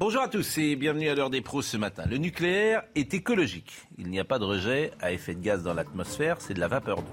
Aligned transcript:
Bonjour 0.00 0.22
à 0.22 0.28
tous 0.28 0.56
et 0.56 0.76
bienvenue 0.76 1.10
à 1.10 1.14
l'heure 1.14 1.28
des 1.28 1.42
pros 1.42 1.60
ce 1.60 1.76
matin. 1.76 2.04
Le 2.08 2.16
nucléaire 2.16 2.84
est 2.94 3.12
écologique. 3.12 3.82
Il 3.98 4.08
n'y 4.08 4.18
a 4.18 4.24
pas 4.24 4.38
de 4.38 4.44
rejet 4.44 4.92
à 4.98 5.12
effet 5.12 5.34
de 5.34 5.42
gaz 5.42 5.62
dans 5.62 5.74
l'atmosphère, 5.74 6.36
c'est 6.40 6.54
de 6.54 6.58
la 6.58 6.68
vapeur 6.68 7.02
d'eau. 7.02 7.12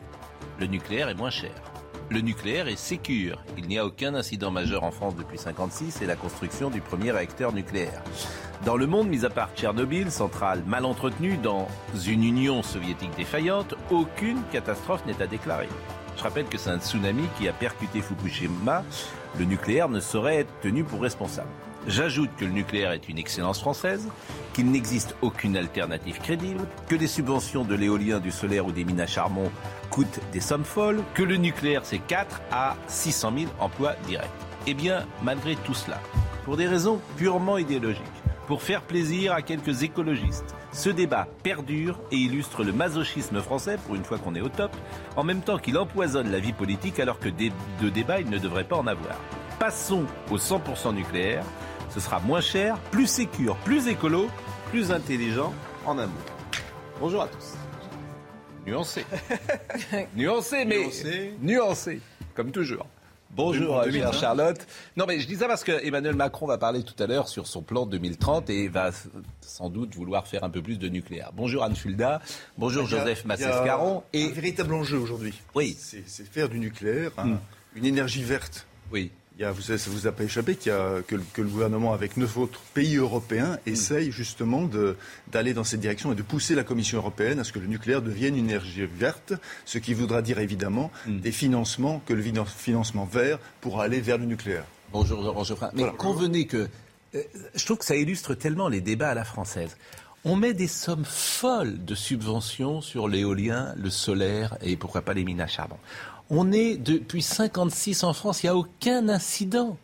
Le 0.58 0.68
nucléaire 0.68 1.10
est 1.10 1.14
moins 1.14 1.30
cher. 1.30 1.52
Le 2.10 2.22
nucléaire 2.22 2.70
est 2.70 2.78
sécure. 2.78 3.44
Il 3.58 3.68
n'y 3.68 3.78
a 3.78 3.86
aucun 3.86 4.16
incident 4.16 4.52
majeur 4.52 4.86
en 4.86 4.92
France 4.92 5.18
depuis 5.18 5.38
1956 5.38 6.02
et 6.02 6.06
la 6.06 6.16
construction 6.16 6.70
du 6.70 6.80
premier 6.80 7.12
réacteur 7.12 7.52
nucléaire. 7.52 8.02
Dans 8.64 8.78
le 8.78 8.88
monde, 8.88 9.10
mis 9.10 9.26
à 9.26 9.30
part 9.30 9.50
Tchernobyl, 9.54 10.10
centrale 10.10 10.64
mal 10.66 10.86
entretenue 10.86 11.36
dans 11.36 11.68
une 12.06 12.24
Union 12.24 12.64
soviétique 12.64 13.14
défaillante, 13.18 13.76
aucune 13.92 14.42
catastrophe 14.54 15.06
n'est 15.06 15.22
à 15.22 15.28
déclarer. 15.28 15.68
Je 16.16 16.24
rappelle 16.24 16.46
que 16.46 16.58
c'est 16.58 16.70
un 16.70 16.80
tsunami 16.80 17.26
qui 17.38 17.50
a 17.50 17.54
percuté 17.54 18.00
Fukushima. 18.00 18.86
Le 19.38 19.44
nucléaire 19.44 19.90
ne 19.90 20.00
saurait 20.00 20.38
être 20.38 20.60
tenu 20.62 20.86
pour 20.86 21.02
responsable. 21.02 21.50
J'ajoute 21.88 22.30
que 22.38 22.44
le 22.44 22.52
nucléaire 22.52 22.92
est 22.92 23.08
une 23.08 23.18
excellence 23.18 23.62
française, 23.62 24.10
qu'il 24.52 24.70
n'existe 24.70 25.16
aucune 25.22 25.56
alternative 25.56 26.20
crédible, 26.20 26.68
que 26.90 26.96
les 26.96 27.08
subventions 27.08 27.64
de 27.64 27.76
l'éolien, 27.76 28.20
du 28.20 28.30
solaire 28.30 28.66
ou 28.66 28.74
des 28.74 28.84
mines 28.84 29.00
à 29.00 29.08
charbon 29.08 29.50
coûtent 29.90 30.20
des 30.34 30.42
sommes 30.42 30.66
folles, 30.66 31.02
que 31.14 31.24
le 31.24 31.38
nucléaire 31.38 31.86
c'est 31.86 32.00
4 32.00 32.42
à 32.52 32.76
600 32.88 33.32
000 33.38 33.52
emplois 33.60 33.96
directs. 34.06 34.28
Eh 34.68 34.74
bien, 34.74 35.06
malgré 35.24 35.56
tout 35.56 35.74
cela, 35.74 36.02
pour 36.44 36.58
des 36.58 36.68
raisons 36.68 37.00
purement 37.16 37.58
idéologiques, 37.58 38.04
pour 38.48 38.62
faire 38.64 38.82
plaisir 38.82 39.32
à 39.32 39.42
quelques 39.42 39.84
écologistes, 39.84 40.56
ce 40.74 40.90
débat 40.90 41.30
perdure 41.42 42.00
et 42.12 42.18
illustre 42.18 42.66
le 42.66 42.74
masochisme 42.74 43.42
français, 43.42 43.78
pour 43.86 43.96
une 43.96 44.04
fois 44.04 44.18
qu'on 44.18 44.36
est 44.36 44.42
au 44.42 44.50
top, 44.50 44.76
en 45.16 45.24
même 45.24 45.42
temps 45.42 45.58
qu'il 45.58 45.78
empoisonne 45.78 46.32
la 46.32 46.40
vie 46.40 46.54
politique 46.54 47.00
alors 47.00 47.20
que 47.20 47.30
de 47.30 47.90
débat 47.90 48.20
il 48.20 48.30
ne 48.30 48.38
devrait 48.38 48.66
pas 48.66 48.76
en 48.76 48.88
avoir. 48.88 49.16
Passons 49.58 50.06
au 50.30 50.38
100% 50.38 50.94
nucléaire 50.94 51.44
ce 51.90 52.00
sera 52.00 52.20
moins 52.20 52.42
cher, 52.42 52.78
plus 52.92 53.08
sécure, 53.08 53.56
plus 53.58 53.88
écolo, 53.88 54.28
plus 54.70 54.92
intelligent 54.92 55.54
en 55.86 55.98
un 55.98 56.08
mot. 56.08 56.14
Bonjour 57.00 57.22
à 57.22 57.28
tous. 57.28 57.54
Nuancé. 58.66 59.06
nuancé, 60.16 60.66
mais 60.66 60.90
nuancé. 61.42 62.02
comme 62.36 62.52
toujours. 62.52 62.86
Bonjour, 63.32 63.84
chère 63.92 64.14
Charlotte. 64.14 64.68
Non, 64.96 65.06
mais 65.08 65.20
je 65.20 65.28
dis 65.28 65.36
ça 65.36 65.48
parce 65.48 65.64
que 65.64 65.86
Emmanuel 65.86 66.16
Macron 66.16 66.48
va 66.48 66.58
parler 66.58 66.84
tout 66.84 67.02
à 67.02 67.08
l'heure 67.08 67.28
sur 67.28 67.46
son 67.46 67.62
plan 67.62 67.86
2030 67.86 68.50
et 68.50 68.68
va 68.68 68.92
sans 69.42 69.70
doute 69.70 69.96
vouloir 69.96 70.28
faire 70.28 70.44
un 70.44 70.50
peu 70.50 70.62
plus 70.62 70.80
de 70.80 70.90
nucléaire. 70.90 71.32
Bonjour 71.34 71.64
Anne 71.64 71.76
Fulda. 71.76 72.22
Bonjour 72.58 72.88
Joseph 72.88 73.26
Massescaron. 73.26 74.04
Et 74.14 74.26
un 74.26 74.32
véritable 74.32 74.74
enjeu 74.74 74.98
aujourd'hui. 74.98 75.34
Oui. 75.56 75.78
C'est 75.78 76.04
faire 76.04 76.50
du 76.50 76.60
nucléaire 76.60 77.12
hmm. 77.18 77.38
une 77.76 77.86
énergie 77.86 78.24
verte. 78.24 78.66
Oui. 78.92 79.12
Il 79.40 79.44
y 79.44 79.46
a, 79.46 79.52
vous, 79.52 79.62
ça 79.62 79.76
vous 79.92 80.08
a 80.08 80.12
pas 80.12 80.24
échappé 80.24 80.56
qu'il 80.56 80.72
y 80.72 80.76
a, 80.76 81.04
que, 81.06 81.16
que, 81.16 81.44
le 81.44 81.48
gouvernement, 81.48 81.94
avec 81.94 82.18
neuf 82.18 82.38
autres 82.38 82.60
pays 82.74 82.96
européens, 82.96 83.60
mm. 83.68 83.70
essaye 83.70 84.12
justement 84.12 84.68
d'aller 85.32 85.54
dans 85.54 85.64
cette 85.64 85.80
direction 85.80 86.12
et 86.12 86.16
de 86.16 86.24
pousser 86.24 86.56
la 86.56 86.64
Commission 86.64 86.98
européenne 86.98 87.38
à 87.40 87.44
ce 87.44 87.52
que 87.52 87.60
le 87.60 87.68
nucléaire 87.68 88.02
devienne 88.02 88.36
une 88.36 88.46
énergie 88.50 88.88
verte, 88.88 89.34
ce 89.64 89.78
qui 89.78 89.94
voudra 89.94 90.24
dire 90.24 90.40
évidemment 90.40 90.90
mm. 91.06 91.20
des 91.20 91.32
financements, 91.32 92.02
que 92.08 92.14
le 92.14 92.24
financement 92.48 93.06
vert 93.06 93.38
pourra 93.62 93.84
aller 93.84 94.02
vers 94.02 94.18
le 94.18 94.26
nucléaire. 94.26 94.64
Bonjour 94.92 95.22
Laurent 95.22 95.44
Geoffrin. 95.44 95.70
Mais 95.76 95.86
convenez 95.96 96.48
que 96.48 96.68
euh, 97.14 97.22
je 97.54 97.64
trouve 97.64 97.78
que 97.78 97.86
ça 97.86 97.96
illustre 97.96 98.34
tellement 98.34 98.70
les 98.70 98.82
débats 98.82 99.10
à 99.10 99.14
la 99.14 99.24
française. 99.24 99.78
On 100.26 100.36
met 100.36 100.56
des 100.56 100.68
sommes 100.68 101.06
folles 101.06 101.86
de 101.86 101.94
subventions 101.94 102.82
sur 102.82 103.08
l'éolien, 103.08 103.76
le 103.78 103.92
solaire 103.92 104.58
et 104.62 104.78
pourquoi 104.78 105.04
pas 105.04 105.14
les 105.14 105.24
mines 105.24 105.42
à 105.42 105.48
charbon. 105.48 105.78
On 106.30 106.52
est 106.52 106.78
depuis 106.78 107.22
56 107.22 108.04
en 108.04 108.14
France, 108.14 108.44
il 108.44 108.48
n'y 108.48 108.50
a 108.50 108.56
aucun 108.56 109.08
incident. 109.10 109.78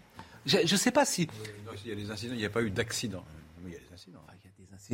Je 0.45 0.59
ne 0.59 0.77
sais 0.77 0.91
pas 0.91 1.05
si. 1.05 1.27
Il 1.85 1.89
y 1.89 1.93
a 1.93 1.95
des 1.95 2.11
incidents, 2.11 2.33
il 2.33 2.39
n'y 2.39 2.45
a 2.45 2.49
pas 2.49 2.61
eu 2.61 2.69
d'accident. 2.69 3.23
Il 3.65 3.71
y 3.71 3.75
a 3.75 3.79
des 3.79 3.93
incidents. 3.93 4.19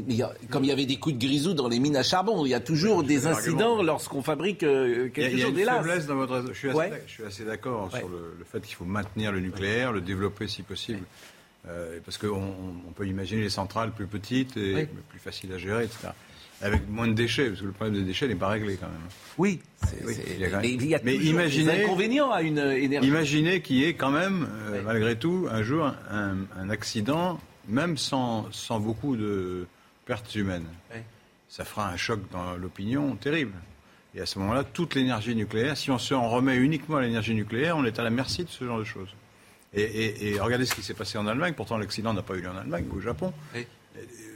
Mais 0.08 0.48
comme 0.50 0.64
il 0.64 0.68
y 0.68 0.72
avait 0.72 0.86
des 0.86 0.98
coups 0.98 1.16
de 1.16 1.20
grisou 1.20 1.54
dans 1.54 1.68
les 1.68 1.80
mines 1.80 1.98
à 1.98 2.04
charbon, 2.04 2.46
il 2.46 2.50
y 2.50 2.54
a 2.54 2.60
toujours 2.60 3.04
des 3.04 3.26
incidents 3.26 3.82
lorsqu'on 3.82 4.22
fabrique 4.22 4.64
euh, 4.64 5.10
quelque 5.10 5.38
chose. 5.38 5.52
Il 5.52 5.60
y 5.60 5.68
a 5.68 5.74
une 5.74 5.84
faiblesse 5.84 6.06
dans 6.06 6.16
votre. 6.16 6.54
Je 6.54 6.54
suis 6.54 6.70
assez, 6.70 7.24
assez 7.26 7.44
d'accord 7.44 7.90
sur 7.92 8.08
le, 8.08 8.38
fait 8.50 8.62
qu'il 8.62 8.76
faut 8.76 8.86
maintenir 8.86 9.32
le 9.32 9.40
nucléaire, 9.40 9.92
le 9.92 10.02
développer 10.02 10.48
si 10.48 10.62
possible. 10.62 11.04
Euh, 11.68 12.00
parce 12.06 12.18
qu'on 12.18 12.54
on 12.88 12.92
peut 12.92 13.08
imaginer 13.08 13.42
les 13.42 13.50
centrales 13.50 13.92
plus 13.92 14.08
petites 14.08 14.56
et 14.56 14.88
plus 15.10 15.20
faciles 15.20 15.52
à 15.52 15.58
gérer, 15.58 15.86
etc 15.86 16.10
avec 16.62 16.90
moins 16.90 17.08
de 17.08 17.14
déchets, 17.14 17.48
parce 17.50 17.62
que 17.62 17.66
le 17.66 17.72
problème 17.72 17.96
des 17.96 18.04
déchets 18.04 18.28
n'est 18.28 18.36
pas 18.36 18.50
réglé 18.50 18.78
quand 18.78 18.88
même. 18.88 19.08
Oui, 19.38 19.62
mais 20.06 20.14
il 20.74 20.86
y 20.86 20.96
a 20.96 21.02
imaginez, 21.02 21.72
des 21.72 21.84
inconvénients 21.84 22.32
à 22.32 22.42
une 22.42 22.58
énergie. 22.58 23.08
Imaginez 23.08 23.62
qu'il 23.62 23.78
y 23.78 23.86
ait 23.86 23.94
quand 23.94 24.12
même, 24.12 24.48
euh, 24.70 24.82
malgré 24.84 25.18
tout, 25.18 25.48
un 25.50 25.64
jour, 25.64 25.92
un, 26.12 26.70
accident, 26.70 27.40
même 27.68 27.98
sans, 27.98 28.52
sans, 28.52 28.80
beaucoup 28.80 29.16
de 29.16 29.68
pertes 30.06 30.36
humaines. 30.36 30.68
Ça 31.48 31.66
fera 31.66 31.90
un 31.90 31.98
choc 31.98 32.20
dans 32.32 32.56
l'opinion 32.56 33.16
terrible. 33.16 33.54
Et 34.14 34.22
à 34.22 34.26
ce 34.26 34.38
moment-là, 34.40 34.64
toute 34.64 34.96
l'énergie 34.96 35.36
nucléaire, 35.36 35.78
si 35.78 35.92
on 35.92 35.98
se 35.98 36.14
en 36.14 36.30
remet 36.30 36.58
uniquement 36.58 36.98
à 36.98 37.02
l'énergie 37.02 37.34
nucléaire, 37.34 37.78
on 37.78 37.86
est 37.86 38.00
à 38.00 38.04
la 38.04 38.10
merci 38.10 38.44
de 38.44 38.50
ce 38.50 38.66
genre 38.66 38.80
de 38.80 38.84
choses. 38.84 39.10
Et, 39.74 40.32
et 40.32 40.40
regardez 40.40 40.66
ce 40.66 40.74
qui 40.74 40.82
s'est 40.82 40.96
passé 40.96 41.18
en 41.18 41.28
Allemagne. 41.28 41.54
Pourtant, 41.56 41.78
l'accident 41.78 42.14
n'a 42.14 42.24
pas 42.24 42.36
eu 42.36 42.42
lieu 42.42 42.50
en 42.50 42.58
Allemagne 42.58 42.86
ou 42.92 42.98
au 42.98 43.02
Japon. 43.02 43.34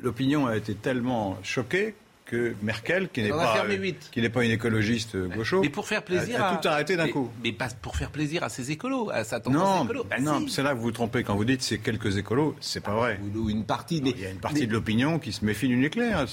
L'opinion 0.02 0.46
a 0.46 0.56
été 0.56 0.76
tellement 0.76 1.40
choquée 1.44 1.96
que 2.26 2.56
Merkel, 2.62 3.10
qui 3.10 3.22
n'est 3.22 3.30
pas, 3.30 3.66
euh, 3.66 3.92
qui 4.12 4.22
n'est 4.22 4.30
pas 4.30 4.44
une 4.44 4.52
écologiste 4.52 5.16
euh, 5.16 5.28
gaucho, 5.28 5.62
mais 5.62 5.70
pour 5.70 5.88
faire 5.88 6.04
plaisir 6.04 6.44
a, 6.44 6.56
tout 6.56 6.68
arrêté 6.68 6.96
d'un 6.96 7.10
coup. 7.10 7.30
Mais 7.44 7.52
pas 7.52 7.68
pour 7.82 7.96
faire 7.96 8.12
plaisir 8.12 8.44
à 8.44 8.50
ces 8.50 8.72
écolos, 8.72 9.10
à 9.12 9.24
sa 9.24 9.40
non, 9.50 9.84
écolo. 9.84 10.06
Bah 10.10 10.20
non, 10.20 10.48
c'est 10.48 10.64
là 10.64 10.72
que 10.72 10.78
vous 10.78 10.84
vous 10.84 10.92
trompez 10.92 11.24
quand 11.24 11.36
vous 11.36 11.46
dites 11.46 11.62
c'est 11.62 11.80
quelques 11.80 12.18
écolos, 12.18 12.56
c'est 12.60 12.84
pas 12.84 12.94
vrai. 12.94 13.20
Ou, 13.36 13.50
une 13.50 13.66
partie, 13.66 13.98
il 13.98 14.20
y 14.20 14.26
a 14.26 14.30
une 14.30 14.40
partie 14.40 14.68
de 14.68 14.74
l'opinion 14.74 15.20
qui 15.20 15.32
se 15.32 15.44
méfie 15.44 15.68
du 15.68 15.78
nucléaire. 15.78 16.26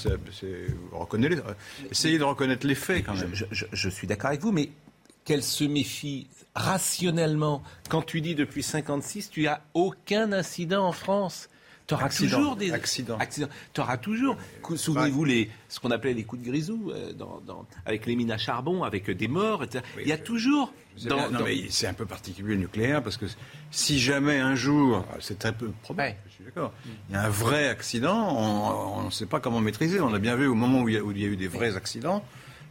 reconnaissez, 0.91 1.41
essayez 1.89 2.17
de 2.17 2.23
reconnaître 2.23 2.65
les 2.65 2.75
faits 2.75 3.05
quand 3.05 3.15
même. 3.15 3.31
Je, 3.33 3.65
je 3.71 3.89
suis 3.89 4.07
d'accord 4.07 4.29
avec 4.29 4.41
vous, 4.41 4.51
mais 4.51 4.69
qu'elle 5.25 5.43
se 5.43 5.63
méfie 5.63 6.27
rationnellement 6.55 7.63
quand 7.89 8.01
tu 8.01 8.21
dis 8.21 8.35
depuis 8.35 8.63
56, 8.63 9.29
tu 9.29 9.47
as 9.47 9.61
aucun 9.73 10.31
incident 10.31 10.85
en 10.85 10.91
France. 10.91 11.49
Tu 11.91 11.95
auras 11.95 12.09
toujours 12.09 12.55
des 12.55 12.71
accidents. 12.71 13.17
Tu 13.73 13.81
auras 13.81 13.97
toujours. 13.97 14.37
Souvenez-vous 14.75 15.25
les, 15.25 15.49
ce 15.67 15.79
qu'on 15.79 15.91
appelait 15.91 16.13
les 16.13 16.23
coups 16.23 16.41
de 16.41 16.47
grisou, 16.47 16.91
euh, 16.91 17.11
dans, 17.13 17.65
avec 17.85 18.05
les 18.05 18.15
mines 18.15 18.31
à 18.31 18.37
charbon, 18.37 18.83
avec 18.83 19.09
des 19.11 19.27
morts. 19.27 19.63
Etc. 19.63 19.83
Il 19.99 20.07
y 20.07 20.13
a 20.13 20.17
toujours. 20.17 20.73
non, 21.05 21.29
mais 21.43 21.65
c'est 21.69 21.87
un 21.87 21.93
peu 21.93 22.05
particulier 22.05 22.55
le 22.55 22.61
nucléaire 22.61 23.03
parce 23.03 23.17
que 23.17 23.25
si 23.71 23.99
jamais 23.99 24.39
un 24.39 24.55
jour, 24.55 25.05
c'est 25.19 25.37
très 25.37 25.51
peu 25.51 25.71
probable. 25.83 26.15
Je 26.27 26.31
suis 26.35 26.43
d'accord. 26.45 26.71
Il 27.09 27.13
y 27.13 27.17
a 27.17 27.23
un 27.23 27.29
vrai 27.29 27.67
accident, 27.67 28.37
on 28.37 29.03
ne 29.03 29.11
sait 29.11 29.25
pas 29.25 29.41
comment 29.41 29.59
maîtriser. 29.59 29.99
On 29.99 30.13
a 30.13 30.19
bien 30.19 30.37
vu 30.37 30.47
au 30.47 30.55
moment 30.55 30.81
où 30.81 30.89
il 30.89 30.95
y 30.95 31.25
a, 31.25 31.27
eu 31.27 31.35
des 31.35 31.47
vrais 31.47 31.75
accidents. 31.75 32.23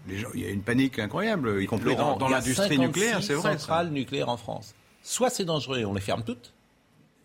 Les 0.09 0.17
gens, 0.17 0.29
il 0.33 0.41
y 0.41 0.47
a 0.47 0.49
une 0.49 0.63
panique 0.63 0.99
incroyable, 0.99 1.63
y 1.63 1.67
compris 1.67 1.95
dans, 1.95 2.17
l'industrie 2.27 2.79
nucléaire, 2.79 3.23
c'est 3.23 3.35
vrai. 3.35 3.53
centrales 3.53 3.91
nucléaires 3.91 4.31
en 4.31 4.39
France. 4.39 4.75
Soit 5.03 5.29
c'est 5.29 5.45
dangereux 5.45 5.79
et 5.79 5.85
on 5.85 5.93
les 5.93 6.01
ferme 6.01 6.25
toutes, 6.25 6.55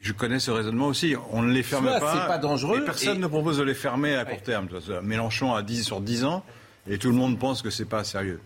je 0.05 0.13
connais 0.13 0.39
ce 0.39 0.51
raisonnement 0.51 0.87
aussi. 0.87 1.15
On 1.31 1.41
ne 1.41 1.51
les 1.51 1.63
ferme 1.63 1.85
pas. 1.85 2.13
C'est 2.13 2.27
pas 2.27 2.37
dangereux. 2.37 2.79
Et 2.79 2.85
personne 2.85 3.19
ne 3.19 3.27
propose 3.27 3.57
de 3.57 3.63
les 3.63 3.73
fermer 3.73 4.15
à 4.15 4.23
court 4.23 4.41
terme. 4.41 4.67
Mélenchon 5.01 5.53
a 5.53 5.63
10 5.63 5.83
sur 5.83 5.99
10 5.99 6.25
ans 6.25 6.45
et 6.87 6.99
tout 6.99 7.09
le 7.09 7.15
monde 7.15 7.39
pense 7.39 7.63
que 7.63 7.71
c'est 7.71 7.85
pas 7.85 8.03
sérieux. 8.03 8.39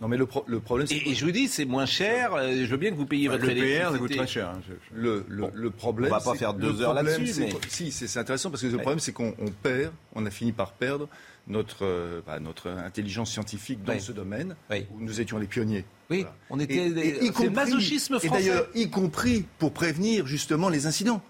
Non, 0.00 0.08
mais 0.08 0.16
le, 0.16 0.26
le 0.46 0.60
problème, 0.60 0.86
c'est. 0.86 0.96
Et, 0.96 1.14
je 1.14 1.24
vous 1.26 1.30
dis, 1.30 1.46
c'est 1.48 1.66
moins 1.66 1.84
cher. 1.84 2.32
Euh, 2.32 2.64
je 2.64 2.70
veux 2.70 2.78
bien 2.78 2.90
que 2.90 2.94
vous 2.94 3.04
payiez 3.04 3.28
votre 3.28 3.44
électricité. 3.44 3.80
Le 3.80 3.84
PR, 3.84 3.92
ça 3.92 3.98
coûte 3.98 4.16
très 4.16 4.26
cher. 4.26 4.48
Hein, 4.48 4.60
le, 4.94 5.26
le, 5.28 5.70
problème. 5.70 6.10
On 6.10 6.16
va 6.16 6.22
pas 6.22 6.34
faire 6.36 6.54
deux 6.54 6.80
heures 6.80 6.94
là-dessus. 6.94 7.34
Mais... 7.38 7.50
Si, 7.68 7.92
c'est 7.92 8.18
intéressant 8.18 8.50
parce 8.50 8.62
que 8.62 8.68
le 8.68 8.78
problème, 8.78 9.00
c'est 9.00 9.12
qu'on 9.12 9.34
perd, 9.62 9.92
on 10.14 10.24
a 10.24 10.30
fini 10.30 10.52
par 10.52 10.72
perdre 10.72 11.06
notre, 11.50 11.84
euh, 11.84 12.22
bah, 12.26 12.40
notre 12.40 12.70
intelligence 12.70 13.30
scientifique 13.30 13.82
dans 13.82 13.98
ce 13.98 14.12
domaine 14.12 14.56
où 14.70 15.00
nous 15.00 15.20
étions 15.20 15.38
les 15.38 15.46
pionniers. 15.46 15.84
Oui, 16.08 16.24
on 16.48 16.58
était. 16.58 16.88
le 16.88 17.50
masochisme 17.50 18.18
français. 18.18 18.26
Et 18.26 18.30
d'ailleurs, 18.30 18.66
y 18.74 18.88
compris 18.88 19.44
pour 19.58 19.72
prévenir 19.72 20.26
justement 20.26 20.68
les 20.68 20.86
incidents. 20.86 21.22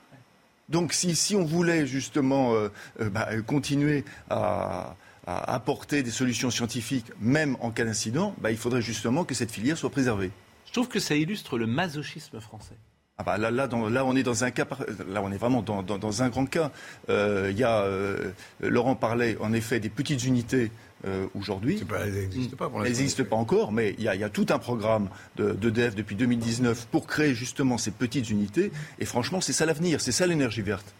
Donc 0.68 0.92
si, 0.92 1.34
on 1.34 1.44
voulait 1.44 1.86
justement 1.86 2.54
euh, 2.54 2.68
euh, 3.00 3.10
bah, 3.10 3.28
continuer 3.44 4.04
à, 4.28 4.96
apporter 5.26 6.02
des 6.02 6.10
solutions 6.10 6.50
scientifiques, 6.50 7.12
même 7.20 7.56
en 7.60 7.70
cas 7.70 7.84
d'incident, 7.84 8.34
bah, 8.40 8.50
il 8.50 8.56
faudrait 8.56 8.82
justement 8.82 9.24
que 9.24 9.34
cette 9.34 9.50
filière 9.50 9.76
soit 9.76 9.90
préservée. 9.90 10.30
Je 10.66 10.72
trouve 10.72 10.88
que 10.88 11.00
ça 11.00 11.16
illustre 11.16 11.58
le 11.58 11.66
masochisme 11.66 12.40
français. 12.40 12.76
Ah 13.20 13.22
bah 13.22 13.36
là, 13.36 13.50
là, 13.50 13.68
là, 13.90 14.04
on 14.06 14.16
est 14.16 14.22
dans 14.22 14.44
un 14.44 14.50
cas, 14.50 14.64
là, 15.12 15.20
on 15.22 15.30
est 15.30 15.36
vraiment 15.36 15.60
dans, 15.60 15.82
dans, 15.82 16.22
un 16.22 16.30
grand 16.30 16.46
cas. 16.46 16.72
Euh, 17.10 17.48
il 17.50 17.58
y 17.58 17.64
a, 17.64 17.82
euh, 17.82 18.30
Laurent 18.60 18.94
parlait 18.94 19.36
en 19.40 19.52
effet 19.52 19.78
des 19.78 19.90
petites 19.90 20.24
unités 20.24 20.72
euh, 21.06 21.26
aujourd'hui. 21.34 21.84
elles 22.02 22.14
n'existent 22.14 22.56
pas 22.56 22.70
pour 22.70 22.78
Elles 22.80 22.92
n'existent 22.92 23.24
pas 23.24 23.36
encore, 23.36 23.72
mais 23.72 23.94
il 23.98 24.04
y, 24.04 24.08
a, 24.08 24.28
tout 24.30 24.46
un 24.48 24.58
programme 24.58 25.10
de, 25.36 25.52
de 25.52 25.68
DEF 25.68 25.94
depuis 25.94 26.16
2019 26.16 26.86
pour 26.90 27.06
créer 27.06 27.34
justement 27.34 27.76
ces 27.76 27.90
petites 27.90 28.30
unités. 28.30 28.72
Et 28.98 29.04
franchement, 29.04 29.42
c'est 29.42 29.52
ça 29.52 29.66
l'avenir, 29.66 30.00
c'est 30.00 30.12
ça 30.12 30.26
l'énergie 30.26 30.62
verte. 30.62 30.94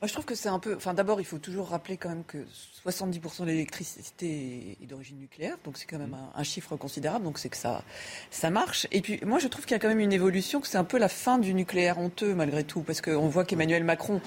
Moi, 0.00 0.06
je 0.06 0.12
trouve 0.12 0.24
que 0.24 0.36
c'est 0.36 0.48
un 0.48 0.60
peu. 0.60 0.76
Enfin, 0.76 0.94
d'abord, 0.94 1.20
il 1.20 1.24
faut 1.24 1.38
toujours 1.38 1.70
rappeler 1.70 1.96
quand 1.96 2.08
même 2.08 2.22
que 2.24 2.38
70% 2.86 3.40
de 3.40 3.46
l'électricité 3.46 4.78
est 4.80 4.86
d'origine 4.86 5.18
nucléaire, 5.18 5.56
donc 5.64 5.76
c'est 5.76 5.86
quand 5.86 5.98
même 5.98 6.16
un, 6.34 6.42
chiffre 6.44 6.76
considérable, 6.76 7.24
donc 7.24 7.38
c'est 7.38 7.48
que 7.48 7.56
ça, 7.56 7.82
ça 8.30 8.48
marche. 8.50 8.86
Et 8.92 9.00
puis, 9.00 9.18
moi, 9.26 9.40
je 9.40 9.48
trouve 9.48 9.64
qu'il 9.64 9.74
y 9.74 9.76
a 9.76 9.80
quand 9.80 9.88
même 9.88 9.98
une 9.98 10.12
évolution, 10.12 10.60
que 10.60 10.68
c'est 10.68 10.78
un 10.78 10.84
peu 10.84 10.98
la 10.98 11.08
fin 11.08 11.38
du 11.38 11.52
nucléaire 11.52 11.98
honteux, 11.98 12.32
malgré 12.34 12.62
tout, 12.62 12.82
parce 12.82 13.00
qu'on 13.00 13.28
voit 13.28 13.44
qu'Emmanuel 13.44 13.82
Macron 13.82 14.20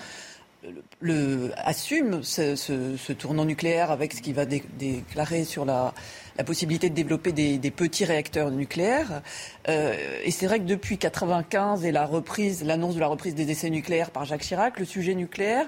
le, 0.99 1.51
assume 1.57 2.21
ce, 2.23 3.11
tournant 3.13 3.45
nucléaire 3.45 3.91
avec 3.91 4.13
ce 4.13 4.21
qu'il 4.21 4.35
va 4.35 4.45
déclarer 4.45 5.43
sur 5.43 5.65
la, 5.65 5.93
possibilité 6.43 6.89
de 6.89 6.95
développer 6.95 7.31
des, 7.31 7.71
petits 7.71 8.05
réacteurs 8.05 8.51
nucléaires. 8.51 9.21
Euh, 9.67 9.95
et 10.23 10.31
c'est 10.31 10.45
vrai 10.45 10.59
que 10.59 10.65
depuis 10.65 10.95
1995 10.95 11.85
et 11.85 11.91
la 11.91 12.05
reprise, 12.05 12.63
l'annonce 12.63 12.95
de 12.95 12.99
la 12.99 13.07
reprise 13.07 13.35
des 13.35 13.49
essais 13.49 13.69
nucléaires 13.69 14.11
par 14.11 14.25
Jacques 14.25 14.41
Chirac, 14.41 14.79
le 14.79 14.85
sujet 14.85 15.15
nucléaire 15.15 15.67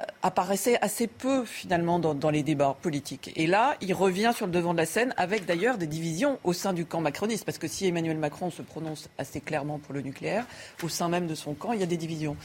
euh, 0.00 0.04
apparaissait 0.22 0.78
assez 0.80 1.06
peu 1.06 1.44
finalement 1.44 1.98
dans, 1.98 2.14
dans, 2.14 2.30
les 2.30 2.42
débats 2.42 2.76
politiques. 2.80 3.32
Et 3.36 3.46
là, 3.46 3.76
il 3.80 3.94
revient 3.94 4.32
sur 4.34 4.46
le 4.46 4.52
devant 4.52 4.72
de 4.72 4.78
la 4.78 4.86
scène 4.86 5.14
avec 5.16 5.46
d'ailleurs 5.46 5.78
des 5.78 5.86
divisions 5.86 6.38
au 6.44 6.52
sein 6.52 6.72
du 6.72 6.86
camp 6.86 7.00
macroniste. 7.00 7.44
Parce 7.44 7.58
que 7.58 7.68
si 7.68 7.86
Emmanuel 7.86 8.18
Macron 8.18 8.50
se 8.50 8.62
prononce 8.62 9.08
assez 9.18 9.40
clairement 9.40 9.78
pour 9.78 9.94
le 9.94 10.00
nucléaire, 10.00 10.46
au 10.82 10.88
sein 10.88 11.08
même 11.08 11.26
de 11.26 11.34
son 11.34 11.54
camp, 11.54 11.72
il 11.72 11.80
y 11.80 11.84
a 11.84 11.86
des 11.86 11.96
divisions. 11.96 12.36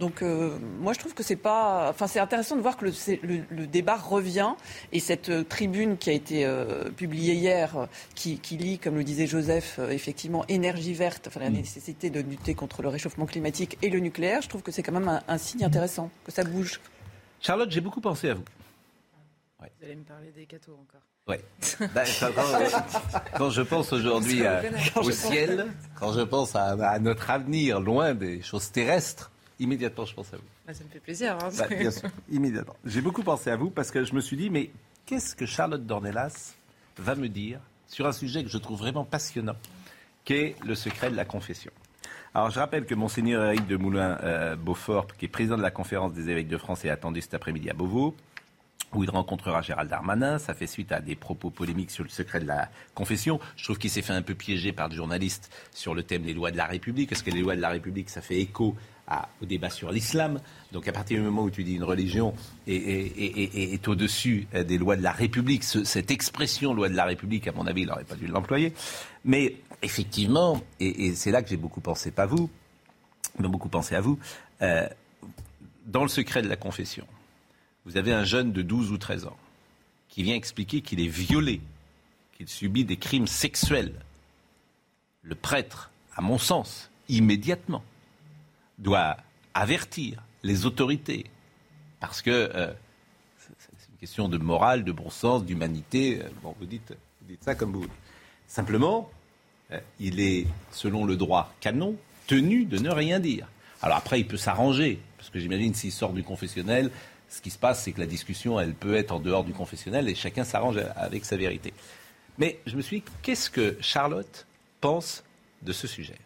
Donc 0.00 0.22
euh, 0.22 0.58
moi 0.80 0.92
je 0.92 0.98
trouve 0.98 1.14
que 1.14 1.22
c'est 1.22 1.36
pas, 1.36 1.88
enfin 1.90 2.06
c'est 2.06 2.20
intéressant 2.20 2.56
de 2.56 2.60
voir 2.60 2.76
que 2.76 2.86
le, 2.86 3.66
débat 3.66 3.96
revient 3.96 4.54
et 4.90 5.00
cette 5.00 5.28
euh, 5.28 5.44
tribune 5.44 5.96
qui 5.96 6.10
a 6.10 6.12
été 6.12 6.44
euh, 6.44 6.90
publiée 6.90 7.34
hier, 7.34 7.88
qui, 8.14 8.38
lit, 8.56 8.78
comme 8.78 8.96
le 8.96 9.04
disait 9.04 9.26
Joseph, 9.26 9.78
effectivement 9.90 10.44
énergie 10.48 10.94
verte, 10.94 11.28
enfin 11.28 11.40
la 11.40 11.50
mm. 11.50 11.54
nécessité 11.54 12.10
de 12.10 12.20
lutter 12.20 12.54
contre 12.54 12.82
le 12.82 12.88
réchauffement 12.88 13.26
climatique 13.26 13.78
et 13.82 13.90
le 13.90 14.00
nucléaire, 14.00 14.42
je 14.42 14.48
trouve 14.48 14.62
que 14.62 14.72
c'est 14.72 14.82
quand 14.82 14.92
même 14.92 15.20
un, 15.26 15.38
signe 15.38 15.64
intéressant 15.64 16.10
que 16.24 16.32
ça 16.32 16.44
bouge. 16.44 16.80
Charlotte, 17.40 17.70
j'ai 17.70 17.80
beaucoup 17.80 18.00
pensé 18.00 18.30
à 18.30 18.34
vous. 18.34 18.44
Vous 19.60 19.84
allez 19.84 19.96
me 19.96 20.04
parler 20.04 20.30
des 20.32 20.46
cathos 20.46 20.76
encore. 20.80 21.02
Oui. 21.28 21.36
Ben, 21.94 22.04
quand, 23.36 23.50
je 23.50 23.62
pense 23.62 23.92
aujourd'hui 23.92 24.42
au 24.96 25.10
ciel, 25.10 25.66
quand 25.98 26.12
je 26.12 26.20
pense 26.20 26.54
à, 26.56 26.98
notre 26.98 27.30
avenir 27.30 27.80
loin 27.80 28.14
des 28.14 28.42
choses 28.42 28.70
terrestres, 28.70 29.31
Immédiatement, 29.58 30.04
je 30.04 30.14
pense 30.14 30.32
à 30.32 30.36
vous. 30.36 30.42
Bah, 30.66 30.74
ça 30.74 30.84
me 30.84 30.88
fait 30.88 31.00
plaisir. 31.00 31.36
Hein, 31.42 31.50
bah, 31.56 31.66
bien 31.68 31.90
sûr, 31.90 32.08
immédiatement. 32.30 32.76
J'ai 32.84 33.00
beaucoup 33.00 33.22
pensé 33.22 33.50
à 33.50 33.56
vous 33.56 33.70
parce 33.70 33.90
que 33.90 34.04
je 34.04 34.14
me 34.14 34.20
suis 34.20 34.36
dit, 34.36 34.50
mais 34.50 34.70
qu'est-ce 35.06 35.34
que 35.36 35.46
Charlotte 35.46 35.86
Dornelas 35.86 36.54
va 36.98 37.14
me 37.14 37.28
dire 37.28 37.60
sur 37.86 38.06
un 38.06 38.12
sujet 38.12 38.42
que 38.42 38.50
je 38.50 38.58
trouve 38.58 38.78
vraiment 38.78 39.04
passionnant, 39.04 39.56
qui 40.24 40.34
est 40.34 40.56
le 40.64 40.74
secret 40.74 41.10
de 41.10 41.16
la 41.16 41.24
confession. 41.24 41.70
Alors, 42.34 42.50
je 42.50 42.58
rappelle 42.58 42.86
que 42.86 42.94
Monseigneur 42.94 43.44
Eric 43.44 43.66
de 43.66 43.76
Moulin-Beaufort, 43.76 45.08
qui 45.18 45.26
est 45.26 45.28
président 45.28 45.58
de 45.58 45.62
la 45.62 45.70
conférence 45.70 46.14
des 46.14 46.30
évêques 46.30 46.48
de 46.48 46.56
France, 46.56 46.84
est 46.84 46.90
attendu 46.90 47.20
cet 47.20 47.34
après-midi 47.34 47.68
à 47.68 47.74
Beauvau 47.74 48.16
où 48.94 49.04
il 49.04 49.10
rencontrera 49.10 49.62
Gérald 49.62 49.88
Darmanin. 49.88 50.38
Ça 50.38 50.54
fait 50.54 50.66
suite 50.66 50.92
à 50.92 51.00
des 51.00 51.16
propos 51.16 51.50
polémiques 51.50 51.90
sur 51.90 52.04
le 52.04 52.10
secret 52.10 52.40
de 52.40 52.46
la 52.46 52.68
confession. 52.94 53.40
Je 53.56 53.64
trouve 53.64 53.78
qu'il 53.78 53.90
s'est 53.90 54.02
fait 54.02 54.12
un 54.12 54.22
peu 54.22 54.34
piéger 54.34 54.72
par 54.72 54.88
des 54.88 54.96
journalistes 54.96 55.50
sur 55.72 55.94
le 55.94 56.02
thème 56.02 56.22
des 56.22 56.34
lois 56.34 56.50
de 56.50 56.56
la 56.56 56.66
République. 56.66 57.10
Est-ce 57.12 57.24
que 57.24 57.30
les 57.30 57.40
lois 57.40 57.56
de 57.56 57.60
la 57.60 57.70
République, 57.70 58.10
ça 58.10 58.20
fait 58.20 58.38
écho 58.38 58.76
au 59.40 59.46
débat 59.46 59.70
sur 59.70 59.90
l'islam. 59.90 60.40
Donc 60.72 60.88
à 60.88 60.92
partir 60.92 61.18
du 61.18 61.24
moment 61.24 61.42
où 61.42 61.50
tu 61.50 61.64
dis 61.64 61.74
une 61.74 61.84
religion 61.84 62.34
est, 62.66 63.86
au-dessus 63.88 64.46
euh, 64.54 64.64
des 64.64 64.78
lois 64.78 64.96
de 64.96 65.02
la 65.02 65.12
République, 65.12 65.64
cette 65.64 66.10
expression 66.10 66.72
loi 66.74 66.88
de 66.88 66.94
la 66.94 67.04
République, 67.04 67.46
à 67.48 67.52
mon 67.52 67.66
avis, 67.66 67.82
il 67.82 67.88
n'aurait 67.88 68.04
pas 68.04 68.14
dû 68.14 68.26
l'employer. 68.26 68.72
Mais 69.24 69.56
effectivement, 69.82 70.62
et, 70.80 71.14
c'est 71.14 71.30
là 71.30 71.42
que 71.42 71.48
j'ai 71.48 71.56
beaucoup 71.56 71.80
pensé, 71.80 72.10
pas 72.10 72.26
vous, 72.26 72.48
mais 73.38 73.48
beaucoup 73.48 73.68
pensé 73.68 73.94
à 73.94 74.00
vous, 74.00 74.18
euh, 74.62 74.88
dans 75.86 76.02
le 76.02 76.08
secret 76.08 76.42
de 76.42 76.48
la 76.48 76.56
confession, 76.56 77.06
vous 77.84 77.96
avez 77.96 78.12
un 78.12 78.24
jeune 78.24 78.52
de 78.52 78.62
12 78.62 78.92
ou 78.92 78.98
13 78.98 79.26
ans 79.26 79.36
qui 80.08 80.22
vient 80.22 80.36
expliquer 80.36 80.80
qu'il 80.82 81.00
est 81.00 81.08
violé, 81.08 81.60
qu'il 82.36 82.48
subit 82.48 82.84
des 82.84 82.96
crimes 82.96 83.26
sexuels. 83.26 83.94
Le 85.22 85.34
prêtre, 85.34 85.90
à 86.14 86.20
mon 86.20 86.38
sens, 86.38 86.90
immédiatement, 87.08 87.82
doit 88.78 89.16
avertir 89.54 90.22
les 90.42 90.66
autorités, 90.66 91.26
parce 92.00 92.22
que 92.22 92.30
euh, 92.30 92.72
c'est 93.38 93.88
une 93.90 93.98
question 93.98 94.28
de 94.28 94.38
morale, 94.38 94.84
de 94.84 94.92
bon 94.92 95.10
sens, 95.10 95.44
d'humanité. 95.44 96.20
Euh, 96.22 96.28
bon, 96.42 96.54
vous 96.58 96.66
dites, 96.66 96.94
ça 97.40 97.54
comme 97.54 97.72
vous. 97.72 97.86
Simplement, 98.46 99.10
euh, 99.70 99.80
il 100.00 100.20
est, 100.20 100.46
selon 100.72 101.04
le 101.04 101.16
droit 101.16 101.54
canon, 101.60 101.96
tenu 102.26 102.64
de 102.64 102.78
ne 102.78 102.90
rien 102.90 103.20
dire. 103.20 103.48
Alors 103.82 103.98
après, 103.98 104.20
il 104.20 104.26
peut 104.26 104.36
s'arranger, 104.36 105.00
parce 105.16 105.30
que 105.30 105.38
j'imagine 105.38 105.74
s'il 105.74 105.92
sort 105.92 106.12
du 106.12 106.22
confessionnel, 106.22 106.90
ce 107.28 107.40
qui 107.40 107.50
se 107.50 107.58
passe, 107.58 107.84
c'est 107.84 107.92
que 107.92 108.00
la 108.00 108.06
discussion, 108.06 108.60
elle 108.60 108.74
peut 108.74 108.94
être 108.94 109.12
en 109.12 109.18
dehors 109.18 109.42
du 109.42 109.52
confessionnel 109.52 110.08
et 110.08 110.14
chacun 110.14 110.44
s'arrange 110.44 110.78
avec 110.96 111.24
sa 111.24 111.36
vérité. 111.36 111.72
Mais 112.38 112.60
je 112.66 112.76
me 112.76 112.82
suis 112.82 113.00
dit, 113.00 113.04
qu'est-ce 113.22 113.48
que 113.48 113.76
Charlotte 113.80 114.46
pense 114.80 115.24
de 115.62 115.72
ce 115.72 115.86
sujet? 115.86 116.18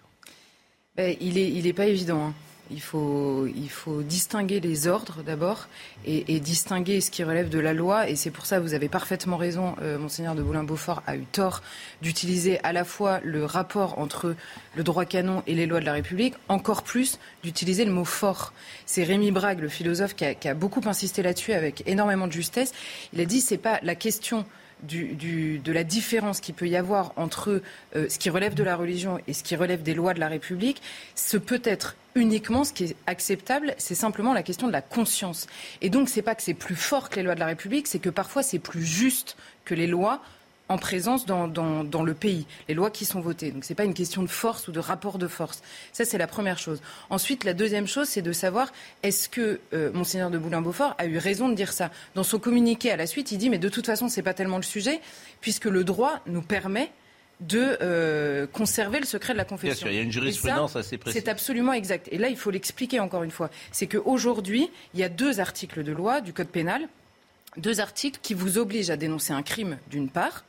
Il 0.98 1.34
n'est 1.34 1.48
il 1.48 1.74
pas 1.74 1.86
évident. 1.86 2.26
Hein. 2.26 2.34
Il 2.70 2.80
faut, 2.80 3.46
il 3.46 3.70
faut 3.70 4.02
distinguer 4.02 4.58
les 4.58 4.88
ordres 4.88 5.22
d'abord 5.24 5.68
et, 6.04 6.40
distinguer 6.40 7.00
ce 7.00 7.12
qui 7.12 7.22
relève 7.22 7.48
de 7.48 7.60
la 7.60 7.72
loi. 7.72 8.08
Et 8.08 8.16
c'est 8.16 8.32
pour 8.32 8.44
ça, 8.44 8.58
vous 8.58 8.74
avez 8.74 8.88
parfaitement 8.88 9.36
raison, 9.36 9.76
euh, 9.82 9.98
monseigneur 9.98 10.34
de 10.34 10.42
Boulin-Beaufort 10.42 11.02
a 11.06 11.16
eu 11.16 11.24
tort 11.30 11.62
d'utiliser 12.02 12.58
à 12.64 12.72
la 12.72 12.84
fois 12.84 13.20
le 13.22 13.44
rapport 13.44 13.98
entre 13.98 14.34
le 14.74 14.82
droit 14.82 15.04
canon 15.04 15.44
et 15.46 15.54
les 15.54 15.66
lois 15.66 15.78
de 15.78 15.84
la 15.84 15.92
République, 15.92 16.34
encore 16.48 16.82
plus 16.82 17.20
d'utiliser 17.44 17.84
le 17.84 17.92
mot 17.92 18.04
fort. 18.04 18.52
C'est 18.84 19.04
Rémi 19.04 19.30
Brague, 19.30 19.60
le 19.60 19.68
philosophe, 19.68 20.16
qui 20.16 20.24
a, 20.24 20.34
qui 20.34 20.48
a 20.48 20.54
beaucoup 20.54 20.82
insisté 20.86 21.22
là-dessus 21.22 21.52
avec 21.52 21.84
énormément 21.86 22.26
de 22.26 22.32
justesse. 22.32 22.72
Il 23.12 23.20
a 23.20 23.26
dit 23.26 23.40
c'est 23.40 23.58
pas 23.58 23.78
la 23.84 23.94
question 23.94 24.44
de 24.82 25.72
la 25.72 25.84
différence 25.84 26.40
qu'il 26.40 26.54
peut 26.54 26.68
y 26.68 26.76
avoir 26.76 27.12
entre 27.16 27.62
euh, 27.94 28.08
ce 28.08 28.18
qui 28.18 28.30
relève 28.30 28.54
de 28.54 28.62
la 28.62 28.76
religion 28.76 29.18
et 29.26 29.32
ce 29.32 29.42
qui 29.42 29.56
relève 29.56 29.82
des 29.82 29.94
lois 29.94 30.14
de 30.14 30.20
la 30.20 30.28
République, 30.28 30.82
ce 31.14 31.36
peut 31.36 31.62
être 31.64 31.96
uniquement 32.14 32.64
ce 32.64 32.72
qui 32.72 32.84
est 32.84 32.96
acceptable, 33.06 33.74
c'est 33.78 33.94
simplement 33.94 34.32
la 34.32 34.42
question 34.42 34.66
de 34.66 34.72
la 34.72 34.82
conscience. 34.82 35.46
Et 35.82 35.90
donc, 35.90 36.08
c'est 36.08 36.22
pas 36.22 36.34
que 36.34 36.42
c'est 36.42 36.54
plus 36.54 36.76
fort 36.76 37.10
que 37.10 37.16
les 37.16 37.22
lois 37.22 37.34
de 37.34 37.40
la 37.40 37.46
République, 37.46 37.86
c'est 37.86 37.98
que 37.98 38.10
parfois 38.10 38.42
c'est 38.42 38.58
plus 38.58 38.84
juste 38.84 39.36
que 39.64 39.74
les 39.74 39.86
lois 39.86 40.22
en 40.68 40.78
présence 40.78 41.26
dans, 41.26 41.46
le 41.46 42.14
pays, 42.14 42.46
les 42.68 42.74
lois 42.74 42.90
qui 42.90 43.04
sont 43.04 43.20
votées. 43.20 43.50
Donc 43.52 43.64
ce 43.64 43.72
n'est 43.72 43.76
pas 43.76 43.84
une 43.84 43.94
question 43.94 44.22
de 44.22 44.28
force 44.28 44.68
ou 44.68 44.72
de 44.72 44.80
rapport 44.80 45.18
de 45.18 45.28
force. 45.28 45.62
Ça, 45.92 46.04
c'est 46.04 46.18
la 46.18 46.26
première 46.26 46.58
chose. 46.58 46.80
Ensuite, 47.10 47.44
la 47.44 47.54
deuxième 47.54 47.86
chose, 47.86 48.08
c'est 48.08 48.22
de 48.22 48.32
savoir 48.32 48.72
est-ce 49.02 49.28
que 49.28 49.60
euh, 49.72 49.92
Monseigneur 49.92 50.30
de 50.30 50.38
Boulin-Beaufort 50.38 50.94
a 50.98 51.06
eu 51.06 51.18
raison 51.18 51.48
de 51.48 51.54
dire 51.54 51.72
ça? 51.72 51.90
Dans 52.14 52.24
son 52.24 52.38
communiqué 52.38 52.90
à 52.90 52.96
la 52.96 53.06
suite, 53.06 53.30
il 53.32 53.38
dit 53.38 53.50
mais 53.50 53.58
de 53.58 53.68
toute 53.68 53.86
façon, 53.86 54.08
ce 54.08 54.16
n'est 54.16 54.24
pas 54.24 54.34
tellement 54.34 54.56
le 54.56 54.62
sujet, 54.62 55.00
puisque 55.40 55.66
le 55.66 55.84
droit 55.84 56.20
nous 56.26 56.42
permet 56.42 56.90
de 57.40 57.76
euh, 57.82 58.46
conserver 58.46 58.98
le 58.98 59.04
secret 59.04 59.34
de 59.34 59.38
la 59.38 59.44
confession. 59.44 59.68
Bien 59.68 59.78
sûr, 59.78 59.88
il 59.90 59.96
y 59.96 59.98
a 59.98 60.02
une 60.02 60.12
jurisprudence 60.12 60.74
assez 60.74 60.96
précise. 60.96 61.22
C'est 61.22 61.28
absolument 61.28 61.74
exact. 61.74 62.08
Et 62.10 62.18
là, 62.18 62.28
il 62.28 62.36
faut 62.36 62.50
l'expliquer 62.50 62.98
encore 62.98 63.22
une 63.22 63.30
fois. 63.30 63.50
C'est 63.72 63.86
qu'aujourd'hui, 63.86 64.70
il 64.94 65.00
y 65.00 65.04
a 65.04 65.08
deux 65.08 65.38
articles 65.38 65.84
de 65.84 65.92
loi 65.92 66.20
du 66.20 66.32
Code 66.32 66.48
pénal, 66.48 66.88
deux 67.56 67.80
articles 67.80 68.20
qui 68.22 68.34
vous 68.34 68.58
obligent 68.58 68.90
à 68.90 68.96
dénoncer 68.96 69.32
un 69.32 69.42
crime 69.42 69.78
d'une 69.90 70.08
part, 70.08 70.44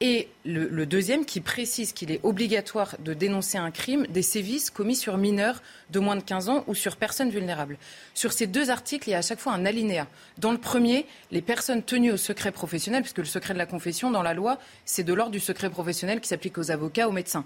et 0.00 0.28
le, 0.44 0.86
deuxième 0.86 1.24
qui 1.24 1.40
précise 1.40 1.92
qu'il 1.92 2.10
est 2.10 2.20
obligatoire 2.24 2.96
de 2.98 3.14
dénoncer 3.14 3.58
un 3.58 3.70
crime 3.70 4.06
des 4.08 4.22
sévices 4.22 4.70
commis 4.70 4.96
sur 4.96 5.16
mineurs 5.16 5.62
de 5.90 6.00
moins 6.00 6.16
de 6.16 6.22
15 6.22 6.48
ans 6.48 6.64
ou 6.66 6.74
sur 6.74 6.96
personnes 6.96 7.30
vulnérables. 7.30 7.78
Sur 8.12 8.32
ces 8.32 8.46
deux 8.46 8.70
articles, 8.70 9.08
il 9.08 9.12
y 9.12 9.14
a 9.14 9.18
à 9.18 9.22
chaque 9.22 9.38
fois 9.38 9.52
un 9.52 9.64
alinéa. 9.64 10.08
Dans 10.38 10.52
le 10.52 10.58
premier, 10.58 11.06
les 11.30 11.42
personnes 11.42 11.82
tenues 11.82 12.12
au 12.12 12.16
secret 12.16 12.50
professionnel, 12.50 13.02
puisque 13.02 13.18
le 13.18 13.24
secret 13.24 13.54
de 13.54 13.58
la 13.58 13.66
confession 13.66 14.10
dans 14.10 14.22
la 14.22 14.34
loi, 14.34 14.58
c'est 14.84 15.04
de 15.04 15.14
l'ordre 15.14 15.32
du 15.32 15.40
secret 15.40 15.70
professionnel 15.70 16.20
qui 16.20 16.28
s'applique 16.28 16.58
aux 16.58 16.70
avocats, 16.70 17.08
aux 17.08 17.12
médecins. 17.12 17.44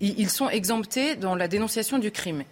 Ils 0.00 0.30
sont 0.30 0.48
exemptés 0.48 1.16
dans 1.16 1.34
la 1.34 1.48
dénonciation 1.48 1.98
du 1.98 2.12
crime. 2.12 2.44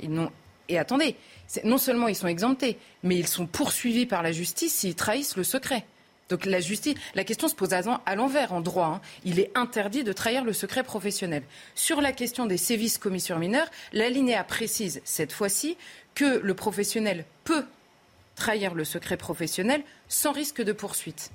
Et 0.68 0.78
attendez, 0.78 1.14
non 1.62 1.78
seulement 1.78 2.08
ils 2.08 2.16
sont 2.16 2.26
exemptés, 2.26 2.78
mais 3.04 3.16
ils 3.16 3.28
sont 3.28 3.46
poursuivis 3.46 4.06
par 4.06 4.22
la 4.22 4.32
justice 4.32 4.74
s'ils 4.74 4.96
trahissent 4.96 5.36
le 5.36 5.44
secret. 5.44 5.84
Donc 6.28 6.44
la 6.44 6.60
justice, 6.60 6.96
la 7.14 7.24
question 7.24 7.48
se 7.48 7.54
pose 7.54 7.72
à 7.72 8.14
l'envers 8.16 8.52
en 8.52 8.60
droit. 8.60 8.86
Hein. 8.86 9.00
Il 9.24 9.38
est 9.38 9.50
interdit 9.54 10.04
de 10.04 10.12
trahir 10.12 10.44
le 10.44 10.52
secret 10.52 10.82
professionnel. 10.82 11.42
Sur 11.74 12.00
la 12.00 12.12
question 12.12 12.46
des 12.46 12.56
sévices 12.56 12.98
commis 12.98 13.20
sur 13.20 13.38
mineurs, 13.38 13.70
l'alinéa 13.92 14.42
précise 14.44 15.00
cette 15.04 15.32
fois-ci 15.32 15.76
que 16.14 16.40
le 16.42 16.54
professionnel 16.54 17.24
peut 17.44 17.64
trahir 18.34 18.74
le 18.74 18.84
secret 18.84 19.16
professionnel 19.16 19.82
sans 20.08 20.32
risque 20.32 20.62
de 20.62 20.72
poursuite. 20.72 21.30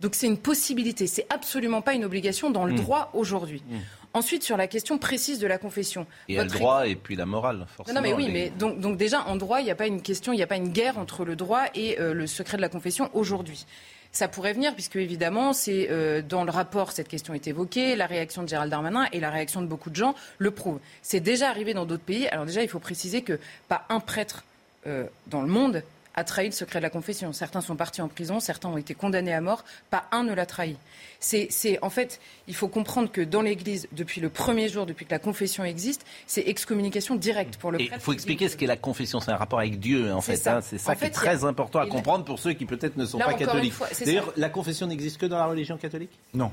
Donc 0.00 0.14
c'est 0.14 0.26
une 0.28 0.38
possibilité, 0.38 1.06
c'est 1.08 1.26
absolument 1.30 1.82
pas 1.82 1.94
une 1.94 2.04
obligation 2.04 2.50
dans 2.50 2.64
le 2.64 2.72
Mm. 2.74 2.76
droit 2.76 3.10
aujourd'hui. 3.14 3.62
Mm. 3.68 3.76
Ensuite, 4.14 4.42
sur 4.42 4.56
la 4.56 4.66
question 4.68 4.96
précise 4.96 5.38
de 5.38 5.46
la 5.46 5.58
confession. 5.58 6.06
Il 6.28 6.36
y 6.36 6.38
a 6.38 6.44
le 6.44 6.48
droit 6.50 6.86
et 6.88 6.96
puis 6.96 7.14
la 7.14 7.26
morale, 7.26 7.58
non, 7.58 7.66
forcément. 7.66 8.00
non, 8.00 8.02
mais 8.08 8.14
oui, 8.14 8.28
mais 8.32 8.50
donc, 8.50 8.80
donc 8.80 8.96
déjà, 8.96 9.22
en 9.26 9.36
droit, 9.36 9.60
il 9.60 9.64
n'y 9.64 9.70
a 9.70 9.74
pas 9.74 9.86
une 9.86 10.00
question, 10.00 10.32
il 10.32 10.36
n'y 10.36 10.42
a 10.42 10.46
pas 10.46 10.56
une 10.56 10.70
guerre 10.70 10.98
entre 10.98 11.24
le 11.24 11.36
droit 11.36 11.64
et 11.74 12.00
euh, 12.00 12.14
le 12.14 12.26
secret 12.26 12.56
de 12.56 12.62
la 12.62 12.70
confession 12.70 13.10
aujourd'hui. 13.12 13.66
Ça 14.12 14.26
pourrait 14.26 14.54
venir, 14.54 14.74
puisque 14.74 14.96
évidemment, 14.96 15.52
c'est 15.52 15.88
euh, 15.90 16.22
dans 16.22 16.44
le 16.44 16.50
rapport, 16.50 16.92
cette 16.92 17.08
question 17.08 17.34
est 17.34 17.46
évoquée, 17.46 17.94
la 17.94 18.06
réaction 18.06 18.42
de 18.42 18.48
Gérald 18.48 18.70
Darmanin 18.70 19.06
et 19.12 19.20
la 19.20 19.30
réaction 19.30 19.60
de 19.60 19.66
beaucoup 19.66 19.90
de 19.90 19.96
gens 19.96 20.14
le 20.38 20.50
prouvent. 20.50 20.80
C'est 21.02 21.20
déjà 21.20 21.50
arrivé 21.50 21.74
dans 21.74 21.84
d'autres 21.84 22.02
pays. 22.02 22.26
Alors 22.28 22.46
déjà, 22.46 22.62
il 22.62 22.68
faut 22.68 22.78
préciser 22.78 23.22
que 23.22 23.38
pas 23.68 23.84
un 23.90 24.00
prêtre 24.00 24.44
euh, 24.86 25.04
dans 25.26 25.42
le 25.42 25.48
monde 25.48 25.82
a 26.18 26.24
trahi 26.24 26.46
le 26.46 26.52
secret 26.52 26.78
de 26.80 26.82
la 26.82 26.90
confession. 26.90 27.32
Certains 27.32 27.60
sont 27.60 27.76
partis 27.76 28.02
en 28.02 28.08
prison, 28.08 28.40
certains 28.40 28.68
ont 28.68 28.76
été 28.76 28.94
condamnés 28.94 29.32
à 29.32 29.40
mort, 29.40 29.64
pas 29.90 30.04
un 30.12 30.24
ne 30.24 30.34
l'a 30.34 30.46
trahi. 30.46 30.76
C'est, 31.20 31.48
c'est- 31.50 31.78
en 31.82 31.90
fait, 31.90 32.20
il 32.46 32.54
faut 32.54 32.68
comprendre 32.68 33.10
que 33.10 33.20
dans 33.20 33.42
l'Église, 33.42 33.88
depuis 33.92 34.20
le 34.20 34.28
premier 34.28 34.68
jour, 34.68 34.86
depuis 34.86 35.04
que 35.06 35.10
la 35.10 35.18
confession 35.18 35.64
existe, 35.64 36.04
c'est 36.26 36.42
excommunication 36.46 37.14
directe 37.16 37.56
pour 37.56 37.70
le 37.72 37.80
Et 37.80 37.84
il 37.84 37.88
prêtre. 37.88 38.02
faut 38.04 38.12
expliquer 38.12 38.48
ce 38.48 38.56
qu'est 38.56 38.66
la 38.66 38.76
confession. 38.76 39.20
C'est 39.20 39.30
un 39.32 39.36
rapport 39.36 39.58
avec 39.60 39.78
Dieu, 39.80 40.12
en 40.12 40.20
C'est 40.20 40.32
fait. 40.32 40.36
ça. 40.38 40.56
hein. 40.56 40.60
C'est 40.60 40.78
ça 40.78 40.90
En 40.90 40.94
qui 40.94 41.00
fait, 41.00 41.06
est 41.06 41.10
a- 41.10 41.12
très 41.12 41.44
important 41.44 41.78
à 41.80 41.86
comprendre 41.86 42.24
pour 42.24 42.38
ceux 42.38 42.52
qui 42.52 42.66
peut-être 42.66 42.96
ne 42.96 43.04
sont 43.06 43.18
Là, 43.18 43.26
pas 43.26 43.34
catholiques. 43.34 43.72
fois, 43.72 43.88
D'ailleurs, 44.04 44.26
ça. 44.26 44.32
la 44.36 44.48
confession 44.48 44.86
n'existe 44.86 45.18
que 45.18 45.26
dans 45.26 45.38
la 45.38 45.46
religion 45.46 45.76
catholique? 45.76 46.10
Non. 46.34 46.50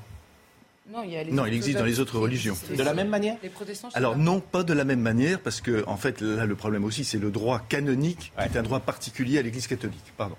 Non, 0.87 1.01
il, 1.03 1.11
y 1.11 1.17
a 1.17 1.23
les 1.23 1.31
Non, 1.31 1.45
il 1.47 1.53
existe 1.53 1.77
dans 1.79 1.85
les 1.85 1.99
autres 1.99 2.19
religions. 2.19 2.55
De 2.75 2.83
la 2.83 2.93
même 2.93 3.09
manière 3.09 3.37
Les 3.41 3.49
protestants, 3.49 3.89
Alors 3.95 4.17
non, 4.17 4.39
pas 4.39 4.63
de 4.63 4.71
la 4.73 4.83
même 4.83 4.99
manière, 5.01 5.39
parce 5.39 5.59
que 5.61 5.83
en 5.87 5.97
fait, 5.97 6.21
là, 6.21 6.45
le 6.45 6.55
problème 6.55 6.83
aussi, 6.83 7.03
c'est 7.03 7.17
le 7.17 7.31
droit 7.31 7.59
canonique, 7.67 8.31
Ouais. 8.37 8.47
qui 8.47 8.55
est 8.55 8.59
un 8.59 8.63
droit 8.63 8.79
particulier 8.79 9.39
à 9.39 9.41
l'Église 9.41 9.65
catholique. 9.67 10.13
Pardon. 10.15 10.35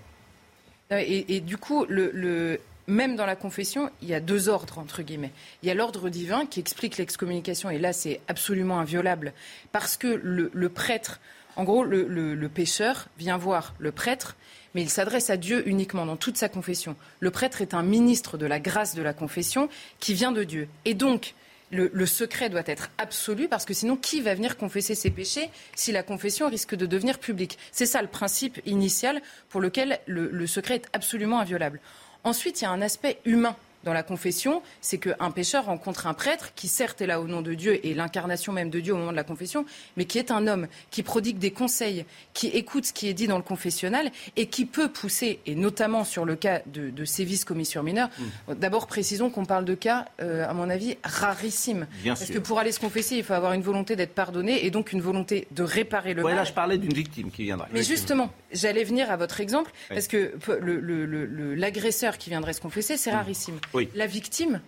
Et, 0.91 1.35
et 1.37 1.41
du 1.41 1.57
coup, 1.57 1.85
le, 1.89 2.11
le- 2.15 2.61
même 2.87 3.17
dans 3.17 3.27
la 3.27 3.35
confession, 3.35 3.91
il 4.03 4.09
y 4.09 4.15
a 4.15 4.21
deux 4.21 4.49
ordres, 4.49 4.79
entre 4.79 5.03
guillemets. 5.03 5.33
Il 5.65 5.69
y 5.69 5.71
a 5.73 5.75
l'ordre 5.75 6.09
divin 6.09 6.47
qui 6.47 6.61
explique 6.61 6.97
l'excommunication, 6.99 7.69
et 7.71 7.79
là, 7.81 7.93
c'est 7.93 8.21
absolument 8.29 8.79
inviolable, 8.79 9.33
parce 9.73 9.97
que 9.97 10.21
le, 10.23 10.53
le 10.55 10.69
prêtre, 10.69 11.19
en 11.57 11.65
gros, 11.65 11.83
le, 11.83 12.07
le- 12.07 12.37
le 12.37 12.49
pécheur 12.49 13.09
vient 13.19 13.37
voir 13.37 13.75
le 13.81 13.91
prêtre, 13.91 14.37
mais 14.75 14.83
il 14.83 14.91
s'adresse 14.91 15.31
à 15.31 15.37
Dieu 15.37 15.67
uniquement 15.69 16.07
dans 16.07 16.17
toute 16.17 16.37
sa 16.37 16.49
confession. 16.49 16.97
Le 17.21 17.31
prêtre 17.31 17.63
est 17.63 17.75
un 17.75 17.83
ministre 17.83 18.39
de 18.39 18.47
la 18.47 18.61
grâce 18.61 18.95
de 18.95 19.03
la 19.03 19.13
confession 19.13 19.69
qui 20.01 20.15
vient 20.15 20.33
de 20.33 20.45
Dieu. 20.45 20.69
Et 20.85 20.95
donc, 20.95 21.35
le, 21.71 22.07
secret 22.07 22.49
doit 22.49 22.63
être 22.67 22.91
absolu 22.99 23.49
parce 23.49 23.65
que 23.65 23.75
sinon, 23.75 23.97
qui 23.97 24.21
va 24.21 24.35
venir 24.35 24.57
confesser 24.57 24.95
ses 24.95 25.11
péchés 25.11 25.51
si 25.75 25.93
la 25.93 26.03
confession 26.03 26.49
risque 26.49 26.75
de 26.75 26.87
devenir 26.87 27.19
publique? 27.19 27.59
C'est 27.73 27.87
ça 27.87 28.03
le 28.03 28.09
principe 28.09 28.61
initial 28.67 29.21
pour 29.49 29.61
lequel 29.61 29.99
le, 30.07 30.29
le 30.31 30.47
secret 30.47 30.77
est 30.77 30.89
absolument 30.93 31.41
inviolable. 31.41 31.81
Ensuite, 32.25 32.61
il 32.61 32.65
y 32.65 32.67
a 32.67 32.71
un 32.71 32.83
aspect 32.83 33.19
humain 33.25 33.57
dans 33.87 33.93
la 33.95 34.03
confession, 34.03 34.63
c'est 34.81 34.99
qu'un 34.99 35.31
pécheur 35.31 35.67
rencontre 35.67 36.07
un 36.09 36.13
prêtre 36.13 36.53
qui 36.57 36.67
certes 36.69 37.01
est 37.01 37.07
là 37.07 37.21
au 37.21 37.29
nom 37.29 37.41
de 37.41 37.55
Dieu 37.55 37.79
et 37.87 37.95
l'incarnation 37.95 38.53
même 38.53 38.69
de 38.69 38.81
Dieu 38.81 38.93
au 38.93 38.97
moment 38.99 39.13
de 39.13 39.17
la 39.17 39.23
confession, 39.25 39.65
mais 39.97 40.05
qui 40.07 40.19
est 40.19 40.31
un 40.33 40.47
homme, 40.49 40.67
qui 40.91 41.05
prodigue 41.05 41.39
des 41.39 41.53
conseils, 41.53 42.05
qui 42.35 42.49
écoute 42.49 42.85
ce 42.87 42.93
qui 42.93 43.09
est 43.09 43.15
dit 43.15 43.29
dans 43.29 43.37
le 43.37 43.45
confessionnal 43.45 44.11
et 44.37 44.47
qui 44.49 44.67
peut 44.67 44.89
pousser, 44.91 45.39
et 45.47 45.55
notamment 45.55 46.03
sur 46.05 46.25
le 46.25 46.35
cas 46.35 46.63
de, 46.67 46.91
de 46.91 47.05
sévices 47.05 47.45
commis 47.45 47.65
sur 47.65 47.83
mineurs, 47.83 48.11
Mm. 48.49 48.55
d'abord 48.55 48.87
précisons 48.89 49.31
qu'on 49.31 49.45
parle 49.45 49.65
de 49.65 49.75
cas, 49.75 50.05
euh, 50.21 50.49
à 50.49 50.53
mon 50.53 50.69
avis, 50.69 50.97
rarissimes. 51.05 51.87
Bien 52.03 52.15
Parce 52.15 52.25
sûr. 52.27 52.35
que 52.35 52.41
pour 52.41 52.59
aller 52.59 52.73
se 52.73 52.81
confesser, 52.81 53.17
il 53.17 53.23
faut 53.25 53.35
avoir 53.35 53.53
une 53.53 53.63
volonté 53.63 53.95
d'être 53.95 54.15
pardonné 54.15 54.67
et 54.67 54.71
donc 54.71 54.93
une 54.93 55.01
volonté 55.01 55.47
de 55.53 55.63
réparer 55.63 56.13
le 56.15 56.23
Ouais, 56.25 56.31
mal. 56.33 56.39
là, 56.41 56.45
je 56.45 56.53
parlais 56.53 56.77
d'une 56.79 56.93
victime 56.93 57.31
qui 57.31 57.45
viendrait. 57.45 57.69
Mais 57.73 57.83
justement, 57.85 58.31
j'allais 58.57 58.85
venir 58.85 59.11
à 59.11 59.17
votre 59.17 59.41
exemple, 59.41 59.71
Oui. 59.91 59.97
parce 59.97 60.09
que 60.09 60.37
pe- 60.37 60.59
le- 60.61 60.81
le- 60.81 61.07
le- 61.07 61.27
le- 61.27 61.55
l'agresseur 61.55 62.19
qui 62.19 62.31
viendrait 62.31 62.53
se 62.53 62.61
confesser, 62.61 62.97
c'est 62.97 63.11
rarissime. 63.11 63.57
Mm. 63.57 63.61
Oui. 63.75 63.89
La 63.95 64.07
victime, 64.07 64.61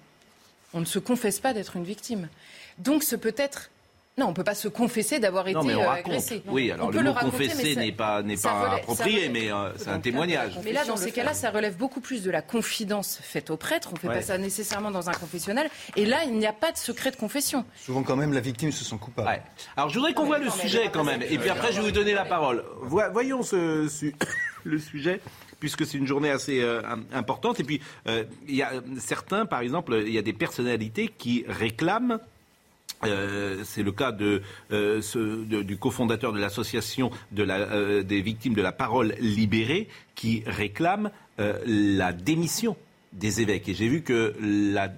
on 0.75 0.80
ne 0.80 0.85
se 0.85 0.99
confesse 0.99 1.40
pas 1.40 1.52
d'être 1.54 1.76
une 1.76 1.85
victime. 1.85 2.28
Donc 2.78 3.02
ce 3.02 3.16
peut 3.16 3.35
être... 3.37 3.71
Non, 4.18 4.26
on 4.26 4.28
ne 4.30 4.34
peut 4.34 4.44
pas 4.44 4.54
se 4.56 4.68
confesser 4.68 5.20
d'avoir 5.20 5.46
été 5.46 5.54
Non, 5.58 5.64
mais 5.64 5.75
on 5.76 5.82
euh, 5.82 5.88
agressé. 5.90 6.42
Oui, 6.48 6.70
alors 6.72 6.87
On 6.87 6.90
le 6.90 6.98
peut 6.98 7.04
mot 7.04 7.14
confesser 7.14 7.76
n'est 7.76 7.92
pas, 7.92 8.22
n'est 8.22 8.37
pas 8.37 8.60
relève- 8.62 8.78
approprié, 8.80 9.16
relève- 9.28 9.32
mais 9.32 9.52
euh, 9.52 9.70
c'est 9.76 9.88
un 9.90 10.00
témoignage. 10.00 10.58
Mais 10.64 10.72
là, 10.72 10.84
dans 10.84 10.96
ces 10.96 11.12
cas-là, 11.12 11.34
ça 11.34 11.50
relève 11.50 11.76
beaucoup 11.76 12.00
plus 12.00 12.22
de 12.22 12.30
la 12.30 12.42
confidence 12.42 13.18
faite 13.22 13.50
au 13.50 13.56
prêtre. 13.56 13.88
On 13.92 13.94
ne 13.94 13.98
fait 14.00 14.08
Ouais. 14.08 14.14
pas 14.16 14.22
ça 14.22 14.37
nécessairement 14.38 14.90
dans 14.90 15.08
un 15.08 15.12
confessionnal. 15.12 15.68
Et 15.96 16.04
là, 16.04 16.25
il 16.25 16.34
n'y 16.37 16.46
a 16.46 16.52
pas 16.52 16.72
de 16.72 16.76
secret 16.76 17.10
de 17.12 17.16
confession. 17.16 17.64
Souvent 17.80 18.02
quand 18.02 18.16
même, 18.16 18.32
la 18.32 18.40
victime 18.40 18.72
se 18.72 18.84
sent 18.84 18.96
coupable. 19.00 19.28
Ouais. 19.28 19.42
Alors, 19.76 19.88
je 19.88 19.94
voudrais 19.94 20.14
qu'on 20.14 20.26
voit 20.26 20.38
le 20.38 20.50
sujet 20.50 20.90
quand 20.92 21.04
même. 21.04 21.22
Et 21.22 21.38
puis 21.38 21.48
après, 21.48 21.72
je 21.72 21.80
vais 21.80 21.87
vous 21.87 21.92
donner 21.92 22.14
la 22.14 22.25
parole. 22.25 22.64
Voyons 22.82 23.42
ce, 23.42 23.87
le 24.64 24.78
sujet, 24.78 25.20
puisque 25.60 25.87
c'est 25.87 25.96
une 25.98 26.06
journée 26.06 26.30
assez 26.30 26.60
euh, 26.60 26.82
im- 26.84 27.04
importante. 27.12 27.60
Et 27.60 27.64
puis, 27.64 27.80
euh, 28.08 28.25
il 28.48 28.56
y 28.56 28.62
a 28.62 28.72
certains, 28.98 29.46
par 29.46 29.60
exemple, 29.60 30.02
il 30.06 30.12
y 30.12 30.18
a 30.18 30.22
des 30.22 30.32
personnalités 30.32 31.08
qui 31.08 31.44
réclament. 31.48 32.18
Euh, 33.05 33.62
c'est 33.64 33.83
le 33.83 33.93
cas 33.93 34.12
de, 34.12 34.43
euh, 34.73 35.00
ce- 35.02 35.45
de- 35.45 35.62
du 35.62 35.76
cofondateur 35.76 36.33
de 36.33 36.38
l'association 36.40 37.11
de 37.33 37.43
la, 37.43 37.59
euh, 37.59 38.02
des 38.02 38.21
victimes 38.21 38.55
de 38.55 38.62
la 38.62 38.73
parole 38.73 39.14
libérée 39.21 39.88
qui 40.14 40.43
réclame 40.47 41.11
euh, 41.40 41.59
la 41.67 42.12
démission 42.12 42.76
des 43.12 43.40
évêques. 43.40 43.69
Et 43.69 43.75
j'ai 43.75 43.88
vu 43.88 44.02
que 44.02 44.35
la 44.40 44.88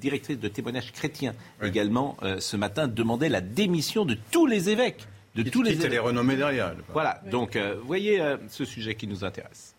directrice 0.00 0.38
de 0.38 0.48
témoignages 0.48 0.92
chrétiens 0.92 1.34
Oui. 1.62 1.68
également 1.68 2.16
euh, 2.22 2.38
ce 2.40 2.56
matin 2.56 2.86
demandait 2.88 3.28
la 3.28 3.40
démission 3.40 4.04
de 4.04 4.16
tous 4.30 4.46
les 4.46 4.68
évêques. 4.70 5.06
De 5.34 5.42
tous 5.42 5.62
les 5.62 5.74
les 5.74 5.86
évêques. 5.86 6.00
renommer 6.00 6.36
derrière. 6.36 6.74
Voilà, 6.92 7.22
donc 7.30 7.56
euh, 7.56 7.76
voyez 7.84 8.20
euh, 8.20 8.36
ce 8.48 8.64
sujet 8.64 8.94
qui 8.94 9.06
nous 9.06 9.24
intéresse. 9.24 9.74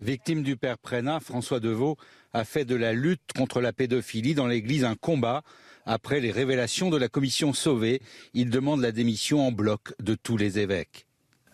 Victime 0.00 0.42
du 0.42 0.56
père 0.56 0.78
Prénat, 0.78 1.20
François 1.20 1.60
Deveau 1.60 1.96
a 2.32 2.44
fait 2.44 2.64
de 2.64 2.74
la 2.74 2.92
lutte 2.92 3.20
contre 3.36 3.60
la 3.60 3.72
pédophilie 3.72 4.34
dans 4.34 4.46
l'Église 4.46 4.84
un 4.84 4.94
combat. 4.94 5.42
Après 5.86 6.20
les 6.20 6.30
révélations 6.30 6.90
de 6.90 6.96
la 6.96 7.08
commission 7.08 7.52
Sauvé, 7.52 8.00
il 8.34 8.50
demande 8.50 8.80
la 8.80 8.92
démission 8.92 9.46
en 9.46 9.52
bloc 9.52 9.94
de 10.02 10.14
tous 10.14 10.36
les 10.36 10.58
évêques. 10.58 11.06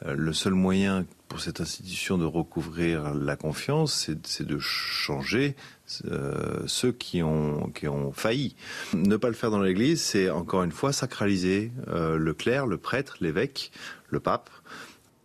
Euh, 0.04 0.14
Le 0.16 0.33
seul 0.33 0.52
moyen 0.54 1.06
pour 1.28 1.40
cette 1.40 1.61
institution 1.61 2.18
de 2.18 2.25
recouvrir 2.25 3.14
la 3.14 3.37
confiance, 3.37 3.95
c'est 3.95 4.26
c'est 4.26 4.47
de 4.47 4.59
changer 4.59 5.56
euh, 6.04 6.62
ceux 6.66 6.92
qui 6.92 7.23
ont, 7.23 7.71
qui 7.71 7.88
ont 7.88 8.12
failli. 8.12 8.54
Ne 8.95 9.16
pas 9.16 9.28
le 9.28 9.35
faire 9.35 9.50
dans 9.50 9.61
l'Église, 9.61 10.02
c'est 10.02 10.30
encore 10.30 10.64
une 10.64 10.73
fois 10.73 10.92
sacraliser 10.92 11.73
euh, 11.88 12.16
le 12.16 12.35
clerc, 12.35 12.66
le 12.66 12.76
prêtre, 12.76 13.16
l'évêque, 13.21 13.73
le 14.11 14.21
pape. 14.21 14.50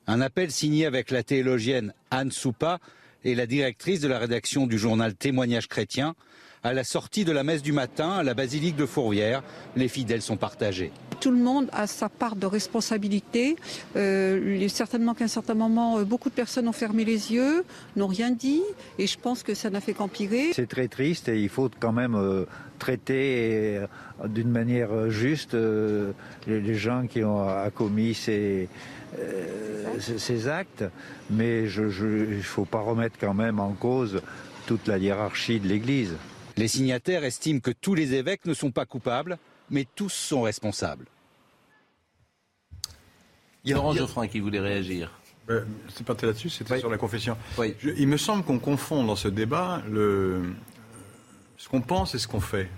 Un 0.08 0.22
appel 0.22 0.51
signé 0.51 0.86
avec 0.86 1.12
la 1.12 1.24
théologienne 1.24 1.93
Anne 2.10 2.31
Soupa 2.31 2.79
et 3.24 3.36
la 3.36 3.46
directrice 3.46 4.00
de 4.00 4.08
la 4.08 4.17
rédaction 4.17 4.65
du 4.67 4.77
journal 4.79 5.15
Témoignages 5.15 5.67
chrétiens. 5.67 6.15
À 6.63 6.73
la 6.73 6.83
sortie 6.83 7.25
de 7.25 7.31
la 7.31 7.43
messe 7.43 7.63
du 7.63 7.71
matin 7.71 8.11
à 8.11 8.23
la 8.23 8.35
basilique 8.35 8.75
de 8.75 8.85
Fourvière, 8.85 9.41
les 9.75 9.87
fidèles 9.87 10.21
sont 10.21 10.37
partagés. 10.37 10.91
Tout 11.19 11.31
le 11.31 11.37
monde 11.37 11.67
a 11.73 11.87
sa 11.87 12.07
part 12.07 12.35
de 12.35 12.45
responsabilité. 12.45 13.55
Euh, 13.95 14.67
certainement 14.67 15.15
qu'à 15.15 15.25
un 15.25 15.27
certain 15.27 15.55
moment, 15.55 15.97
euh, 15.97 16.03
beaucoup 16.03 16.29
de 16.29 16.35
personnes 16.35 16.67
ont 16.67 16.71
fermé 16.73 17.03
les 17.03 17.31
yeux, 17.33 17.63
n'ont 17.95 18.05
rien 18.07 18.29
dit, 18.29 18.61
et 18.99 19.07
je 19.07 19.17
pense 19.17 19.41
que 19.41 19.55
ça 19.55 19.71
n'a 19.71 19.81
fait 19.81 19.93
qu'empirer. 19.93 20.51
C'est 20.53 20.67
très 20.69 20.87
triste 20.87 21.29
et 21.29 21.41
il 21.41 21.49
faut 21.49 21.69
quand 21.79 21.93
même 21.93 22.13
euh, 22.13 22.45
traiter 22.77 23.77
euh, 23.77 23.87
d'une 24.27 24.49
manière 24.49 25.09
juste 25.09 25.55
euh, 25.55 26.11
les, 26.45 26.61
les 26.61 26.75
gens 26.75 27.07
qui 27.07 27.23
ont 27.23 27.47
commis 27.73 28.13
ces, 28.13 28.69
euh, 29.17 29.45
ces- 29.99 30.19
ces 30.19 30.47
actes. 30.47 30.83
Mais 31.31 31.65
je- 31.67 31.89
je- 31.89 32.25
il 32.29 32.37
ne 32.37 32.41
faut 32.43 32.65
pas 32.65 32.81
remettre 32.81 33.15
quand 33.19 33.33
même 33.33 33.59
en 33.59 33.71
cause 33.73 34.21
toute 34.67 34.87
la 34.87 34.99
hiérarchie 34.99 35.59
de 35.59 35.67
l'Église. 35.67 36.13
Les 36.58 36.67
signataires 36.67 37.24
estiment 37.24 37.60
que 37.60 37.72
tous 37.72 37.96
les 37.96 38.13
évêques 38.13 38.46
ne 38.46 38.53
sont 38.53 38.72
pas 38.72 38.86
coupables, 38.86 39.38
mais 39.70 39.86
tous 39.96 40.10
sont 40.10 40.41
responsables. 40.43 41.05
Il 43.63 43.70
y 43.70 43.74
a- 43.74 43.75
Laurent 43.77 43.93
Geoffrin 43.93 44.27
qui 44.27 44.39
voulait 44.39 44.60
réagir. 44.60 45.12
Euh, 45.50 45.63
c'est 45.93 46.05
pas 46.05 46.15
là-dessus, 46.22 46.50
c'était 46.50 46.74
Oui. 46.75 46.79
sur 46.79 46.89
la 46.89 46.98
confession. 46.98 47.38
Oui. 47.58 47.75
Je- 47.79 47.89
il 47.89 48.08
me 48.08 48.17
semble 48.17 48.43
qu'on 48.43 48.60
confond 48.60 49.03
dans 49.03 49.15
ce 49.15 49.27
débat 49.27 49.81
le, 49.89 50.53
ce 51.58 51.67
qu'on 51.70 51.81
pense 51.81 52.15
et 52.15 52.20
ce 52.20 52.27
qu'on 52.27 52.39
fait. 52.41 52.70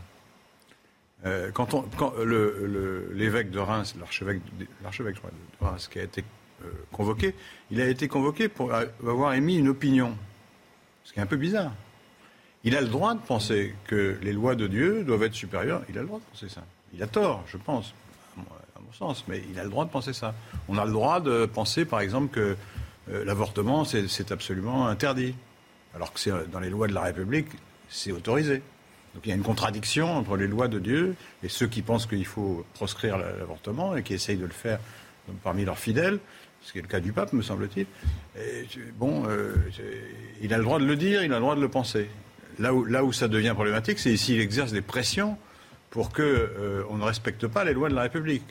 Euh, 1.26 1.52
quand, 1.52 1.74
on, 1.74 1.84
quand 1.98 2.14
le- 2.18 2.66
le- 2.68 3.12
l'évêque 3.14 3.50
de 3.50 3.60
Reims, 3.60 3.96
l'archevêque, 4.00 4.42
de- 4.58 4.68
l'archevêque 4.84 5.16
de 5.16 5.66
Reims, 5.66 5.88
qui 5.92 6.00
a 6.00 6.04
été 6.04 6.24
euh, 6.64 6.68
convoqué, 6.92 7.36
il 7.72 7.82
a 7.82 7.88
été 7.88 8.08
convoqué 8.08 8.48
pour 8.48 8.74
avoir 8.74 9.34
émis 9.34 9.58
une 9.58 9.68
opinion, 9.68 10.18
ce 11.04 11.12
qui 11.14 11.20
est 11.20 11.22
un 11.22 11.26
peu 11.28 11.36
bizarre. 11.38 11.74
Il 12.64 12.76
a 12.78 12.82
le 12.82 12.88
droit 12.88 13.14
de 13.14 13.20
penser 13.20 13.76
que 13.88 14.18
les 14.22 14.32
lois 14.32 14.56
de 14.56 14.68
Dieu 14.68 15.04
doivent 15.04 15.24
être 15.24 15.34
supérieures. 15.34 15.82
Il 15.90 15.98
a 15.98 16.02
le 16.02 16.08
droit 16.08 16.20
de 16.20 16.24
penser 16.32 16.48
ça. 16.48 16.64
Il 16.94 17.04
a 17.04 17.08
tort, 17.08 17.44
je 17.48 17.58
pense, 17.58 17.94
à 18.38 18.80
mon, 18.80 18.94
sens, 18.94 19.26
mais 19.28 19.44
il 19.52 19.60
a 19.60 19.64
le 19.64 19.70
droit 19.70 19.86
de 19.86 19.90
penser 19.90 20.14
ça. 20.14 20.34
On 20.70 20.78
a 20.78 20.86
le 20.86 20.92
droit 20.92 21.20
de 21.20 21.46
penser, 21.46 21.84
par 21.84 22.00
exemple, 22.00 22.34
que 22.34 22.56
euh, 23.10 23.26
l'avortement, 23.26 23.84
c'est 23.84 24.08
c'est 24.08 24.32
absolument 24.32 24.88
interdit, 24.88 25.36
alors 25.94 26.14
que 26.14 26.20
c'est 26.20 26.32
euh, 26.32 26.46
dans 26.52 26.60
les 26.60 26.70
lois 26.70 26.88
de 26.88 26.94
la 26.94 27.02
République, 27.02 27.48
c'est 27.90 28.12
autorisé. 28.12 28.62
Donc 29.14 29.26
il 29.26 29.30
y 29.30 29.32
a 29.32 29.36
une 29.36 29.44
contradiction 29.44 30.16
entre 30.16 30.38
les 30.38 30.48
lois 30.48 30.68
de 30.68 30.80
Dieu 30.80 31.16
et 31.44 31.50
ceux 31.50 31.68
qui 31.68 31.82
pensent 31.82 32.06
qu'il 32.06 32.26
faut 32.26 32.66
proscrire 32.74 33.18
l'avortement 33.18 33.96
et 33.96 34.04
qui 34.04 34.14
essayent 34.14 34.38
de 34.38 34.46
le 34.46 34.54
faire 34.54 34.80
parmi 35.44 35.66
leurs 35.66 35.78
fidèles. 35.78 36.20
ce 36.62 36.72
qui 36.72 36.80
est 36.80 36.82
le 36.82 36.88
cas 36.88 37.00
du 37.00 37.14
pape, 37.14 37.32
me 37.34 37.44
semble-t-il. 37.44 37.86
Bon, 38.98 39.26
euh, 39.28 39.54
il 40.42 40.54
a 40.54 40.58
le 40.58 40.64
droit 40.64 40.80
de 40.80 40.86
le 40.86 40.96
dire, 40.96 41.24
il 41.24 41.32
a 41.32 41.36
le 41.36 41.42
droit 41.42 41.56
de 41.56 41.62
le 41.62 41.70
penser. 41.70 42.10
Là 42.60 42.74
où, 42.74 42.86
là 42.86 43.04
où 43.04 43.12
ça 43.12 43.28
devient 43.28 43.54
problématique, 43.54 44.00
c'est 44.00 44.16
s'il 44.18 44.40
exerce 44.40 44.72
des 44.72 44.82
pressions 44.82 45.38
pour 45.90 46.10
qu'on 46.12 46.24
euh, 46.24 46.84
on 46.90 46.98
ne 46.98 47.04
respecte 47.04 47.48
pas 47.48 47.64
les 47.64 47.74
lois 47.74 47.90
de 47.90 47.96
la 47.96 48.04
République. 48.04 48.44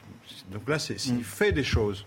Donc 0.51 0.69
là, 0.69 0.79
c'est 0.79 0.99
s'il 0.99 1.17
mm. 1.17 1.25
fait 1.25 1.53
des 1.53 1.65
choses. 1.65 2.07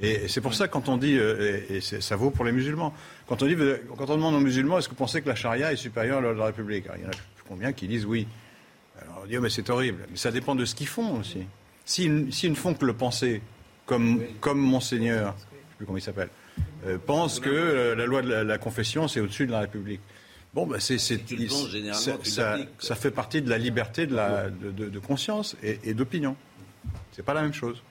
Et 0.00 0.28
c'est 0.28 0.40
pour 0.40 0.54
ça 0.54 0.66
quand 0.68 0.88
on 0.88 0.96
dit, 0.96 1.16
euh, 1.18 1.60
et, 1.68 1.80
ça 1.80 2.16
vaut 2.16 2.30
pour 2.30 2.44
les 2.44 2.52
musulmans, 2.52 2.94
quand 3.26 3.42
on, 3.42 3.46
dit, 3.46 3.56
quand 3.96 4.08
on 4.08 4.16
demande 4.16 4.34
aux 4.34 4.40
musulmans, 4.40 4.78
est-ce 4.78 4.88
que 4.88 4.94
vous 4.94 4.98
pensez 4.98 5.20
que 5.20 5.28
la 5.28 5.34
charia 5.34 5.72
est 5.72 5.76
supérieure 5.76 6.18
à 6.18 6.20
la 6.20 6.26
loi 6.28 6.34
de 6.34 6.38
la 6.38 6.46
République? 6.46 6.86
Il 6.96 7.02
y 7.02 7.06
en 7.06 7.10
a 7.10 7.12
combien 7.48 7.72
qui 7.72 7.86
disent 7.86 8.06
oui. 8.06 8.26
Alors 9.00 9.22
on 9.24 9.26
dit, 9.26 9.36
oh, 9.36 9.40
mais 9.40 9.50
c'est 9.50 9.68
horrible. 9.68 10.06
Mais 10.10 10.16
ça 10.16 10.30
dépend 10.30 10.54
de 10.54 10.64
ce 10.64 10.74
qu'ils 10.74 10.86
font 10.86 11.18
aussi. 11.18 11.46
S'ils, 11.84 12.50
ne 12.50 12.54
font 12.54 12.74
que 12.74 12.84
le 12.84 12.92
penser, 12.92 13.42
comme, 13.84 14.22
comme 14.40 14.60
Monseigneur, 14.60 15.34
je 15.38 15.56
ne 15.56 15.60
sais 15.60 15.76
plus 15.76 15.86
comment 15.86 15.98
il 15.98 16.02
s'appelle, 16.02 16.28
euh, 16.86 16.98
pense 17.04 17.40
que 17.40 17.94
la 17.96 18.06
loi 18.06 18.22
de 18.22 18.28
la, 18.28 18.58
confession, 18.58 19.08
c'est 19.08 19.20
au-dessus 19.20 19.46
de 19.46 19.52
la 19.52 19.60
République. 19.60 20.00
Bon, 20.52 20.66
ben 20.66 20.80
c'est, 20.80 20.98
ça, 20.98 22.58
ça, 22.78 22.94
fait 22.96 23.10
partie 23.12 23.40
de 23.40 23.48
la 23.48 23.58
liberté 23.58 24.06
de, 24.06 24.16
la, 24.16 24.50
de, 24.50 24.98
conscience 24.98 25.56
et, 25.62 25.78
et 25.84 25.94
d'opinion. 25.94 26.34
C'est 27.12 27.22
pas 27.22 27.34
la 27.34 27.42
même 27.42 27.54
chose. 27.54 27.82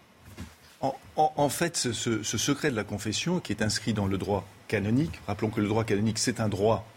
En, 0.81 1.49
fait, 1.49 1.75
ce, 1.75 2.23
secret 2.23 2.71
de 2.71 2.75
la 2.75 2.85
confession, 2.85 3.39
qui 3.41 3.51
est 3.51 3.61
inscrit 3.61 3.93
dans 3.93 4.07
le 4.07 4.17
droit 4.17 4.47
canonique, 4.69 5.19
rappelons 5.27 5.49
que 5.49 5.59
le 5.59 5.67
droit 5.67 5.83
canonique, 5.83 6.17
c'est 6.17 6.39
un 6.39 6.47
droit, 6.47 6.87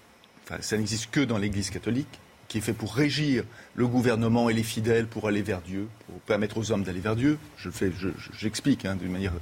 enfin, 0.45 0.59
ça 0.61 0.77
n'existe 0.77 1.11
que 1.11 1.21
dans 1.21 1.39
l'Église 1.39 1.71
catholique, 1.71 2.21
qui 2.47 2.59
est 2.59 2.61
fait 2.61 2.73
pour 2.73 2.95
régir 2.95 3.45
le 3.75 3.89
gouvernement 3.89 4.49
et 4.49 4.53
les 4.53 4.63
fidèles 4.63 5.09
pour 5.09 5.27
aller 5.27 5.43
vers 5.43 5.61
Dieu, 5.61 5.89
pour 6.07 6.21
permettre 6.21 6.59
aux 6.59 6.71
hommes 6.71 6.85
d'aller 6.85 7.01
vers 7.01 7.17
Dieu. 7.17 7.39
Je 7.57 7.71
j'explique 8.39 8.85
hein, 8.85 8.95
d'une 8.95 9.11
manière 9.11 9.33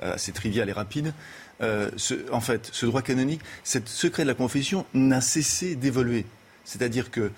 assez 0.00 0.32
triviale 0.32 0.68
et 0.68 0.72
rapide. 0.72 1.12
Euh, 1.60 1.90
en 2.30 2.40
fait, 2.40 2.70
ce 2.72 2.86
droit 2.86 3.02
canonique, 3.02 3.40
ce 3.64 3.78
secret 3.84 4.22
de 4.22 4.28
la 4.28 4.34
confession 4.34 4.86
n'a 4.94 5.20
cessé 5.20 5.74
d'évoluer. 5.74 6.24
C'est-à-dire 6.64 7.10
que 7.10 7.30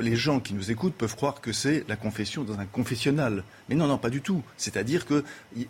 les 0.00 0.16
gens 0.16 0.40
qui 0.40 0.54
nous 0.54 0.70
écoutent 0.70 0.94
peuvent 0.94 1.16
croire 1.16 1.40
que 1.40 1.52
c'est 1.52 1.84
la 1.88 1.96
confession 1.96 2.44
dans 2.44 2.58
un 2.58 2.66
confessionnal. 2.66 3.44
Mais 3.68 3.74
non, 3.74 3.86
non, 3.86 3.98
pas 3.98 4.10
du 4.10 4.20
tout. 4.20 4.42
C'est-à-dire 4.56 5.06
que 5.06 5.24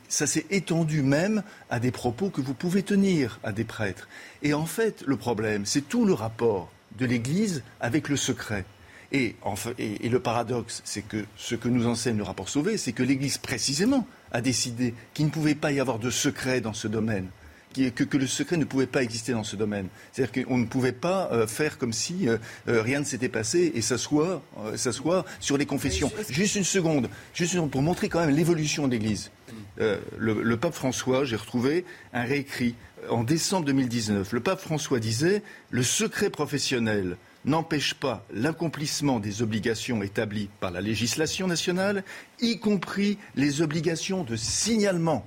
ça 0.09 0.27
s'est 0.27 0.47
étendu 0.51 1.03
même 1.03 1.43
à 1.71 1.81
des 1.81 1.91
propos 1.91 2.31
que 2.31 2.41
vous 2.41 2.55
pouvez 2.55 2.83
tenir 2.83 3.39
à 3.45 3.53
des 3.53 3.65
prêtres. 3.65 4.09
Et 4.43 4.55
en 4.55 4.67
fait, 4.67 5.05
le 5.07 5.17
problème, 5.17 5.65
c'est 5.65 5.89
tout 5.89 6.05
le 6.05 6.13
rapport 6.13 6.71
de 6.99 7.07
l'Église 7.07 7.63
avec 7.81 8.09
le 8.09 8.17
secret. 8.17 8.65
Et, 9.11 9.37
et 9.79 10.09
le 10.11 10.21
paradoxe, 10.21 10.83
c'est 10.85 11.01
que 11.01 11.25
ce 11.37 11.55
que 11.55 11.69
nous 11.69 11.87
enseigne 11.87 12.19
le 12.19 12.25
rapport 12.25 12.51
Sauvé, 12.51 12.77
c'est 12.77 12.93
que 12.93 13.03
l'Église 13.03 13.39
précisément 13.39 14.07
a 14.33 14.43
décidé 14.43 14.93
qu'il 15.15 15.25
ne 15.27 15.31
pouvait 15.31 15.55
pas 15.55 15.73
y 15.73 15.81
avoir 15.81 15.99
de 15.99 16.11
secret 16.11 16.61
dans 16.61 16.75
ce 16.75 16.89
domaine 16.89 17.29
que, 17.75 18.17
le 18.17 18.27
secret 18.27 18.57
ne 18.57 18.65
pouvait 18.65 18.87
pas 18.87 19.03
exister 19.03 19.33
dans 19.33 19.45
ce 19.45 19.57
domaine. 19.57 19.89
C'est-à-dire 20.13 20.45
qu'on 20.45 20.59
ne 20.59 20.67
pouvait 20.67 20.93
pas 20.93 21.29
euh, 21.33 21.47
faire 21.47 21.79
comme 21.79 21.93
si 21.93 22.29
euh, 22.29 22.39
euh, 22.69 22.83
rien 22.83 23.01
ne 23.01 23.05
s'était 23.05 23.29
passé 23.29 23.73
et 23.75 23.83
s'asseoir, 23.83 24.43
sur 25.41 25.57
les 25.57 25.67
confessions. 25.67 26.11
Juste 26.29 26.57
une 26.57 26.65
seconde, 26.65 27.09
juste 27.35 27.59
pour 27.71 27.83
montrer 27.83 28.09
quand 28.09 28.21
même 28.21 28.35
l'évolution 28.35 28.87
de 28.87 28.93
l'Église. 28.93 29.31
Le, 30.19 30.57
pape 30.57 30.75
François, 30.75 31.25
j'ai 31.25 31.37
retrouvé 31.37 31.85
un 32.13 32.25
réécrit 32.25 32.75
en 33.11 33.23
décembre 33.23 33.67
2019. 33.67 34.33
Le 34.33 34.41
pape 34.41 34.61
François 34.61 34.99
disait 34.99 35.43
Le 35.71 35.83
secret 35.83 36.31
professionnel 36.31 37.17
n'empêche 37.45 37.95
pas 37.95 38.27
l'accomplissement 38.33 39.21
des 39.21 39.43
obligations 39.43 40.03
établies 40.03 40.51
par 40.61 40.73
la 40.73 40.81
législation 40.81 41.47
nationale, 41.47 42.03
y 42.41 42.59
compris 42.59 43.19
les 43.37 43.63
obligations 43.63 44.25
de 44.25 44.37
signalement 44.37 45.25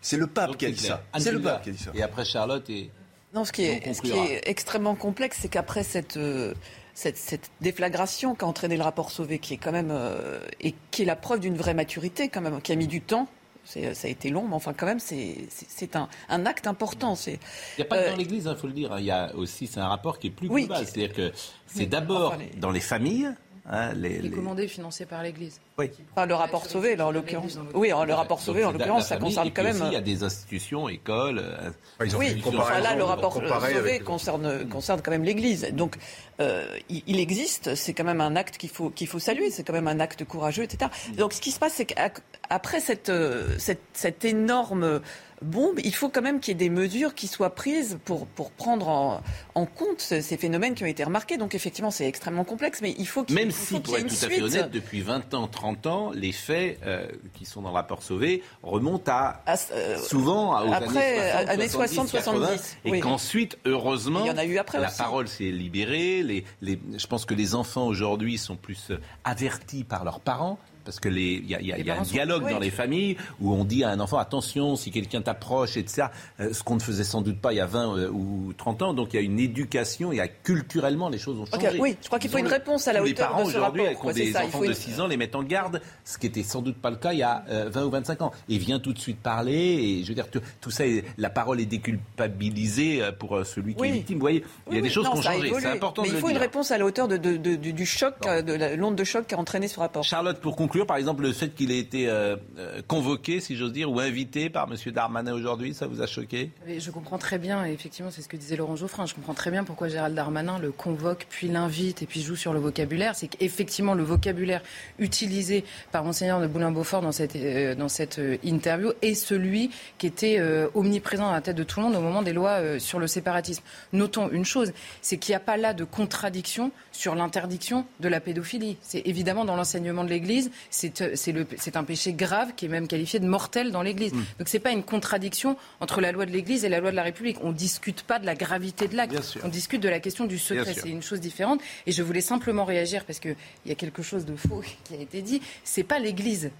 c'est 0.00 0.16
le 0.16 0.26
pape 0.26 0.56
qui 0.56 0.66
a 0.66 0.70
dit 0.70 0.78
ça. 0.78 1.02
C'est 1.18 1.32
le 1.32 1.40
pape 1.40 1.62
qui 1.62 1.70
a 1.70 1.72
dit 1.72 1.78
ça. 1.78 1.90
Et 1.94 2.02
après 2.02 2.24
Charlotte 2.24 2.68
et. 2.70 2.90
Non, 3.32 3.44
ce 3.44 3.52
qui 3.52 3.62
est, 3.62 3.92
ce 3.92 4.02
qui 4.02 4.10
est 4.10 4.42
extrêmement 4.48 4.96
complexe, 4.96 5.38
c'est 5.40 5.48
qu'après 5.48 5.84
cette, 5.84 6.16
euh, 6.16 6.52
cette, 6.94 7.16
cette, 7.16 7.48
déflagration 7.60 8.34
qu'a 8.34 8.46
entraîné 8.46 8.76
le 8.76 8.82
rapport 8.82 9.12
Sauvé, 9.12 9.38
qui 9.38 9.54
est 9.54 9.56
quand 9.56 9.70
même 9.70 9.90
euh, 9.92 10.40
et 10.60 10.74
qui 10.90 11.02
est 11.02 11.04
la 11.04 11.14
preuve 11.14 11.38
d'une 11.38 11.54
vraie 11.56 11.74
maturité 11.74 12.28
quand 12.28 12.40
même, 12.40 12.60
qui 12.60 12.72
a 12.72 12.76
mis 12.76 12.88
du 12.88 13.00
temps. 13.00 13.28
Ça 13.64 13.78
a 13.78 14.08
été 14.08 14.30
long, 14.30 14.48
mais 14.48 14.54
enfin 14.54 14.72
quand 14.72 14.86
même, 14.86 14.98
c'est 14.98 15.94
un, 15.94 16.08
un, 16.28 16.46
acte 16.46 16.66
important. 16.66 17.14
Il 17.26 17.38
n'y 17.78 17.82
a 17.82 17.84
pas 17.84 17.98
que 17.98 18.08
dans 18.08 18.14
euh, 18.14 18.16
l'Église, 18.16 18.44
il 18.44 18.48
hein, 18.48 18.56
faut 18.56 18.66
le 18.66 18.72
dire. 18.72 18.92
Hein. 18.92 18.98
Il 18.98 19.04
y 19.04 19.12
a 19.12 19.32
aussi, 19.36 19.68
c'est 19.68 19.78
un 19.78 19.86
rapport 19.86 20.18
qui 20.18 20.26
est 20.26 20.30
plus 20.30 20.48
global. 20.48 20.84
C'est-à-dire 20.84 21.12
que 21.12 21.30
c'est 21.66 21.86
d'abord 21.86 22.34
dans 22.56 22.72
les 22.72 22.80
familles, 22.80 23.32
Hein, 23.72 23.92
les, 23.94 24.20
les... 24.20 24.30
commandés 24.30 24.66
financés 24.66 25.06
par 25.06 25.22
l'Église. 25.22 25.60
Oui. 25.80 26.26
le 26.26 26.34
rapport 26.34 26.66
Sauvé, 26.66 27.00
en 27.00 27.10
l'occurrence. 27.10 27.58
Oui, 27.74 27.88
le 27.88 28.14
rapport 28.14 28.40
Sauvé, 28.40 28.64
en 28.64 28.72
l'occurrence, 28.72 29.08
ça 29.08 29.16
concerne 29.16 29.50
quand 29.50 29.62
même. 29.62 29.82
il 29.86 29.92
y 29.92 29.96
a 29.96 30.00
des 30.00 30.22
institutions, 30.22 30.88
écoles. 30.88 31.38
Euh, 31.38 32.06
oui, 32.16 32.42
là, 32.82 32.94
le 32.94 33.04
rapport 33.04 33.34
Sauvé 33.34 34.00
concerne, 34.00 34.68
concerne 34.68 35.00
quand 35.02 35.10
même 35.10 35.24
l'Église. 35.24 35.68
Donc, 35.72 35.96
euh, 36.40 36.66
il, 36.88 37.20
existe, 37.20 37.74
c'est 37.74 37.92
quand 37.92 38.04
même 38.04 38.20
un 38.20 38.36
acte 38.36 38.56
qu'il 38.56 38.70
faut, 38.70 38.90
qu'il 38.90 39.06
faut 39.06 39.18
saluer, 39.18 39.50
c'est 39.50 39.62
quand 39.62 39.72
même 39.72 39.88
un 39.88 40.00
acte 40.00 40.24
courageux, 40.24 40.62
etc. 40.62 40.90
Donc, 41.16 41.32
ce 41.32 41.40
qui 41.40 41.50
se 41.50 41.58
passe, 41.58 41.74
c'est 41.74 41.86
qu'après 41.86 42.80
cette, 42.80 43.08
euh, 43.08 43.54
cette, 43.58 43.82
cette 43.92 44.24
énorme 44.24 45.00
bon, 45.42 45.72
il 45.82 45.94
faut 45.94 46.08
quand 46.08 46.22
même 46.22 46.40
qu'il 46.40 46.52
y 46.52 46.56
ait 46.56 46.68
des 46.68 46.70
mesures 46.70 47.14
qui 47.14 47.26
soient 47.26 47.54
prises 47.54 47.98
pour, 48.04 48.26
pour 48.26 48.50
prendre 48.50 48.88
en, 48.88 49.22
en 49.54 49.66
compte 49.66 50.00
ces 50.00 50.36
phénomènes 50.36 50.74
qui 50.74 50.82
ont 50.82 50.88
été 50.88 51.04
remarqués. 51.04 51.36
Donc 51.36 51.54
effectivement, 51.54 51.90
c'est 51.90 52.06
extrêmement 52.06 52.44
complexe, 52.44 52.80
mais 52.82 52.94
il 52.98 53.06
faut 53.06 53.24
qu'il 53.24 53.36
Même 53.36 53.50
si, 53.50 53.80
pour 53.80 53.96
être 53.96 54.06
tout 54.06 54.24
à 54.24 54.28
fait 54.28 54.42
honnête, 54.42 54.70
depuis 54.70 55.00
20 55.00 55.34
ans, 55.34 55.48
30 55.48 55.69
ans, 55.86 56.10
les 56.14 56.32
faits 56.32 56.78
euh, 56.84 57.06
qui 57.34 57.44
sont 57.44 57.62
dans 57.62 57.70
le 57.70 57.74
rapport 57.74 58.02
Sauvé 58.02 58.42
remontent 58.62 59.10
à, 59.12 59.42
euh, 59.72 59.98
souvent 59.98 60.60
aux 60.62 60.72
après, 60.72 61.30
années 61.30 61.68
60, 61.68 62.08
70. 62.08 62.78
et 62.84 63.00
qu'ensuite, 63.00 63.58
heureusement, 63.64 64.20
il 64.24 64.28
y 64.28 64.30
en 64.30 64.36
a 64.38 64.44
eu 64.44 64.58
après 64.58 64.78
la 64.78 64.90
parole 64.90 65.28
s'est 65.28 65.44
libérée. 65.44 66.22
Les, 66.22 66.44
les, 66.60 66.78
je 66.96 67.06
pense 67.06 67.24
que 67.24 67.34
les 67.34 67.54
enfants 67.54 67.86
aujourd'hui 67.86 68.38
sont 68.38 68.56
plus 68.56 68.90
avertis 69.24 69.84
par 69.84 70.04
leurs 70.04 70.20
parents 70.20 70.58
parce 70.90 70.98
que 70.98 71.08
il 71.08 71.48
y 71.48 71.90
a, 71.90 72.00
un 72.00 72.02
dialogue 72.02 72.50
dans 72.50 72.58
les 72.58 72.70
familles 72.70 73.16
où 73.40 73.52
on 73.54 73.64
dit 73.64 73.84
à 73.84 73.90
un 73.90 74.00
enfant 74.00 74.18
attention 74.18 74.74
si 74.74 74.90
quelqu'un 74.90 75.22
t'approche 75.22 75.76
etc. 75.76 76.08
Euh, 76.40 76.52
ce 76.52 76.64
qu'on 76.64 76.74
ne 76.74 76.80
faisait 76.80 77.04
sans 77.04 77.22
doute 77.22 77.40
pas 77.40 77.52
il 77.52 77.56
y 77.56 77.60
a 77.60 77.66
20 77.66 77.96
euh, 77.96 78.10
ou 78.10 78.52
30 78.58 78.82
ans. 78.82 78.92
Donc 78.92 79.12
il 79.12 79.16
y 79.16 79.18
a 79.20 79.22
une 79.22 79.38
éducation, 79.38 80.10
il 80.10 80.16
y 80.16 80.20
a 80.20 80.26
culturellement 80.26 81.08
les 81.08 81.18
choses 81.18 81.38
ont 81.38 81.46
changé. 81.46 81.78
oui, 81.78 81.96
je 82.02 82.08
crois 82.08 82.18
qu'il 82.18 82.28
faut 82.28 82.38
une 82.38 82.48
réponse 82.48 82.88
à 82.88 82.92
la 82.92 83.04
hauteur 83.04 83.36
de 83.36 83.50
ce 83.50 83.56
rapport. 83.56 83.76
Les 83.76 83.84
parents 83.84 83.84
aujourd'hui, 83.84 83.86
avec 83.86 84.14
des 84.14 84.36
enfants 84.36 84.64
de 84.64 84.72
6 84.72 85.00
ans, 85.00 85.06
les 85.06 85.16
mettent 85.16 85.36
en 85.36 85.44
garde, 85.44 85.80
ce 86.04 86.18
qui 86.18 86.26
était 86.26 86.42
sans 86.42 86.60
doute 86.60 86.76
pas 86.76 86.90
le 86.90 86.96
cas 86.96 87.12
il 87.12 87.20
y 87.20 87.22
a 87.22 87.44
20 87.48 87.80
euh, 87.80 87.84
ou 87.84 87.90
25 87.90 88.22
ans. 88.22 88.32
Et 88.48 88.58
vient 88.58 88.80
tout 88.80 88.92
de 88.92 88.98
suite 88.98 89.20
parler 89.20 89.52
et 89.54 90.02
je 90.02 90.08
veux 90.08 90.14
dire 90.14 90.26
tout, 90.60 90.70
ça, 90.70 90.82
la 91.18 91.30
parole 91.30 91.60
est 91.60 91.66
déculpabilisée 91.66 93.02
pour 93.20 93.46
celui 93.46 93.76
qui 93.76 93.84
est 93.84 93.92
victime. 93.92 94.16
Vous 94.16 94.22
voyez, 94.22 94.44
il 94.68 94.74
y 94.74 94.78
a 94.78 94.82
des 94.82 94.90
choses 94.90 95.08
qui 95.08 95.18
ont 95.18 95.22
changé. 95.22 95.52
C'est 95.60 95.66
important. 95.66 96.02
Mais 96.02 96.08
il 96.08 96.16
faut 96.16 96.30
une 96.30 96.36
réponse 96.36 96.72
à 96.72 96.78
la 96.78 96.84
hauteur 96.84 97.06
de, 97.06 97.16
du 97.16 97.86
choc, 97.86 98.14
de 98.24 98.74
l'onde 98.74 98.96
de 98.96 99.04
choc 99.04 99.28
qui 99.28 99.34
a 99.36 99.38
entraîné 99.38 99.68
ce 99.68 99.78
rapport. 99.78 100.02
Charlotte, 100.02 100.40
pour 100.40 100.56
conclure 100.56 100.79
par 100.86 100.96
exemple, 100.96 101.22
le 101.22 101.32
fait 101.32 101.54
qu'il 101.54 101.70
ait 101.70 101.78
été 101.78 102.08
euh, 102.08 102.36
euh, 102.58 102.82
convoqué, 102.86 103.40
si 103.40 103.56
j'ose 103.56 103.72
dire, 103.72 103.90
ou 103.90 104.00
invité 104.00 104.50
par 104.50 104.68
M. 104.70 104.92
Darmanin 104.92 105.32
aujourd'hui, 105.32 105.74
ça 105.74 105.86
vous 105.86 106.02
a 106.02 106.06
choqué? 106.06 106.50
Je 106.66 106.90
comprends 106.90 107.18
très 107.18 107.38
bien, 107.38 107.64
effectivement, 107.64 108.10
c'est 108.10 108.22
ce 108.22 108.28
que 108.28 108.36
disait 108.36 108.56
Laurent 108.56 108.76
Geoffrin, 108.76 109.06
je 109.06 109.14
comprends 109.14 109.34
très 109.34 109.50
bien 109.50 109.64
pourquoi 109.64 109.88
Gérald 109.88 110.14
Darmanin 110.14 110.58
le 110.58 110.72
convoque, 110.72 111.26
puis 111.28 111.48
l'invite, 111.48 112.02
et 112.02 112.06
puis 112.06 112.22
joue 112.22 112.36
sur 112.36 112.52
le 112.52 112.60
vocabulaire. 112.60 113.14
C'est 113.14 113.28
qu'effectivement, 113.28 113.94
le 113.94 114.02
vocabulaire 114.02 114.62
utilisé 114.98 115.64
par 115.92 116.04
Monseigneur 116.04 116.40
de 116.40 116.46
Boulin-Beaufort 116.46 117.02
dans 117.02 117.12
cette, 117.12 117.36
euh, 117.36 117.74
dans 117.74 117.88
cette 117.88 118.20
interview 118.44 118.92
est 119.02 119.14
celui 119.14 119.70
qui 119.98 120.06
était 120.06 120.40
omniprésent 120.74 121.24
dans 121.24 121.32
la 121.32 121.40
tête 121.40 121.56
de 121.56 121.64
tout 121.64 121.80
le 121.80 121.86
monde 121.86 121.96
au 121.96 122.00
moment 122.00 122.22
des 122.22 122.32
lois 122.32 122.78
sur 122.78 122.98
le 122.98 123.06
séparatisme. 123.06 123.62
Notons 123.92 124.30
une 124.30 124.44
chose, 124.44 124.72
c'est 125.02 125.16
qu'il 125.16 125.32
n'y 125.32 125.36
a 125.36 125.40
pas 125.40 125.56
là 125.56 125.74
de 125.74 125.84
contradiction 125.84 126.70
sur 126.92 127.14
l'interdiction 127.14 127.86
de 128.00 128.08
la 128.08 128.20
pédophilie. 128.20 128.76
C'est 128.82 129.02
évidemment 129.06 129.44
dans 129.44 129.56
l'enseignement 129.56 130.04
de 130.04 130.08
l'Église, 130.08 130.50
c'est 130.70 131.76
un 131.76 131.84
péché 131.84 132.12
grave 132.12 132.52
qui 132.56 132.66
est 132.66 132.68
même 132.68 132.88
qualifié 132.88 133.20
de 133.20 133.26
mortel 133.26 133.70
dans 133.70 133.82
l'Église. 133.82 134.12
Mm. 134.12 134.24
Donc 134.38 134.48
ce 134.48 134.56
n'est 134.56 134.60
pas 134.60 134.72
une 134.72 134.82
contradiction 134.82 135.56
entre 135.80 136.00
la 136.00 136.12
loi 136.12 136.26
de 136.26 136.30
l'Église 136.30 136.64
et 136.64 136.68
la 136.68 136.80
loi 136.80 136.90
de 136.90 136.96
la 136.96 137.02
République. 137.02 137.38
On 137.42 137.48
ne 137.48 137.54
discute 137.54 138.02
pas 138.02 138.18
de 138.18 138.26
la 138.26 138.34
gravité 138.34 138.88
de 138.88 138.96
l'acte, 138.96 139.38
on 139.44 139.48
discute 139.48 139.82
de 139.82 139.88
la 139.88 140.00
question 140.00 140.24
du 140.26 140.38
secret. 140.38 140.74
C'est 140.74 140.88
une 140.88 141.02
chose 141.02 141.20
différente. 141.20 141.60
Et 141.86 141.92
je 141.92 142.02
voulais 142.02 142.20
simplement 142.20 142.64
réagir 142.64 143.04
parce 143.04 143.20
qu'il 143.20 143.36
y 143.66 143.72
a 143.72 143.74
quelque 143.74 144.02
chose 144.02 144.24
de 144.24 144.36
faux 144.36 144.62
qui 144.84 144.94
a 144.94 145.00
été 145.00 145.22
dit. 145.22 145.40
C'est 145.64 145.84
pas 145.84 145.98
l'Église 145.98 146.50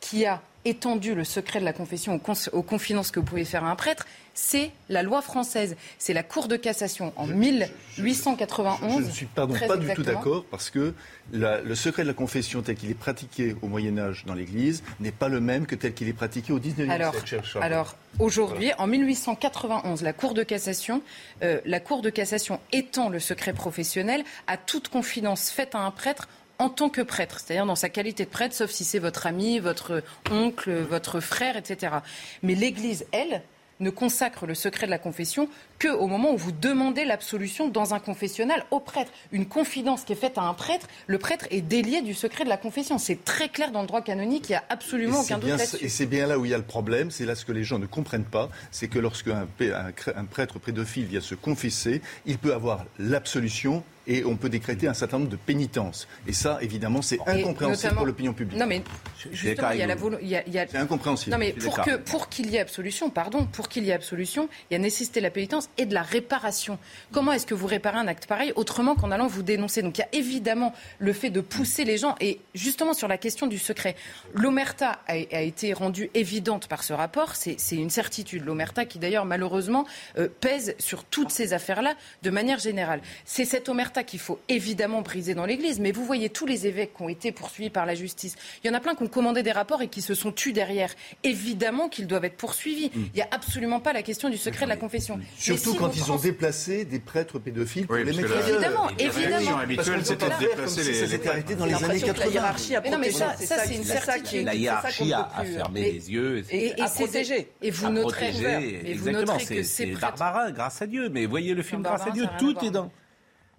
qui 0.00 0.26
a 0.26 0.42
étendu 0.68 1.14
le 1.14 1.24
secret 1.24 1.60
de 1.60 1.64
la 1.64 1.72
confession 1.72 2.20
aux, 2.52 2.62
confidences 2.62 3.10
que 3.10 3.20
vous 3.20 3.26
pouvez 3.26 3.44
faire 3.44 3.64
à 3.64 3.70
un 3.70 3.76
prêtre, 3.76 4.06
c'est 4.34 4.70
la 4.88 5.02
loi 5.02 5.20
française. 5.20 5.76
C'est 5.98 6.12
la 6.12 6.22
Cour 6.22 6.46
de 6.46 6.56
cassation 6.56 7.12
en 7.16 7.26
1891. 7.26 9.02
Je, 9.02 9.06
ne 9.06 9.10
suis 9.10 9.26
pardon, 9.26 9.54
pas 9.66 9.76
du 9.76 9.92
tout 9.94 10.02
d'accord 10.02 10.44
parce 10.50 10.70
que 10.70 10.94
le 11.32 11.74
secret 11.74 12.02
de 12.02 12.08
la 12.08 12.14
confession 12.14 12.62
tel 12.62 12.76
qu'il 12.76 12.90
est 12.90 12.94
pratiqué 12.94 13.56
au 13.62 13.66
Moyen 13.66 13.98
Âge 13.98 14.24
dans 14.26 14.34
l'Église 14.34 14.82
n'est 15.00 15.10
pas 15.10 15.28
le 15.28 15.40
même 15.40 15.66
que 15.66 15.74
tel 15.74 15.92
qu'il 15.92 16.08
est 16.08 16.12
pratiqué 16.12 16.52
au 16.52 16.60
19e 16.60 16.88
alors, 16.88 17.14
siècle. 17.14 17.58
Alors 17.60 17.96
aujourd'hui, 18.18 18.70
en 18.78 18.86
1891, 18.86 20.02
la 20.02 20.12
Cour 20.12 20.34
de 20.34 20.42
cassation, 20.44 21.02
euh, 21.42 21.60
la 21.64 21.80
Cour 21.80 22.02
de 22.02 22.10
cassation 22.10 22.60
étend 22.72 23.08
le 23.08 23.18
secret 23.18 23.52
professionnel 23.52 24.22
à 24.46 24.56
toute 24.56 24.88
confidence 24.88 25.50
faite 25.50 25.74
à 25.74 25.80
un 25.80 25.90
prêtre 25.90 26.28
en 26.58 26.68
tant 26.68 26.88
que 26.88 27.00
prêtre, 27.00 27.40
c'est-à-dire 27.40 27.66
dans 27.66 27.76
sa 27.76 27.88
qualité 27.88 28.24
de 28.24 28.30
prêtre, 28.30 28.54
sauf 28.54 28.70
si 28.70 28.84
c'est 28.84 28.98
votre 28.98 29.26
ami, 29.26 29.60
votre 29.60 30.02
oncle, 30.30 30.72
votre 30.72 31.20
frère, 31.20 31.56
etc. 31.56 31.98
Mais 32.42 32.54
l'Église, 32.54 33.06
elle, 33.12 33.42
ne 33.80 33.90
consacre 33.90 34.46
le 34.46 34.54
secret 34.54 34.86
de 34.86 34.90
la 34.90 34.98
confession 34.98 35.48
qu'au 35.80 36.06
moment 36.06 36.32
où 36.32 36.36
vous 36.36 36.52
demandez 36.52 37.04
l'absolution 37.04 37.68
dans 37.68 37.94
un 37.94 37.98
confessionnal 37.98 38.64
au 38.70 38.80
prêtre. 38.80 39.10
Une 39.32 39.46
confidence 39.46 40.04
qui 40.04 40.12
est 40.12 40.16
faite 40.16 40.38
à 40.38 40.42
un 40.42 40.54
prêtre, 40.54 40.88
le 41.06 41.18
prêtre 41.18 41.46
est 41.50 41.60
délié 41.60 42.02
du 42.02 42.14
secret 42.14 42.44
de 42.44 42.48
la 42.48 42.56
confession. 42.56 42.98
C'est 42.98 43.24
très 43.24 43.48
clair 43.48 43.70
dans 43.70 43.82
le 43.82 43.86
droit 43.86 44.02
canonique, 44.02 44.48
il 44.48 44.52
n'y 44.52 44.56
a 44.56 44.64
absolument 44.68 45.20
aucun 45.20 45.38
doute 45.38 45.50
là-dessus. 45.50 45.84
Et 45.84 45.88
c'est 45.88 46.06
bien 46.06 46.26
là 46.26 46.38
où 46.38 46.44
il 46.44 46.50
y 46.50 46.54
a 46.54 46.58
le 46.58 46.64
problème, 46.64 47.10
c'est 47.10 47.24
là 47.24 47.34
ce 47.34 47.44
que 47.44 47.52
les 47.52 47.64
gens 47.64 47.78
ne 47.78 47.86
comprennent 47.86 48.24
pas, 48.24 48.48
c'est 48.70 48.88
que 48.88 48.98
lorsque 48.98 49.28
un, 49.28 49.46
un 49.60 50.24
prêtre 50.24 50.58
pédophile 50.58 51.06
vient 51.06 51.20
se 51.20 51.34
confesser, 51.34 52.02
il 52.26 52.38
peut 52.38 52.54
avoir 52.54 52.84
l'absolution 52.98 53.82
et 54.08 54.24
on 54.24 54.36
peut 54.36 54.48
décréter 54.48 54.88
un 54.88 54.94
certain 54.94 55.18
nombre 55.18 55.30
de 55.30 55.36
pénitences. 55.36 56.08
Et 56.26 56.32
ça, 56.32 56.58
évidemment, 56.62 57.02
c'est 57.02 57.18
incompréhensible 57.26 57.94
pour 57.94 58.06
l'opinion 58.06 58.32
publique. 58.32 58.58
Non, 58.58 58.66
mais 58.66 58.82
justement, 59.30 59.70
il 59.70 59.78
y 59.78 59.82
a 59.82 59.86
la 59.86 60.66
C'est 60.66 60.78
incompréhensible. 60.78 61.32
Non, 61.32 61.38
mais 61.38 61.52
pour 61.52 61.80
que 61.82 61.96
pour 61.96 62.28
qu'il 62.28 62.50
y 62.50 62.56
ait 62.56 62.60
absolution, 62.60 63.10
pardon, 63.10 63.44
pour 63.44 63.68
qu'il 63.68 63.84
y 63.84 63.90
ait 63.90 63.94
absolution, 63.94 64.48
il 64.70 64.74
y 64.74 64.76
a 64.76 64.78
nécessité 64.78 65.20
de 65.20 65.24
la 65.24 65.30
pénitence 65.30 65.67
et 65.76 65.86
de 65.86 65.94
la 65.94 66.02
réparation. 66.02 66.78
Comment 67.12 67.32
est-ce 67.32 67.46
que 67.46 67.54
vous 67.54 67.66
réparez 67.66 67.98
un 67.98 68.08
acte 68.08 68.26
pareil 68.26 68.52
autrement 68.56 68.94
qu'en 68.94 69.10
allant 69.10 69.26
vous 69.26 69.42
dénoncer 69.42 69.82
Donc 69.82 69.98
il 69.98 70.00
y 70.00 70.04
a 70.04 70.08
évidemment 70.12 70.74
le 70.98 71.12
fait 71.12 71.30
de 71.30 71.40
pousser 71.40 71.84
les 71.84 71.98
gens 71.98 72.14
et 72.20 72.40
justement 72.54 72.94
sur 72.94 73.08
la 73.08 73.18
question 73.18 73.46
du 73.46 73.58
secret. 73.58 73.96
L'omerta 74.34 75.00
a, 75.06 75.16
été 75.16 75.72
rendue 75.72 76.10
évidente 76.14 76.68
par 76.68 76.82
ce 76.82 76.92
rapport, 76.92 77.34
c'est 77.36 77.56
une 77.72 77.90
certitude. 77.90 78.44
L'omerta 78.44 78.84
qui 78.84 78.98
d'ailleurs 78.98 79.24
malheureusement 79.24 79.86
euh, 80.18 80.28
pèse 80.40 80.74
sur 80.78 81.04
toutes 81.04 81.30
ces 81.30 81.52
affaires-là 81.52 81.94
de 82.22 82.30
manière 82.30 82.58
générale. 82.58 83.00
C'est 83.24 83.44
cette 83.44 83.68
omerta 83.68 84.04
qu'il 84.04 84.20
faut 84.20 84.38
évidemment 84.48 85.02
briser 85.02 85.34
dans 85.34 85.46
l'Église, 85.46 85.80
mais 85.80 85.92
vous 85.92 86.04
voyez 86.04 86.30
tous 86.30 86.46
les 86.46 86.66
évêques 86.66 86.94
qui 86.96 87.02
ont 87.02 87.08
été 87.08 87.32
poursuivis 87.32 87.70
par 87.70 87.86
la 87.86 87.94
justice. 87.94 88.36
Il 88.62 88.66
y 88.66 88.70
en 88.70 88.74
a 88.74 88.80
plein 88.80 88.94
qui 88.94 89.02
ont 89.02 89.08
commandé 89.08 89.42
des 89.42 89.52
rapports 89.52 89.82
et 89.82 89.88
qui 89.88 90.02
se 90.02 90.14
sont 90.14 90.32
tus 90.32 90.52
derrière. 90.52 90.90
Évidemment 91.24 91.88
qu'ils 91.88 92.06
doivent 92.06 92.24
être 92.24 92.36
poursuivis. 92.36 92.90
Mm. 92.94 93.04
Il 93.14 93.16
n'y 93.16 93.22
a 93.22 93.28
absolument 93.30 93.80
pas 93.80 93.92
la 93.92 94.02
question 94.02 94.28
du 94.28 94.36
secret 94.36 94.64
de 94.64 94.70
la 94.70 94.76
confession. 94.76 95.20
Surtout 95.58 95.78
quand 95.78 95.96
ils 95.96 96.10
ont 96.12 96.16
déplacé 96.16 96.84
des 96.84 96.98
prêtres 96.98 97.38
pédophiles 97.38 97.86
pour 97.86 97.96
les 97.96 98.04
mettre 98.04 98.48
Évidemment, 98.48 98.88
évidemment. 98.98 99.58
habituelle, 99.58 100.04
c'était 100.04 100.28
de 100.28 100.38
déplacer 100.38 100.84
les, 100.84 101.06
les 101.18 101.28
arrêté 101.28 101.54
dans 101.54 101.66
les 101.66 101.74
années 101.74 102.00
80. 102.00 102.24
La 102.24 102.30
hiérarchie 102.30 102.76
a 102.76 102.80
non, 102.90 102.98
mais 102.98 103.10
ça, 103.10 103.34
c'est 103.38 103.74
une 103.74 103.84
certitude. 103.84 104.44
La 104.44 104.54
hiérarchie 104.54 105.12
a 105.12 105.44
fermé 105.44 105.92
les 105.92 106.10
yeux 106.10 106.44
et 106.50 106.80
à 106.80 106.88
protéger. 106.88 107.52
Et 107.62 107.70
vous 107.70 107.90
noterez 107.90 109.44
que 109.46 109.62
c'est 109.62 109.86
Barbarin, 109.86 110.50
grâce 110.50 110.82
à 110.82 110.86
Dieu. 110.86 111.08
Mais 111.08 111.26
voyez 111.26 111.54
le 111.54 111.62
film 111.62 111.82
Grâce 111.82 112.06
à 112.06 112.10
Dieu, 112.10 112.24
tout 112.38 112.56
est 112.64 112.70
dans. 112.70 112.90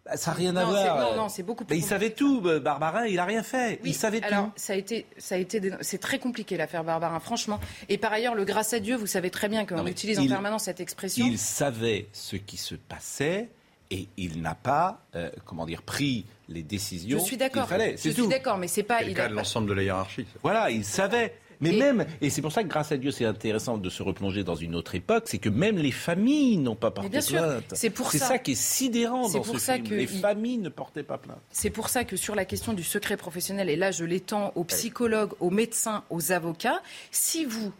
Bah, 0.09 0.17
ça 0.17 0.31
n'a 0.31 0.37
rien 0.37 0.55
à 0.55 0.65
voir. 0.65 0.99
Non, 0.99 1.23
non, 1.23 1.29
c'est 1.29 1.43
beaucoup 1.43 1.65
plus. 1.65 1.75
Mais 1.75 1.81
il 1.81 1.85
savait 1.85 2.11
tout, 2.11 2.41
euh, 2.45 2.59
Barbarin, 2.59 3.05
il 3.05 3.15
n'a 3.15 3.25
rien 3.25 3.43
fait. 3.43 3.79
il 3.83 3.93
savait 3.93 4.23
alors, 4.23 4.45
tout. 4.45 4.51
Ça 4.55 4.73
a 4.73 4.75
été, 4.75 5.05
ça 5.17 5.35
a 5.35 5.37
été, 5.37 5.61
c'est 5.81 5.99
très 5.99 6.19
compliqué 6.19 6.57
l'affaire 6.57 6.83
Barbarin, 6.83 7.19
franchement. 7.19 7.59
Et 7.89 7.97
par 7.97 8.13
ailleurs, 8.13 8.35
le 8.35 8.45
grâce 8.45 8.73
à 8.73 8.79
Dieu, 8.79 8.95
vous 8.95 9.07
savez 9.07 9.29
très 9.29 9.49
bien 9.49 9.65
qu'on 9.65 9.85
utilise 9.85 10.19
en 10.19 10.27
permanence 10.27 10.63
cette 10.63 10.79
expression. 10.79 11.25
Il 11.25 11.37
savait 11.37 12.07
ce 12.13 12.35
qui 12.35 12.57
se 12.57 12.75
passait 12.75 13.49
et 13.91 14.07
il 14.17 14.41
n'a 14.41 14.55
pas, 14.55 15.05
euh, 15.15 15.29
comment 15.45 15.65
dire, 15.65 15.81
pris 15.81 16.25
les 16.47 16.63
décisions. 16.63 17.19
Je 17.19 17.23
suis 17.23 17.37
d'accord. 17.37 17.67
Je 17.69 18.09
suis 18.09 18.27
d'accord, 18.27 18.57
mais 18.57 18.67
c'est 18.67 18.83
pas. 18.83 18.99
C'est 18.99 19.05
le 19.05 19.13
cas 19.13 19.29
de 19.29 19.33
l'ensemble 19.33 19.69
de 19.69 19.73
la 19.73 19.83
hiérarchie. 19.83 20.25
Voilà, 20.43 20.69
il 20.69 20.85
savait. 20.85 21.35
Mais 21.61 21.73
même, 21.73 22.05
et 22.21 22.29
c'est 22.29 22.41
pour 22.41 22.51
ça 22.51 22.63
que 22.63 22.69
grâce 22.69 22.91
à 22.91 22.97
Dieu, 22.97 23.11
c'est 23.11 23.25
intéressant 23.25 23.77
de 23.77 23.89
se 23.89 24.01
replonger 24.01 24.43
dans 24.43 24.55
une 24.55 24.75
autre 24.75 24.95
époque, 24.95 25.23
c'est 25.27 25.39
que 25.39 25.49
même 25.49 25.77
les 25.77 25.91
familles 25.91 26.57
n'ont 26.57 26.75
pas 26.75 26.91
porté 26.91 27.09
bien 27.09 27.21
plainte. 27.21 27.63
C'est 27.73 27.89
pour 27.89 28.11
ça. 28.11 28.39
qui 28.39 28.51
est 28.51 28.55
sidérant 28.55 29.29
dans 29.29 29.41
pour 29.41 29.59
ce 29.59 29.65
ça 29.65 29.73
film. 29.75 29.87
Que 29.87 29.95
les 29.95 30.07
familles 30.07 30.59
ne 30.59 30.69
portaient 30.69 31.03
pas 31.03 31.17
plainte. 31.17 31.39
C'est 31.51 31.69
pour 31.69 31.89
ça 31.89 32.05
que 32.05 32.15
sur 32.15 32.35
la 32.35 32.45
question 32.45 32.73
du 32.73 32.83
secret 32.83 33.17
professionnel, 33.17 33.69
et 33.69 33.75
là 33.75 33.91
je 33.91 34.05
l'étends 34.05 34.53
aux 34.55 34.63
psychologues, 34.63 35.33
aux 35.39 35.49
médecins, 35.49 36.03
aux 36.09 36.31
avocats, 36.31 36.81
si 37.11 37.45
vous 37.45 37.73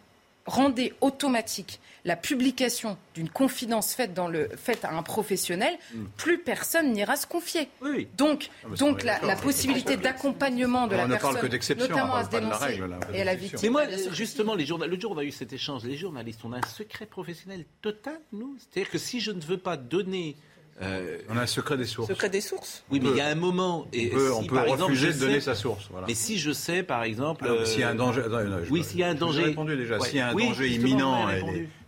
rendez 0.50 0.92
automatique 1.00 1.80
la 2.04 2.16
publication 2.16 2.96
d'une 3.14 3.28
confidence 3.28 3.94
faite, 3.94 4.14
dans 4.14 4.28
le, 4.28 4.48
faite 4.56 4.84
à 4.84 4.92
un 4.92 5.02
professionnel, 5.02 5.74
mm. 5.94 6.04
plus 6.16 6.38
personne 6.38 6.92
n'ira 6.92 7.16
se 7.16 7.26
confier. 7.26 7.68
Donc, 8.16 8.50
ah, 8.64 8.68
donc 8.76 9.02
la, 9.04 9.36
possibilité 9.36 9.96
d'accompagnement 9.96 10.86
de 10.86 10.96
la 10.96 11.06
personne, 11.06 11.48
notamment 11.78 12.14
à 12.14 12.24
se 12.24 12.30
dénoncer 12.30 12.80
et 13.12 13.20
à 13.20 13.24
la 13.24 13.34
victime. 13.34 13.58
Mais 13.62 13.68
moi, 13.68 13.82
justement, 14.12 14.54
les 14.54 14.66
journalistes, 14.66 14.96
le 14.96 15.00
jour 15.00 15.12
où 15.12 15.14
on 15.14 15.18
a 15.18 15.24
eu 15.24 15.30
cet 15.30 15.52
échange, 15.52 15.84
les 15.84 15.96
journalistes, 15.96 16.40
on 16.44 16.52
a 16.52 16.58
un 16.58 16.68
secret 16.68 17.06
professionnel 17.06 17.64
total, 17.82 18.18
nous. 18.32 18.56
C'est-à-dire 18.58 18.90
que 18.90 18.98
si 18.98 19.20
je 19.20 19.32
ne 19.32 19.40
veux 19.40 19.58
pas 19.58 19.76
donner 19.76 20.36
euh, 20.82 21.18
on 21.28 21.36
a 21.36 21.42
un 21.42 21.46
secret 21.46 21.76
des 21.76 21.84
sources. 21.84 22.08
Secret 22.08 22.30
des 22.30 22.40
sources 22.40 22.84
Oui, 22.90 23.00
mais 23.02 23.10
il 23.10 23.16
y 23.16 23.20
a 23.20 23.26
un 23.26 23.34
moment. 23.34 23.86
Et 23.92 24.12
on 24.34 24.44
peut, 24.44 24.58
refuser 24.58 25.12
de 25.12 25.18
donner 25.18 25.40
sa 25.40 25.54
source. 25.54 25.88
Mais 26.06 26.14
si 26.14 26.38
je 26.38 26.52
sais, 26.52 26.82
par 26.82 27.02
exemple. 27.02 27.46
Ah 27.48 27.64
s'il 27.64 27.80
y 27.80 27.84
a 27.84 27.90
un 27.90 27.94
danger. 27.94 28.22
oui, 28.70 28.82
s'il 28.82 29.00
y 29.00 29.02
a 29.02 29.08
un 29.08 29.14
danger. 29.14 29.44
répondu 29.44 29.76
déjà. 29.76 30.00
S'il 30.00 30.16
y 30.16 30.20
a 30.20 30.28
un 30.28 30.34
danger 30.34 30.68
imminent 30.68 31.28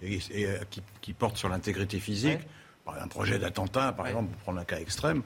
et, 0.02 0.20
euh, 0.46 0.58
qui, 1.00 1.12
porte 1.12 1.36
sur 1.36 1.48
l'intégrité 1.48 1.98
physique, 1.98 2.40
par 2.84 3.00
un 3.00 3.08
projet 3.08 3.38
d'attentat, 3.38 3.92
par 3.92 4.08
exemple, 4.08 4.30
pour 4.32 4.40
prendre 4.42 4.58
un 4.58 4.64
cas 4.64 4.78
extrême, 4.78 5.22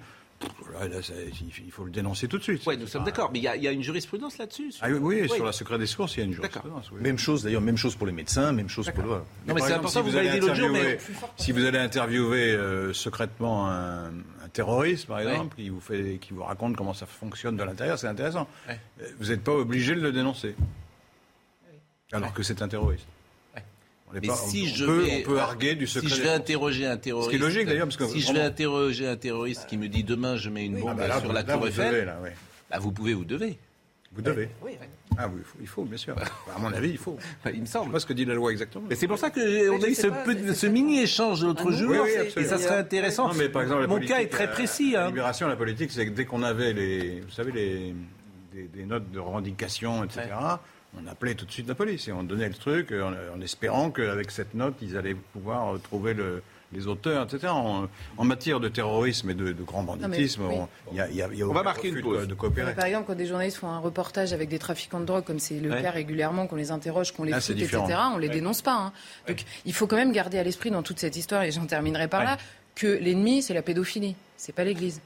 il 1.64 1.70
faut 1.70 1.84
le 1.84 1.90
dénoncer 1.90 2.28
tout 2.28 2.38
de 2.38 2.42
suite. 2.42 2.62
Oui, 2.66 2.76
nous 2.76 2.86
sommes 2.86 3.04
d'accord, 3.04 3.30
mais 3.32 3.38
il 3.38 3.44
y, 3.44 3.68
a 3.68 3.72
une 3.72 3.82
jurisprudence 3.82 4.38
là-dessus. 4.38 4.72
Ah 4.80 4.88
oui, 4.90 5.28
sur 5.28 5.44
la 5.44 5.52
secret 5.52 5.78
des 5.78 5.86
sources, 5.86 6.16
il 6.16 6.20
y 6.20 6.22
a 6.22 6.26
une 6.26 6.32
jurisprudence. 6.32 6.90
Même 6.92 7.18
chose 7.18 7.42
d'ailleurs, 7.42 7.60
même 7.60 7.76
chose 7.76 7.96
pour 7.96 8.06
les 8.06 8.12
médecins, 8.12 8.52
même 8.52 8.68
chose 8.68 8.90
pour 8.90 9.04
le. 9.04 9.10
Non, 9.10 9.54
mais, 9.54 9.60
c'est 9.60 9.72
important, 9.72 10.02
vous, 10.02 10.16
avez 10.16 10.30
dit 10.30 10.40
l'autre 10.40 10.54
jour, 10.54 10.70
mais... 10.70 10.98
Si 11.36 11.52
vous 11.52 11.64
allez 11.64 11.78
interviewer 11.78 12.52
euh, 12.52 12.92
secrètement 12.92 13.70
un, 13.70 14.10
terroriste, 14.52 15.06
par 15.06 15.20
exemple, 15.20 15.56
qui, 15.56 15.68
vous 15.68 15.80
fait, 15.80 16.18
qui 16.20 16.32
vous 16.32 16.42
raconte 16.42 16.76
comment 16.76 16.94
ça 16.94 17.06
fonctionne 17.06 17.56
de 17.56 17.64
l'intérieur, 17.64 17.98
c'est 17.98 18.06
intéressant. 18.06 18.48
Euh, 18.68 18.74
vous 19.18 19.26
n'êtes 19.26 19.42
pas 19.42 19.52
obligé 19.52 19.94
de 19.94 20.00
le 20.00 20.12
dénoncer. 20.12 20.54
Alors 22.12 22.32
que 22.32 22.42
c'est 22.42 22.62
un 22.62 22.68
terroriste. 22.68 23.06
Mais 24.22 24.28
si 24.34 24.68
je 24.68 24.84
peut, 24.84 25.00
vais, 25.00 25.18
on 25.20 25.28
peut 25.28 25.38
arguer 25.38 25.74
du 25.74 25.86
secret. 25.86 26.08
Si 26.08 26.14
je 26.14 26.22
vais 26.22 26.30
interroger 26.30 26.86
un 26.86 26.96
terroriste. 26.96 27.30
Ce 27.30 27.36
qui 27.36 27.42
est 27.42 27.46
logique 27.46 27.66
d'ailleurs, 27.66 27.86
parce 27.86 27.96
que 27.96 28.06
si 28.06 28.20
je 28.20 28.32
vais 28.32 28.40
interroger 28.40 29.06
un 29.06 29.16
terroriste 29.16 29.66
qui 29.66 29.76
me 29.76 29.88
dit 29.88 30.04
demain 30.04 30.36
je 30.36 30.50
mets 30.50 30.66
une 30.66 30.78
bombe 30.78 30.98
ah 31.02 31.08
bah 31.08 31.20
sur 31.20 31.32
la 31.32 31.42
Tour 31.42 31.66
Eiffel, 31.66 32.12
oui. 32.22 32.30
bah 32.70 32.78
vous 32.78 32.92
pouvez, 32.92 33.14
vous 33.14 33.24
devez. 33.24 33.58
Vous 34.12 34.22
devez. 34.22 34.48
Oui, 34.62 34.72
Ah 35.18 35.28
oui, 35.28 35.42
il 35.60 35.66
faut, 35.66 35.84
bien 35.84 35.98
sûr. 35.98 36.16
à 36.54 36.58
mon 36.58 36.72
avis, 36.72 36.90
il 36.90 36.98
faut. 36.98 37.18
il 37.52 37.60
me 37.60 37.66
semble. 37.66 37.86
Je 37.86 37.90
sais 37.90 37.92
pas 37.92 38.00
ce 38.00 38.06
que 38.06 38.12
dit 38.14 38.24
la 38.24 38.34
loi 38.34 38.50
exactement. 38.50 38.86
Mais 38.88 38.94
c'est 38.94 39.06
pour 39.06 39.18
ça 39.18 39.30
qu'on 39.30 39.40
a 39.40 39.88
eu 39.88 39.94
ce, 39.94 40.08
ce 40.54 40.66
mini 40.66 41.00
échange 41.00 41.44
l'autre 41.44 41.70
jour. 41.72 41.90
Oui, 41.90 42.10
et 42.36 42.44
ça 42.44 42.58
serait 42.58 42.78
intéressant. 42.78 43.28
Non, 43.28 43.34
mais 43.34 43.50
par 43.50 43.62
exemple, 43.62 43.86
mon 43.86 44.00
cas 44.00 44.20
est 44.20 44.28
très 44.28 44.50
précis. 44.50 44.92
La 44.92 45.04
hein. 45.04 45.08
libération, 45.08 45.48
la 45.48 45.56
politique, 45.56 45.90
c'est 45.90 46.06
que 46.06 46.12
dès 46.12 46.24
qu'on 46.24 46.42
avait 46.42 46.72
les, 46.72 47.20
vous 47.20 47.30
savez, 47.30 47.52
les, 47.52 47.94
des, 48.54 48.86
notes 48.86 49.10
de 49.10 49.18
revendication, 49.18 50.02
etc 50.04 50.28
on 51.02 51.06
appelait 51.06 51.34
tout 51.34 51.44
de 51.44 51.52
suite 51.52 51.68
la 51.68 51.74
police 51.74 52.08
et 52.08 52.12
on 52.12 52.22
donnait 52.22 52.48
le 52.48 52.54
truc 52.54 52.92
en, 52.92 53.40
espérant 53.40 53.90
qu'avec 53.90 54.30
cette 54.30 54.54
note, 54.54 54.74
ils 54.82 54.96
allaient 54.96 55.14
pouvoir 55.14 55.78
trouver 55.80 56.16
les 56.72 56.86
auteurs, 56.86 57.24
etc. 57.24 57.52
En, 57.52 58.24
matière 58.24 58.60
de 58.60 58.68
terrorisme 58.68 59.30
et 59.30 59.34
de, 59.34 59.52
grand 59.52 59.82
banditisme, 59.82 60.42
il 60.92 60.96
y, 60.96 61.22
a, 61.22 61.28
on 61.46 61.52
va 61.52 61.62
marquer 61.62 61.88
une 61.88 62.00
pause. 62.00 62.26
De, 62.26 62.34
coopérer. 62.34 62.74
par 62.74 62.86
exemple, 62.86 63.06
quand 63.06 63.14
des 63.14 63.26
journalistes 63.26 63.58
font 63.58 63.68
un 63.68 63.78
reportage 63.78 64.32
avec 64.32 64.48
des 64.48 64.58
trafiquants 64.58 65.00
de 65.00 65.04
drogue, 65.04 65.24
comme 65.24 65.38
c'est 65.38 65.60
le 65.60 65.70
cas 65.70 65.90
régulièrement, 65.90 66.46
qu'on 66.46 66.56
les 66.56 66.70
interroge, 66.70 67.12
qu'on 67.12 67.24
les 67.24 67.32
ah, 67.32 67.40
fout, 67.40 67.56
etc., 67.56 67.82
on 68.14 68.18
les 68.18 68.28
dénonce 68.28 68.62
pas. 68.62 68.76
Hein. 68.76 68.92
Donc 69.28 69.44
il 69.64 69.74
faut 69.74 69.86
quand 69.86 69.96
même 69.96 70.12
garder 70.12 70.38
à 70.38 70.42
l'esprit 70.42 70.70
dans 70.70 70.82
toute 70.82 70.98
cette 70.98 71.16
histoire, 71.16 71.42
et 71.42 71.50
j'en 71.50 71.66
terminerai 71.66 72.08
par 72.08 72.24
là, 72.24 72.38
que 72.74 72.86
l'ennemi, 72.86 73.42
c'est 73.42 73.54
la 73.54 73.62
pédophilie, 73.62 74.16
c'est 74.36 74.54
pas 74.54 74.64
l'Église. 74.64 75.00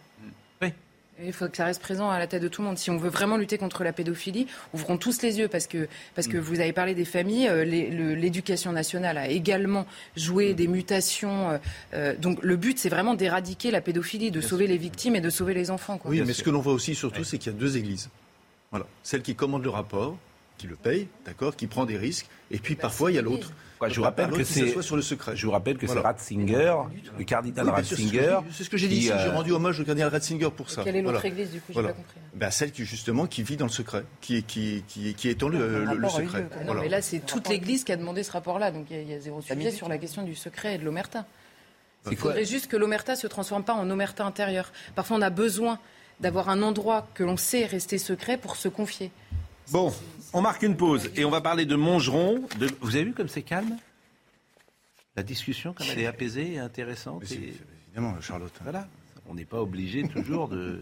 Il 1.24 1.32
faut 1.32 1.48
que 1.48 1.56
ça 1.56 1.64
reste 1.64 1.82
présent 1.82 2.10
à 2.10 2.18
la 2.18 2.26
tête 2.26 2.42
de 2.42 2.48
tout 2.48 2.62
le 2.62 2.68
monde. 2.68 2.78
Si 2.78 2.90
on 2.90 2.96
veut 2.96 3.10
vraiment 3.10 3.36
lutter 3.36 3.58
contre 3.58 3.84
la 3.84 3.92
pédophilie, 3.92 4.46
ouvrons 4.72 4.96
tous 4.96 5.22
les 5.22 5.38
yeux 5.38 5.48
parce 5.48 5.66
que, 5.66 5.88
parce 6.14 6.28
que 6.28 6.36
mm. 6.36 6.40
vous 6.40 6.60
avez 6.60 6.72
parlé 6.72 6.94
des 6.94 7.04
familles. 7.04 7.48
Euh, 7.48 7.64
l'éducation 7.64 8.72
nationale 8.72 9.18
a 9.18 9.28
également 9.28 9.86
joué 10.16 10.52
mm. 10.52 10.56
des 10.56 10.66
mutations. 10.66 11.50
Euh, 11.50 11.58
euh, 11.94 12.16
donc 12.16 12.38
le 12.42 12.56
but, 12.56 12.78
c'est 12.78 12.88
vraiment 12.88 13.14
d'éradiquer 13.14 13.70
la 13.70 13.80
pédophilie, 13.80 14.30
de 14.30 14.40
sauver 14.40 14.66
les 14.66 14.78
victimes 14.78 15.16
et 15.16 15.20
de 15.20 15.30
sauver 15.30 15.54
les 15.54 15.70
enfants. 15.70 16.00
Oui, 16.04 16.22
mais 16.26 16.32
ce 16.32 16.42
que 16.42 16.50
l'on 16.50 16.60
voit 16.60 16.72
aussi 16.72 16.94
surtout, 16.94 17.24
c'est 17.24 17.38
qu'il 17.38 17.52
y 17.52 17.54
a 17.54 17.58
deux 17.58 17.76
églises. 17.76 18.08
Voilà. 18.70 18.86
Celle 19.02 19.22
qui 19.22 19.34
commande 19.34 19.64
le 19.64 19.70
rapport, 19.70 20.16
qui 20.60 20.66
le 20.66 20.76
paye, 20.76 21.08
d'accord, 21.24 21.56
qui 21.56 21.66
prend 21.66 21.86
des 21.86 21.96
risques, 21.96 22.26
et 22.50 22.58
puis 22.58 22.74
bah, 22.74 22.82
parfois 22.82 23.10
il 23.10 23.14
y 23.14 23.18
a 23.18 23.22
l'autre. 23.22 23.50
je 23.88 23.96
vous 23.96 24.02
rappelle 24.02 24.30
que 24.30 24.44
c'est 24.44 24.82
sur 24.82 24.94
le 24.94 25.00
secret. 25.00 25.34
Je 25.34 25.46
vous 25.46 25.52
rappelle 25.52 25.78
que 25.78 25.86
c'est 25.86 25.98
Ratzinger, 25.98 26.74
le 27.18 27.24
cardinal 27.24 27.70
Ratzinger. 27.70 28.40
C'est 28.52 28.64
ce 28.64 28.68
que 28.68 28.76
j'ai 28.76 28.88
dit. 28.88 29.02
J'ai 29.02 29.12
euh, 29.12 29.32
rendu 29.32 29.52
hommage 29.52 29.80
au 29.80 29.84
cardinal 29.84 30.10
Ratzinger 30.10 30.50
pour 30.50 30.68
ça. 30.68 30.84
Quelle 30.84 30.96
est 30.96 31.02
l'autre 31.02 31.24
église 31.24 31.50
du 31.50 31.62
coup 31.62 31.72
J'ai 31.72 31.82
pas 31.82 31.94
compris. 31.94 32.20
Ben, 32.34 32.50
celle 32.50 32.72
qui 32.72 32.84
justement 32.84 33.26
qui 33.26 33.42
vit 33.42 33.56
dans 33.56 33.64
le 33.64 33.70
secret, 33.70 34.04
qui 34.20 34.42
qui 34.42 34.84
qui, 34.86 35.14
qui 35.14 35.28
étend 35.30 35.48
le, 35.48 35.84
le, 35.84 36.08
secret. 36.10 36.46
Non, 36.66 36.74
mais 36.74 36.90
là 36.90 37.00
c'est 37.00 37.20
toute 37.20 37.48
l'église 37.48 37.84
qui 37.84 37.92
a 37.92 37.96
demandé 37.96 38.22
ce 38.22 38.32
rapport-là, 38.32 38.70
donc 38.70 38.86
il 38.90 39.10
y, 39.10 39.14
a 39.14 39.18
zéro 39.18 39.40
sujet 39.40 39.70
sur 39.70 39.88
la 39.88 39.96
question 39.96 40.22
du 40.22 40.34
secret 40.34 40.74
et 40.74 40.78
de 40.78 40.84
l'omerta. 40.84 41.24
Il 42.10 42.18
faudrait 42.18 42.44
juste 42.44 42.66
que 42.66 42.76
l'omerta 42.76 43.16
se 43.16 43.26
transforme 43.26 43.64
pas 43.64 43.74
en 43.74 43.88
omerta 43.88 44.26
intérieur. 44.26 44.72
Parfois 44.94 45.16
on 45.16 45.22
a 45.22 45.30
besoin 45.30 45.78
d'avoir 46.20 46.50
un 46.50 46.60
endroit 46.60 47.08
que 47.14 47.24
l'on 47.24 47.38
sait 47.38 47.64
rester 47.64 47.96
secret 47.96 48.36
pour 48.36 48.56
se 48.56 48.68
confier. 48.68 49.10
Bon, 49.70 49.92
on 50.32 50.40
marque 50.40 50.62
une 50.62 50.76
pause 50.76 51.10
et 51.16 51.24
on 51.24 51.30
va 51.30 51.40
parler 51.40 51.66
de 51.66 51.76
Mongeron. 51.76 52.42
De... 52.58 52.68
Vous 52.80 52.96
avez 52.96 53.04
vu 53.04 53.12
comme 53.12 53.28
c'est 53.28 53.42
calme? 53.42 53.76
La 55.16 55.22
discussion, 55.22 55.72
comme 55.72 55.86
elle 55.90 56.00
est 56.00 56.06
apaisée 56.06 56.54
et 56.54 56.58
intéressante. 56.58 57.24
Évidemment, 57.30 58.20
Charlotte. 58.20 58.52
Voilà. 58.62 58.88
On 59.28 59.34
n'est 59.34 59.44
pas 59.44 59.60
obligé 59.60 60.06
toujours 60.08 60.48
de. 60.48 60.80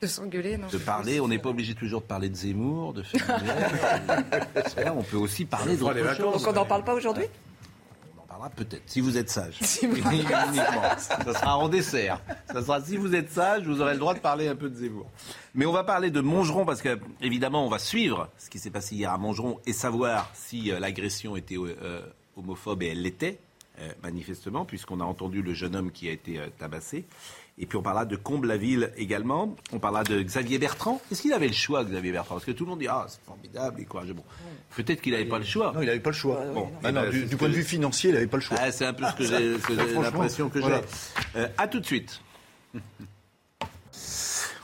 De 0.00 0.06
s'engueuler, 0.06 0.56
non 0.56 0.66
De 0.68 0.78
parler, 0.78 1.20
on 1.20 1.28
n'est 1.28 1.38
pas 1.38 1.50
obligé 1.50 1.74
toujours 1.74 2.00
de 2.00 2.06
parler 2.06 2.30
de 2.30 2.34
Zemmour, 2.34 2.94
de 2.94 3.02
faire. 3.02 3.42
on 4.96 5.02
peut 5.02 5.18
aussi 5.18 5.44
parler 5.44 5.76
d'autres 5.76 6.14
choses. 6.16 6.42
Donc 6.42 6.46
on 6.46 6.52
n'en 6.54 6.64
parle 6.64 6.84
pas 6.84 6.94
aujourd'hui? 6.94 7.26
Parlera 8.40 8.50
peut-être, 8.50 8.82
si 8.86 9.00
vous 9.00 9.18
êtes 9.18 9.30
sage. 9.30 9.56
ça 9.60 11.34
sera 11.34 11.58
en 11.58 11.68
dessert. 11.68 12.20
Ça 12.52 12.62
sera 12.62 12.80
si 12.80 12.96
vous 12.96 13.14
êtes 13.14 13.30
sage, 13.30 13.64
vous 13.64 13.80
aurez 13.80 13.94
le 13.94 13.98
droit 13.98 14.14
de 14.14 14.20
parler 14.20 14.48
un 14.48 14.56
peu 14.56 14.70
de 14.70 14.74
Zemmour. 14.74 15.06
Mais 15.54 15.66
on 15.66 15.72
va 15.72 15.84
parler 15.84 16.10
de 16.10 16.20
Mongeron 16.20 16.64
parce 16.64 16.82
que, 16.82 16.98
évidemment, 17.20 17.64
on 17.66 17.68
va 17.68 17.78
suivre 17.78 18.28
ce 18.38 18.48
qui 18.48 18.58
s'est 18.58 18.70
passé 18.70 18.96
hier 18.96 19.12
à 19.12 19.18
Mongeron 19.18 19.60
et 19.66 19.72
savoir 19.72 20.30
si 20.34 20.70
euh, 20.70 20.78
l'agression 20.78 21.36
était 21.36 21.56
euh, 21.58 22.00
homophobe 22.36 22.82
et 22.82 22.88
elle 22.88 23.02
l'était, 23.02 23.38
euh, 23.80 23.92
manifestement, 24.02 24.64
puisqu'on 24.64 25.00
a 25.00 25.04
entendu 25.04 25.42
le 25.42 25.52
jeune 25.52 25.76
homme 25.76 25.90
qui 25.90 26.08
a 26.08 26.12
été 26.12 26.40
tabassé. 26.58 27.04
Et 27.60 27.66
puis 27.66 27.76
on 27.76 27.82
parlera 27.82 28.06
de 28.06 28.16
Comble-la-Ville 28.16 28.90
également. 28.96 29.54
On 29.72 29.78
parlera 29.78 30.02
de 30.02 30.22
Xavier 30.22 30.58
Bertrand. 30.58 31.00
Est-ce 31.12 31.20
qu'il 31.20 31.32
avait 31.34 31.46
le 31.46 31.52
choix, 31.52 31.84
Xavier 31.84 32.10
Bertrand? 32.10 32.36
Parce 32.36 32.46
que 32.46 32.52
tout 32.52 32.64
le 32.64 32.70
monde 32.70 32.78
dit 32.78 32.88
Ah, 32.88 33.04
c'est 33.06 33.20
formidable 33.22 33.84
quoi. 33.84 34.02
Bon. 34.14 34.24
Peut-être 34.74 35.02
qu'il 35.02 35.12
n'avait 35.12 35.26
pas 35.26 35.38
le 35.38 35.44
choix. 35.44 35.72
Non, 35.74 35.82
il 35.82 35.86
n'avait 35.86 36.00
pas 36.00 36.10
le 36.10 36.16
choix. 36.16 36.42
Bon, 36.54 36.70
ah 36.82 36.90
du, 37.10 37.36
point 37.36 37.48
de 37.48 37.54
vue 37.54 37.62
financier, 37.62 38.10
il 38.10 38.14
n'avait 38.14 38.26
pas 38.26 38.38
le 38.38 38.42
choix. 38.42 38.56
Ah, 38.60 38.72
c'est 38.72 38.86
un 38.86 38.94
peu 38.94 39.04
ce 39.04 39.14
que 39.14 39.24
j'ai 39.24 40.00
l'impression 40.00 40.48
que 40.48 40.60
j'ai. 40.60 40.80
Euh, 41.36 41.48
à 41.58 41.68
tout 41.68 41.80
de 41.80 41.86
suite. 41.86 42.22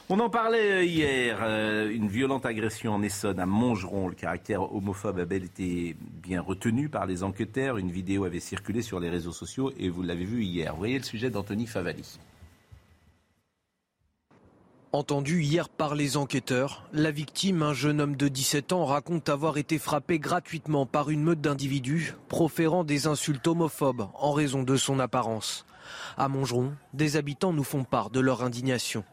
On 0.09 0.20
en 0.20 0.30
parlait 0.30 0.70
euh, 0.70 0.85
hier, 0.85 1.38
euh, 1.42 1.90
une 1.90 2.06
violente 2.06 2.46
agression 2.46 2.94
en 2.94 3.02
Essonne 3.02 3.40
à 3.40 3.46
Montgeron. 3.46 4.06
Le 4.06 4.14
caractère 4.14 4.72
homophobe 4.72 5.18
a 5.18 5.24
bel 5.24 5.42
été 5.42 5.96
bien 6.22 6.40
retenu 6.40 6.88
par 6.88 7.06
les 7.06 7.24
enquêteurs. 7.24 7.76
Une 7.76 7.90
vidéo 7.90 8.24
avait 8.24 8.38
circulé 8.38 8.82
sur 8.82 9.00
les 9.00 9.11
réseaux 9.11 9.32
sociaux 9.32 9.72
et 9.76 9.88
vous 9.88 10.04
l'avez 10.04 10.24
vu 10.24 10.44
hier. 10.44 10.72
Vous 10.72 10.78
voyez 10.78 10.96
le 10.96 11.04
sujet 11.04 11.28
d'Anthony 11.28 11.66
Favali. 11.66 12.18
Entendu 14.96 15.42
hier 15.42 15.68
par 15.68 15.94
les 15.94 16.16
enquêteurs, 16.16 16.88
la 16.90 17.11
victime, 17.11 17.61
un 17.61 17.74
jeune 17.74 18.00
homme 18.00 18.16
de 18.16 18.28
17 18.28 18.72
ans, 18.72 18.87
raconte 18.87 19.28
avoir 19.28 19.59
été 19.59 19.78
frappé 19.78 20.18
gratuitement 20.18 20.87
par 20.87 21.11
une 21.11 21.22
meute 21.22 21.42
d'individus 21.42 22.14
proférant 22.28 22.82
des 22.82 23.06
insultes 23.06 23.46
homophobes 23.46 24.09
en 24.14 24.32
raison 24.32 24.62
de 24.62 24.74
son 24.78 24.98
apparence. 24.98 25.66
À 26.16 26.28
Montgeron, 26.28 26.72
des 26.94 27.18
habitants 27.18 27.52
nous 27.52 27.62
font 27.62 27.85
part 27.85 28.09
de 28.09 28.20
leur 28.20 28.42
indignation. 28.42 29.04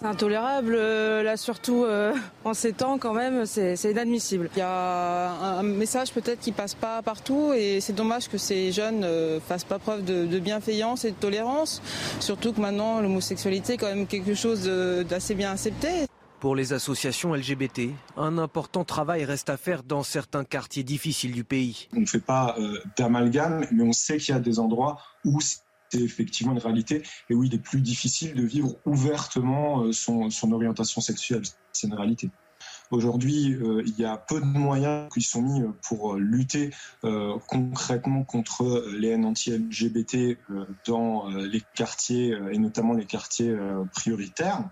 C'est 0.00 0.06
intolérable, 0.06 0.76
euh, 0.76 1.24
là 1.24 1.36
surtout 1.36 1.82
euh, 1.82 2.14
en 2.44 2.54
ces 2.54 2.72
temps 2.72 2.98
quand 2.98 3.14
même, 3.14 3.46
c'est 3.46 3.74
inadmissible. 3.82 4.48
Il 4.54 4.60
y 4.60 4.62
a 4.62 5.58
un, 5.58 5.64
message 5.64 6.12
peut-être 6.12 6.38
qui 6.38 6.52
passe 6.52 6.76
pas 6.76 7.02
partout 7.02 7.52
et 7.52 7.80
c'est 7.80 7.94
dommage 7.94 8.28
que 8.28 8.38
ces 8.38 8.70
jeunes 8.70 9.00
ne 9.00 9.06
euh, 9.06 9.40
fassent 9.40 9.64
pas 9.64 9.80
preuve 9.80 10.04
de, 10.04 10.38
bienveillance 10.38 11.04
et 11.04 11.10
de 11.10 11.16
tolérance, 11.16 11.82
surtout 12.20 12.52
que 12.52 12.60
maintenant 12.60 13.00
l'homosexualité 13.00 13.72
est 13.72 13.76
quand 13.76 13.88
même 13.88 14.06
quelque 14.06 14.34
chose 14.34 14.70
d'assez 15.08 15.34
bien 15.34 15.50
accepté. 15.50 16.06
Pour 16.38 16.54
les 16.54 16.72
associations 16.72 17.34
LGBT, 17.34 17.90
un 18.16 18.38
important 18.38 18.84
travail 18.84 19.24
reste 19.24 19.50
à 19.50 19.56
faire 19.56 19.82
dans 19.82 20.04
certains 20.04 20.44
quartiers 20.44 20.84
difficiles 20.84 21.32
du 21.32 21.42
pays. 21.42 21.88
On 21.96 22.00
ne 22.00 22.06
fait 22.06 22.20
pas 22.20 22.56
d'amalgame, 22.96 23.66
mais 23.72 23.82
on 23.82 23.92
sait 23.92 24.18
qu'il 24.18 24.32
y 24.32 24.38
a 24.38 24.40
des 24.40 24.60
endroits 24.60 24.98
où 25.24 25.40
c'est 25.90 26.00
effectivement 26.00 26.52
une 26.52 26.58
réalité 26.58 27.02
et 27.30 27.34
où 27.34 27.44
il 27.44 27.54
est 27.54 27.62
plus 27.62 27.80
difficile 27.80 28.34
de 28.34 28.42
vivre 28.42 28.76
ouvertement 28.84 29.84
euh, 29.84 29.92
son, 29.92 30.52
orientation 30.52 31.00
sexuelle. 31.00 31.42
C'est 31.72 31.86
une 31.86 31.94
réalité. 31.94 32.30
Aujourd'hui, 32.90 33.54
euh, 33.54 33.82
il 33.86 33.98
y 33.98 34.04
a 34.04 34.16
peu 34.16 34.40
de 34.40 34.46
moyens 34.46 35.08
qui 35.12 35.20
sont 35.20 35.42
mis 35.42 35.62
pour 35.86 36.14
lutter 36.14 36.70
euh, 37.04 37.36
concrètement 37.46 38.24
contre 38.24 38.86
les 38.98 39.08
haines 39.08 39.26
anti-LGBT 39.26 40.38
dans 40.86 41.28
les 41.28 41.62
quartiers 41.74 42.36
et 42.50 42.58
notamment 42.58 42.94
les 42.94 43.04
quartiers 43.04 43.54
prioritaires. 43.92 44.64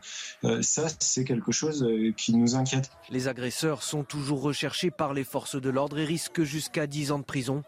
ça, 0.62 0.87
c'est 0.98 1.24
quelque 1.24 1.52
chose 1.52 1.87
qui 2.16 2.35
nous 2.35 2.57
inquiète. 2.57 2.90
Les 3.11 3.29
agresseurs 3.29 3.83
sont 3.83 4.02
toujours 4.02 4.40
recherchés 4.40 4.90
par 4.90 5.12
les 5.12 5.24
forces 5.24 5.61
de 5.61 5.68
l'ordre 5.68 5.98
et 5.98 6.05
risquent 6.05 6.42
jusqu'à 6.42 6.87
10 6.87 7.12
ans 7.12 7.18
de 7.18 7.24
prison. 7.24 7.62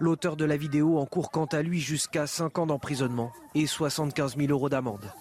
L'auteur 0.00 0.36
de 0.36 0.44
la 0.44 0.56
vidéo 0.56 0.98
encourt 0.98 1.30
quant 1.30 1.46
à 1.46 1.62
lui 1.62 1.80
jusqu'à 1.80 2.26
5 2.26 2.58
ans 2.58 2.66
d'emprisonnement 2.66 3.32
et 3.54 3.66
75 3.66 4.36
000 4.36 4.50
euros 4.50 4.68
d'amende. 4.68 5.12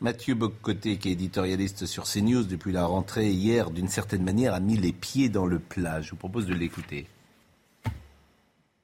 Mathieu 0.00 0.34
Boccoté, 0.34 0.96
qui 0.96 1.10
est 1.10 1.12
éditorialiste 1.12 1.86
sur 1.86 2.04
CNews 2.04 2.42
depuis 2.42 2.72
la 2.72 2.86
rentrée 2.86 3.30
hier, 3.30 3.70
d'une 3.70 3.86
certaine 3.86 4.24
manière, 4.24 4.52
a 4.52 4.58
mis 4.58 4.76
les 4.76 4.92
pieds 4.92 5.28
dans 5.28 5.46
le 5.46 5.60
plat. 5.60 6.00
Je 6.00 6.10
vous 6.10 6.16
propose 6.16 6.46
de 6.46 6.54
l'écouter. 6.54 7.06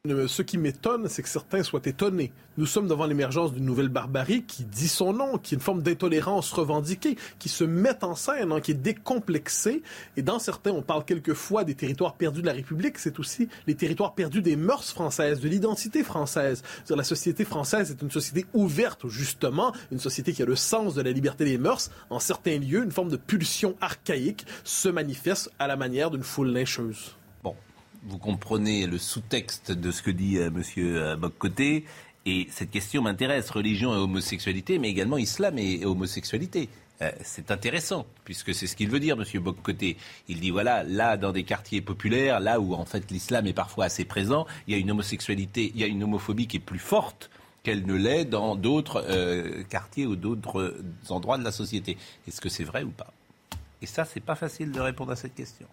Ce 0.07 0.43
qui 0.43 0.59
m'étonne, 0.59 1.09
c'est 1.09 1.25
que 1.25 1.29
certains 1.29 1.65
soient 1.65 1.83
étonnés. 1.85 2.33
Nous 2.57 2.67
sommes 2.67 2.87
devant 2.87 3.05
l'émergence 3.05 3.53
d'une 3.53 3.65
nouvelle 3.65 3.89
barbarie 3.89 4.45
qui 4.45 4.63
dit 4.63 4.87
son 4.87 5.13
nom, 5.13 5.39
qui 5.39 5.55
est 5.55 5.57
une 5.57 5.63
forme 5.63 5.83
d'intolérance 5.83 6.53
revendiquée, 6.53 7.17
qui 7.41 7.49
se 7.49 7.65
met 7.65 8.05
en 8.05 8.15
scène, 8.15 8.53
hein, 8.53 8.61
qui 8.61 8.71
est 8.71 8.75
décomplexée. 8.75 9.83
Et 10.17 10.23
dans 10.23 10.39
certains, 10.39 10.71
on 10.71 10.83
parle 10.83 11.05
quelquefois 11.05 11.65
des 11.65 11.75
territoires 11.75 12.15
perdus 12.15 12.43
de 12.43 12.47
la 12.47 12.53
République. 12.53 12.97
C'est 12.97 13.19
aussi 13.19 13.49
les 13.67 13.75
territoires 13.75 14.15
perdus 14.15 14.41
des 14.41 14.55
mœurs 14.55 14.89
françaises, 14.89 15.41
de 15.41 15.49
l'identité 15.49 16.05
française. 16.05 16.63
La 16.89 17.03
société 17.03 17.45
française 17.45 17.91
est 17.91 18.01
une 18.01 18.13
société 18.13 18.47
ouverte, 18.55 19.09
justement, 19.09 19.75
une 19.91 19.99
société 19.99 20.33
qui 20.33 20.45
a 20.45 20.47
le 20.47 20.57
sens 20.57 20.95
de 20.95 21.03
la 21.03 21.11
liberté 21.11 21.45
des 21.45 21.59
mœurs. 21.59 21.91
En 22.09 22.21
certains 22.21 22.59
lieux, 22.59 22.85
une 22.85 22.93
forme 22.93 23.11
de 23.11 23.17
pulsion 23.17 23.75
archaïque 23.81 24.47
se 24.63 24.89
manifeste 24.89 25.51
à 25.59 25.67
la 25.67 25.75
manière 25.75 26.13
d'une 26.13 26.23
foule 26.23 26.53
lyncheuse 26.53 27.18
vous 28.05 28.19
comprenez 28.19 28.87
le 28.87 28.99
sous-texte 28.99 29.73
de 29.73 29.91
ce 29.91 30.03
que 30.03 30.11
dit. 30.11 30.39
Euh, 30.39 30.51
monsieur 30.51 31.03
euh, 31.03 31.17
Boccoté. 31.17 31.85
Et 32.27 32.47
cette 32.51 32.71
question 32.71 33.03
m'intéresse, 33.03 33.49
religion 33.51 33.95
et 33.95 33.97
homosexualité, 33.97 34.79
mais 34.79 34.91
également 34.91 35.19
islam 35.19 35.59
et, 35.59 35.85
homosexualité. 35.85 36.69
Euh, 37.01 37.11
c'est 37.23 37.51
intéressant, 37.51 38.07
puisque 38.25 38.55
c'est 38.55 38.67
ce 38.67 38.77
qu'il 38.77 38.91
veut 38.91 39.01
dire, 39.01 39.17
M. 39.19 39.43
Boccoté. 39.43 39.97
Il 40.29 40.41
dit, 40.41 40.51
voilà, 40.51 40.83
là, 40.83 41.17
dans 41.17 41.33
des 41.33 41.45
quartiers 41.45 41.81
populaires, 41.81 42.41
là 42.41 42.61
où 42.61 42.75
en 42.75 42.85
fait 42.85 43.11
l'islam 43.11 43.47
est 43.47 43.53
parfois 43.53 43.87
assez 43.87 44.05
présent, 44.05 44.47
il 44.67 44.75
y 44.75 44.77
a 44.77 44.79
une 44.79 44.91
homosexualité, 44.91 45.71
il 45.75 45.81
y 45.81 45.85
a 45.85 45.87
une 45.87 46.03
homophobie 46.03 46.49
qui 46.49 46.57
est 46.57 46.61
plus 46.61 46.81
forte 46.81 47.31
qu'elle 47.63 47.87
ne 47.87 47.95
l'est 47.95 48.25
dans 48.25 48.57
d'autres 48.57 49.05
quartiers 49.69 50.07
ou 50.07 50.17
d'autres 50.17 50.77
endroits 51.09 51.39
de 51.39 51.45
la 51.45 51.53
société. 51.53 51.97
Est-ce 52.27 52.41
que 52.41 52.49
c'est 52.49 52.65
vrai 52.65 52.83
ou 52.83 52.91
pas? 52.91 53.13
Et 53.81 53.87
ça, 53.87 54.05
c'est 54.05 54.21
pas 54.21 54.35
facile 54.35 54.73
de 54.73 54.81
répondre 54.81 55.13
à 55.13 55.17
cette 55.17 55.35
question. 55.35 55.67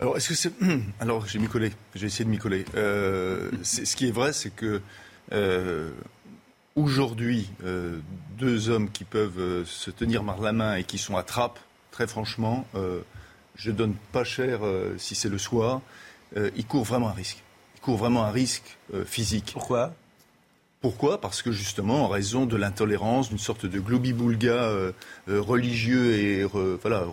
Alors, 0.00 0.16
est-ce 0.16 0.30
que 0.30 0.34
c'est. 0.34 0.52
Alors, 1.00 1.26
j'ai 1.26 1.38
m'y 1.38 1.46
collé. 1.46 1.72
J'ai 1.94 2.06
essayé 2.06 2.24
de 2.24 2.30
m'y 2.30 2.38
coller. 2.38 2.64
Euh, 2.74 3.50
ce 3.62 3.94
qui 3.96 4.08
est 4.08 4.12
vrai, 4.12 4.32
c'est 4.32 4.50
que. 4.50 4.80
Euh, 5.32 5.90
aujourd'hui, 6.74 7.50
euh, 7.64 7.98
deux 8.38 8.70
hommes 8.70 8.90
qui 8.90 9.04
peuvent 9.04 9.64
se 9.64 9.90
tenir 9.90 10.24
par 10.24 10.40
la 10.40 10.52
main 10.52 10.76
et 10.76 10.84
qui 10.84 10.98
sont 10.98 11.16
à 11.16 11.22
trappe, 11.22 11.58
très 11.90 12.06
franchement, 12.06 12.66
je 13.56 13.70
donne 13.70 13.94
pas 14.12 14.24
cher 14.24 14.60
si 14.96 15.14
c'est 15.14 15.28
le 15.28 15.36
soir. 15.36 15.82
ils 16.56 16.64
courent 16.64 16.84
vraiment 16.84 17.08
un 17.10 17.12
risque. 17.12 17.42
Ils 17.76 17.80
courent 17.80 17.98
vraiment 17.98 18.24
un 18.24 18.30
risque 18.30 18.78
physique. 19.04 19.50
Pourquoi? 19.52 19.92
Pourquoi? 20.80 21.20
Parce 21.20 21.42
que 21.42 21.52
justement, 21.52 22.04
en 22.04 22.08
raison 22.08 22.46
de 22.46 22.56
l'intolérance, 22.56 23.28
d'une 23.28 23.38
sorte 23.38 23.66
de 23.66 23.80
globi-boulga 23.80 24.52
euh, 24.52 24.92
euh, 25.28 25.40
religieux 25.40 26.14
et 26.14 26.44
voilà, 26.44 27.04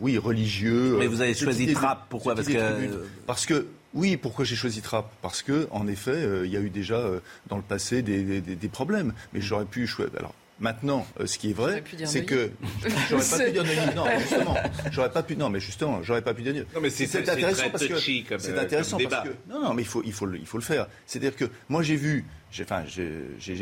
oui 0.00 0.18
religieux. 0.18 0.96
Mais 0.98 1.06
vous 1.06 1.20
avez 1.20 1.34
choisi 1.34 1.72
Trapp. 1.72 2.06
Pourquoi? 2.08 2.34
Parce 2.34 2.48
que 2.48 3.06
parce 3.26 3.46
que 3.46 3.66
oui, 3.94 4.16
pourquoi 4.16 4.44
j'ai 4.44 4.56
choisi 4.56 4.82
Trapp 4.82 5.10
Parce 5.22 5.42
que 5.42 5.68
en 5.70 5.86
effet, 5.86 6.10
euh, 6.10 6.46
il 6.46 6.52
y 6.52 6.56
a 6.56 6.60
eu 6.60 6.70
déjà 6.70 7.02
dans 7.48 7.56
le 7.56 7.62
passé 7.62 8.02
des, 8.02 8.40
des 8.40 8.68
problèmes. 8.68 9.14
Mais 9.32 9.40
j'aurais 9.40 9.64
pu 9.64 9.86
choisir. 9.86 10.18
Alors 10.18 10.34
Maintenant, 10.60 11.06
euh, 11.20 11.26
ce 11.26 11.38
qui 11.38 11.50
est 11.50 11.52
vrai, 11.52 11.84
c'est 12.04 12.24
que 12.24 12.50
j'aurais 13.08 13.24
pas 13.24 13.38
pu 13.44 13.52
dire 13.52 13.94
Non, 13.94 14.04
justement, 14.18 14.56
j'aurais 14.90 15.10
pas 15.10 15.22
pu. 15.22 15.36
Non, 15.36 15.50
mais 15.50 15.60
justement, 15.60 16.02
j'aurais 16.02 16.22
pas 16.22 16.34
pu 16.34 16.42
dire 16.42 16.64
Non, 16.74 16.80
mais 16.80 16.90
c'est 16.90 17.14
intéressant 17.16 17.70
parce 17.70 17.86
que 17.86 17.96
c'est 17.96 18.24
euh, 18.50 18.60
intéressant 18.60 18.98
parce 18.98 19.28
que 19.28 19.34
non, 19.48 19.62
non, 19.62 19.74
mais 19.74 19.82
il 19.82 19.88
faut, 19.88 20.02
il 20.04 20.12
faut, 20.12 20.32
il 20.32 20.46
faut 20.46 20.58
le 20.58 20.64
faire. 20.64 20.88
C'est-à-dire 21.06 21.36
que 21.36 21.44
moi, 21.68 21.82
j'ai 21.82 21.94
vu 21.94 22.24
j'ai 22.50 22.64
enfin, 22.64 22.84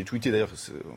tweeté 0.05 0.31
d'ailleurs 0.31 0.51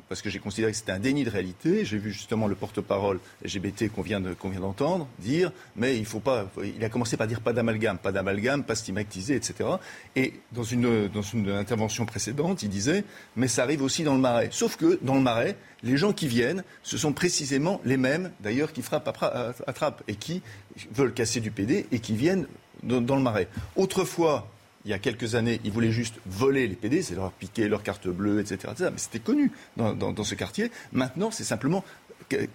parce 0.07 0.21
que 0.21 0.29
j'ai 0.29 0.39
considéré 0.39 0.71
que 0.71 0.77
c'était 0.77 0.91
un 0.91 0.99
déni 0.99 1.23
de 1.23 1.29
réalité. 1.29 1.85
J'ai 1.85 1.97
vu 1.97 2.11
justement 2.11 2.47
le 2.47 2.55
porte-parole 2.55 3.19
LGBT 3.43 3.89
qu'on 3.91 4.01
vient 4.01 4.19
d'entendre 4.21 5.07
dire, 5.19 5.51
mais 5.75 5.97
il 5.97 6.05
faut 6.05 6.19
pas. 6.19 6.51
Il 6.63 6.83
a 6.83 6.89
commencé 6.89 7.17
par 7.17 7.27
dire 7.27 7.41
pas 7.41 7.53
d'amalgame, 7.53 7.97
pas 7.97 8.11
d'amalgame, 8.11 8.63
pas 8.63 8.75
stigmatisé, 8.75 9.35
etc. 9.35 9.69
Et 10.15 10.33
dans 10.51 10.63
une 10.63 11.07
dans 11.07 11.23
intervention 11.55 12.05
précédente, 12.05 12.63
il 12.63 12.69
disait, 12.69 13.03
mais 13.35 13.47
ça 13.47 13.63
arrive 13.63 13.81
aussi 13.81 14.03
dans 14.03 14.13
le 14.13 14.21
Marais. 14.21 14.49
Sauf 14.51 14.77
que 14.77 14.99
dans 15.01 15.15
le 15.15 15.21
Marais, 15.21 15.57
les 15.83 15.97
gens 15.97 16.13
qui 16.13 16.27
viennent, 16.27 16.63
ce 16.83 16.97
sont 16.97 17.13
précisément 17.13 17.81
les 17.85 17.97
mêmes, 17.97 18.31
d'ailleurs, 18.41 18.73
qui 18.73 18.81
frappent 18.81 19.07
à, 19.07 19.73
trappe 19.73 20.03
et 20.07 20.15
qui 20.15 20.41
veulent 20.91 21.13
casser 21.13 21.39
du 21.39 21.51
PD 21.51 21.87
et 21.91 21.99
qui 21.99 22.15
viennent 22.15 22.47
dans 22.83 23.15
le 23.15 23.21
Marais. 23.21 23.47
Autrefois, 23.75 24.47
il 24.85 24.91
y 24.91 24.93
a 24.93 24.99
quelques 24.99 25.35
années, 25.35 25.59
ils 25.63 25.71
voulaient 25.71 25.91
juste 25.91 26.15
voler 26.25 26.67
les 26.67 26.75
PD, 26.75 27.01
c'est 27.01 27.15
leur 27.15 27.31
piquer 27.31 27.67
leur 27.67 27.83
carte 27.83 28.07
bleue, 28.07 28.39
etc. 28.39 28.73
Mais 28.79 28.91
c'était 28.97 29.19
connu 29.19 29.51
dans, 29.77 30.23
ce 30.23 30.35
quartier. 30.35 30.71
Maintenant, 30.91 31.31
c'est 31.31 31.43
simplement 31.43 31.83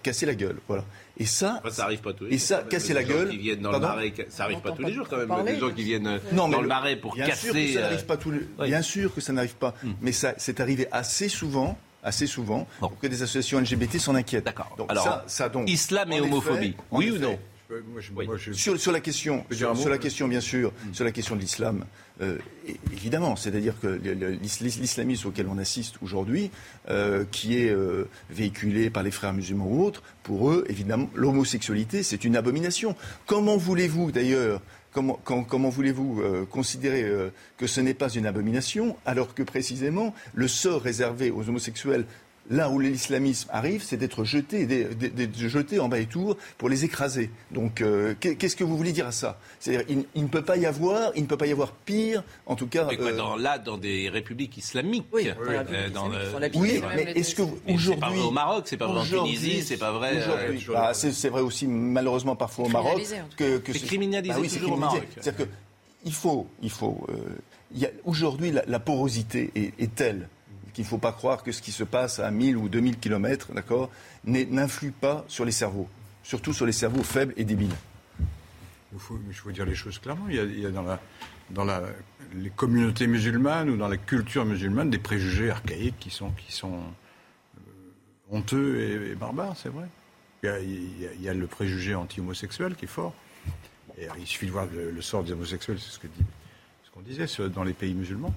casser 0.03 0.25
la 0.25 0.35
gueule. 0.35 0.57
Voilà. 0.67 0.85
Et 1.17 1.25
ça, 1.25 1.61
ça 1.69 1.83
arrive 1.83 2.01
pas 2.01 2.13
tous 2.13 2.25
les 2.25 2.35
et 2.35 2.37
ça, 2.37 2.63
casser 2.63 2.93
la 2.93 3.03
gueule. 3.03 3.29
Qui 3.29 3.37
viennent 3.37 3.59
dans 3.59 3.71
le 3.71 3.79
marais, 3.79 4.13
ça 4.29 4.45
arrive 4.45 4.61
pas 4.61 4.71
tous 4.71 4.83
les 4.83 4.93
jours 4.93 5.07
quand 5.07 5.17
même. 5.17 5.45
Des 5.45 5.59
gens 5.59 5.71
qui 5.71 5.83
viennent 5.83 6.19
dans 6.31 6.47
le, 6.47 6.67
marais 6.67 6.95
pour 6.95 7.13
bien 7.13 7.27
casser. 7.27 7.51
Sûr 7.51 7.53
que 7.53 7.73
ça 7.73 7.81
n'arrive 7.81 7.99
euh, 7.99 8.05
pas 8.05 8.17
tous 8.17 8.31
les... 8.31 8.39
Bien 8.65 8.81
sûr 8.81 9.13
que 9.13 9.21
ça 9.21 9.33
n'arrive 9.33 9.55
pas, 9.55 9.73
hmm. 9.83 9.91
mais 10.01 10.11
ça, 10.11 10.33
c'est 10.37 10.59
arrivé 10.59 10.87
assez 10.91 11.29
souvent 11.29 11.77
assez 12.05 12.27
souvent 12.27 12.67
pour 12.79 12.99
que 12.99 13.07
des 13.07 13.23
associations 13.23 13.59
LGBT 13.59 13.97
s'en 13.97 14.13
inquiètent. 14.13 14.45
D'accord. 14.45 14.77
Alors, 14.87 15.23
ça, 15.25 15.49
donc, 15.49 15.67
islam 15.67 16.11
et 16.11 16.21
homophobie, 16.21 16.75
oui 16.91 17.09
ou 17.09 17.17
non? 17.17 17.37
Sur, 18.53 18.79
sur, 18.79 18.91
la 18.91 18.99
question, 18.99 19.43
sur, 19.49 19.89
la? 19.89 19.97
question, 19.97 20.27
bien 20.27 20.39
sûr, 20.39 20.71
mm. 20.71 20.93
sur 20.93 21.03
la 21.03 21.11
question 21.11 21.35
de 21.35 21.41
l'islam, 21.41 21.83
euh, 22.21 22.37
évidemment, 22.93 23.35
c'est-à-dire 23.35 23.73
que 23.79 23.87
l'islamisme 23.87 25.27
auquel 25.27 25.47
on 25.47 25.57
assiste 25.57 25.95
aujourd'hui, 26.01 26.49
euh, 26.89 27.25
qui 27.29 27.57
est 27.57 27.69
euh, 27.69 28.07
véhiculé 28.29 28.89
par 28.89 29.03
les 29.03 29.11
frères 29.11 29.33
musulmans 29.33 29.67
ou 29.67 29.83
autres, 29.83 30.01
pour 30.23 30.49
eux, 30.51 30.65
évidemment, 30.69 31.09
l'homosexualité, 31.13 32.03
c'est 32.03 32.23
une 32.23 32.37
abomination. 32.37 32.95
Comment 33.25 33.57
voulez-vous, 33.57 34.11
d'ailleurs, 34.11 34.61
Comment, 34.93 35.19
comment, 35.25 35.67
voulez-vous 35.67 36.23
considérer 36.49 37.05
que 37.57 37.67
ce 37.67 37.81
n'est 37.81 37.93
pas 37.93 38.07
une 38.07 38.25
abomination 38.25 38.95
alors 39.05 39.33
que 39.33 39.43
précisément 39.43 40.15
le 40.33 40.47
sort 40.47 40.81
réservé 40.81 41.31
aux 41.31 41.49
homosexuels 41.49 42.05
là 42.49 42.69
où 42.69 42.79
l'islamisme 42.79 43.49
arrive, 43.51 43.83
c'est 43.83 43.97
d'être 43.97 44.23
jeté, 44.23 44.65
d'être 44.65 45.35
jeté 45.35 45.79
en 45.79 45.89
bas 45.89 45.99
et 45.99 46.05
tour 46.05 46.37
pour 46.57 46.69
les 46.69 46.85
écraser. 46.85 47.29
Donc, 47.51 47.81
euh, 47.81 48.13
qu'est-ce 48.19 48.55
que 48.55 48.63
vous 48.63 48.77
voulez 48.77 48.91
dire 48.91 49.07
à 49.07 49.11
ça? 49.11 49.39
C'est-à-dire, 49.59 49.85
il, 50.15 50.23
ne 50.23 50.27
peut 50.27 50.43
pas 50.43 50.57
y 50.57 50.65
avoir, 50.65 51.11
il 51.15 51.23
ne 51.23 51.27
peut 51.27 51.37
pas 51.37 51.47
y 51.47 51.51
avoir 51.51 51.71
pire, 51.71 52.23
en 52.45 52.55
tout 52.55 52.67
cas. 52.67 52.87
Euh, 52.91 53.15
dans, 53.15 53.35
là, 53.35 53.57
dans 53.57 53.77
des 53.77 54.09
républiques 54.09 54.57
islamiques. 54.57 55.05
Oui, 55.11 55.29
euh, 55.29 55.89
dans 55.89 56.09
oui 56.55 56.81
mais 56.95 57.03
est-ce 57.15 57.35
que 57.35 57.41
aujourd'hui, 57.67 57.83
c'est 57.83 57.97
pas 57.97 58.09
vrai 58.09 58.21
au 58.21 58.31
Maroc, 58.31 58.63
c'est 58.67 58.77
pas 58.77 58.87
vrai 58.87 58.99
en 58.99 59.05
Tunisie, 59.05 59.63
c'est 59.63 59.77
pas 59.77 59.91
vrai. 59.91 60.23
Bah, 60.69 60.93
c'est 60.93 61.29
vrai 61.29 61.41
aussi, 61.41 61.67
malheureusement, 61.67 62.35
parfois 62.35 62.65
au 62.65 62.69
Maroc. 62.69 63.01
Que, 63.37 63.57
que 63.57 63.73
c'est 63.73 63.85
criminalisé 63.85 64.33
bah 64.33 64.47
toujours 64.47 64.73
au 64.73 64.77
Maroc. 64.77 65.07
C'est-à-dire 65.19 65.47
qu'il 66.03 66.13
faut, 66.13 66.47
il 66.61 66.69
faut. 66.69 67.05
Aujourd'hui, 68.05 68.51
la, 68.51 68.79
porosité 68.79 69.51
est 69.55 69.95
telle 69.95 70.29
qu'il 70.75 70.83
ne 70.83 70.89
faut 70.89 70.97
pas 70.97 71.13
croire 71.13 71.41
que 71.41 71.53
ce 71.53 71.61
qui 71.61 71.71
se 71.71 71.85
passe 71.85 72.19
à 72.19 72.29
1000 72.29 72.57
ou 72.57 72.67
2000 72.67 72.99
km, 72.99 73.53
d'accord, 73.53 73.89
n'influe 74.25 74.91
pas 74.91 75.23
sur 75.29 75.45
les 75.45 75.53
cerveaux, 75.53 75.87
surtout 76.21 76.51
sur 76.51 76.65
les 76.65 76.73
cerveaux 76.73 77.01
faibles 77.01 77.33
et 77.37 77.45
débiles. 77.45 77.75
Il 78.91 78.99
faut, 78.99 79.17
je 79.31 79.41
veux 79.43 79.53
dire 79.53 79.65
les 79.65 79.73
choses 79.73 79.99
clairement. 79.99 80.25
Il 80.29 80.35
y 80.35 80.65
a, 80.65 80.69
dans, 81.49 81.81
les 82.33 82.49
communautés 82.49 83.07
musulmanes 83.07 83.69
ou 83.69 83.77
dans 83.77 83.87
la 83.87 83.95
culture 83.95 84.43
musulmane 84.43 84.89
des 84.89 84.97
préjugés 84.97 85.49
archaïques 85.49 85.97
qui 85.97 86.09
sont, 86.09 86.33
euh, 86.67 87.59
honteux 88.29 89.11
et, 89.11 89.15
barbares, 89.15 89.55
c'est 89.55 89.69
vrai. 89.69 89.87
Il 90.43 91.21
y, 91.21 91.29
a, 91.29 91.33
le 91.33 91.47
préjugé 91.47 91.95
anti-homosexuel 91.95 92.75
qui 92.75 92.85
est 92.85 92.89
fort. 92.89 93.13
Il 94.19 94.27
suffit 94.27 94.45
de 94.45 94.51
voir 94.51 94.67
le, 94.71 95.01
sort 95.01 95.23
des 95.23 95.31
homosexuels, 95.31 95.79
c'est 95.79 95.91
ce 95.91 96.91
qu'on 96.91 97.01
disait 97.01 97.27
dans 97.49 97.63
les 97.63 97.73
pays 97.73 97.93
musulmans. 97.93 98.33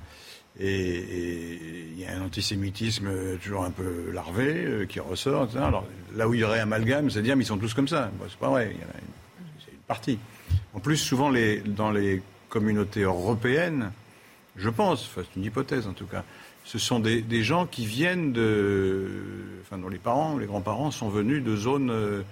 Et 0.61 1.59
il 1.93 2.01
y 2.01 2.05
a 2.05 2.17
un 2.17 2.23
antisémitisme 2.23 3.11
toujours 3.43 3.65
un 3.65 3.71
peu 3.71 4.11
larvé 4.13 4.65
euh, 4.65 4.87
qui 4.87 4.99
ressort. 4.99 5.49
Alors, 5.57 5.87
là 6.17 6.29
où 6.29 6.35
il 6.35 6.41
y 6.41 6.45
aurait 6.45 6.61
amalgame, 6.61 7.11
c'est 7.11 7.23
dire 7.23 7.37
mais 7.37 7.45
ils 7.45 7.47
sont 7.47 7.59
tous 7.59 7.75
comme 7.75 7.89
ça. 7.89 8.11
c'est 8.29 8.39
pas 8.39 8.51
vrai. 8.51 8.75
C'est 9.65 9.73
une 9.73 9.79
partie. 9.87 10.19
En 10.75 10.81
plus, 10.81 10.97
souvent 10.97 11.33
dans 11.67 11.91
les 11.93 12.23
communautés 12.49 13.03
européennes, 13.03 13.93
je 14.57 14.69
pense, 14.69 15.09
c'est 15.15 15.37
une 15.37 15.45
hypothèse 15.45 15.87
en 15.87 15.93
tout 15.93 16.07
cas, 16.07 16.25
ce 16.65 16.79
sont 16.79 17.01
des, 17.01 17.23
des, 17.23 17.43
gens 17.43 17.67
qui 17.67 17.87
viennent 17.87 18.33
de, 18.33 19.09
enfin, 19.63 19.79
dont 19.79 19.89
les 19.89 19.99
parents, 19.99 20.37
les 20.37 20.47
grands-parents 20.47 20.91
sont 20.91 21.09
venus 21.09 21.43
de 21.43 21.57
zones 21.57 21.91
euh, 21.91 21.95
euh, 21.95 22.23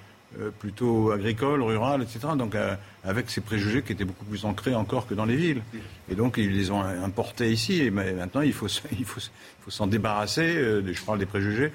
plutôt 0.58 1.10
agricole, 1.10 1.62
rural, 1.62 2.02
etc. 2.02 2.20
Donc 2.38 2.54
euh, 2.54 2.74
avec 3.04 3.30
ces 3.30 3.40
préjugés 3.40 3.82
qui 3.82 3.92
étaient 3.92 4.04
beaucoup 4.04 4.24
plus 4.24 4.44
ancrés 4.44 4.74
encore 4.74 5.06
que 5.06 5.14
dans 5.14 5.24
les 5.24 5.36
villes. 5.36 5.62
Et 6.10 6.14
donc 6.14 6.36
ils 6.38 6.52
les 6.52 6.70
ont 6.70 6.82
importés 6.82 7.52
ici. 7.52 7.82
Et 7.82 7.90
maintenant 7.90 8.40
il 8.40 8.52
faut, 8.52 8.68
il 8.98 9.04
faut, 9.04 9.20
faut 9.60 9.70
s'en 9.70 9.86
débarrasser. 9.86 10.56
Euh, 10.56 10.82
je 10.92 11.02
parle 11.02 11.18
des 11.18 11.26
préjugés 11.26 11.72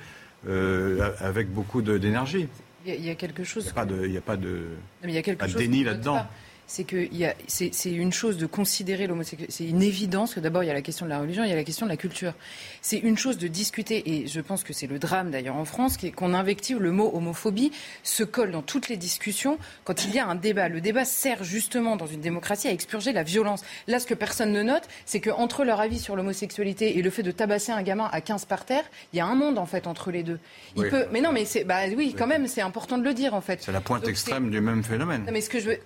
avec 1.19 1.51
beaucoup 1.51 1.81
d'énergie. 1.81 2.47
Il 2.85 3.05
y, 3.05 3.11
a 3.11 3.15
quelque 3.15 3.43
chose. 3.43 3.71
Il 4.01 4.09
n'y 4.09 4.17
a 4.17 4.21
pas 4.21 4.37
de, 4.37 4.69
il 5.03 5.11
y 5.11 5.17
a 5.17 5.21
quelque 5.21 5.39
pas 5.39 5.47
de 5.47 5.53
déni 5.53 5.83
là-dedans 5.83 6.25
c'est 6.71 6.85
que 6.85 7.09
c'est 7.47 7.91
une 7.91 8.13
chose 8.13 8.37
de 8.37 8.45
considérer 8.45 9.05
l'homosexualité, 9.05 9.51
c'est 9.51 9.67
une 9.67 9.81
évidence 9.81 10.35
que 10.35 10.39
d'abord 10.39 10.63
il 10.63 10.67
y 10.67 10.69
a 10.69 10.73
la 10.73 10.81
question 10.81 11.05
de 11.05 11.09
la 11.09 11.19
religion, 11.19 11.43
il 11.43 11.49
y 11.49 11.51
a 11.53 11.55
la 11.57 11.65
question 11.65 11.85
de 11.85 11.91
la 11.91 11.97
culture. 11.97 12.33
C'est 12.81 12.97
une 12.97 13.17
chose 13.17 13.37
de 13.37 13.49
discuter, 13.49 14.09
et 14.09 14.27
je 14.27 14.39
pense 14.39 14.63
que 14.63 14.71
c'est 14.71 14.87
le 14.87 14.97
drame 14.97 15.31
d'ailleurs 15.31 15.57
en 15.57 15.65
France, 15.65 15.97
qu'on 16.15 16.33
invective 16.33 16.79
le 16.79 16.93
mot 16.93 17.11
homophobie, 17.13 17.73
se 18.03 18.23
colle 18.23 18.51
dans 18.51 18.61
toutes 18.61 18.87
les 18.87 18.95
discussions 18.95 19.57
quand 19.83 20.05
il 20.05 20.15
y 20.15 20.19
a 20.19 20.25
un 20.25 20.35
débat. 20.35 20.69
Le 20.69 20.79
débat 20.79 21.03
sert 21.03 21.43
justement 21.43 21.97
dans 21.97 22.07
une 22.07 22.21
démocratie 22.21 22.69
à 22.69 22.71
expurger 22.71 23.11
la 23.11 23.23
violence. 23.23 23.63
Là, 23.87 23.99
ce 23.99 24.07
que 24.07 24.13
personne 24.13 24.53
ne 24.53 24.63
note, 24.63 24.87
c'est 25.05 25.19
qu'entre 25.19 25.65
leur 25.65 25.81
avis 25.81 25.99
sur 25.99 26.15
l'homosexualité 26.15 26.97
et 26.97 27.01
le 27.01 27.09
fait 27.09 27.23
de 27.23 27.31
tabasser 27.31 27.73
un 27.73 27.81
gamin 27.81 28.09
à 28.13 28.21
15 28.21 28.45
par 28.45 28.63
terre, 28.63 28.85
il 29.11 29.17
y 29.17 29.19
a 29.19 29.25
un 29.25 29.35
monde 29.35 29.57
en 29.57 29.65
fait 29.65 29.87
entre 29.87 30.09
les 30.09 30.23
deux. 30.23 30.39
Il 30.77 30.87
peut... 30.87 31.05
Mais 31.11 31.19
non, 31.19 31.33
mais 31.33 31.43
c'est, 31.43 31.65
bah 31.65 31.81
oui, 31.97 32.15
quand 32.17 32.27
même, 32.27 32.47
c'est 32.47 32.61
important 32.61 32.97
de 32.97 33.03
le 33.03 33.13
dire 33.13 33.33
en 33.33 33.41
fait. 33.41 33.61
C'est 33.61 33.73
la 33.73 33.81
pointe 33.81 34.07
extrême 34.07 34.49
du 34.49 34.61
même 34.61 34.85
phénomène. 34.85 35.25
Non, 35.25 35.33
mais 35.33 35.41
ce 35.41 35.49
que 35.49 35.59
je 35.59 35.71
veux, 35.71 35.77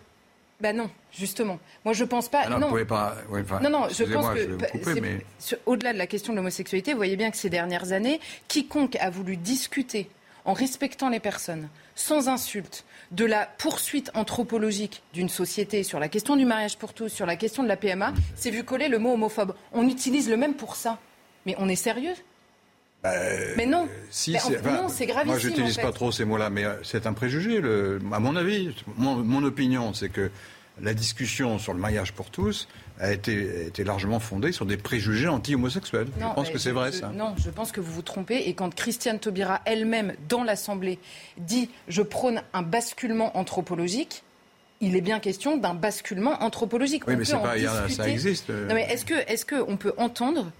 ben 0.61 0.75
non, 0.77 0.89
justement. 1.11 1.59
Moi, 1.83 1.93
je 1.93 2.03
pense 2.05 2.29
pas. 2.29 2.43
Ah 2.45 2.49
non, 2.49 2.59
non. 2.59 2.85
pas. 2.85 3.17
non, 3.61 3.69
non, 3.69 3.87
je 3.89 4.03
pense 4.05 4.27
que 4.33 5.55
au-delà 5.65 5.91
de 5.91 5.97
la 5.97 6.07
question 6.07 6.31
de 6.31 6.37
l'homosexualité, 6.37 6.91
vous 6.91 6.97
voyez 6.97 7.17
bien 7.17 7.29
que 7.29 7.37
ces 7.37 7.49
dernières 7.49 7.91
années, 7.91 8.19
quiconque 8.47 8.95
a 8.97 9.09
voulu 9.09 9.35
discuter 9.35 10.09
en 10.45 10.53
respectant 10.53 11.09
les 11.09 11.19
personnes, 11.19 11.67
sans 11.95 12.29
insulte, 12.29 12.85
de 13.11 13.25
la 13.25 13.45
poursuite 13.45 14.11
anthropologique 14.13 15.01
d'une 15.13 15.29
société 15.29 15.83
sur 15.83 15.99
la 15.99 16.07
question 16.07 16.35
du 16.35 16.45
mariage 16.45 16.77
pour 16.77 16.93
tous, 16.93 17.09
sur 17.09 17.25
la 17.25 17.35
question 17.35 17.63
de 17.63 17.67
la 17.67 17.77
PMA, 17.77 18.13
s'est 18.35 18.51
vu 18.51 18.63
coller 18.63 18.87
le 18.87 18.99
mot 18.99 19.13
homophobe. 19.13 19.55
On 19.73 19.87
utilise 19.89 20.29
le 20.29 20.37
même 20.37 20.53
pour 20.53 20.75
ça. 20.75 20.99
Mais 21.45 21.55
on 21.59 21.67
est 21.67 21.75
sérieux? 21.75 22.15
Bah, 23.05 23.11
mais 23.55 23.65
non, 23.67 23.87
si, 24.09 24.35
c'est 24.39 25.05
gravissime. 25.05 25.25
Moi, 25.25 25.37
je 25.37 25.49
n'utilise 25.49 25.77
pas 25.77 25.91
trop 25.91 26.11
ces 26.11 26.25
mots-là, 26.25 26.49
mais 26.49 26.65
euh, 26.65 26.73
c'est 26.83 27.05
un 27.05 27.13
préjugé. 27.13 27.61
Le, 27.61 27.99
à 28.11 28.19
mon 28.19 28.35
avis, 28.35 28.75
mon, 28.97 29.43
opinion, 29.43 29.93
c'est 29.93 30.09
que 30.09 30.31
la 30.81 30.93
discussion 30.95 31.59
sur 31.59 31.73
le 31.73 31.79
mariage 31.79 32.13
pour 32.13 32.31
tous 32.31 32.67
a 32.99 33.11
été, 33.11 33.67
été 33.67 33.83
largement 33.83 34.19
fondée 34.19 34.51
sur 34.51 34.65
des 34.65 34.77
préjugés 34.77 35.27
anti-homosexuels. 35.27 36.07
Je 36.19 36.33
pense 36.33 36.49
que 36.49 36.57
c'est 36.57 36.71
vrai, 36.71 36.91
ça. 36.91 37.09
Non, 37.09 37.35
je 37.37 37.49
pense 37.51 37.71
que 37.71 37.79
vous 37.79 37.93
vous 37.93 38.01
trompez. 38.01 38.49
Et 38.49 38.55
quand 38.55 38.73
Christiane 38.73 39.19
Taubira 39.19 39.61
elle-même, 39.65 40.13
dans 40.27 40.43
l'Assemblée, 40.43 40.97
dit 41.37 41.69
«je 41.87 42.01
prône 42.01 42.41
un 42.53 42.63
basculement 42.63 43.37
anthropologique», 43.37 44.23
il 44.81 44.95
est 44.95 45.01
bien 45.01 45.19
question 45.19 45.57
d'un 45.57 45.73
basculement 45.73 46.43
anthropologique. 46.43 47.07
Oui, 47.07 47.15
mais 47.15 47.25
c'est 47.25 47.37
pas, 47.37 47.55
ça 47.89 48.09
existe. 48.09 48.49
Non, 48.49 48.73
mais 48.73 48.87
est-ce 48.91 49.05
que, 49.05 49.13
est-ce 49.31 49.45
qu'on 49.45 49.77
peut 49.77 49.93
entendre 49.97 50.51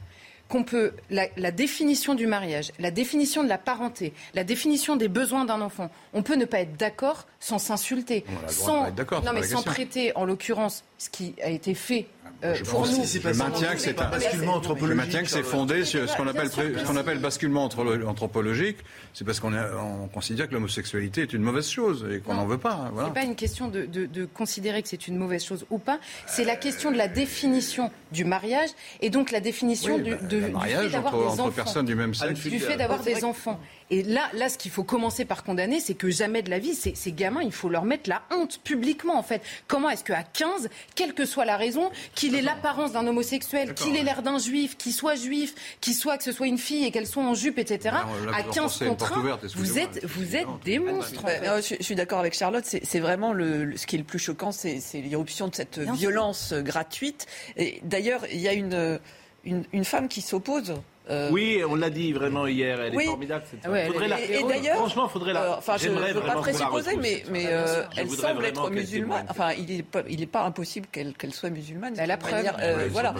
qu'on 0.49 0.63
peut 0.63 0.93
la, 1.09 1.51
définition 1.51 2.13
du 2.15 2.27
mariage, 2.27 2.71
la 2.79 2.91
définition 2.91 3.43
de 3.43 3.49
la 3.49 3.57
parenté, 3.57 4.13
la 4.33 4.43
définition 4.43 4.95
des 4.95 5.07
besoins 5.07 5.45
d'un 5.45 5.61
enfant, 5.61 5.89
on 6.13 6.21
peut 6.21 6.35
ne 6.35 6.45
pas 6.45 6.59
être 6.59 6.77
d'accord 6.77 7.25
sans 7.39 7.59
s'insulter, 7.59 8.25
sans, 8.47 8.91
non, 8.91 9.33
mais 9.33 9.43
sans 9.43 9.63
traiter 9.63 10.15
en 10.15 10.25
l'occurrence 10.25 10.83
ce 10.97 11.09
qui 11.09 11.35
a 11.43 11.49
été 11.49 11.73
fait 11.73 12.07
euh, 12.43 12.53
je, 12.55 13.37
maintiens 13.37 13.73
que 13.73 13.79
c'est 13.79 13.99
un 13.99 14.09
basculement 14.09 14.55
anthropologique. 14.55 14.91
Je 14.91 15.05
maintiens 15.05 15.23
que 15.23 15.29
c'est 15.29 15.43
fondé 15.43 15.85
sur 15.85 16.07
ce 16.09 16.15
qu'on 16.17 16.27
appelle, 16.27 16.49
ce 16.49 16.85
qu'on 16.85 16.97
appelle 16.97 17.19
basculement 17.19 17.63
anthropologique. 17.63 18.77
C'est 19.13 19.23
parce 19.25 19.39
qu'on 19.39 19.53
on 19.53 20.07
considère 20.07 20.47
que 20.47 20.53
l'homosexualité 20.53 21.21
est 21.21 21.33
une 21.33 21.41
mauvaise 21.41 21.69
chose 21.69 22.05
et 22.11 22.19
qu'on 22.19 22.35
n'en 22.35 22.45
veut 22.45 22.57
pas. 22.57 22.89
Voilà. 22.93 23.09
C'est 23.09 23.21
pas 23.21 23.25
une 23.25 23.35
question 23.35 23.67
de, 23.67 23.85
de, 23.85 24.05
de 24.05 24.25
considérer 24.25 24.81
que 24.81 24.89
c'est 24.89 25.07
une 25.07 25.17
mauvaise 25.17 25.43
chose 25.43 25.65
ou 25.69 25.77
pas. 25.77 25.99
C'est 26.27 26.43
la 26.43 26.55
question 26.55 26.91
de 26.91 26.97
la 26.97 27.07
définition 27.07 27.91
du 28.11 28.25
mariage 28.25 28.69
et 29.01 29.09
donc 29.09 29.31
la 29.31 29.39
définition 29.39 29.97
du, 29.97 30.15
de, 30.15 30.47
mariage 30.47 30.91
fait 30.91 30.97
entre, 30.97 31.15
entre 31.15 31.51
personnes 31.51 31.85
du 31.85 31.95
même 31.95 32.13
sexe. 32.13 32.41
Du 32.41 32.59
fait 32.59 32.77
d'avoir 32.77 33.01
des 33.01 33.23
enfants. 33.23 33.59
Et 33.91 34.01
là, 34.03 34.29
là, 34.33 34.49
ce 34.49 34.57
qu'il 34.57 34.71
faut 34.71 34.83
commencer 34.83 35.25
par 35.25 35.43
condamner, 35.43 35.79
c'est 35.79 35.93
que 35.93 36.09
jamais 36.09 36.41
de 36.41 36.49
la 36.49 36.57
vie, 36.57 36.73
ces, 36.73 36.95
ces 36.95 37.11
gamins, 37.11 37.43
il 37.43 37.51
faut 37.51 37.69
leur 37.69 37.85
mettre 37.85 38.09
la 38.09 38.23
honte 38.31 38.59
publiquement, 38.63 39.17
en 39.17 39.23
fait. 39.23 39.41
Comment 39.67 39.89
est-ce 39.89 40.03
qu'à 40.03 40.23
15, 40.23 40.69
quelle 40.95 41.13
que 41.13 41.25
soit 41.25 41.45
la 41.45 41.55
raison, 41.55 41.91
qu'il 42.15 42.35
ait 42.35 42.41
l'apparence 42.41 42.93
d'un 42.93 43.05
homosexuel, 43.05 43.75
qu'il 43.75 43.95
ait 43.95 44.03
l'air 44.03 44.23
d'un 44.23 44.39
juif, 44.39 44.75
qu'il 44.77 44.93
soit 44.93 45.15
juif, 45.15 45.53
qu'il 45.81 45.93
soit 45.93 46.17
que 46.17 46.23
ce 46.23 46.31
soit 46.31 46.47
une 46.47 46.57
fille 46.57 46.85
et 46.85 46.91
qu'elle 46.91 47.05
soit 47.05 47.23
en 47.23 47.35
jupe, 47.35 47.59
etc. 47.59 47.97
à 48.33 48.43
15 48.43 48.79
contre 48.79 49.17
1, 49.17 49.39
vous 49.55 49.77
êtes, 49.77 50.03
vous 50.05 50.35
êtes 50.35 50.47
des 50.63 50.79
monstres. 50.79 51.23
je, 51.57 51.83
suis 51.83 51.95
d'accord 51.95 52.19
avec 52.19 52.33
Charlotte. 52.33 52.65
C'est 52.65 52.99
vraiment 52.99 53.33
le, 53.33 53.77
ce 53.77 53.85
qui 53.85 53.95
est 53.95 53.99
le 53.99 54.05
plus 54.05 54.19
choquant, 54.19 54.51
c'est 54.51 54.79
l'irruption 54.95 55.47
de 55.47 55.55
cette 55.55 55.79
violence 55.79 56.53
gratuite. 56.53 57.27
Et 57.55 57.81
d'ailleurs, 57.83 58.25
il 58.31 58.39
y 58.39 58.47
a 58.47 58.53
une, 58.53 58.99
une, 59.43 59.63
une 59.73 59.85
femme 59.85 60.07
qui 60.07 60.21
s'oppose 60.21 60.73
euh, 61.09 61.29
oui, 61.31 61.61
on 61.67 61.75
l'a 61.75 61.89
dit 61.89 62.13
vraiment 62.13 62.47
hier, 62.47 62.81
elle 62.81 62.95
est 62.95 63.05
formidable. 63.05 63.43
faudrait 63.61 64.07
la... 64.07 64.21
et, 64.21 64.43
d'ailleurs, 64.43 64.77
franchement, 64.77 65.07
faudrait 65.07 65.33
la. 65.33 65.43
Euh, 65.43 65.55
enfin, 65.57 65.77
je 65.77 65.89
ne 65.89 65.99
veux 65.99 66.21
pas 66.21 66.35
présupposer, 66.35 66.95
mais, 66.97 67.23
mais 67.29 67.45
euh, 67.47 67.83
elle 67.95 68.09
semble 68.09 68.45
être 68.45 68.69
musulmane. 68.71 69.25
Enfin, 69.29 69.51
il 69.53 69.77
n'est 69.77 69.83
pas, 69.83 70.03
il 70.09 70.21
est 70.21 70.27
pas 70.27 70.43
impossible 70.43 70.87
qu'elle 70.91 71.13
qu'elle 71.13 71.33
soit 71.33 71.51
musulmane. 71.51 71.93
Elle 71.97 72.07
la 72.07 72.17
preuve. 72.17 72.45
voilà, 72.91 73.13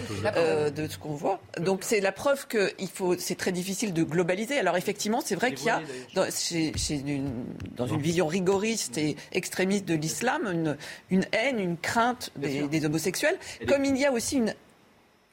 de 0.70 0.88
ce 0.88 0.98
qu'on 0.98 1.14
voit. 1.14 1.40
Donc 1.60 1.80
c'est 1.82 2.00
la 2.00 2.12
preuve 2.12 2.46
que 2.46 2.72
il 2.78 2.88
faut. 2.88 3.16
C'est 3.18 3.36
très 3.36 3.52
difficile 3.52 3.92
de 3.92 4.02
globaliser. 4.02 4.58
Alors 4.58 4.76
effectivement, 4.76 5.20
c'est 5.24 5.36
vrai 5.36 5.52
qu'il 5.52 5.66
y 5.66 5.70
a 5.70 5.80
dans, 6.14 6.28
chez, 6.30 6.72
chez 6.76 6.96
une, 7.06 7.44
dans 7.76 7.86
une 7.86 8.00
vision 8.00 8.26
rigoriste 8.26 8.98
et 8.98 9.16
extrémiste 9.32 9.84
de 9.84 9.94
l'islam 9.94 10.48
une, 10.52 10.76
une 11.10 11.24
haine, 11.32 11.60
une 11.60 11.76
crainte 11.76 12.30
des, 12.36 12.66
des 12.68 12.84
homosexuels, 12.84 13.38
comme 13.68 13.84
il 13.84 13.96
y 13.96 14.04
a 14.04 14.12
aussi 14.12 14.36
une 14.36 14.54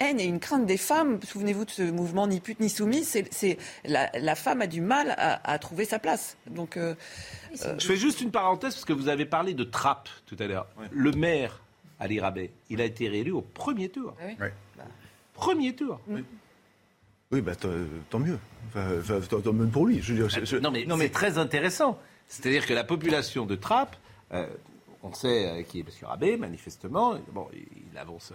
haine 0.04 0.20
et 0.20 0.26
une 0.26 0.39
crainte 0.39 0.66
des 0.66 0.78
femmes. 0.78 1.20
Souvenez-vous 1.24 1.66
de 1.66 1.72
ce 1.72 1.84
mouvement 1.84 2.28
ni 2.28 2.39
pute 2.39 2.60
ni 2.60 2.70
soumise. 2.70 3.18
C'est, 3.32 3.58
la, 3.86 4.36
femme 4.36 4.62
a 4.62 4.68
du 4.68 4.82
mal 4.82 5.16
à, 5.18 5.58
trouver 5.60 5.86
sa 5.86 5.99
place. 5.99 6.38
Donc, 6.49 6.78
euh, 6.78 6.95
je 7.54 7.86
fais 7.86 7.95
juste 7.95 8.22
une 8.22 8.32
parenthèse 8.32 8.74
parce 8.74 8.86
que 8.86 8.93
vous 8.93 9.10
avez 9.10 9.26
parlé 9.26 9.54
de 9.54 9.64
trappe 9.64 10.10
tout 10.26 10.38
à 10.39 10.47
l'heure. 10.47 10.68
Le 10.91 11.12
maire 11.12 11.62
Ali 11.99 12.20
Rabet, 12.20 12.51
il 12.70 12.82
a 12.82 12.86
été 12.86 13.08
réélu 13.08 13.32
au 13.32 13.41
premier 13.41 13.89
tour. 13.89 14.16
Ah 14.20 14.26
oui. 14.28 14.47
Premier 15.34 15.76
tour. 15.76 15.99
Oui, 17.32 17.41
bah, 17.41 17.54
tant 17.56 18.20
mieux. 18.20 18.38
tant 18.74 19.54
mieux 19.54 19.68
pour 19.68 19.88
lui. 19.88 20.01
Je 20.01 20.58
Non, 20.58 20.72
mais, 20.72 20.86
non, 20.86 20.97
mais... 20.97 21.06
c'est 21.06 21.12
très 21.12 21.38
intéressant. 21.38 21.99
C'est-à-dire 22.28 22.66
que 22.66 22.74
la 22.74 22.84
population 22.84 23.45
de 23.45 23.56
Trappes, 23.56 23.95
euh, 24.32 24.47
on 25.04 25.14
sait 25.14 25.47
euh, 25.47 25.64
qui 25.64 25.80
est 25.80 25.82
M. 25.82 25.88
Rabé, 26.04 26.38
manifestement, 26.38 27.16
bon, 27.32 27.47
il 27.54 27.97
avance. 27.97 28.34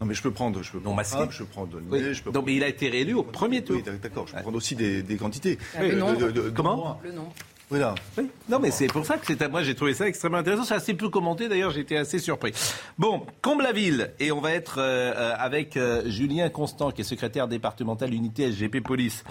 Euh, 0.00 0.04
non, 0.04 0.06
mais 0.06 0.14
je 0.14 0.22
peux 0.22 0.30
prendre, 0.30 0.62
je 0.62 0.72
peux 0.72 0.80
non 0.80 0.94
masqué. 0.94 1.24
je 1.30 1.38
peux 1.38 1.44
prendre 1.46 1.80
je 1.90 2.22
peux 2.22 2.30
non, 2.30 2.42
mais 2.42 2.54
il 2.54 2.62
a 2.62 2.68
été 2.68 2.88
réélu 2.88 3.14
au 3.14 3.22
premier 3.22 3.62
tour. 3.62 3.76
Oui, 3.76 3.98
d'accord. 4.00 4.26
Je 4.26 4.34
peux 4.34 4.42
prendre 4.42 4.56
aussi 4.56 4.76
des, 4.76 5.02
des 5.02 5.16
quantités. 5.16 5.58
Ah, 5.76 5.80
Comment 6.54 7.00
Le 7.02 7.12
nom. 7.12 7.28
Voilà. 7.70 7.94
Oui. 8.16 8.30
Non, 8.48 8.58
mais 8.58 8.70
c'est 8.70 8.86
pour 8.86 9.04
ça 9.04 9.18
que 9.18 9.26
c'est 9.26 9.42
à 9.42 9.48
moi, 9.48 9.62
j'ai 9.62 9.74
trouvé 9.74 9.92
ça 9.92 10.08
extrêmement 10.08 10.38
intéressant. 10.38 10.64
C'est 10.64 10.74
assez 10.74 10.94
peu 10.94 11.10
commenté, 11.10 11.48
d'ailleurs, 11.48 11.70
j'étais 11.70 11.98
assez 11.98 12.18
surpris. 12.18 12.52
Bon, 12.96 13.26
Comble-la-Ville, 13.42 14.12
et 14.20 14.32
on 14.32 14.40
va 14.40 14.52
être 14.52 14.78
euh, 14.78 15.12
euh, 15.14 15.34
avec 15.36 15.76
euh, 15.76 16.08
Julien 16.08 16.48
Constant, 16.48 16.90
qui 16.92 17.02
est 17.02 17.04
secrétaire 17.04 17.46
départemental 17.46 18.14
unité 18.14 18.50
SGP 18.50 18.80
Police. 18.82 19.22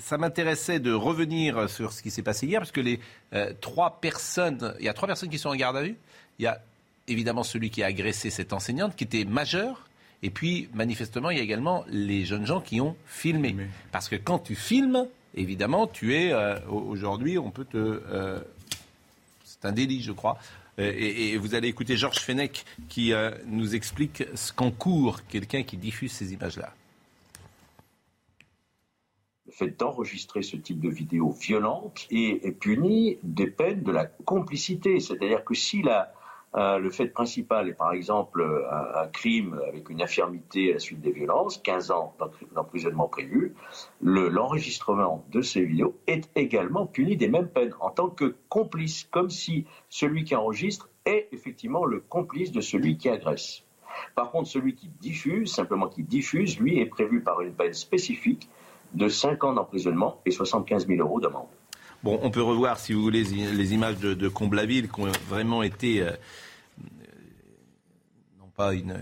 ça 0.00 0.16
m'intéressait 0.16 0.80
de 0.80 0.92
revenir 0.92 1.68
sur 1.68 1.92
ce 1.92 2.02
qui 2.02 2.10
s'est 2.10 2.22
passé 2.22 2.46
hier, 2.46 2.60
parce 2.60 2.72
que 2.72 2.80
les 2.80 2.98
trois 3.60 4.00
personnes, 4.00 4.74
il 4.78 4.86
y 4.86 4.88
a 4.88 4.94
trois 4.94 5.06
personnes 5.06 5.28
qui 5.28 5.38
sont 5.38 5.50
en 5.50 5.54
garde 5.54 5.76
à 5.76 5.82
vue. 5.82 5.98
Il 6.38 6.44
y 6.44 6.46
a 6.46 6.62
évidemment 7.08 7.42
celui 7.42 7.70
qui 7.70 7.82
a 7.82 7.86
agressé 7.86 8.30
cette 8.30 8.52
enseignante, 8.52 8.96
qui 8.96 9.04
était 9.04 9.24
majeur. 9.24 9.88
Et 10.22 10.30
puis, 10.30 10.68
manifestement, 10.74 11.30
il 11.30 11.38
y 11.38 11.40
a 11.40 11.42
également 11.42 11.84
les 11.88 12.24
jeunes 12.24 12.46
gens 12.46 12.60
qui 12.60 12.80
ont 12.80 12.96
filmé. 13.06 13.56
Parce 13.90 14.08
que 14.08 14.16
quand 14.16 14.38
tu 14.38 14.54
filmes, 14.54 15.06
évidemment, 15.34 15.86
tu 15.86 16.14
es, 16.14 16.32
euh, 16.32 16.58
aujourd'hui, 16.68 17.38
on 17.38 17.50
peut 17.50 17.64
te... 17.64 17.76
Euh, 17.76 18.40
c'est 19.44 19.64
un 19.64 19.72
délit, 19.72 20.00
je 20.00 20.12
crois. 20.12 20.38
Euh, 20.78 20.92
et, 20.96 21.36
vous 21.36 21.54
allez 21.54 21.68
écouter 21.68 21.96
Georges 21.96 22.20
Fenech 22.20 22.64
qui 22.88 23.12
nous 23.46 23.74
explique 23.74 24.24
ce 24.34 24.52
qu'encourt 24.52 25.26
quelqu'un 25.26 25.64
qui 25.64 25.76
diffuse 25.76 26.12
ces 26.12 26.32
images-là. 26.32 26.72
Le 29.46 29.52
fait 29.52 29.78
d'enregistrer 29.78 30.42
ce 30.42 30.56
type 30.56 30.80
de 30.80 30.88
vidéo 30.88 31.30
violente 31.32 32.06
est 32.10 32.58
puni 32.58 33.18
des 33.22 33.48
peines 33.48 33.82
de 33.82 33.90
la 33.90 34.06
complicité. 34.06 34.98
C'est-à-dire 34.98 35.44
que 35.44 35.54
si 35.54 35.82
la, 35.82 36.14
euh, 36.54 36.78
le 36.78 36.90
fait 36.90 37.06
principal 37.06 37.68
est 37.68 37.74
par 37.74 37.92
exemple 37.92 38.44
un, 38.70 39.06
crime 39.08 39.58
avec 39.66 39.88
une 39.88 40.02
infirmité 40.02 40.70
à 40.70 40.74
la 40.74 40.78
suite 40.80 41.00
des 41.00 41.10
violences, 41.12 41.58
15 41.58 41.90
ans 41.90 42.14
d'emprisonnement 42.54 43.08
prévu, 43.08 43.54
l'enregistrement 44.02 45.24
de 45.30 45.40
ces 45.40 45.62
vidéos 45.62 45.96
est 46.06 46.30
également 46.36 46.86
puni 46.86 47.16
des 47.16 47.28
mêmes 47.28 47.48
peines 47.48 47.74
en 47.80 47.90
tant 47.90 48.10
que 48.10 48.36
complice, 48.48 49.04
comme 49.10 49.30
si 49.30 49.66
celui 49.88 50.24
qui 50.24 50.36
enregistre 50.36 50.90
est 51.06 51.28
effectivement 51.32 51.84
le 51.84 52.00
complice 52.00 52.52
de 52.52 52.60
celui 52.60 52.98
qui 52.98 53.08
agresse. 53.08 53.62
Par 54.14 54.30
contre, 54.30 54.48
celui 54.48 54.74
qui 54.74 54.88
diffuse, 54.88 55.52
simplement 55.52 55.88
qui 55.88 56.02
diffuse, 56.02 56.58
lui 56.58 56.80
est 56.80 56.86
prévu 56.86 57.22
par 57.22 57.40
une 57.40 57.52
peine 57.52 57.72
spécifique 57.72 58.48
de 58.94 59.08
5 59.08 59.44
ans 59.44 59.52
d'emprisonnement 59.54 60.20
et 60.26 60.30
75 60.30 60.86
000 60.86 61.00
euros 61.00 61.20
d'amende. 61.20 61.48
Bon, 62.02 62.18
on 62.22 62.30
peut 62.30 62.42
revoir, 62.42 62.78
si 62.78 62.92
vous 62.92 63.02
voulez, 63.02 63.22
les 63.22 63.74
images 63.74 63.98
de, 63.98 64.14
de 64.14 64.28
Comblaville 64.28 64.88
qui 64.88 65.00
ont 65.00 65.12
vraiment 65.28 65.62
été, 65.62 66.02
euh, 66.02 66.10
non 68.40 68.48
pas 68.56 68.74
une, 68.74 68.94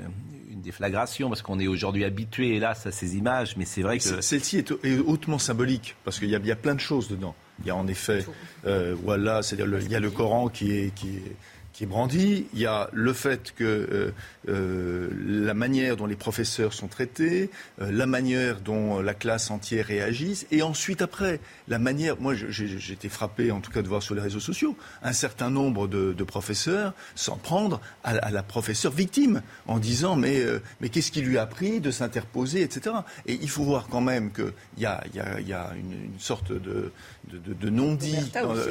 déflagration, 0.62 1.30
parce 1.30 1.40
qu'on 1.40 1.58
est 1.58 1.66
aujourd'hui 1.66 2.04
habitué, 2.04 2.56
hélas, 2.56 2.86
à 2.86 2.92
ces 2.92 3.16
images, 3.16 3.56
mais 3.56 3.64
c'est 3.64 3.80
vrai 3.80 3.98
que... 3.98 4.20
Celle-ci 4.20 4.58
est, 4.58 4.98
hautement 5.06 5.38
symbolique, 5.38 5.96
parce 6.04 6.18
qu'il 6.18 6.28
y, 6.28 6.34
a 6.34 6.56
plein 6.56 6.74
de 6.74 6.80
choses 6.80 7.08
dedans. 7.08 7.34
Il 7.60 7.66
y 7.66 7.70
a 7.70 7.76
en 7.76 7.86
effet, 7.86 8.26
euh, 8.66 8.94
voilà, 9.02 9.42
c'est-à-dire 9.42 9.80
il 9.80 9.90
y 9.90 9.94
a 9.94 10.00
le 10.00 10.10
Coran 10.10 10.50
qui 10.50 10.72
est, 10.72 10.94
qui 10.94 11.16
est 11.16 11.36
qui 11.80 11.84
est 11.84 11.86
brandi. 11.86 12.44
Il 12.52 12.60
y 12.60 12.66
a 12.66 12.90
le 12.92 13.14
fait 13.14 13.54
que 13.56 13.64
euh, 13.64 14.12
euh, 14.50 15.08
la 15.26 15.54
manière 15.54 15.96
dont 15.96 16.04
les 16.04 16.14
professeurs 16.14 16.74
sont 16.74 16.88
traités, 16.88 17.48
euh, 17.80 17.90
la 17.90 18.04
manière 18.04 18.60
dont 18.60 19.00
la 19.00 19.14
classe 19.14 19.50
entière 19.50 19.86
réagisse, 19.86 20.46
et 20.50 20.60
ensuite 20.60 21.00
après, 21.00 21.40
la 21.68 21.78
manière. 21.78 22.20
Moi, 22.20 22.34
j'ai 22.34 22.92
été 22.92 23.08
frappé, 23.08 23.50
en 23.50 23.60
tout 23.60 23.70
cas, 23.70 23.80
de 23.80 23.88
voir 23.88 24.02
sur 24.02 24.14
les 24.14 24.20
réseaux 24.20 24.40
sociaux, 24.40 24.76
un 25.02 25.14
certain 25.14 25.48
nombre 25.48 25.88
de, 25.88 26.12
professeurs 26.22 26.92
s'en 27.14 27.38
prendre 27.38 27.80
à, 28.04 28.30
la 28.30 28.42
professeure 28.42 28.92
victime, 28.92 29.40
en 29.66 29.78
disant 29.78 30.16
mais, 30.16 30.44
mais 30.82 30.90
qu'est-ce 30.90 31.10
qui 31.10 31.22
lui 31.22 31.38
a 31.38 31.46
pris 31.46 31.80
de 31.80 31.90
s'interposer, 31.90 32.60
etc. 32.60 32.94
Et 33.24 33.38
il 33.40 33.48
faut 33.48 33.64
voir 33.64 33.88
quand 33.88 34.02
même 34.02 34.32
qu'il 34.32 34.52
y 34.76 34.84
a, 34.84 35.02
y 35.14 35.18
a, 35.18 35.40
y 35.40 35.52
a 35.54 35.70
une, 35.76 36.18
sorte 36.18 36.52
de, 36.52 36.92
de, 37.30 37.70
non-dit, 37.70 38.16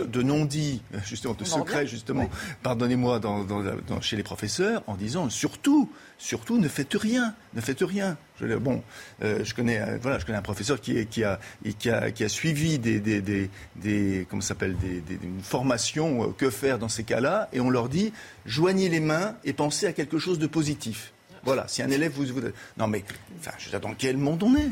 de 0.08 0.22
non-dit, 0.22 0.82
justement, 1.06 1.34
de 1.34 1.44
secret, 1.44 1.88
justement. 1.88 2.30
Pardonnez-moi 2.64 3.20
dans, 3.20 4.02
chez 4.02 4.16
les 4.16 4.24
professeurs 4.24 4.84
en 4.88 4.96
disant 4.96 5.30
surtout, 5.30 5.92
surtout 6.18 6.58
ne 6.58 6.68
faites 6.68 6.94
rien, 6.94 7.36
ne 7.54 7.62
faites 7.62 7.82
rien. 7.82 8.18
Je, 8.40 8.56
bon, 8.56 8.84
euh, 9.22 9.44
je 9.44 9.54
connais, 9.54 9.82
euh, 9.82 9.98
voilà, 10.02 10.20
je 10.20 10.26
connais 10.26 10.38
un 10.38 10.44
professeur 10.44 10.80
qui, 10.80 11.06
qui, 11.08 11.24
a, 11.24 11.40
qui, 11.78 11.90
a, 11.90 12.12
qui 12.12 12.24
a 12.24 12.30
suivi 12.30 12.80
des, 12.80 13.00
des, 13.00 13.22
des, 13.22 13.50
des 13.76 14.26
comment 14.30 14.42
s'appelle, 14.42 14.78
des, 14.78 15.04
une 15.24 15.42
formation, 15.42 16.24
euh, 16.24 16.34
que 16.38 16.50
faire 16.50 16.80
dans 16.80 16.90
ces 16.90 17.04
cas-là, 17.04 17.50
et 17.52 17.60
on 17.60 17.70
leur 17.70 17.90
dit 17.90 18.14
joignez 18.46 18.90
les 18.90 19.02
mains 19.02 19.36
et 19.44 19.54
pensez 19.54 19.88
à 19.88 19.94
quelque 19.94 20.20
chose 20.20 20.40
de 20.40 20.48
positif. 20.48 21.12
Voilà, 21.44 21.68
si 21.68 21.82
un 21.82 21.90
élève 21.90 22.12
vous, 22.14 22.26
vous... 22.26 22.42
non 22.78 22.88
mais, 22.88 23.04
enfin, 23.40 23.52
je 23.58 23.76
dans 23.78 23.94
quel 23.94 24.18
monde 24.18 24.44
on 24.44 24.56
est? 24.56 24.70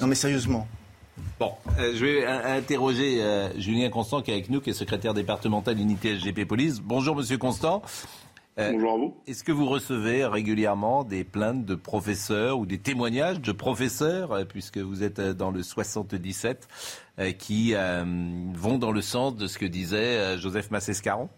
Non 0.00 0.06
mais 0.06 0.14
sérieusement. 0.14 0.68
Bon, 1.38 1.52
je 1.78 2.04
vais 2.04 2.26
interroger 2.26 3.20
Julien 3.56 3.88
Constant 3.88 4.22
qui 4.22 4.30
est 4.30 4.34
avec 4.34 4.50
nous, 4.50 4.60
qui 4.60 4.70
est 4.70 4.74
secrétaire 4.74 5.14
départemental 5.14 5.78
unité 5.78 6.18
SGP 6.18 6.46
Police. 6.46 6.80
Bonjour 6.80 7.16
Monsieur 7.16 7.38
Constant. 7.38 7.82
Bonjour 8.56 8.92
à 8.92 8.96
vous. 8.96 9.16
Est-ce 9.26 9.42
que 9.42 9.52
vous 9.52 9.66
recevez 9.66 10.26
régulièrement 10.26 11.02
des 11.02 11.24
plaintes 11.24 11.64
de 11.64 11.74
professeurs 11.74 12.58
ou 12.58 12.66
des 12.66 12.76
témoignages 12.76 13.40
de 13.40 13.52
professeurs, 13.52 14.46
puisque 14.46 14.76
vous 14.76 15.02
êtes 15.02 15.20
dans 15.20 15.50
le 15.50 15.62
77, 15.62 16.68
qui 17.38 17.74
vont 17.74 18.78
dans 18.78 18.92
le 18.92 19.00
sens 19.00 19.34
de 19.34 19.46
ce 19.46 19.56
que 19.56 19.66
disait 19.66 20.36
Joseph 20.38 20.70
Massescaron? 20.70 21.30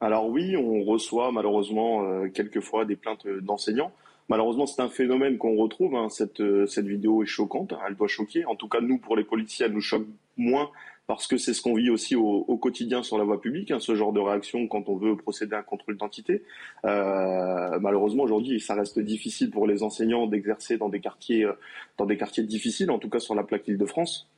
Alors 0.00 0.26
oui, 0.28 0.56
on 0.56 0.84
reçoit 0.84 1.30
malheureusement 1.32 2.26
quelquefois 2.32 2.86
des 2.86 2.96
plaintes 2.96 3.26
d'enseignants. 3.42 3.92
Malheureusement, 4.30 4.66
c'est 4.66 4.80
un 4.80 4.88
phénomène 4.88 5.38
qu'on 5.38 5.56
retrouve. 5.56 5.96
Hein. 5.96 6.08
Cette, 6.08 6.40
euh, 6.40 6.64
cette 6.64 6.86
vidéo 6.86 7.24
est 7.24 7.26
choquante. 7.26 7.74
Elle 7.86 7.96
doit 7.96 8.06
choquer. 8.06 8.44
En 8.44 8.54
tout 8.54 8.68
cas, 8.68 8.80
nous, 8.80 8.98
pour 8.98 9.16
les 9.16 9.24
policiers, 9.24 9.66
elle 9.66 9.72
nous 9.72 9.80
choque 9.80 10.06
moins 10.36 10.70
parce 11.08 11.26
que 11.26 11.36
c'est 11.36 11.54
ce 11.54 11.60
qu'on 11.60 11.74
vit 11.74 11.90
aussi 11.90 12.14
au, 12.14 12.56
quotidien 12.56 13.02
sur 13.02 13.18
la 13.18 13.24
voie 13.24 13.40
publique, 13.40 13.72
hein, 13.72 13.80
ce 13.80 13.96
genre 13.96 14.12
de 14.12 14.20
réaction 14.20 14.68
quand 14.68 14.88
on 14.88 14.94
veut 14.94 15.16
procéder 15.16 15.56
à 15.56 15.58
un 15.58 15.62
contrôle 15.62 15.94
d'identité. 15.94 16.44
Euh, 16.84 17.80
malheureusement, 17.80 18.22
aujourd'hui, 18.22 18.60
ça 18.60 18.74
reste 18.74 19.00
difficile 19.00 19.50
pour 19.50 19.66
les 19.66 19.82
enseignants 19.82 20.28
d'exercer 20.28 20.78
dans 20.78 20.88
des 20.88 21.00
quartiers, 21.00 21.44
euh, 21.44 21.54
dans 21.98 22.06
des 22.06 22.16
quartiers 22.16 22.44
difficiles, 22.44 22.92
en 22.92 23.00
tout 23.00 23.08
cas 23.08 23.18
sur 23.18 23.34
la 23.34 23.42
plaque 23.42 23.66
Île-de-France. 23.66 24.28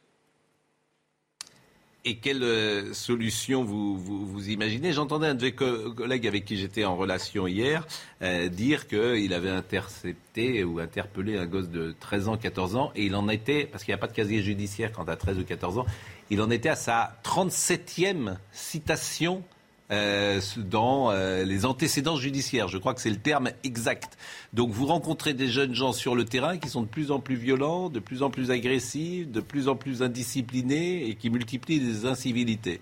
Et 2.05 2.17
quelle 2.17 2.43
euh, 2.43 2.93
solution 2.95 3.63
vous, 3.63 3.97
vous, 3.97 4.49
imaginez? 4.49 4.93
J'entendais 4.93 5.29
un 5.29 5.37
de 5.37 5.47
vos 5.47 5.93
collègues 5.93 6.27
avec 6.27 6.45
qui 6.45 6.57
j'étais 6.57 6.85
en 6.85 6.97
relation 6.97 7.47
hier 7.47 7.87
euh, 8.23 8.49
dire 8.49 8.89
qu'il 8.89 9.33
avait 9.33 9.51
intercepté 9.51 10.65
ou 10.65 10.81
interpellé 10.81 11.39
un 11.39 11.47
gosse 11.47 11.69
de 11.69 11.95
13 12.01 12.29
ans, 12.29 12.37
14 12.37 12.75
ans, 12.75 12.91
et 12.97 13.05
il 13.05 13.15
en 13.15 13.29
était, 13.29 13.67
parce 13.67 13.85
qu'il 13.85 13.93
n'y 13.93 13.97
a 13.97 13.99
pas 13.99 14.09
de 14.09 14.15
casier 14.15 14.43
judiciaire 14.43 14.91
quand 14.91 15.09
à 15.09 15.15
13 15.15 15.39
ou 15.39 15.45
14 15.45 15.79
ans, 15.79 15.87
il 16.29 16.43
en 16.43 16.51
était 16.51 16.71
à 16.71 16.75
sa 16.75 17.17
37e 17.25 18.37
citation 18.51 19.45
euh, 19.93 20.41
dans 20.57 21.11
euh, 21.11 21.45
les 21.45 21.67
antécédents 21.67 22.17
judiciaires. 22.17 22.69
Je 22.69 22.79
crois 22.79 22.95
que 22.95 23.01
c'est 23.01 23.11
le 23.11 23.17
terme 23.17 23.51
exact. 23.63 24.17
Donc 24.55 24.71
vous 24.71 24.87
rencontrez 24.87 25.35
des 25.35 25.49
jeunes 25.49 25.75
gens 25.75 25.93
sur 25.93 26.15
le 26.15 26.25
terrain 26.25 26.57
qui 26.57 26.69
sont 26.69 26.83
de 26.83 26.89
plus 26.89 27.11
en 27.11 27.21
plus 27.21 27.35
violents, 27.35 27.91
de 27.91 28.01
plus 28.01 28.23
en 28.23 28.31
plus 28.31 28.51
agressifs, 28.51 29.31
de 29.31 29.41
plus 29.41 29.69
en 29.69 29.77
plus 29.77 30.03
indisciplinés 30.03 31.09
et 31.09 31.15
qui 31.15 31.29
multiplient 31.29 31.81
les 31.81 32.07
incivilités. 32.07 32.81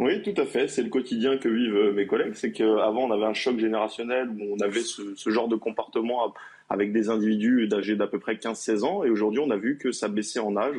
Oui, 0.00 0.22
tout 0.22 0.40
à 0.40 0.44
fait. 0.44 0.68
C'est 0.68 0.82
le 0.82 0.90
quotidien 0.90 1.38
que 1.38 1.48
vivent 1.48 1.94
mes 1.94 2.06
collègues. 2.06 2.34
C'est 2.34 2.52
qu'avant, 2.52 3.04
on 3.04 3.10
avait 3.12 3.24
un 3.24 3.34
choc 3.34 3.58
générationnel 3.58 4.28
où 4.28 4.56
on 4.56 4.60
avait 4.60 4.80
ce, 4.80 5.14
ce 5.16 5.30
genre 5.30 5.48
de 5.48 5.56
comportement 5.56 6.32
avec 6.70 6.92
des 6.92 7.08
individus 7.08 7.66
d'âge 7.66 7.88
d'à 7.88 8.06
peu 8.06 8.18
près 8.18 8.34
15-16 8.34 8.84
ans. 8.84 9.04
Et 9.04 9.10
aujourd'hui, 9.10 9.40
on 9.40 9.50
a 9.50 9.56
vu 9.56 9.78
que 9.78 9.92
ça 9.92 10.08
baissait 10.08 10.40
en 10.40 10.56
âge. 10.56 10.76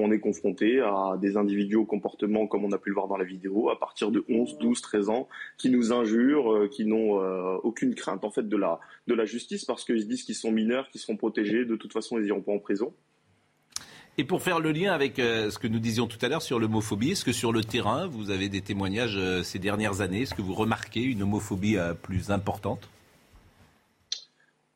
On 0.00 0.12
est 0.12 0.18
confronté 0.18 0.80
à 0.80 1.16
des 1.20 1.36
individus 1.36 1.76
au 1.76 1.84
comportement, 1.84 2.46
comme 2.46 2.64
on 2.64 2.72
a 2.72 2.78
pu 2.78 2.88
le 2.88 2.94
voir 2.94 3.08
dans 3.08 3.16
la 3.16 3.24
vidéo, 3.24 3.70
à 3.70 3.78
partir 3.78 4.10
de 4.10 4.24
11, 4.28 4.58
12, 4.58 4.80
13 4.80 5.08
ans, 5.10 5.28
qui 5.58 5.70
nous 5.70 5.92
injurent, 5.92 6.52
euh, 6.52 6.68
qui 6.68 6.84
n'ont 6.86 7.22
euh, 7.22 7.56
aucune 7.62 7.94
crainte 7.94 8.24
en 8.24 8.30
fait 8.30 8.48
de 8.48 8.56
la, 8.56 8.78
justice 9.24 9.64
parce 9.64 9.84
qu'ils 9.84 10.00
se 10.00 10.06
disent 10.06 10.22
qu'ils 10.22 10.34
sont 10.34 10.50
mineurs, 10.50 10.88
qu'ils 10.88 11.00
seront 11.00 11.16
protégés. 11.16 11.64
De 11.64 11.76
toute 11.76 11.92
façon, 11.92 12.18
ils 12.18 12.24
n'iront 12.24 12.40
pas 12.40 12.52
en 12.52 12.58
prison. 12.58 12.92
Et 14.18 14.24
pour 14.24 14.42
faire 14.42 14.60
le 14.60 14.72
lien 14.72 14.92
avec 14.92 15.18
euh, 15.18 15.50
ce 15.50 15.58
que 15.58 15.68
nous 15.68 15.78
disions 15.78 16.06
tout 16.06 16.18
à 16.22 16.28
l'heure 16.28 16.42
sur 16.42 16.58
l'homophobie, 16.58 17.12
est-ce 17.12 17.24
que 17.24 17.32
sur 17.32 17.52
le 17.52 17.62
terrain, 17.62 18.06
vous 18.06 18.30
avez 18.30 18.48
des 18.48 18.60
témoignages 18.62 19.18
ces 19.42 19.58
dernières 19.58 20.00
années? 20.00 20.22
Est-ce 20.22 20.34
que 20.34 20.42
vous 20.42 20.54
remarquez 20.54 21.02
une 21.02 21.22
homophobie 21.22 21.76
plus 22.02 22.30
importante? 22.30 22.88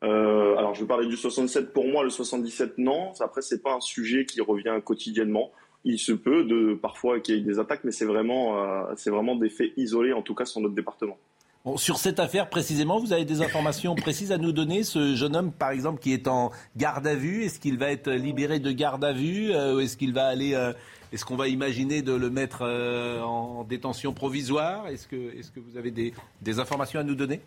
Euh, 0.05 0.55
alors, 0.57 0.73
je 0.75 0.81
vais 0.81 0.87
parler 0.87 1.07
du 1.07 1.17
67 1.17 1.73
pour 1.73 1.87
moi, 1.87 2.03
le 2.03 2.09
77 2.09 2.77
non. 2.77 3.11
Après, 3.19 3.41
c'est 3.41 3.61
pas 3.61 3.73
un 3.73 3.81
sujet 3.81 4.25
qui 4.25 4.41
revient 4.41 4.79
quotidiennement. 4.83 5.51
Il 5.83 5.99
se 5.99 6.11
peut 6.11 6.43
de 6.43 6.73
parfois 6.73 7.19
qu'il 7.19 7.35
y 7.35 7.37
ait 7.39 7.41
des 7.41 7.59
attaques, 7.59 7.83
mais 7.83 7.91
c'est 7.91 8.05
vraiment, 8.05 8.59
euh, 8.63 8.93
vraiment 9.07 9.35
des 9.35 9.49
faits 9.49 9.71
isolés, 9.77 10.13
en 10.13 10.21
tout 10.21 10.35
cas 10.35 10.45
sur 10.45 10.61
notre 10.61 10.75
département. 10.75 11.17
Bon, 11.63 11.77
sur 11.77 11.97
cette 11.97 12.19
affaire 12.19 12.49
précisément, 12.49 12.99
vous 12.99 13.13
avez 13.13 13.25
des 13.25 13.41
informations 13.41 13.95
précises 13.95 14.31
à 14.31 14.37
nous 14.37 14.51
donner? 14.51 14.83
Ce 14.83 15.15
jeune 15.15 15.35
homme, 15.35 15.51
par 15.51 15.71
exemple, 15.71 15.99
qui 15.99 16.13
est 16.13 16.27
en 16.27 16.51
garde 16.77 17.07
à 17.07 17.15
vue, 17.15 17.43
est-ce 17.43 17.59
qu'il 17.59 17.79
va 17.79 17.91
être 17.91 18.11
libéré 18.11 18.59
de 18.59 18.71
garde 18.71 19.03
à 19.03 19.13
vue 19.13 19.51
euh, 19.51 19.79
Est-ce 19.79 19.97
qu'il 19.97 20.13
va 20.13 20.35
Est-ce 20.35 21.25
qu'on 21.25 21.35
va 21.35 21.47
imaginer 21.47 22.03
de 22.03 22.13
le 22.13 22.29
mettre 22.29 22.61
en 22.63 23.63
détention 23.63 24.13
provisoire? 24.13 24.87
Est-ce 24.87 25.07
que, 25.07 25.15
est 25.15 25.51
que 25.51 25.59
vous 25.59 25.77
avez 25.77 25.91
des 25.91 26.59
informations 26.59 26.99
à 26.99 27.03
nous 27.03 27.15
donner? 27.15 27.41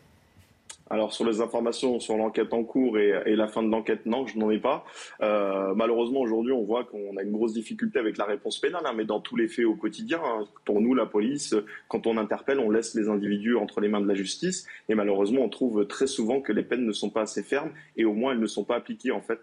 Alors 0.91 1.13
sur 1.13 1.25
les 1.27 1.41
informations 1.41 2.01
sur 2.01 2.17
l'enquête 2.17 2.53
en 2.53 2.65
cours 2.65 2.99
et, 2.99 3.37
la 3.37 3.49
fin 3.49 3.63
de 3.63 3.71
l'enquête, 3.71 4.07
non, 4.07 4.27
je 4.27 4.39
n'en 4.39 4.51
ai 4.51 4.59
pas. 4.59 4.85
Euh, 5.21 5.75
malheureusement, 5.75 6.21
aujourd'hui, 6.21 6.53
on 6.53 6.65
voit 6.65 6.85
qu'on 6.85 7.17
a 7.17 7.23
une 7.23 7.33
grosse 7.33 7.53
difficulté 7.53 7.99
avec 7.99 8.17
la 8.17 8.25
réponse 8.25 8.59
pénale, 8.59 8.83
hein, 8.85 8.93
mais 8.97 9.05
dans 9.05 9.21
tous 9.21 9.37
les 9.37 9.49
faits 9.49 9.65
au 9.65 9.75
quotidien, 9.75 10.21
hein, 10.25 10.45
pour 10.65 10.81
nous, 10.81 10.95
la 10.95 11.07
police, 11.07 11.55
quand 11.89 12.07
on 12.07 12.17
interpelle, 12.17 12.59
on 12.59 12.71
laisse 12.71 12.95
les 12.95 13.09
individus 13.09 13.57
entre 13.57 13.81
les 13.81 13.89
mains 13.89 14.01
de 14.01 14.09
la 14.09 14.15
justice, 14.15 14.67
et 14.89 14.95
malheureusement, 14.95 15.43
on 15.43 15.49
trouve 15.49 15.87
très 15.87 16.07
souvent 16.07 16.41
que 16.41 16.53
les 16.53 16.63
peines 16.63 16.85
ne 16.85 16.93
sont 16.93 17.11
pas 17.11 17.23
assez 17.23 17.43
fermes, 17.43 17.71
et 17.97 18.05
au 18.05 18.15
moins 18.15 18.33
elles 18.33 18.41
ne 18.41 18.47
sont 18.47 18.65
pas 18.65 18.77
appliquées 18.77 19.13
en 19.13 19.21
fait 19.21 19.41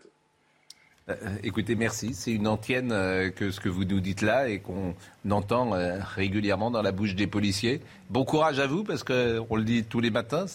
écoutez, 1.43 1.76
merci. 1.76 2.14
C'est 2.14 2.32
une 2.32 2.47
antienne 2.47 2.91
euh, 2.91 3.30
que 3.30 3.51
ce 3.51 3.60
que 3.60 3.70
vous 3.70 3.86
nous 3.86 3.99
dites 3.99 4.22
là 4.22 4.49
et 4.49 4.60
qu'on 4.60 4.95
entend 5.30 5.74
euh, 5.74 5.99
régulièrement 6.01 6.72
dans 6.72 6.82
la 6.82 6.91
bouche 6.91 7.16
des 7.16 7.28
policiers. 7.28 7.82
Bon 8.10 8.26
courage 8.26 8.60
à 8.60 8.68
vous 8.68 8.84
parce 8.84 9.03
qu'on 9.03 9.56
le 9.56 9.64
dit 9.64 9.84
tous 9.84 9.99
les 9.99 10.10
matins. 10.10 10.45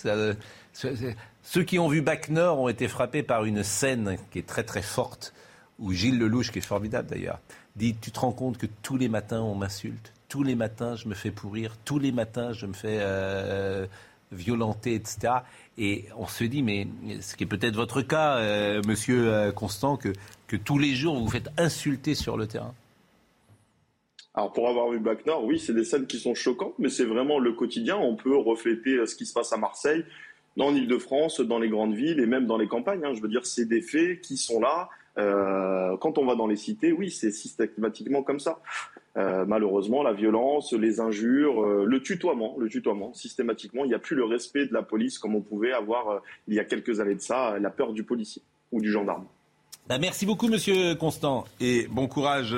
Ceux 0.73 1.63
qui 1.65 1.79
ont 1.79 1.89
vu 1.89 2.03
Bac 2.03 2.29
Nord 2.29 2.61
ont 2.61 2.69
été 2.69 2.89
frappés 2.89 3.23
par 3.23 3.45
une 3.45 3.63
scène 3.63 4.17
qui 4.31 4.39
est 4.39 4.47
très 4.47 4.65
très 4.65 4.83
forte 4.83 5.33
où 5.79 5.93
Gilles 5.93 6.19
Lelouch, 6.19 6.51
qui 6.51 6.59
est 6.59 6.63
formidable 6.63 7.09
d'ailleurs, 7.09 7.39
dit 7.77 7.95
Tu 7.95 8.11
te 8.11 8.21
rends 8.21 8.33
compte 8.33 8.59
que 8.59 8.67
tous 8.83 8.97
les 8.97 9.09
matins 9.09 9.41
on 9.41 9.55
m'insulte, 9.55 10.13
tous 10.29 10.43
les 10.43 10.55
matins 10.55 10.97
je 10.97 11.09
me 11.09 11.15
fais 11.15 11.31
pourrir, 11.31 11.77
tous 11.85 11.99
les 11.99 12.13
matins 12.13 12.53
je 12.53 12.67
me 12.67 12.75
fais 12.75 12.99
violenter, 14.33 14.95
etc. 14.95 15.35
Et 15.79 16.07
on 16.17 16.27
se 16.27 16.45
dit, 16.45 16.63
mais 16.63 16.87
ce 17.21 17.37
qui 17.37 17.45
est 17.45 17.47
peut-être 17.47 17.75
votre 17.75 18.03
cas, 18.03 18.37
euh, 18.37 18.83
monsieur 18.87 19.33
euh, 19.33 19.53
Constant, 19.53 19.97
que, 19.97 20.13
que 20.51 20.57
tous 20.57 20.79
les 20.79 20.97
jours 20.97 21.15
vous 21.15 21.27
vous 21.27 21.31
faites 21.31 21.49
insulter 21.59 22.17
sur 22.17 22.37
le 22.37 22.49
terrain 22.49 22.75
alors 24.35 24.53
pour 24.53 24.69
avoir 24.69 24.89
vu 24.91 25.01
Bac 25.01 25.27
Nord, 25.27 25.45
oui, 25.45 25.59
c'est 25.59 25.75
des 25.75 25.85
scènes 25.85 26.07
qui 26.07 26.19
sont 26.19 26.37
choquantes, 26.37 26.75
mais 26.79 26.89
c'est 26.89 27.05
vraiment 27.05 27.41
le 27.41 27.53
quotidien. 27.53 27.97
On 27.97 28.15
peut 28.15 28.37
refléter 28.37 28.91
euh, 28.91 29.05
ce 29.05 29.17
qui 29.17 29.27
se 29.27 29.33
passe 29.33 29.53
à 29.53 29.57
Marseille, 29.57 30.05
dans 30.57 30.71
l'Île-de-France, 30.71 31.41
dans 31.41 31.59
les 31.59 31.69
grandes 31.69 31.95
villes 31.95 32.21
et 32.21 32.27
même 32.27 32.47
dans 32.47 32.57
les 32.57 32.69
campagnes. 32.69 33.05
Hein. 33.05 33.13
Je 33.13 33.21
veux 33.21 33.29
dire, 33.29 33.45
c'est 33.45 33.65
des 33.65 33.83
faits 33.83 34.21
qui 34.21 34.37
sont 34.37 34.61
là. 34.61 34.89
Euh, 35.19 35.97
quand 35.97 36.17
on 36.17 36.27
va 36.27 36.37
dans 36.37 36.47
les 36.47 36.55
cités, 36.55 36.93
oui, 36.93 37.11
c'est 37.11 37.33
systématiquement 37.33 38.23
comme 38.23 38.39
ça. 38.39 38.61
Euh, 39.17 39.45
malheureusement, 39.47 40.05
la 40.05 40.13
violence, 40.13 40.73
les 40.75 41.01
injures, 41.01 41.85
le 41.85 42.01
tutoiement, 42.01 42.55
le 42.57 42.69
tutoiement, 42.69 43.13
systématiquement, 43.13 43.85
il 43.85 43.89
n'y 43.89 43.95
a 43.95 43.99
plus 43.99 44.15
le 44.15 44.25
respect 44.25 44.67
de 44.67 44.73
la 44.73 44.83
police 44.83 45.19
comme 45.19 45.35
on 45.35 45.43
pouvait 45.43 45.73
avoir 45.73 46.23
il 46.47 46.55
y 46.55 46.61
a 46.61 46.65
quelques 46.65 47.01
années 47.01 47.17
de 47.17 47.21
ça, 47.21 47.59
la 47.59 47.71
peur 47.71 47.93
du 47.93 48.05
policier 48.05 48.43
ou 48.71 48.81
du 48.81 48.93
gendarme. 48.93 49.27
Bah, 49.91 49.99
merci 49.99 50.25
beaucoup, 50.25 50.49
Monsieur 50.49 50.95
Constant, 50.95 51.45
et 51.61 51.87
bon 51.89 52.07
courage 52.07 52.57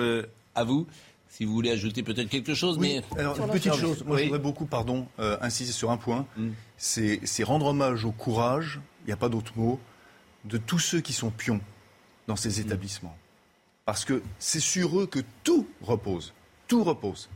à 0.54 0.64
vous. 0.64 0.86
Si 1.28 1.46
vous 1.46 1.52
voulez 1.52 1.70
ajouter 1.70 2.02
peut-être 2.02 2.28
quelque 2.28 2.52
chose, 2.52 2.78
mais 2.78 3.02
alors 3.18 3.40
une 3.40 3.48
petite 3.48 3.74
chose. 3.74 4.04
Moi, 4.04 4.18
je 4.18 4.24
voudrais 4.24 4.38
beaucoup, 4.38 4.66
pardon, 4.66 5.08
insister 5.40 5.72
sur 5.72 5.90
un 5.90 5.96
point. 5.96 6.26
Mm. 6.36 6.50
C'est 6.76 7.42
rendre 7.42 7.66
hommage 7.66 8.04
au 8.04 8.12
courage. 8.12 8.80
Il 9.04 9.06
n'y 9.06 9.12
a 9.12 9.16
pas 9.16 9.30
d'autre 9.30 9.54
mot 9.56 9.80
de 10.44 10.58
tous 10.58 10.78
ceux 10.78 11.00
qui 11.00 11.12
sont 11.12 11.30
pions 11.30 11.60
dans 12.28 12.36
ces 12.36 12.60
mm. 12.60 12.66
établissements. 12.66 13.16
Parce 13.86 14.04
que 14.04 14.22
c'est 14.38 14.60
sur 14.60 15.00
eux 15.00 15.06
que 15.06 15.20
tout 15.42 15.66
repose 15.80 16.34
tout 16.72 16.84
repose. 16.84 17.28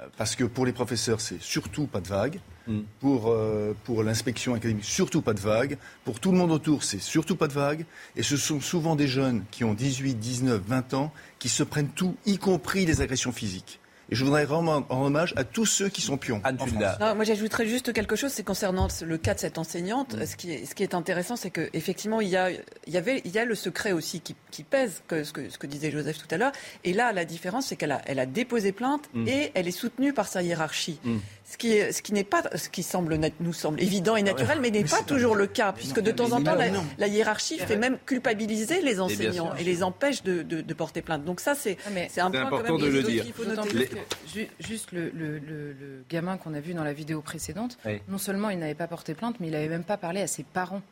Euh, 0.00 0.06
parce 0.16 0.36
que 0.36 0.44
pour 0.44 0.64
les 0.64 0.72
professeurs, 0.72 1.20
c'est 1.20 1.42
surtout 1.42 1.88
pas 1.88 2.00
de 2.00 2.06
vague. 2.06 2.38
Mm. 2.66 2.80
Pour, 3.00 3.28
euh, 3.28 3.74
pour 3.84 4.02
l'inspection 4.02 4.54
académique, 4.54 4.84
surtout 4.84 5.22
pas 5.22 5.34
de 5.34 5.40
vague. 5.40 5.78
Pour 6.04 6.20
tout 6.20 6.32
le 6.32 6.38
monde 6.38 6.50
autour, 6.50 6.82
c'est 6.82 7.00
surtout 7.00 7.36
pas 7.36 7.48
de 7.48 7.52
vague. 7.52 7.84
Et 8.16 8.22
ce 8.22 8.36
sont 8.36 8.60
souvent 8.60 8.96
des 8.96 9.08
jeunes 9.08 9.44
qui 9.50 9.64
ont 9.64 9.74
18, 9.74 10.14
19, 10.14 10.62
20 10.66 10.94
ans 10.94 11.12
qui 11.38 11.48
se 11.48 11.62
prennent 11.62 11.88
tout, 11.88 12.16
y 12.26 12.38
compris 12.38 12.86
les 12.86 13.00
agressions 13.00 13.32
physiques. 13.32 13.80
Et 14.08 14.14
je 14.14 14.24
voudrais 14.24 14.44
rendre 14.44 14.86
hommage 14.88 15.34
à 15.36 15.42
tous 15.42 15.66
ceux 15.66 15.88
qui 15.88 16.00
sont 16.00 16.16
pions. 16.16 16.40
moi, 17.14 17.24
j'ajouterais 17.24 17.66
juste 17.66 17.92
quelque 17.92 18.14
chose, 18.14 18.30
c'est 18.30 18.44
concernant 18.44 18.86
le 19.02 19.18
cas 19.18 19.34
de 19.34 19.40
cette 19.40 19.58
enseignante. 19.58 20.14
Mm. 20.14 20.26
Ce, 20.26 20.36
qui 20.36 20.52
est, 20.52 20.64
ce 20.64 20.74
qui 20.74 20.82
est 20.84 20.94
intéressant, 20.94 21.34
c'est 21.34 21.50
qu'effectivement, 21.50 22.20
il 22.20 22.28
y 22.28 22.36
a, 22.36 22.50
il 22.50 22.92
y 22.92 22.96
avait, 22.96 23.20
il 23.24 23.32
y 23.32 23.38
a 23.38 23.44
le 23.44 23.54
secret 23.54 23.92
aussi 23.92 24.20
qui, 24.20 24.36
qui 24.50 24.62
pèse, 24.62 25.02
que, 25.08 25.24
ce, 25.24 25.32
que, 25.32 25.50
ce 25.50 25.58
que 25.58 25.66
disait 25.66 25.90
Joseph 25.90 26.18
tout 26.18 26.32
à 26.32 26.38
l'heure. 26.38 26.52
Et 26.84 26.92
là, 26.92 27.12
la 27.12 27.24
différence, 27.24 27.66
c'est 27.66 27.76
qu'elle 27.76 27.92
a, 27.92 28.02
elle 28.06 28.20
a 28.20 28.26
déposé 28.26 28.70
plainte 28.70 29.08
mm. 29.12 29.28
et 29.28 29.50
elle 29.54 29.66
est 29.66 29.72
soutenue 29.72 30.12
par 30.12 30.28
sa 30.28 30.42
hiérarchie. 30.42 31.00
Ce 31.48 31.56
qui, 31.56 31.72
est, 31.72 31.92
ce 31.92 32.02
qui 32.02 32.12
n'est 32.12 32.24
pas, 32.24 32.42
ce 32.56 32.68
qui 32.68 32.82
semble, 32.82 33.16
nous 33.38 33.52
semble 33.52 33.80
évident 33.80 34.16
et 34.16 34.22
naturel, 34.22 34.58
mais 34.60 34.72
n'est 34.72 34.82
pas 34.82 35.02
toujours 35.02 35.36
le 35.36 35.46
cas, 35.46 35.72
puisque 35.72 36.00
de 36.00 36.10
temps 36.10 36.32
en 36.32 36.42
temps, 36.42 36.56
la, 36.98 37.06
hiérarchie 37.06 37.58
fait 37.58 37.76
même 37.76 37.98
culpabiliser 38.04 38.82
les 38.82 39.00
enseignants 39.00 39.54
et 39.54 39.62
les 39.62 39.84
empêche 39.84 40.24
de, 40.24 40.42
de, 40.42 40.60
de 40.60 40.74
porter 40.74 41.02
plainte. 41.02 41.24
Donc 41.24 41.38
ça, 41.38 41.54
c'est 41.54 41.78
ah, 41.86 42.24
un 42.24 42.30
point 42.30 42.50
quand 42.50 42.62
même 42.62 42.78
de 42.78 42.86
le 42.86 43.02
dire. 43.02 43.22
qu'il 43.24 43.32
faut 43.32 43.44
noter. 43.44 43.88
Juste 44.58 44.90
le, 44.92 46.02
gamin 46.10 46.36
qu'on 46.36 46.54
a 46.54 46.60
vu 46.60 46.74
dans 46.74 46.84
la 46.84 46.92
vidéo 46.92 47.20
précédente, 47.20 47.78
non 48.08 48.18
seulement 48.18 48.50
il 48.50 48.58
n'avait 48.58 48.74
pas 48.74 48.88
porté 48.88 49.14
plainte, 49.14 49.36
mais 49.38 49.46
il 49.46 49.52
n'avait 49.52 49.68
même 49.68 49.84
pas 49.84 49.96
parlé 49.96 50.22
à 50.22 50.26
ses 50.26 50.42
parents. 50.42 50.82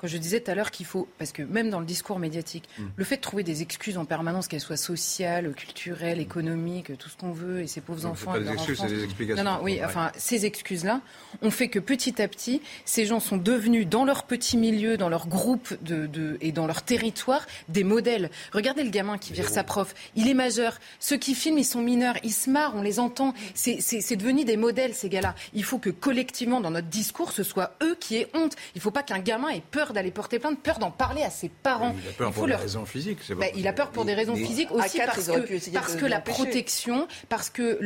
Quand 0.00 0.06
je 0.06 0.16
disais 0.16 0.40
tout 0.40 0.50
à 0.50 0.54
l'heure 0.54 0.70
qu'il 0.70 0.86
faut, 0.86 1.08
parce 1.18 1.30
que 1.30 1.42
même 1.42 1.68
dans 1.68 1.80
le 1.80 1.84
discours 1.84 2.18
médiatique, 2.18 2.68
mm. 2.78 2.84
le 2.96 3.04
fait 3.04 3.16
de 3.16 3.20
trouver 3.20 3.42
des 3.42 3.60
excuses 3.60 3.98
en 3.98 4.06
permanence, 4.06 4.48
qu'elles 4.48 4.60
soient 4.60 4.78
sociales, 4.78 5.52
culturelles, 5.52 6.18
mm. 6.18 6.22
économiques, 6.22 6.98
tout 6.98 7.10
ce 7.10 7.16
qu'on 7.18 7.32
veut, 7.32 7.60
et 7.60 7.66
ces 7.66 7.82
pauvres 7.82 8.06
enfants. 8.06 8.32
Pas 8.32 8.40
des 8.40 8.50
excuses, 8.50 8.78
c'est 8.80 8.88
des 8.88 9.04
explications. 9.04 9.44
Non, 9.44 9.56
non, 9.56 9.58
oui, 9.62 9.80
enfin, 9.84 10.10
ces 10.16 10.46
excuses-là 10.46 11.02
ont 11.42 11.50
fait 11.50 11.68
que 11.68 11.78
petit 11.78 12.22
à 12.22 12.28
petit, 12.28 12.62
ces 12.86 13.04
gens 13.04 13.20
sont 13.20 13.36
devenus, 13.36 13.86
dans 13.86 14.04
leur 14.04 14.24
petit 14.24 14.56
milieu, 14.56 14.96
dans 14.96 15.10
leur 15.10 15.28
groupe 15.28 15.76
de, 15.82 16.38
et 16.40 16.52
dans 16.52 16.66
leur 16.66 16.82
territoire, 16.82 17.46
des 17.68 17.84
modèles. 17.84 18.30
Regardez 18.52 18.84
le 18.84 18.90
gamin 18.90 19.18
qui 19.18 19.34
vire 19.34 19.50
sa 19.50 19.64
prof. 19.64 19.94
Il 20.16 20.28
est 20.28 20.34
majeur. 20.34 20.78
Ceux 20.98 21.18
qui 21.18 21.34
filment, 21.34 21.58
ils 21.58 21.64
sont 21.64 21.82
mineurs. 21.82 22.16
Ils 22.24 22.32
se 22.32 22.48
marrent, 22.48 22.74
on 22.74 22.82
les 22.82 23.00
entend. 23.00 23.34
C'est 23.54 24.16
devenu 24.16 24.44
des 24.44 24.56
modèles, 24.56 24.94
ces 24.94 25.10
gars-là. 25.10 25.34
Il 25.52 25.64
faut 25.64 25.78
que 25.78 25.90
collectivement, 25.90 26.60
dans 26.60 26.70
notre 26.70 26.88
discours, 26.88 27.32
ce 27.32 27.42
soit 27.42 27.74
eux 27.82 27.96
qui 28.00 28.16
aient 28.16 28.30
honte. 28.34 28.56
Il 28.74 28.78
ne 28.78 28.82
faut 28.82 28.90
pas 28.90 29.02
qu'un 29.02 29.18
gamin 29.18 29.50
ait 29.50 29.62
peur 29.70 29.89
d'aller 29.92 30.10
porter 30.10 30.38
plainte, 30.38 30.60
peur 30.60 30.78
d'en 30.78 30.90
parler 30.90 31.22
à 31.22 31.30
ses 31.30 31.48
parents. 31.48 31.94
il 31.94 32.08
a 32.08 32.12
peur 32.12 32.32
pour 32.32 32.46
des 32.46 32.54
raisons 32.54 32.84
physiques. 32.84 33.18
Bah, 33.32 33.46
il 33.54 33.66
a 33.68 33.72
peur 33.72 33.90
pour 33.90 34.04
des 34.04 34.14
raisons 34.14 34.36
physiques 34.36 34.70
aussi 34.70 34.98
parce 34.98 35.26
que, 35.26 35.70
parce 35.72 35.96
que 35.96 36.06
la 36.06 36.20
protection, 36.20 37.06
parce 37.28 37.50
que 37.50 37.78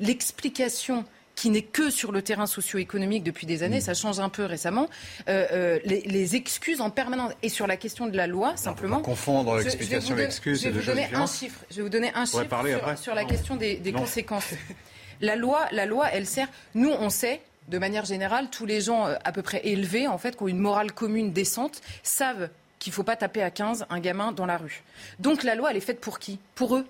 l'explication 0.00 1.04
qui 1.40 1.48
n'est 1.48 1.62
que 1.62 1.88
sur 1.88 2.12
le 2.12 2.20
terrain 2.20 2.46
socio-économique 2.46 3.22
depuis 3.22 3.46
des 3.46 3.62
années, 3.62 3.78
mm. 3.78 3.82
ça 3.82 3.94
change 3.94 4.20
un 4.20 4.28
peu 4.28 4.44
récemment, 4.44 4.88
euh, 5.28 5.46
euh, 5.52 5.78
les, 5.84 6.36
excuses 6.36 6.82
en 6.82 6.90
permanence. 6.90 7.32
Et 7.42 7.48
sur 7.48 7.66
la 7.66 7.78
question 7.78 8.08
de 8.08 8.16
la 8.16 8.26
loi, 8.26 8.56
simplement. 8.56 8.98
On 8.98 9.02
confondre 9.02 9.56
l'explication 9.56 10.16
et 10.18 10.20
l'excuse. 10.20 10.62
Je 10.62 10.68
vais 10.68 10.78
vous 10.78 10.86
donner 10.86 11.08
un 11.14 11.26
chiffre. 11.26 11.60
Je 11.70 11.76
vais 11.76 11.82
vous 11.82 11.88
donner 11.88 12.12
un 12.14 12.26
chiffre 12.26 12.44
sur, 12.44 12.98
sur, 12.98 13.14
la 13.14 13.24
question 13.24 13.56
des, 13.56 13.76
des 13.76 13.92
conséquences. 13.92 14.50
La 15.22 15.36
loi, 15.36 15.66
la 15.72 15.84
loi, 15.86 16.08
elle 16.12 16.26
sert. 16.26 16.48
Nous, 16.74 16.90
on 16.90 17.10
sait 17.10 17.42
de 17.70 17.78
manière 17.78 18.04
générale, 18.04 18.50
tous 18.50 18.66
les 18.66 18.80
gens 18.80 19.06
euh, 19.06 19.14
à 19.24 19.32
peu 19.32 19.42
près 19.42 19.60
élevés, 19.64 20.08
en 20.08 20.18
fait, 20.18 20.36
qui 20.36 20.42
ont 20.42 20.48
une 20.48 20.58
morale 20.58 20.92
commune 20.92 21.32
décente, 21.32 21.80
savent 22.02 22.50
qu'il 22.78 22.90
ne 22.90 22.94
faut 22.94 23.04
pas 23.04 23.16
taper 23.16 23.42
à 23.42 23.50
15 23.50 23.86
un 23.88 24.00
gamin 24.00 24.32
dans 24.32 24.46
la 24.46 24.56
rue. 24.56 24.82
Donc 25.18 25.44
la 25.44 25.54
loi, 25.54 25.70
elle 25.70 25.76
est 25.76 25.80
faite 25.80 26.00
pour 26.00 26.18
qui? 26.18 26.38
Pour 26.54 26.76
eux. 26.76 26.86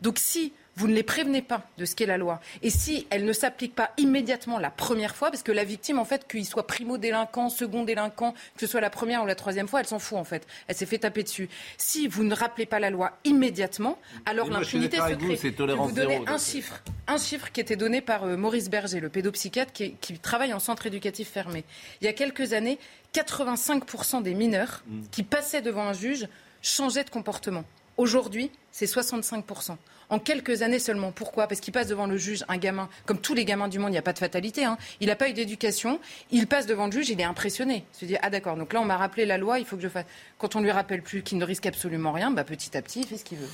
Donc 0.00 0.18
si 0.18 0.52
vous 0.76 0.88
ne 0.88 0.94
les 0.94 1.02
prévenez 1.02 1.42
pas 1.42 1.62
de 1.78 1.84
ce 1.84 1.94
qu'est 1.94 2.06
la 2.06 2.18
loi. 2.18 2.40
Et 2.62 2.70
si 2.70 3.06
elle 3.10 3.24
ne 3.24 3.32
s'applique 3.32 3.74
pas 3.74 3.90
immédiatement 3.96 4.58
la 4.58 4.70
première 4.70 5.14
fois, 5.14 5.30
parce 5.30 5.42
que 5.42 5.52
la 5.52 5.64
victime, 5.64 5.98
en 5.98 6.04
fait, 6.04 6.26
qu'il 6.26 6.44
soit 6.44 6.66
primo-délinquant, 6.66 7.48
second-délinquant, 7.48 8.32
que 8.32 8.60
ce 8.60 8.66
soit 8.66 8.80
la 8.80 8.90
première 8.90 9.22
ou 9.22 9.26
la 9.26 9.34
troisième 9.34 9.68
fois, 9.68 9.80
elle 9.80 9.86
s'en 9.86 9.98
fout, 9.98 10.18
en 10.18 10.24
fait. 10.24 10.46
Elle 10.66 10.74
s'est 10.74 10.86
fait 10.86 10.98
taper 10.98 11.22
dessus. 11.22 11.48
Si 11.78 12.08
vous 12.08 12.24
ne 12.24 12.34
rappelez 12.34 12.66
pas 12.66 12.80
la 12.80 12.90
loi 12.90 13.12
immédiatement, 13.24 13.98
alors 14.26 14.50
l'impunité 14.50 14.96
se 14.96 15.14
crée. 15.14 15.36
Je 15.36 15.64
vais 15.64 15.74
vous 15.74 15.92
donner 15.92 16.22
un 16.26 16.38
chiffre, 16.38 16.82
un 17.06 17.18
chiffre 17.18 17.52
qui 17.52 17.60
était 17.60 17.76
donné 17.76 18.00
par 18.00 18.24
euh, 18.24 18.36
Maurice 18.36 18.68
Berger, 18.68 19.00
le 19.00 19.08
pédopsychiatre 19.08 19.72
qui, 19.72 19.94
qui 20.00 20.18
travaille 20.18 20.52
en 20.52 20.58
centre 20.58 20.86
éducatif 20.86 21.28
fermé. 21.30 21.64
Il 22.00 22.04
y 22.04 22.08
a 22.08 22.12
quelques 22.12 22.52
années, 22.52 22.78
85% 23.14 24.22
des 24.22 24.34
mineurs 24.34 24.82
mm. 24.86 25.02
qui 25.10 25.22
passaient 25.22 25.62
devant 25.62 25.84
un 25.84 25.92
juge 25.92 26.26
changeaient 26.62 27.04
de 27.04 27.10
comportement. 27.10 27.64
Aujourd'hui, 27.96 28.50
c'est 28.72 28.86
65% 28.86 29.76
en 30.10 30.18
quelques 30.18 30.62
années 30.62 30.78
seulement. 30.78 31.12
Pourquoi? 31.12 31.46
Parce 31.46 31.60
qu'il 31.60 31.72
passe 31.72 31.88
devant 31.88 32.06
le 32.06 32.16
juge, 32.16 32.44
un 32.48 32.56
gamin, 32.56 32.88
comme 33.06 33.18
tous 33.18 33.34
les 33.34 33.44
gamins 33.44 33.68
du 33.68 33.78
monde, 33.78 33.90
il 33.90 33.92
n'y 33.92 33.98
a 33.98 34.02
pas 34.02 34.12
de 34.12 34.18
fatalité. 34.18 34.64
Hein. 34.64 34.78
Il 35.00 35.08
n'a 35.08 35.16
pas 35.16 35.28
eu 35.28 35.32
d'éducation, 35.32 36.00
il 36.30 36.46
passe 36.46 36.66
devant 36.66 36.86
le 36.86 36.92
juge, 36.92 37.10
il 37.10 37.20
est 37.20 37.24
impressionné. 37.24 37.84
Il 37.94 37.98
se 37.98 38.04
dit, 38.04 38.16
ah 38.22 38.30
d'accord, 38.30 38.56
donc 38.56 38.72
là 38.72 38.80
on 38.80 38.84
m'a 38.84 38.96
rappelé 38.96 39.26
la 39.26 39.38
loi, 39.38 39.58
il 39.58 39.64
faut 39.64 39.76
que 39.76 39.82
je 39.82 39.88
fasse. 39.88 40.06
Quand 40.38 40.56
on 40.56 40.60
lui 40.60 40.70
rappelle 40.70 41.02
plus 41.02 41.22
qu'il 41.22 41.38
ne 41.38 41.44
risque 41.44 41.66
absolument 41.66 42.12
rien, 42.12 42.30
bah, 42.30 42.44
petit 42.44 42.76
à 42.76 42.82
petit, 42.82 43.00
il 43.00 43.06
fait 43.06 43.16
ce 43.16 43.24
qu'il 43.24 43.38
veut. 43.38 43.50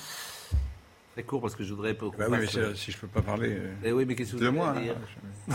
Très 1.13 1.23
court 1.25 1.41
parce 1.41 1.57
que 1.57 1.65
je 1.65 1.75
voudrais. 1.75 1.95
Bah 1.95 2.27
oui, 2.29 2.39
mais 2.41 2.47
si 2.47 2.93
je 2.93 2.97
ne 2.97 3.01
peux 3.01 3.09
pas 3.09 3.23
parler. 3.23 3.57
Eh 3.85 3.91
oui, 3.93 4.05
mais 4.07 4.15
qu'est-ce 4.15 4.33
que 4.33 4.37
vous 4.37 4.45
De 4.45 4.49
moi. 4.49 4.75
Hein. 4.77 5.55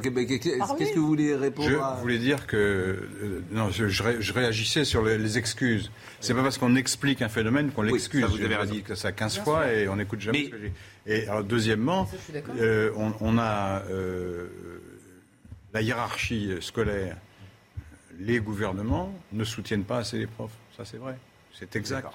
Qu'est-ce 0.00 0.92
que 0.94 0.98
vous 0.98 1.06
voulez 1.06 1.34
répondre 1.34 1.68
Je 1.68 1.76
à... 1.76 1.96
voulais 2.00 2.18
dire 2.18 2.46
que 2.46 2.56
euh, 2.56 3.42
non, 3.50 3.70
je, 3.70 3.88
je, 3.88 4.02
ré- 4.02 4.16
je 4.20 4.32
réagissais 4.32 4.84
sur 4.84 5.02
les, 5.02 5.18
les 5.18 5.38
excuses. 5.38 5.90
C'est 6.20 6.34
pas 6.34 6.42
parce 6.42 6.56
qu'on 6.58 6.74
explique 6.76 7.20
un 7.22 7.28
phénomène 7.28 7.70
qu'on 7.72 7.82
l'excuse. 7.82 8.22
ça, 8.22 8.26
vous 8.28 8.40
avez 8.42 8.66
dit 8.70 8.82
que 8.82 8.94
ça 8.94 9.12
15 9.12 9.34
Bien 9.34 9.44
fois 9.44 9.62
sûr. 9.64 9.72
et 9.72 9.88
on 9.88 9.96
n'écoute 9.96 10.20
jamais 10.20 10.38
Mais- 10.38 10.44
ce 10.46 10.50
que 10.50 10.58
j'ai. 10.60 10.72
Et 11.06 11.28
alors, 11.28 11.44
deuxièmement, 11.44 12.06
Ça, 12.06 12.16
euh, 12.60 12.90
on, 12.96 13.12
on 13.20 13.38
a 13.38 13.82
euh, 13.90 14.46
la 15.74 15.82
hiérarchie 15.82 16.50
scolaire. 16.60 17.16
Les 18.20 18.38
gouvernements 18.40 19.12
ne 19.32 19.42
soutiennent 19.44 19.84
pas 19.84 19.98
assez 19.98 20.18
les 20.18 20.26
profs. 20.26 20.52
Ça, 20.76 20.84
c'est 20.84 20.98
vrai. 20.98 21.16
C'est 21.58 21.74
exact. 21.76 22.08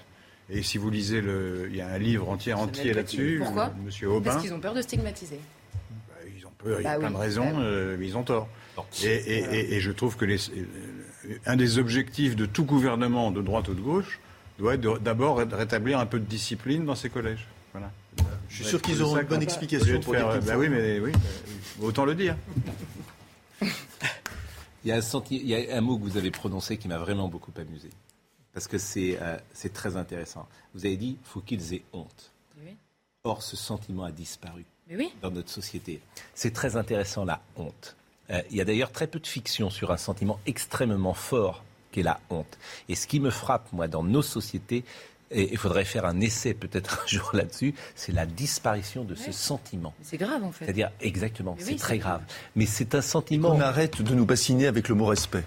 Et 0.50 0.64
si 0.64 0.78
vous 0.78 0.90
lisez 0.90 1.20
le, 1.22 1.68
il 1.70 1.76
y 1.76 1.82
a 1.82 1.88
un 1.90 1.98
livre 1.98 2.30
entier 2.30 2.54
entier 2.54 2.94
là-dessus. 2.94 3.40
Pourquoi? 3.44 3.74
Monsieur 3.84 4.10
Aubin. 4.10 4.32
Parce 4.32 4.42
qu'ils 4.44 4.54
ont 4.54 4.60
peur 4.62 4.74
de 4.74 4.82
stigmatiser. 4.82 5.40
Il 6.66 6.72
y 6.72 6.76
a 6.76 6.82
Bah 6.94 6.98
plein 7.00 7.12
de 7.12 7.16
raisons, 7.18 7.52
Bah 7.52 7.60
euh, 7.62 7.98
mais 8.00 8.08
ils 8.08 8.18
ont 8.18 8.24
tort. 8.24 8.48
Et, 9.04 9.08
et- 9.08 9.56
et- 9.56 9.74
et 9.76 9.80
je 9.80 9.92
trouve 9.92 10.18
que 10.18 10.26
les- 10.26 10.40
un 11.46 11.56
des 11.56 11.78
objectifs 11.78 12.36
de 12.36 12.46
tout 12.46 12.66
gouvernement, 12.66 13.32
de 13.32 13.42
droite 13.42 13.68
ou 13.70 13.74
de 13.74 13.82
gauche, 13.82 14.20
doit 14.60 14.76
être 14.76 15.00
d'abord 15.00 15.46
de 15.46 15.56
rétablir 15.56 16.00
un 16.00 16.06
peu 16.06 16.20
de 16.20 16.26
discipline 16.26 16.86
dans 16.86 16.96
ces 16.96 17.10
collèges. 17.10 17.48
Voilà. 17.74 17.92
Je 18.50 18.56
suis 18.56 18.66
sûr 18.66 18.82
qu'ils 18.82 19.02
auront 19.04 19.18
une 19.20 19.28
bonne 19.28 19.42
explication 19.44 20.00
pour 20.00 20.14
faire, 20.16 20.40
bah 20.42 20.58
oui, 20.58 20.70
mais 20.70 21.00
oui, 21.00 21.12
autant 21.82 22.06
le 22.06 22.16
dire. 22.16 22.36
Il 24.84 24.90
y, 24.90 24.92
a 24.92 24.96
un 24.96 25.02
senti- 25.02 25.38
il 25.42 25.48
y 25.48 25.56
a 25.72 25.76
un 25.76 25.82
mot 25.82 25.98
que 25.98 26.04
vous 26.04 26.16
avez 26.18 26.32
prononcé 26.32 26.78
qui 26.78 26.88
m'a 26.88 26.98
vraiment 26.98 27.28
beaucoup 27.28 27.52
amusé. 27.58 27.90
Parce 28.54 28.68
que 28.68 28.78
c'est 28.78 29.18
euh, 29.22 29.38
très 29.74 29.98
intéressant. 29.98 30.48
Vous 30.74 30.86
avez 30.86 30.96
dit 30.96 31.18
faut 31.24 31.42
qu'ils 31.42 31.74
aient 31.74 31.84
honte. 31.92 32.32
Oui. 32.64 32.72
Or, 33.26 33.44
ce 33.44 33.58
sentiment 33.58 34.04
a 34.06 34.12
disparu 34.12 34.64
Mais 34.90 34.96
oui. 34.96 35.14
dans 35.22 35.32
notre 35.32 35.50
société. 35.50 36.02
C'est 36.34 36.54
très 36.54 36.76
intéressant, 36.78 37.26
la 37.26 37.42
honte. 37.56 37.96
Euh, 38.30 38.42
il 38.52 38.58
y 38.58 38.62
a 38.62 38.66
d'ailleurs 38.66 38.92
très 38.92 39.08
peu 39.08 39.20
de 39.20 39.28
fiction 39.28 39.70
sur 39.70 39.92
un 39.92 39.98
sentiment 39.98 40.40
extrêmement 40.46 41.14
fort 41.14 41.64
qu'est 41.92 42.04
la 42.04 42.20
honte. 42.30 42.58
Et 42.90 42.96
ce 42.96 43.08
qui 43.08 43.20
me 43.20 43.30
frappe, 43.30 43.72
moi, 43.74 43.88
dans 43.88 44.04
nos 44.04 44.22
sociétés, 44.22 44.84
et 45.32 45.50
il 45.52 45.58
faudrait 45.58 45.86
faire 45.86 46.06
un 46.06 46.22
essai 46.22 46.54
peut-être 46.54 47.04
un 47.04 47.08
jour 47.08 47.32
là-dessus, 47.34 47.74
c'est 47.96 48.12
la 48.12 48.26
disparition 48.26 49.04
de 49.04 49.16
ce 49.16 49.32
sentiment. 49.32 49.94
C'est 50.02 50.18
grave 50.18 50.44
en 50.44 50.52
fait. 50.52 50.66
C'est-à-dire, 50.66 50.92
exactement, 51.02 51.56
c'est 51.60 51.72
oui, 51.72 51.76
très 51.76 51.98
grave. 51.98 52.22
Mais 52.56 52.66
c'est 52.66 52.96
un 52.96 53.02
sentiment. 53.02 53.52
On 53.54 53.60
arrête 53.60 54.02
de 54.02 54.16
nous 54.16 54.26
bassiner 54.26 54.68
avec 54.68 54.88
le 54.90 54.96
mot 54.96 55.06
respect. 55.06 55.44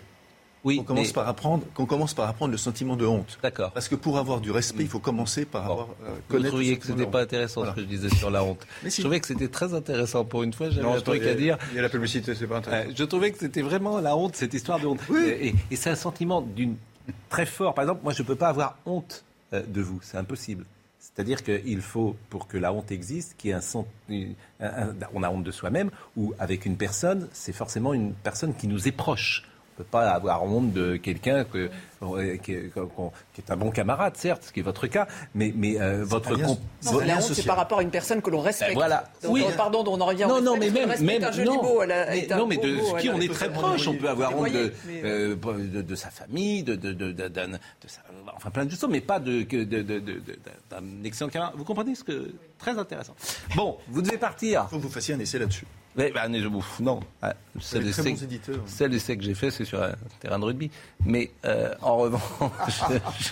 Oui, 0.63 0.77
qu'on 0.77 0.85
commence 0.85 1.07
mais- 1.07 1.13
par 1.15 1.27
apprendre, 1.29 1.65
qu'on 1.75 1.87
commence 1.87 2.13
par 2.13 2.29
apprendre 2.29 2.53
le 2.53 2.59
sentiment 2.59 2.95
de 2.97 3.07
honte. 3.07 3.39
D'accord. 3.43 3.71
Parce 3.73 3.89
que 3.89 3.95
pour 3.95 4.19
avoir 4.19 4.41
du 4.43 4.51
respect, 4.51 4.83
il 4.83 4.89
faut 4.91 4.99
commencer 4.99 5.47
par 5.47 5.65
avoir 5.65 5.89
euh, 6.05 6.11
Vous 6.29 6.35
connaître 6.35 6.49
trouviez 6.51 6.73
le 6.73 6.77
que 6.77 6.87
c'était 6.87 7.01
de 7.01 7.05
pas 7.07 7.23
intéressant 7.23 7.61
Voilà. 7.63 7.73
ce 7.73 7.77
que 7.77 7.83
je 7.83 7.87
disais 7.87 8.11
sur 8.11 8.31
la 8.31 8.45
honte. 8.45 8.67
Mais 8.83 8.91
si. 8.91 8.97
Je 8.99 9.03
trouvais 9.07 9.21
que 9.21 9.27
c'était 9.27 9.49
très 9.49 9.73
intéressant. 9.73 10.25
Pour 10.25 10.43
une 10.43 10.53
fois, 10.53 10.69
j'avais 10.69 10.87
un 10.87 11.01
truc 11.01 11.23
à 11.25 11.35
dire. 11.35 11.57
Il 11.71 11.77
y 11.77 11.79
a 11.79 11.83
la 11.83 11.89
publicité, 11.89 12.35
c'est 12.35 12.47
pas 12.47 12.59
intéressant. 12.59 12.91
Euh, 12.91 12.93
je 12.95 13.05
trouvais 13.05 13.31
que 13.33 13.39
c'était 13.39 13.63
vraiment 13.63 14.01
la 14.01 14.15
honte, 14.17 14.37
cette 14.37 14.53
histoire 14.53 14.79
de 14.79 14.87
honte. 14.87 15.01
Et, 15.27 15.55
et 15.71 15.77
c'est 15.77 15.91
un 15.91 15.95
sentiment 15.95 16.43
d'une 16.43 16.77
très 17.31 17.47
fort. 17.47 17.73
Par 17.75 17.85
exemple, 17.85 18.01
moi, 18.05 18.13
je 18.13 18.21
ne 18.23 18.27
peux 18.27 18.37
pas 18.37 18.49
avoir 18.49 18.77
honte 18.85 19.25
euh, 19.55 19.63
de 19.67 19.81
vous. 19.81 19.99
C'est 20.03 20.19
impossible. 20.19 20.67
C'est-à-dire 20.99 21.43
qu'il 21.43 21.81
faut, 21.81 22.15
pour 22.29 22.47
que 22.47 22.59
la 22.59 22.73
honte 22.75 22.93
existe, 22.93 23.35
qu'il 23.39 23.49
y 23.51 23.53
ait 23.55 23.57
un- 24.61 24.95
on 25.15 25.23
a 25.23 25.31
honte 25.31 25.43
de 25.45 25.51
soi-même, 25.51 25.91
ou 26.17 26.35
avec 26.39 26.67
une 26.67 26.77
personne, 26.77 27.29
c'est 27.33 27.55
forcément 27.55 27.95
une 27.95 28.13
personne 28.13 28.55
qui 28.55 28.69
nous 28.69 28.87
est 28.87 28.93
proche. 28.93 29.45
On 29.81 29.83
ne 29.83 29.85
peut 29.87 29.91
pas 29.93 30.11
avoir 30.11 30.45
honte 30.45 30.75
de 30.75 30.97
quelqu'un 30.97 31.45
que- 31.45 31.71
euh, 32.03 32.37
qui, 32.37 32.53
est- 32.53 32.71
qu'on- 32.75 33.13
qui 33.33 33.41
est 33.41 33.51
un 33.51 33.57
bon 33.57 33.71
camarade, 33.71 34.15
certes, 34.15 34.43
ce 34.45 34.53
qui 34.53 34.61
est 34.61 34.63
votre 34.63 34.87
cas, 34.89 35.07
mais, 35.35 35.55
mais 35.57 35.81
euh, 35.81 36.05
votre... 36.05 36.37
Non, 36.37 36.59
la 37.01 37.17
honte, 37.17 37.33
c'est 37.33 37.47
par 37.47 37.57
rapport 37.57 37.79
à 37.79 37.83
une 37.83 37.91
personne 37.91 38.21
que 38.21 38.29
l'on 38.29 38.41
respecte. 38.43 38.73
Ben 38.73 38.77
voilà. 38.79 39.05
Donc, 39.23 39.33
Oui. 39.33 39.43
euh, 39.49 39.57
pardon, 39.57 39.83
on 39.87 39.99
en 39.99 40.05
revient 40.05 40.25
au 40.25 40.29
Non, 40.29 40.43
non, 40.43 40.57
mais 40.59 40.69
même, 40.69 40.91
même 41.01 41.25
un 41.25 41.33
joli 41.33 41.49
non, 41.49 41.63
mot, 41.63 41.83
elle 41.83 41.93
a- 41.93 42.07
mais, 42.11 42.27
non, 42.37 42.47
mais 42.47 42.57
beau 42.57 42.63
de 42.65 43.01
qui 43.01 43.09
on 43.09 43.19
est 43.21 43.33
très 43.33 43.51
proche, 43.51 43.89
on 43.89 43.95
peut 43.95 44.09
avoir 44.11 44.39
honte 44.39 44.53
de, 44.53 44.71
euh, 45.03 45.97
sa 45.97 46.11
famille, 46.11 46.63
de, 46.63 46.75
de, 46.75 46.93
de, 46.93 47.13
de- 47.13 47.29
d'un- 47.29 47.49
de 47.49 47.57
sa- 47.87 48.03
enfin 48.37 48.51
plein 48.51 48.67
de 48.67 48.71
choses, 48.71 48.87
mais 48.91 49.01
pas 49.01 49.19
de- 49.19 49.45
d'un 50.71 51.05
excellent 51.05 51.31
camarade. 51.31 51.55
Vous 51.57 51.65
comprenez 51.65 51.95
ce 51.95 52.05
que 52.05 52.35
très 52.59 52.77
intéressant. 52.79 53.15
Bon, 53.57 53.79
vous 53.89 54.03
devez 54.03 54.19
partir. 54.19 54.67
Il 54.67 54.71
faut 54.73 54.77
que 54.77 54.83
vous 54.83 54.91
fassiez 54.91 55.15
un 55.15 55.21
essai 55.21 55.39
là-dessus. 55.39 55.65
Mais, 55.97 56.13
bah, 56.13 56.29
non, 56.29 57.01
Ah, 57.21 57.35
celle 57.61 57.85
d'essai 58.91 59.17
que 59.17 59.23
j'ai 59.25 59.35
fait, 59.35 59.51
c'est 59.51 59.65
sur 59.65 59.83
un 59.83 59.93
terrain 60.21 60.39
de 60.39 60.45
rugby. 60.45 60.71
Mais 61.05 61.31
euh, 61.45 61.75
en 61.83 61.97
revanche, 61.97 62.23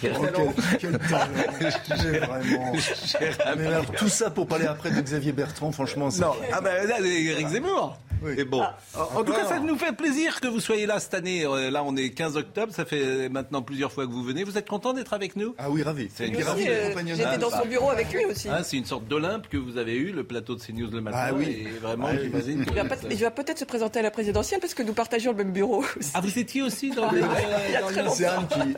j'ai- 0.02 0.10
talent. 0.10 0.52
J'ai 0.80 2.18
vraiment. 2.18 2.72
Mais 3.56 3.66
alors, 3.66 3.86
tout 3.92 4.08
ça 4.08 4.30
pour 4.30 4.46
parler 4.48 4.66
après 4.66 4.90
de 4.90 5.00
Xavier 5.00 5.32
Bertrand, 5.32 5.70
franchement. 5.70 6.08
Non, 6.18 6.32
ah 6.52 6.60
ben 6.60 6.86
là, 6.88 6.96
Eric 7.00 7.48
Zemmour. 7.48 7.96
Oui. 8.22 8.32
Et 8.38 8.44
bon, 8.44 8.62
en, 8.62 9.18
en 9.20 9.24
tout 9.24 9.32
cas, 9.32 9.44
ça 9.46 9.58
nous 9.60 9.76
fait 9.76 9.92
plaisir 9.92 10.40
que 10.40 10.48
vous 10.48 10.60
soyez 10.60 10.86
là 10.86 10.98
cette 11.00 11.14
année. 11.14 11.44
Euh, 11.44 11.70
Là, 11.70 11.82
on 11.84 11.96
est 11.96 12.10
15 12.10 12.36
octobre, 12.36 12.72
ça 12.72 12.84
fait 12.84 13.28
maintenant 13.28 13.62
plusieurs 13.62 13.92
fois 13.92 14.06
que 14.06 14.10
vous 14.12 14.22
venez. 14.24 14.42
Vous 14.44 14.56
êtes 14.58 14.68
content 14.68 14.92
d'être 14.92 15.12
avec 15.12 15.36
nous? 15.36 15.54
Ah 15.58 15.70
oui, 15.70 15.82
ravi. 15.82 16.08
C'est. 16.14 16.26
J'étais 16.26 17.38
dans 17.38 17.50
son 17.50 17.66
bureau 17.66 17.90
avec 17.90 18.12
lui 18.12 18.24
aussi. 18.24 18.48
Hein, 18.48 18.62
c'est 18.62 18.76
une 18.76 18.84
sorte 18.84 19.06
d'Olympe 19.06 19.48
que 19.48 19.56
vous 19.56 19.76
avez 19.76 19.94
eu, 19.96 20.12
le 20.12 20.24
plateau 20.24 20.54
de 20.54 20.60
CNews 20.60 20.90
le 20.90 21.00
matin. 21.00 21.18
Ah 21.20 21.32
oui. 21.34 21.66
Et 21.66 21.78
vraiment, 21.78 22.06
Ah 22.10 22.14
oui. 22.14 22.20
j'imagine 22.24 22.64
que- 22.64 22.70
Il 22.70 22.76
va, 22.76 22.84
pas- 22.84 22.96
il 23.10 23.16
va 23.16 23.30
peut-être 23.30 23.58
se 23.58 23.64
présenter 23.64 23.98
à 23.98 24.02
la 24.02 24.10
présidentielle 24.10 24.60
parce 24.60 24.74
que 24.74 24.82
nous 24.82 24.94
partageons 24.94 25.32
le 25.32 25.38
même 25.38 25.52
bureau. 25.52 25.84
aussi. 25.98 26.10
Ah, 26.14 26.20
vous 26.20 26.38
étiez 26.38 26.62
aussi 26.62 26.90
dans 26.90 27.10
le. 27.12 27.20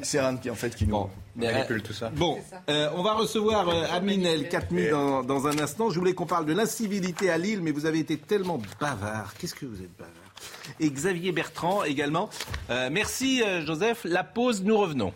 C'est 0.02 0.18
Anne 0.18 0.38
qui, 0.40 0.50
en 0.50 0.54
fait, 0.54 0.74
qui 0.74 0.84
nous. 0.86 0.92
Bon, 0.92 1.10
manipule 1.36 1.82
tout 1.82 1.92
ça. 1.92 2.10
Bon, 2.10 2.38
euh, 2.68 2.88
on 2.94 3.02
va 3.02 3.14
recevoir 3.14 3.68
euh, 3.68 3.84
Amine 3.90 4.26
El 4.26 4.48
Khatmi 4.48 4.88
dans, 4.88 5.22
dans 5.22 5.46
un 5.46 5.58
instant. 5.58 5.90
Je 5.90 5.98
voulais 5.98 6.14
qu'on 6.14 6.26
parle 6.26 6.46
de 6.46 6.52
l'incivilité 6.52 7.30
à 7.30 7.38
Lille, 7.38 7.60
mais 7.62 7.70
vous 7.70 7.86
avez 7.86 7.98
été 7.98 8.16
tellement 8.16 8.60
bavard. 8.80 9.34
Qu'est-ce 9.38 9.54
que 9.54 9.66
vous 9.66 9.82
êtes 9.82 9.96
bavard? 9.96 10.14
Et 10.78 10.90
Xavier 10.90 11.32
Bertrand 11.32 11.84
également. 11.84 12.30
Euh, 12.70 12.88
merci 12.90 13.42
euh, 13.42 13.64
Joseph. 13.64 14.04
La 14.04 14.24
pause, 14.24 14.62
nous 14.62 14.76
revenons. 14.76 15.12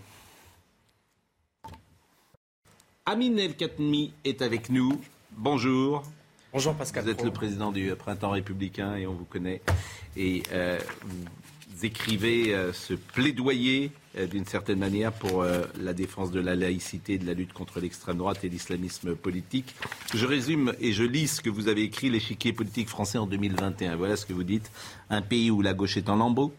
Amine 3.06 3.38
El 3.38 3.54
Khatmi 3.54 4.12
est 4.24 4.40
avec 4.42 4.70
nous. 4.70 5.00
Bonjour. 5.32 6.02
Bonjour 6.52 6.74
Pascal. 6.74 7.04
Vous 7.04 7.10
êtes 7.10 7.16
Pro. 7.16 7.26
le 7.26 7.32
président 7.32 7.72
du 7.72 7.94
Printemps 7.96 8.30
républicain 8.30 8.94
et 8.96 9.06
on 9.06 9.12
vous 9.12 9.24
connaît. 9.24 9.60
Et 10.16 10.42
euh, 10.52 10.78
vous 11.68 11.84
écrivez 11.84 12.54
euh, 12.54 12.72
ce 12.72 12.94
plaidoyer 12.94 13.90
euh, 13.90 14.03
d'une 14.30 14.46
certaine 14.46 14.78
manière 14.78 15.12
pour 15.12 15.42
euh, 15.42 15.62
la 15.80 15.92
défense 15.92 16.30
de 16.30 16.40
la 16.40 16.54
laïcité, 16.54 17.18
de 17.18 17.26
la 17.26 17.34
lutte 17.34 17.52
contre 17.52 17.80
l'extrême 17.80 18.16
droite 18.18 18.44
et 18.44 18.48
l'islamisme 18.48 19.14
politique. 19.16 19.74
Je 20.14 20.24
résume 20.26 20.72
et 20.80 20.92
je 20.92 21.02
lis 21.04 21.26
ce 21.28 21.40
que 21.40 21.50
vous 21.50 21.68
avez 21.68 21.82
écrit, 21.82 22.10
l'échiquier 22.10 22.52
politique 22.52 22.88
français 22.88 23.18
en 23.18 23.26
2021. 23.26 23.96
Voilà 23.96 24.16
ce 24.16 24.24
que 24.26 24.32
vous 24.32 24.44
dites. 24.44 24.70
Un 25.10 25.22
pays 25.22 25.50
où 25.50 25.62
la 25.62 25.74
gauche 25.74 25.96
est 25.96 26.08
en 26.08 26.16
lambeaux. 26.16 26.52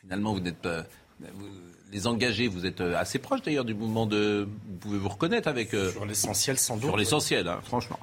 Finalement, 0.00 0.32
vous 0.34 0.40
n'êtes 0.40 0.58
pas. 0.60 0.84
vous- 1.20 1.46
les 1.92 2.08
engagés, 2.08 2.48
vous 2.48 2.66
êtes 2.66 2.80
euh, 2.80 2.96
assez 2.98 3.20
proche 3.20 3.42
d'ailleurs 3.42 3.64
du 3.64 3.72
mouvement 3.74 4.06
de. 4.06 4.48
Vous 4.68 4.76
pouvez 4.80 4.98
vous 4.98 5.08
reconnaître 5.08 5.46
avec. 5.48 5.72
euh, 5.72 5.92
Sur 5.92 6.04
l'essentiel 6.04 6.58
sans 6.58 6.74
doute. 6.76 6.86
sur 6.90 6.96
l'essentiel, 6.96 7.46
hein, 7.46 7.60
franchement. 7.62 7.98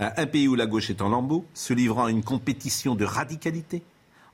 Un 0.00 0.10
un 0.16 0.26
pays 0.26 0.48
où 0.48 0.54
la 0.54 0.66
gauche 0.66 0.88
est 0.88 1.02
en 1.02 1.10
lambeaux, 1.10 1.44
se 1.52 1.74
livrant 1.74 2.06
à 2.06 2.10
une 2.10 2.24
compétition 2.24 2.94
de 2.94 3.04
radicalité 3.04 3.82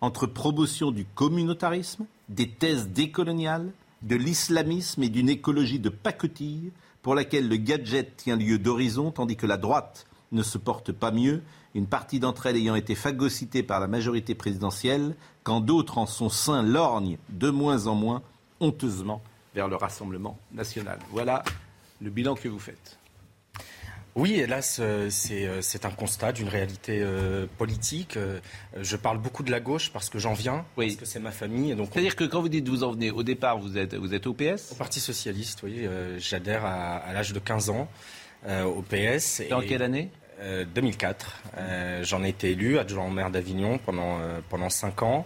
entre 0.00 0.26
promotion 0.26 0.92
du 0.92 1.04
communautarisme, 1.06 2.06
des 2.28 2.48
thèses 2.48 2.88
décoloniales, 2.88 3.70
de 4.02 4.16
l'islamisme 4.16 5.02
et 5.02 5.08
d'une 5.08 5.28
écologie 5.28 5.78
de 5.78 5.88
pacotille 5.88 6.72
pour 7.02 7.14
laquelle 7.14 7.48
le 7.48 7.56
gadget 7.56 8.16
tient 8.16 8.36
lieu 8.36 8.58
d'horizon 8.58 9.10
tandis 9.10 9.36
que 9.36 9.46
la 9.46 9.56
droite 9.56 10.06
ne 10.32 10.42
se 10.42 10.58
porte 10.58 10.92
pas 10.92 11.10
mieux, 11.10 11.42
une 11.74 11.86
partie 11.86 12.20
d'entre 12.20 12.46
elles 12.46 12.56
ayant 12.56 12.74
été 12.74 12.94
phagocytée 12.94 13.62
par 13.62 13.80
la 13.80 13.86
majorité 13.86 14.34
présidentielle, 14.34 15.14
quand 15.42 15.60
d'autres 15.60 15.98
en 15.98 16.06
son 16.06 16.28
sein 16.28 16.62
lorgnent 16.62 17.18
de 17.28 17.50
moins 17.50 17.86
en 17.86 17.94
moins, 17.94 18.22
honteusement, 18.60 19.22
vers 19.54 19.68
le 19.68 19.76
Rassemblement 19.76 20.38
national. 20.52 20.98
Voilà 21.10 21.44
le 22.00 22.10
bilan 22.10 22.34
que 22.34 22.48
vous 22.48 22.58
faites. 22.58 22.98
Oui, 24.16 24.34
hélas, 24.34 24.78
euh, 24.80 25.08
c'est 25.10 25.44
euh, 25.44 25.60
c'est 25.60 25.84
un 25.84 25.90
constat 25.90 26.30
d'une 26.32 26.48
réalité 26.48 27.00
euh, 27.02 27.46
politique. 27.58 28.16
Je 28.80 28.96
parle 28.96 29.18
beaucoup 29.18 29.42
de 29.42 29.50
la 29.50 29.58
gauche 29.58 29.90
parce 29.92 30.08
que 30.08 30.20
j'en 30.20 30.34
viens, 30.34 30.64
Oui. 30.76 30.86
parce 30.88 30.96
que 31.00 31.04
c'est 31.06 31.18
ma 31.18 31.32
famille. 31.32 31.74
C'est-à-dire 31.92 32.14
que 32.14 32.22
quand 32.24 32.40
vous 32.40 32.48
dites 32.48 32.68
vous 32.68 32.84
en 32.84 32.92
venez, 32.92 33.10
au 33.10 33.24
départ, 33.24 33.58
vous 33.58 33.76
êtes, 33.76 33.94
vous 33.94 34.14
êtes 34.14 34.26
au 34.28 34.30
au 34.30 34.34
PS 34.34 34.74
Parti 34.78 35.00
Socialiste, 35.00 35.60
oui, 35.64 35.86
j'adhère 36.18 36.64
à, 36.64 36.96
à 36.96 37.12
l'âge 37.12 37.32
de 37.32 37.38
15 37.40 37.70
ans 37.70 37.88
euh, 38.46 38.62
au 38.64 38.82
PS. 38.82 39.42
Dans 39.50 39.60
Et- 39.60 39.66
quelle 39.66 39.82
année 39.82 40.10
Euh, 40.40 40.64
2004. 40.74 41.42
Euh, 41.58 42.02
J'en 42.04 42.24
ai 42.24 42.28
été 42.30 42.50
élu 42.50 42.78
adjoint 42.78 43.06
au 43.06 43.10
maire 43.10 43.30
d'Avignon 43.30 43.78
pendant, 43.78 44.18
pendant 44.48 44.68
5 44.68 45.02
ans. 45.02 45.24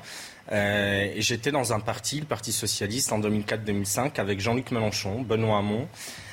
Euh, 0.53 1.13
et 1.15 1.21
j'étais 1.23 1.51
dans 1.51 1.73
un 1.73 1.81
parti, 1.81 2.21
le 2.21 2.27
Parti 2.27 2.53
socialiste, 2.53 3.13
en 3.13 3.21
2004-2005, 3.21 4.21
avec 4.21 4.41
Jean-Luc 4.41 4.71
Mélenchon, 4.71 5.23
Benoît 5.23 5.59
Hamon, 5.59 5.89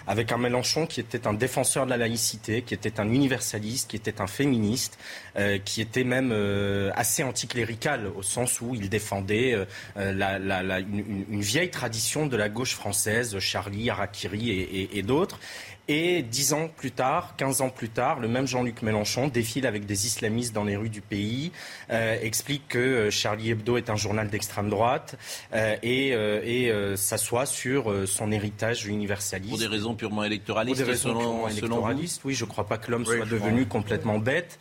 avec 0.07 0.32
un 0.32 0.38
Mélenchon 0.38 0.86
qui 0.86 0.99
était 0.99 1.28
un 1.28 1.34
défenseur 1.34 1.86
de 1.86 1.89
la 1.89 1.97
laïcité, 1.97 2.61
qui 2.61 2.74
était 2.74 2.99
un 2.99 3.09
universaliste, 3.11 3.89
qui 3.89 3.95
était 3.95 4.22
un 4.22 4.28
féministe, 4.28 4.97
euh, 5.38 5.57
qui 5.57 5.82
était 5.82 6.03
même 6.03 6.32
euh, 6.32 6.91
assez 6.95 7.24
anticlérical 7.24 8.07
au 8.16 8.22
sens 8.22 8.61
où 8.61 8.76
il 8.76 8.89
défendait 8.89 9.53
euh, 9.53 9.66
une, 9.97 11.26
une, 11.30 11.41
vieille 11.41 11.72
tradition 11.72 12.28
de 12.28 12.38
la 12.38 12.49
gauche 12.49 12.76
française, 12.76 13.38
Charlie, 13.39 13.89
Harakiri 13.89 14.51
et, 14.51 14.82
et, 14.82 14.97
et 14.99 15.01
d'autres. 15.01 15.39
Et 15.88 16.23
dix 16.23 16.53
ans 16.53 16.67
plus 16.75 16.89
tard, 16.89 17.36
quinze 17.38 17.61
ans 17.61 17.69
plus 17.69 17.89
tard, 17.89 18.19
le 18.19 18.27
même 18.27 18.47
Jean-Luc 18.47 18.81
Mélenchon 18.81 19.27
défile 19.27 19.67
avec 19.67 19.86
des 19.86 20.07
islamistes 20.07 20.51
dans 20.51 20.63
les 20.63 20.75
rues 20.75 20.89
du 20.89 21.01
pays, 21.01 21.51
euh, 21.91 22.17
explique 22.23 22.67
que 22.69 22.79
euh, 22.79 23.11
Charlie 23.11 23.51
Hebdo 23.51 23.77
est 23.77 23.91
un 23.91 23.95
journal 23.95 24.27
d'extrême 24.29 24.71
droite 24.71 25.15
euh, 25.53 25.75
et, 25.83 26.09
et 26.09 26.95
s'assoit 26.97 27.45
sur 27.45 27.93
son 28.07 28.31
héritage 28.31 28.88
universaliste. 28.88 29.49
Pour 29.49 29.59
des 29.59 29.67
raisons 29.67 29.93
purement 29.93 30.23
électoralistes. 30.23 30.77
Pour 30.77 30.86
des 30.86 30.91
raisons 30.91 31.09
selon, 31.09 31.19
purement 31.19 31.47
électoralistes, 31.49 32.21
oui. 32.25 32.33
Je 32.33 32.45
ne 32.45 32.49
crois 32.49 32.65
pas 32.65 32.79
que 32.79 32.89
l'homme 32.89 33.05
oui, 33.07 33.17
soit 33.17 33.25
devenu 33.25 33.65
crois. 33.65 33.81
complètement 33.81 34.17
bête. 34.17 34.57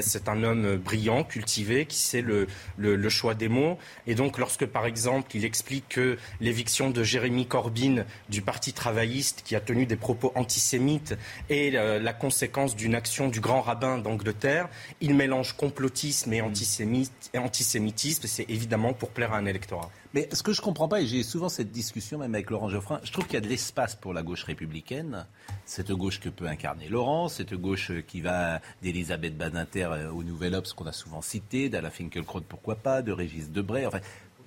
c'est 0.00 0.28
un 0.28 0.42
homme 0.42 0.76
brillant, 0.76 1.24
cultivé, 1.24 1.84
qui 1.84 1.98
sait 1.98 2.22
le, 2.22 2.46
le, 2.78 2.96
le, 2.96 3.08
choix 3.10 3.34
des 3.34 3.48
mots. 3.48 3.76
Et 4.06 4.14
donc, 4.14 4.38
lorsque, 4.38 4.64
par 4.64 4.86
exemple, 4.86 5.36
il 5.36 5.44
explique 5.44 5.88
que 5.90 6.16
l'éviction 6.40 6.88
de 6.90 7.02
Jérémy 7.02 7.46
Corbyn 7.46 8.04
du 8.30 8.40
Parti 8.40 8.72
travailliste, 8.72 9.42
qui 9.44 9.56
a 9.56 9.60
tenu 9.60 9.84
des 9.84 9.96
propos 9.96 10.32
anti 10.34 10.53
antisémite 10.54 11.16
et 11.50 11.70
la 11.72 12.12
conséquence 12.12 12.76
d'une 12.76 12.94
action 12.94 13.28
du 13.28 13.40
grand 13.40 13.60
rabbin 13.60 13.98
d'Angleterre. 13.98 14.68
Il 15.00 15.14
mélange 15.14 15.54
complotisme 15.54 16.32
et, 16.32 16.40
antisémitisme. 16.40 18.26
C'est 18.26 18.48
évidemment 18.48 18.92
pour 18.92 19.10
plaire 19.10 19.32
à 19.32 19.38
un 19.38 19.46
électorat. 19.46 19.90
Mais 20.12 20.28
ce 20.32 20.44
que 20.44 20.52
je 20.52 20.60
ne 20.60 20.64
comprends 20.64 20.86
pas, 20.86 21.00
et 21.00 21.06
j'ai 21.06 21.24
souvent 21.24 21.48
cette 21.48 21.72
discussion 21.72 22.18
même 22.18 22.34
avec 22.34 22.50
Laurent 22.50 22.68
Geoffrin, 22.68 23.00
je 23.02 23.10
trouve 23.10 23.24
qu'il 23.24 23.34
y 23.34 23.38
a 23.38 23.40
de 23.40 23.48
l'espace 23.48 23.96
pour 23.96 24.14
la 24.14 24.22
gauche 24.22 24.44
républicaine, 24.44 25.26
cette 25.64 25.90
gauche 25.90 26.20
que 26.20 26.28
peut 26.28 26.46
incarner 26.46 26.88
Laurent, 26.88 27.28
cette 27.28 27.54
gauche 27.54 27.90
qui 28.06 28.20
va 28.20 28.60
d'Elisabeth 28.80 29.36
Badinter 29.36 29.88
au 30.14 30.22
Nouvel 30.22 30.54
Obs 30.54 30.72
qu'on 30.72 30.86
a 30.86 30.92
souvent 30.92 31.20
cité, 31.20 31.68
d'Alain 31.68 31.90
Finkielkraut 31.90 32.42
pourquoi 32.42 32.76
pas, 32.76 33.02
de 33.02 33.10
Régis 33.10 33.50
Debray. 33.50 33.86
Enfin, 33.86 34.00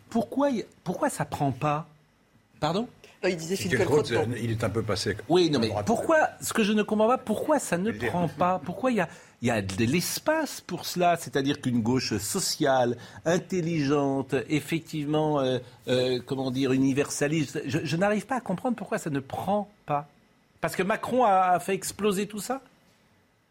pourquoi, 0.09 0.51
pourquoi 0.85 1.09
ça 1.09 1.25
ne 1.25 1.29
prend 1.29 1.51
pas? 1.51 1.89
Pardon? 2.61 2.87
Il 3.29 3.37
disait 3.37 3.55
Finkielkraut. 3.55 4.03
Il 4.41 4.51
est 4.51 4.63
un 4.63 4.69
peu 4.69 4.83
passé. 4.83 5.17
Oui, 5.29 5.49
non, 5.49 5.59
mais 5.59 5.71
pourquoi, 5.85 6.29
ce 6.41 6.53
que 6.53 6.63
je 6.63 6.73
ne 6.73 6.83
comprends 6.83 7.07
pas, 7.07 7.17
pourquoi 7.17 7.59
ça 7.59 7.77
ne 7.77 7.91
prend 7.91 8.27
pas 8.27 8.61
Pourquoi 8.63 8.91
il 8.91 8.97
y 8.97 9.01
a, 9.01 9.09
il 9.41 9.47
y 9.47 9.51
a 9.51 9.61
de 9.61 9.85
l'espace 9.85 10.61
pour 10.61 10.85
cela? 10.85 11.17
C'est-à-dire 11.17 11.61
qu'une 11.61 11.81
gauche 11.81 12.17
sociale, 12.17 12.97
intelligente, 13.25 14.35
effectivement, 14.49 15.39
euh, 15.39 15.59
euh, 15.87 16.19
comment 16.25 16.51
dire, 16.51 16.71
universaliste, 16.71 17.61
je, 17.65 17.79
je 17.83 17.97
n'arrive 17.97 18.25
pas 18.25 18.37
à 18.37 18.41
comprendre 18.41 18.75
pourquoi 18.75 18.97
ça 18.97 19.09
ne 19.09 19.19
prend 19.19 19.69
pas. 19.85 20.07
Parce 20.61 20.75
que 20.75 20.83
Macron 20.83 21.23
a 21.25 21.59
fait 21.59 21.73
exploser 21.73 22.27
tout 22.27 22.39
ça? 22.39 22.61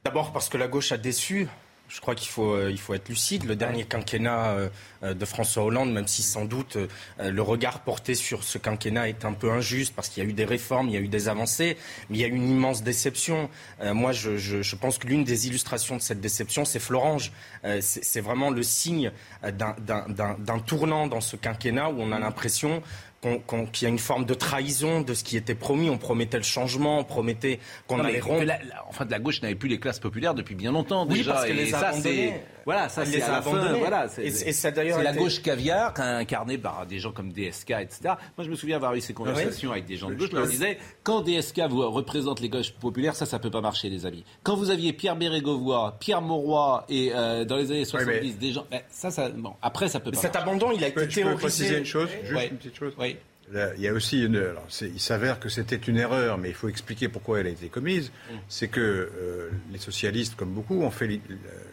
D'abord 0.05 0.33
parce 0.33 0.49
que 0.49 0.57
la 0.57 0.68
gauche 0.68 0.93
a 0.93 0.99
déçu. 0.99 1.49
Je 1.89 2.01
crois 2.01 2.14
qu'il 2.16 2.28
faut, 2.28 2.53
euh, 2.53 2.70
il 2.70 2.78
faut 2.78 2.95
être 2.95 3.09
lucide. 3.09 3.45
Le 3.45 3.55
dernier 3.55 3.84
quinquennat 3.84 4.70
euh, 5.03 5.14
de 5.14 5.24
François 5.24 5.62
Hollande, 5.62 5.93
même 5.93 6.09
si 6.09 6.22
sans 6.22 6.45
doute 6.45 6.76
euh, 6.76 7.30
le 7.30 7.43
regard 7.43 7.80
porté 7.80 8.14
sur 8.14 8.43
ce 8.43 8.59
quinquennat 8.59 9.09
est 9.09 9.24
un 9.24 9.32
peu 9.32 9.53
injuste, 9.53 9.95
parce 9.95 10.09
qu'il 10.09 10.22
y 10.22 10.26
a 10.26 10.28
eu 10.28 10.32
des 10.32 10.45
réformes, 10.45 10.89
il 10.89 10.95
y 10.95 10.97
a 10.97 11.01
eu 11.01 11.09
des 11.09 11.28
avancées, 11.28 11.76
mais 12.11 12.18
il 12.18 12.20
y 12.20 12.24
a 12.24 12.26
eu 12.26 12.34
une 12.34 12.49
immense 12.49 12.82
déception. 12.82 13.49
moi, 13.82 14.12
je, 14.12 14.37
je, 14.37 14.62
je 14.62 14.76
pense 14.76 14.99
que 14.99 15.07
l'une 15.07 15.24
des 15.24 15.47
illustrations 15.47 15.97
de 15.97 16.03
cette 16.03 16.20
déception, 16.20 16.64
c'est 16.64 16.78
Florange. 16.78 17.32
c'est 17.80 18.20
vraiment 18.20 18.51
le 18.51 18.62
signe 18.62 19.12
d'un 19.43 20.59
tournant 20.66 21.07
dans 21.07 21.20
ce 21.20 21.37
quinquennat 21.37 21.91
où 21.91 22.01
on 22.01 22.12
a 22.12 22.18
l'impression 22.18 22.82
qu'il 23.21 23.41
qu 23.47 23.71
qu 23.73 23.85
y 23.85 23.87
a 23.87 23.89
une 23.89 23.99
forme 23.99 24.25
de 24.25 24.35
trahison 24.35 25.01
de 25.01 25.14
ce 25.14 25.25
qui 25.25 25.37
était 25.37 25.55
promis. 25.55 25.91
On 25.91 25.99
promettait 25.99 26.37
le 26.37 26.43
changement, 26.43 26.99
on 27.01 27.05
promettait 27.05 27.59
qu'on 27.87 28.01
allait 28.01 28.21
rompre. 28.21 28.45
La, 28.45 28.59
la, 28.62 28.85
enfin, 28.89 29.05
de 29.05 29.11
la 29.11 29.19
gauche 29.19 29.43
n'avait 29.43 29.55
plus 29.55 29.69
les 29.69 29.79
classes 29.81 29.99
populaires 29.99 30.35
depuis 30.35 30.55
bien 30.55 30.73
longtemps 30.73 31.07
oui, 31.07 31.19
déjà. 31.19 31.33
parce 31.33 31.47
qu'elle 31.47 31.59
et 31.59 31.64
les 31.67 31.75
a 31.75 31.81
ça, 31.81 31.89
abandonnées. 31.89 32.41
Voilà, 32.67 32.89
ça 32.91 33.03
Elle 33.03 33.09
c'est 33.09 33.23
à 33.23 33.27
a 33.27 33.31
la 33.37 33.43
fin. 33.43 33.51
abandonnées. 33.53 33.79
Voilà, 33.79 34.07
Et- 34.19 34.27
et 34.27 34.53
ça, 34.53 34.71
d'ailleurs, 34.73 34.99
c'est 34.99 35.05
la 35.05 35.12
gauche 35.14 35.41
caviar 35.41 35.95
incarnée 35.99 36.59
par 36.59 36.85
des 36.87 36.99
gens 36.99 37.12
comme 37.12 37.33
DSK, 37.33 37.71
etc. 37.71 38.01
Moi, 38.37 38.45
je 38.45 38.51
me 38.51 38.57
souviens 38.57 38.77
avoir 38.77 38.95
eu 38.95 39.01
ces 39.01 39.14
conversations 39.14 39.71
avec 39.71 39.87
des 39.87 39.97
gens 39.97 40.11
de 40.11 40.14
gauche. 40.17 40.29
Je 40.31 40.37
leur 40.37 40.47
disais, 40.47 40.79
quand 41.05 41.21
DSK 41.23 41.61
vous 41.71 41.89
représente 41.91 42.41
les 42.41 42.49
gauches 42.49 42.73
populaires, 42.73 43.14
ça, 43.14 43.25
ça 43.25 43.39
peut 43.39 43.51
pas 43.51 43.61
marcher, 43.61 43.89
les 43.89 44.05
amis. 44.05 44.25
Quand 44.43 44.57
vous 44.57 44.71
aviez 44.71 44.93
Pierre 44.93 45.17
Bérégovoy, 45.17 45.95
Pierre 46.01 46.21
Mauroy 46.23 46.85
et 46.89 47.12
euh, 47.14 47.45
dans 47.45 47.57
les 47.57 47.71
années 47.71 47.85
70, 47.85 48.37
des 48.39 48.53
gens, 48.53 48.67
eh, 48.73 48.79
ça, 48.91 49.11
ça, 49.12 49.29
bon, 49.29 49.53
après, 49.62 49.89
ça 49.89 50.01
peut 50.01 50.11
pas. 50.11 50.17
Cet 50.19 50.35
marcher. 50.35 50.49
abandon, 50.51 50.73
il 50.73 50.83
a 50.83 50.89
Je 50.89 50.93
peux, 50.93 51.03
été 51.05 51.11
je 51.11 51.17
peux 51.21 51.23
théorisé. 51.27 51.41
préciser 51.41 51.79
une 51.79 51.85
chose, 51.85 52.09
juste 52.25 52.35
Ouais. 52.35 52.49
une 52.49 52.57
petite 52.57 52.77
chose. 52.77 52.93
Oui. 52.99 53.17
Là, 53.53 53.71
il 53.77 53.83
y 53.83 53.89
a 53.89 53.93
aussi 53.93 54.25
une. 54.25 54.37
alors, 54.37 54.67
il 54.83 54.99
s'avère 55.01 55.39
que 55.39 55.49
c'était 55.49 55.77
une 55.77 55.97
erreur, 55.99 56.37
mais 56.37 56.49
il 56.49 56.55
faut 56.55 56.69
expliquer 56.69 57.09
pourquoi 57.09 57.41
elle 57.41 57.47
a 57.47 57.51
été 57.51 57.69
commise. 57.69 58.11
Mm. 58.11 58.35
C'est 58.49 58.69
que 58.69 58.81
euh, 58.81 59.51
les 59.73 59.79
socialistes, 59.79 60.35
comme 60.35 60.51
beaucoup, 60.53 60.83
ont 60.83 60.91
fait 60.91 61.21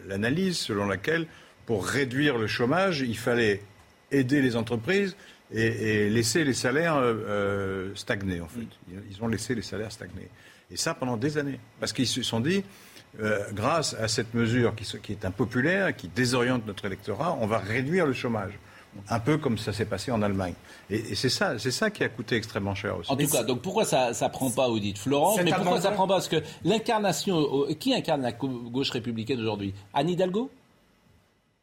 l'analyse 0.06 0.56
selon 0.58 0.86
laquelle, 0.86 1.26
pour 1.66 1.84
réduire 1.86 2.38
le 2.38 2.46
chômage, 2.46 3.00
il 3.00 3.16
fallait 3.18 3.60
aider 4.12 4.40
les 4.40 4.54
entreprises 4.54 5.16
et, 5.52 5.64
et 6.06 6.10
laisser 6.10 6.44
les 6.44 6.54
salaires 6.54 6.96
euh, 6.96 7.14
euh, 7.26 7.90
stagner. 7.96 8.40
En 8.40 8.48
fait, 8.48 8.60
ils, 8.88 9.00
ils 9.10 9.22
ont 9.22 9.28
laissé 9.28 9.54
les 9.54 9.62
salaires 9.62 9.90
stagner. 9.90 10.28
Et 10.70 10.76
ça 10.76 10.94
pendant 10.94 11.16
des 11.16 11.38
années, 11.38 11.58
parce 11.80 11.92
qu'ils 11.92 12.06
se 12.06 12.22
sont 12.22 12.40
dit. 12.40 12.62
euh, 13.20 13.44
grâce 13.52 13.94
à 13.94 14.08
cette 14.08 14.34
mesure 14.34 14.74
qui, 14.74 14.84
qui 15.00 15.12
est 15.12 15.24
impopulaire, 15.24 15.94
qui 15.94 16.08
désoriente 16.08 16.66
notre 16.66 16.84
électorat, 16.84 17.36
on 17.40 17.46
va 17.46 17.58
réduire 17.58 18.06
le 18.06 18.12
chômage. 18.12 18.52
Un 19.08 19.20
peu 19.20 19.38
comme 19.38 19.58
ça 19.58 19.72
s'est 19.72 19.84
passé 19.84 20.10
en 20.10 20.22
Allemagne. 20.22 20.54
Et, 20.90 20.96
et 20.96 21.14
c'est 21.14 21.28
ça, 21.28 21.58
c'est 21.58 21.70
ça 21.70 21.90
qui 21.90 22.04
a 22.04 22.08
coûté 22.08 22.36
extrêmement 22.36 22.74
cher 22.74 22.96
aussi. 22.98 23.10
En 23.10 23.16
tout 23.16 23.26
cas, 23.28 23.42
donc 23.42 23.60
pourquoi 23.62 23.84
ça 23.84 24.14
ça 24.14 24.28
prend 24.28 24.50
pas, 24.50 24.68
vous 24.68 24.80
dites 24.80 24.98
Florent, 24.98 25.36
Cet 25.36 25.44
mais 25.44 25.52
pourquoi 25.52 25.80
ça 25.80 25.90
prend 25.90 26.06
pas? 26.06 26.14
Parce 26.14 26.28
que 26.28 26.42
l'incarnation, 26.64 27.66
qui 27.78 27.94
incarne 27.94 28.22
la 28.22 28.32
gauche 28.32 28.90
républicaine 28.90 29.40
aujourd'hui? 29.40 29.74
Anne 29.92 30.10
Hidalgo? 30.10 30.50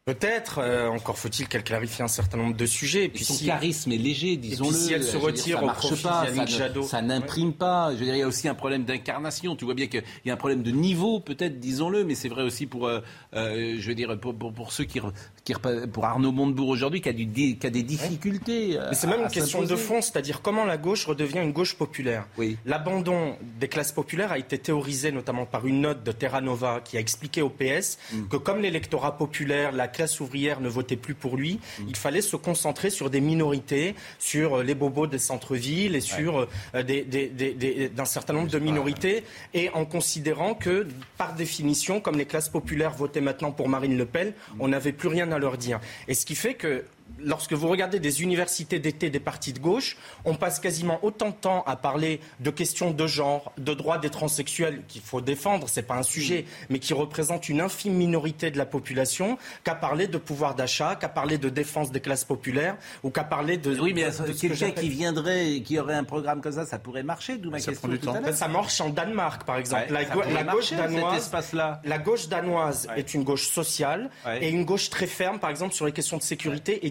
Peut-être, 0.05 0.57
euh, 0.63 0.87
encore 0.89 1.15
faut-il 1.19 1.47
qu'elle 1.47 1.63
clarifie 1.63 2.01
un 2.01 2.07
certain 2.07 2.35
nombre 2.37 2.57
de 2.57 2.65
sujets. 2.65 3.05
Et 3.05 3.09
puis 3.09 3.23
son 3.23 3.35
si- 3.35 3.45
charisme 3.45 3.91
est 3.91 3.97
léger, 3.97 4.35
disons-le. 4.35 4.73
si 4.75 4.93
elle 4.93 5.03
se 5.03 5.11
veux 5.11 5.19
dire, 5.19 5.25
retire 5.27 5.57
ça 5.57 5.63
au 5.63 5.65
marche 5.67 5.77
profit 5.85 6.01
pas, 6.03 6.25
ça 6.25 6.41
ne- 6.41 6.47
Jadot. 6.47 6.81
Ça 6.83 7.01
n'imprime 7.03 7.53
pas. 7.53 7.91
Je 7.93 7.97
veux 7.99 8.05
dire, 8.05 8.15
il 8.15 8.19
y 8.19 8.23
a 8.23 8.27
aussi 8.27 8.47
un 8.47 8.55
problème 8.55 8.83
d'incarnation. 8.83 9.55
Tu 9.55 9.63
vois 9.63 9.75
bien 9.75 9.85
qu'il 9.85 10.01
y 10.25 10.31
a 10.31 10.33
un 10.33 10.37
problème 10.37 10.63
de 10.63 10.71
niveau, 10.71 11.19
peut-être, 11.19 11.59
disons-le, 11.59 12.03
mais 12.03 12.15
c'est 12.15 12.29
vrai 12.29 12.41
aussi 12.41 12.65
pour, 12.65 12.87
euh, 12.87 13.01
euh, 13.35 13.75
je 13.77 13.87
veux 13.87 13.93
dire, 13.93 14.19
pour, 14.19 14.33
pour, 14.33 14.51
pour 14.51 14.71
ceux 14.71 14.85
qui, 14.85 14.99
qui 15.43 15.53
pour 15.91 16.05
Arnaud 16.05 16.31
Montebourg 16.31 16.69
aujourd'hui, 16.69 17.01
qui 17.01 17.09
a, 17.09 17.13
du, 17.13 17.25
dé- 17.25 17.57
qui 17.59 17.65
a 17.65 17.71
des 17.71 17.81
difficultés. 17.81 18.77
euh, 18.77 18.87
Mais 18.89 18.95
c'est 18.95 19.07
même 19.07 19.21
une 19.21 19.27
question 19.29 19.63
de 19.63 19.75
fond, 19.75 19.99
c'est-à-dire 20.01 20.41
comment 20.43 20.65
la 20.65 20.77
gauche 20.77 21.05
redevient 21.07 21.39
une 21.39 21.51
gauche 21.51 21.75
populaire. 21.75 22.27
Oui. 22.37 22.57
L'abandon 22.65 23.35
des 23.59 23.67
classes 23.67 23.91
populaires 23.91 24.31
a 24.31 24.37
été 24.37 24.59
théorisé 24.59 25.11
notamment 25.11 25.47
par 25.47 25.65
une 25.65 25.81
note 25.81 26.03
de 26.03 26.11
Terra 26.11 26.41
Nova 26.41 26.79
qui 26.83 26.95
a 26.97 26.99
expliqué 26.99 27.41
au 27.41 27.49
PS 27.49 27.97
Mm. 28.13 28.27
que 28.27 28.37
comme 28.37 28.61
l'électorat 28.61 29.17
populaire, 29.17 29.71
la 29.71 29.87
classe 29.87 30.19
ouvrière 30.19 30.61
ne 30.61 30.69
votait 30.69 30.95
plus 30.95 31.15
pour 31.15 31.37
lui, 31.37 31.59
Mm. 31.79 31.83
il 31.89 31.95
fallait 31.95 32.21
se 32.21 32.35
concentrer 32.35 32.91
sur 32.91 33.09
des 33.09 33.21
minorités, 33.21 33.95
sur 34.19 34.59
euh, 34.59 34.63
les 34.63 34.75
bobos 34.75 35.07
des 35.07 35.17
centres-villes 35.19 35.95
et 35.95 36.01
sur 36.01 36.47
euh, 36.75 36.83
des- 36.83 37.01
des- 37.03 37.27
des- 37.29 37.53
des- 37.53 37.89
d'un 37.89 38.05
certain 38.05 38.33
nombre 38.33 38.49
de 38.49 38.59
minorités, 38.59 39.23
et 39.55 39.69
en 39.71 39.85
considérant 39.85 40.53
que, 40.53 40.87
par 41.17 41.33
définition, 41.33 41.99
comme 41.99 42.17
les 42.17 42.25
classes 42.25 42.49
populaires 42.49 42.91
votaient 42.93 43.21
maintenant 43.21 43.51
pour 43.51 43.69
Marine 43.69 43.97
Le 43.97 44.05
Pen, 44.05 44.33
on 44.59 44.67
n'avait 44.67 44.91
plus 44.93 45.07
rien 45.07 45.30
à 45.31 45.39
leur 45.39 45.57
dire. 45.57 45.79
Et 46.07 46.13
ce 46.13 46.25
qui 46.25 46.35
fait 46.35 46.53
que 46.53 46.83
lorsque 47.23 47.53
vous 47.53 47.67
regardez 47.67 47.99
des 47.99 48.21
universités 48.23 48.79
d'été 48.79 49.09
des 49.09 49.19
partis 49.19 49.53
de 49.53 49.59
gauche, 49.59 49.97
on 50.25 50.35
passe 50.35 50.59
quasiment 50.59 50.99
autant 51.03 51.29
de 51.29 51.35
temps 51.35 51.63
à 51.65 51.75
parler 51.75 52.19
de 52.39 52.49
questions 52.49 52.91
de 52.91 53.07
genre, 53.07 53.51
de 53.57 53.73
droits 53.73 53.97
des 53.97 54.09
transsexuels 54.09 54.83
qu'il 54.87 55.01
faut 55.01 55.21
défendre, 55.21 55.67
c'est 55.69 55.81
pas 55.83 55.95
un 55.95 56.03
sujet, 56.03 56.45
mais 56.69 56.79
qui 56.79 56.93
représentent 56.93 57.49
une 57.49 57.61
infime 57.61 57.93
minorité 57.93 58.51
de 58.51 58.57
la 58.57 58.65
population, 58.65 59.37
qu'à 59.63 59.75
parler 59.75 60.07
de 60.07 60.17
pouvoir 60.17 60.55
d'achat, 60.55 60.95
qu'à 60.95 61.09
parler 61.09 61.37
de 61.37 61.49
défense 61.49 61.91
des 61.91 61.99
classes 61.99 62.23
populaires, 62.25 62.77
ou 63.03 63.09
qu'à 63.09 63.23
parler 63.23 63.57
de. 63.57 63.79
Oui, 63.79 63.93
mais 63.93 64.07
quelqu'un 64.39 64.71
qui 64.71 64.89
viendrait, 64.89 65.51
et 65.53 65.63
qui 65.63 65.79
aurait 65.79 65.95
un 65.95 66.03
programme 66.03 66.41
comme 66.41 66.51
ça, 66.53 66.65
ça 66.65 66.79
pourrait 66.79 67.03
marcher, 67.03 67.37
d'où 67.37 67.49
ma 67.51 67.59
Ça 67.59 67.71
question 67.71 67.87
prend 67.87 67.93
du 67.95 67.99
tout 67.99 68.05
temps. 68.07 68.23
à 68.23 68.33
ça 68.33 68.47
marche 68.47 68.79
en 68.81 68.89
Danemark, 68.89 69.43
par 69.45 69.57
exemple. 69.57 69.83
Ouais, 69.91 69.91
la, 69.91 70.05
go- 70.05 70.21
gauche 70.51 70.71
danoise, 70.71 71.17
espace-là. 71.17 71.81
la 71.83 71.97
gauche 71.97 72.27
danoise 72.27 72.87
Ouais. 72.89 72.99
est 72.99 73.13
une 73.13 73.23
gauche 73.23 73.47
sociale 73.49 74.09
Ouais. 74.25 74.43
et 74.43 74.49
une 74.49 74.65
gauche 74.65 74.89
très 74.89 75.07
ferme, 75.07 75.39
par 75.39 75.49
exemple, 75.49 75.73
sur 75.73 75.85
les 75.85 75.91
questions 75.91 76.17
de 76.17 76.21
sécurité 76.23 76.85
et 76.85 76.89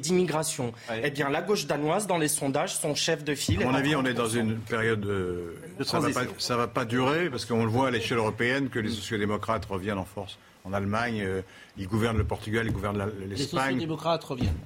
Ouais. 0.90 1.02
Eh 1.04 1.10
bien, 1.10 1.28
la 1.28 1.42
gauche 1.42 1.66
danoise, 1.66 2.06
dans 2.06 2.18
les 2.18 2.28
sondages, 2.28 2.74
son 2.74 2.94
chef 2.94 3.24
de 3.24 3.34
file. 3.34 3.62
À 3.62 3.66
mon 3.66 3.74
avis, 3.74 3.94
on 3.96 4.04
est 4.04 4.14
dans 4.14 4.26
30%. 4.26 4.40
une 4.40 4.56
période 4.58 5.00
de. 5.00 5.54
De 5.78 5.84
ça 5.84 5.98
va 6.00 6.08
ça 6.38 6.56
va 6.56 6.66
pas 6.68 6.84
durer 6.84 7.30
parce 7.30 7.44
qu'on 7.44 7.64
le 7.64 7.70
voit 7.70 7.88
à 7.88 7.90
l'échelle 7.90 8.18
européenne 8.18 8.68
que 8.68 8.78
les 8.78 8.90
sociodémocrates 8.90 9.64
reviennent 9.66 9.98
en 9.98 10.04
force. 10.04 10.38
En 10.64 10.72
Allemagne, 10.72 11.22
euh, 11.22 11.40
ils 11.78 11.88
gouvernent 11.88 12.18
le 12.18 12.24
Portugal, 12.24 12.66
ils 12.66 12.72
gouvernent 12.72 12.98
la- 12.98 13.06
Les 13.06 13.26
l'Espagne. 13.34 13.66
sociodémocrates 13.72 14.24
reviennent. 14.24 14.58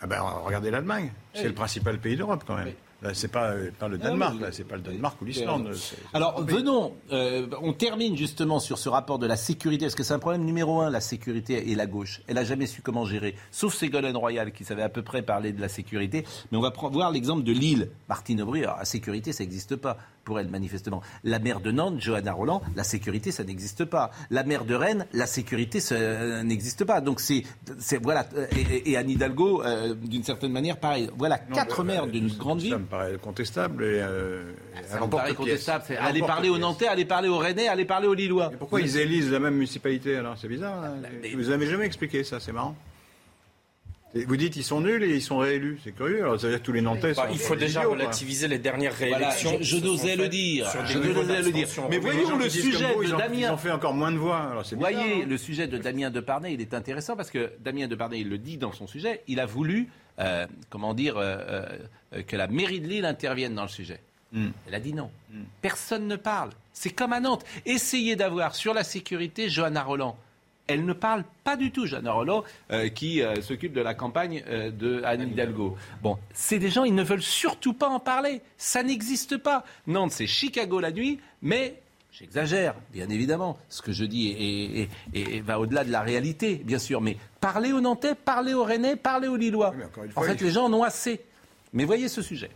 Ah 0.00 0.06
ben, 0.06 0.20
regardez 0.44 0.70
l'Allemagne. 0.70 1.12
C'est 1.34 1.42
Oui. 1.42 1.48
le 1.48 1.54
principal 1.54 1.98
pays 1.98 2.16
d'Europe 2.16 2.42
quand 2.46 2.56
même. 2.56 2.66
Oui. 2.68 2.74
C'est 3.14 3.30
pas, 3.30 3.54
pas 3.78 3.88
le 3.88 3.98
Danemark, 3.98 4.40
là, 4.40 4.52
c'est 4.52 4.64
pas 4.64 4.76
le 4.76 4.82
Danemark 4.82 5.20
ou 5.20 5.24
l'Islande. 5.24 5.74
Alors, 6.14 6.42
venons, 6.44 6.94
euh, 7.10 7.46
on 7.60 7.72
termine 7.72 8.16
justement 8.16 8.60
sur 8.60 8.78
ce 8.78 8.88
rapport 8.88 9.18
de 9.18 9.26
la 9.26 9.36
sécurité, 9.36 9.86
parce 9.86 9.94
que 9.94 10.04
c'est 10.04 10.14
un 10.14 10.18
problème 10.20 10.44
numéro 10.44 10.80
un, 10.80 10.90
la 10.90 11.00
sécurité 11.00 11.70
et 11.70 11.74
la 11.74 11.86
gauche. 11.86 12.22
Elle 12.28 12.36
n'a 12.36 12.44
jamais 12.44 12.66
su 12.66 12.80
comment 12.80 13.04
gérer, 13.04 13.34
sauf 13.50 13.74
Ségolène 13.74 14.16
Royal 14.16 14.52
qui 14.52 14.64
savait 14.64 14.82
à 14.82 14.88
peu 14.88 15.02
près 15.02 15.22
parler 15.22 15.52
de 15.52 15.60
la 15.60 15.68
sécurité. 15.68 16.24
Mais 16.50 16.58
on 16.58 16.60
va 16.60 16.72
voir 16.90 17.10
l'exemple 17.10 17.42
de 17.42 17.52
Lille. 17.52 17.90
Martine 18.08 18.42
Aubry, 18.42 18.62
alors 18.62 18.78
la 18.78 18.84
sécurité, 18.84 19.32
ça 19.32 19.42
n'existe 19.42 19.76
pas 19.76 19.96
pour 20.24 20.38
elle, 20.38 20.48
manifestement. 20.48 21.02
La 21.24 21.38
maire 21.38 21.60
de 21.60 21.70
Nantes, 21.70 22.00
Johanna 22.00 22.32
Roland, 22.32 22.62
la 22.76 22.84
sécurité, 22.84 23.30
ça 23.30 23.44
n'existe 23.44 23.84
pas. 23.84 24.10
La 24.30 24.44
maire 24.44 24.64
de 24.64 24.74
Rennes, 24.74 25.06
la 25.12 25.26
sécurité, 25.26 25.80
ça 25.80 25.94
euh, 25.94 26.42
n'existe 26.42 26.84
pas. 26.84 27.00
Donc 27.00 27.20
c'est, 27.20 27.44
voilà. 28.02 28.26
Et, 28.56 28.96
Anne 28.96 29.10
Hidalgo, 29.10 29.62
euh, 29.62 29.94
d'une 29.94 30.24
certaine 30.24 30.52
manière, 30.52 30.78
pareil. 30.78 31.10
Voilà 31.16 31.38
quatre 31.38 31.84
maires 31.84 32.06
d'une 32.06 32.28
grande 32.28 32.60
ville. 32.60 32.72
Ça 32.72 32.78
me 32.78 32.84
paraît 32.84 33.18
contestable. 33.20 33.84
Et, 33.84 34.00
euh, 34.00 34.52
ça 34.86 35.00
me 35.00 35.06
paraît 35.06 35.34
contestable. 35.34 35.84
Aller 36.00 36.20
parler 36.20 36.48
aux 36.48 36.58
Nantais, 36.58 36.86
aller 36.86 37.04
parler 37.04 37.28
aux 37.28 37.38
Rennais, 37.38 37.68
aller 37.68 37.84
parler 37.84 38.06
aux 38.06 38.14
Lillois. 38.14 38.50
pourquoi 38.58 38.80
ils 38.80 38.96
élisent 38.96 39.30
la 39.30 39.40
même 39.40 39.54
municipalité 39.54 40.16
alors? 40.16 40.36
C'est 40.40 40.48
bizarre. 40.48 40.84
Hein. 40.84 40.94
Vous 41.34 41.50
n'avez 41.50 41.66
jamais 41.66 41.86
expliqué 41.86 42.24
ça, 42.24 42.40
c'est 42.40 42.52
marrant. 42.52 42.76
Vous 44.14 44.36
dites 44.36 44.56
ils 44.56 44.64
sont 44.64 44.80
nuls 44.80 45.02
et 45.02 45.14
ils 45.14 45.22
sont 45.22 45.38
réélus, 45.38 45.80
c'est 45.82 45.92
curieux. 45.92 46.22
Alors 46.22 46.38
ça 46.38 46.46
veut 46.46 46.52
dire 46.52 46.60
que 46.60 46.66
tous 46.66 46.72
les 46.72 46.82
Nantais 46.82 47.14
bah, 47.14 47.28
Il 47.32 47.38
faut 47.38 47.56
déjà 47.56 47.82
relativiser 47.82 48.46
les 48.46 48.58
dernières 48.58 48.94
réélections. 48.94 49.56
je, 49.60 49.76
n'osais 49.76 50.16
le 50.16 50.28
dire. 50.28 50.68
Je 50.86 50.98
n'osais 50.98 51.42
le 51.42 51.50
dire. 51.50 51.66
Mais 51.88 51.98
voyons 51.98 52.36
le 52.36 52.48
sujet 52.50 52.94
de 52.94 53.16
Damien. 53.16 53.38
Ils 53.38 53.50
ont 53.50 53.56
fait 53.56 53.70
encore 53.70 53.94
moins 53.94 54.12
de 54.12 54.18
voix. 54.18 54.50
Alors 54.50 54.64
voyez 54.76 55.22
hein. 55.22 55.26
le 55.26 55.38
sujet 55.38 55.66
de 55.66 55.78
Damien 55.78 56.10
Deparnay, 56.10 56.52
il 56.52 56.60
est 56.60 56.74
intéressant 56.74 57.16
parce 57.16 57.30
que 57.30 57.52
Damien 57.60 57.88
Deparnay, 57.88 58.20
il 58.20 58.28
le 58.28 58.38
dit 58.38 58.58
dans 58.58 58.72
son 58.72 58.86
sujet, 58.86 59.22
il 59.28 59.40
a 59.40 59.46
voulu, 59.46 59.88
euh, 60.18 60.46
comment 60.68 60.92
dire, 60.92 61.16
euh, 61.16 61.66
euh, 62.12 62.22
que 62.22 62.36
la 62.36 62.48
mairie 62.48 62.80
de 62.80 62.88
Lille 62.88 63.06
intervienne 63.06 63.54
dans 63.54 63.62
le 63.62 63.68
sujet. 63.68 64.00
Hmm. 64.32 64.48
Elle 64.66 64.74
a 64.74 64.80
dit 64.80 64.92
non. 64.92 65.10
Hmm. 65.30 65.44
Personne 65.62 66.06
ne 66.06 66.16
parle. 66.16 66.50
C'est 66.72 66.90
comme 66.90 67.12
à 67.12 67.20
Nantes. 67.20 67.44
Essayez 67.64 68.16
d'avoir 68.16 68.54
sur 68.54 68.74
la 68.74 68.84
sécurité 68.84 69.48
Johanna 69.48 69.82
Roland 69.82 70.18
elle 70.66 70.84
ne 70.84 70.92
parle 70.92 71.24
pas 71.44 71.56
du 71.56 71.70
tout, 71.70 71.86
Jeanne 71.86 72.08
Rollo, 72.08 72.44
euh, 72.70 72.88
qui 72.88 73.22
euh, 73.22 73.40
s'occupe 73.42 73.72
de 73.72 73.80
la 73.80 73.94
campagne 73.94 74.42
euh, 74.48 74.70
de 74.70 75.02
Anne 75.04 75.28
Hidalgo. 75.28 75.76
Bon, 76.02 76.18
c'est 76.32 76.58
des 76.58 76.70
gens, 76.70 76.84
ils 76.84 76.94
ne 76.94 77.02
veulent 77.02 77.22
surtout 77.22 77.72
pas 77.72 77.88
en 77.88 78.00
parler. 78.00 78.42
Ça 78.56 78.82
n'existe 78.82 79.36
pas. 79.36 79.64
Nantes, 79.86 80.12
c'est 80.12 80.26
Chicago 80.26 80.80
la 80.80 80.92
nuit, 80.92 81.20
mais 81.40 81.78
J'exagère, 82.12 82.74
bien 82.92 83.08
évidemment. 83.08 83.56
Ce 83.70 83.80
que 83.80 83.90
je 83.90 84.04
dis 84.04 84.28
et, 85.14 85.40
va 85.40 85.58
au-delà 85.58 85.82
de 85.82 85.90
la 85.90 86.02
réalité, 86.02 86.56
bien 86.56 86.78
sûr. 86.78 87.00
Mais 87.00 87.16
parlez 87.40 87.72
aux 87.72 87.80
Nantais, 87.80 88.14
parlez 88.14 88.52
aux 88.52 88.64
Rennais, 88.64 88.96
parlez 88.96 89.28
aux 89.28 89.36
Lillois. 89.36 89.74
en 90.16 90.20
fait, 90.20 90.38
les 90.42 90.50
gens 90.50 90.66
en 90.66 90.74
ont 90.74 90.82
assez. 90.82 91.22
Mais 91.72 91.86
voyez 91.86 92.08
ce 92.08 92.20
sujet. 92.20 92.50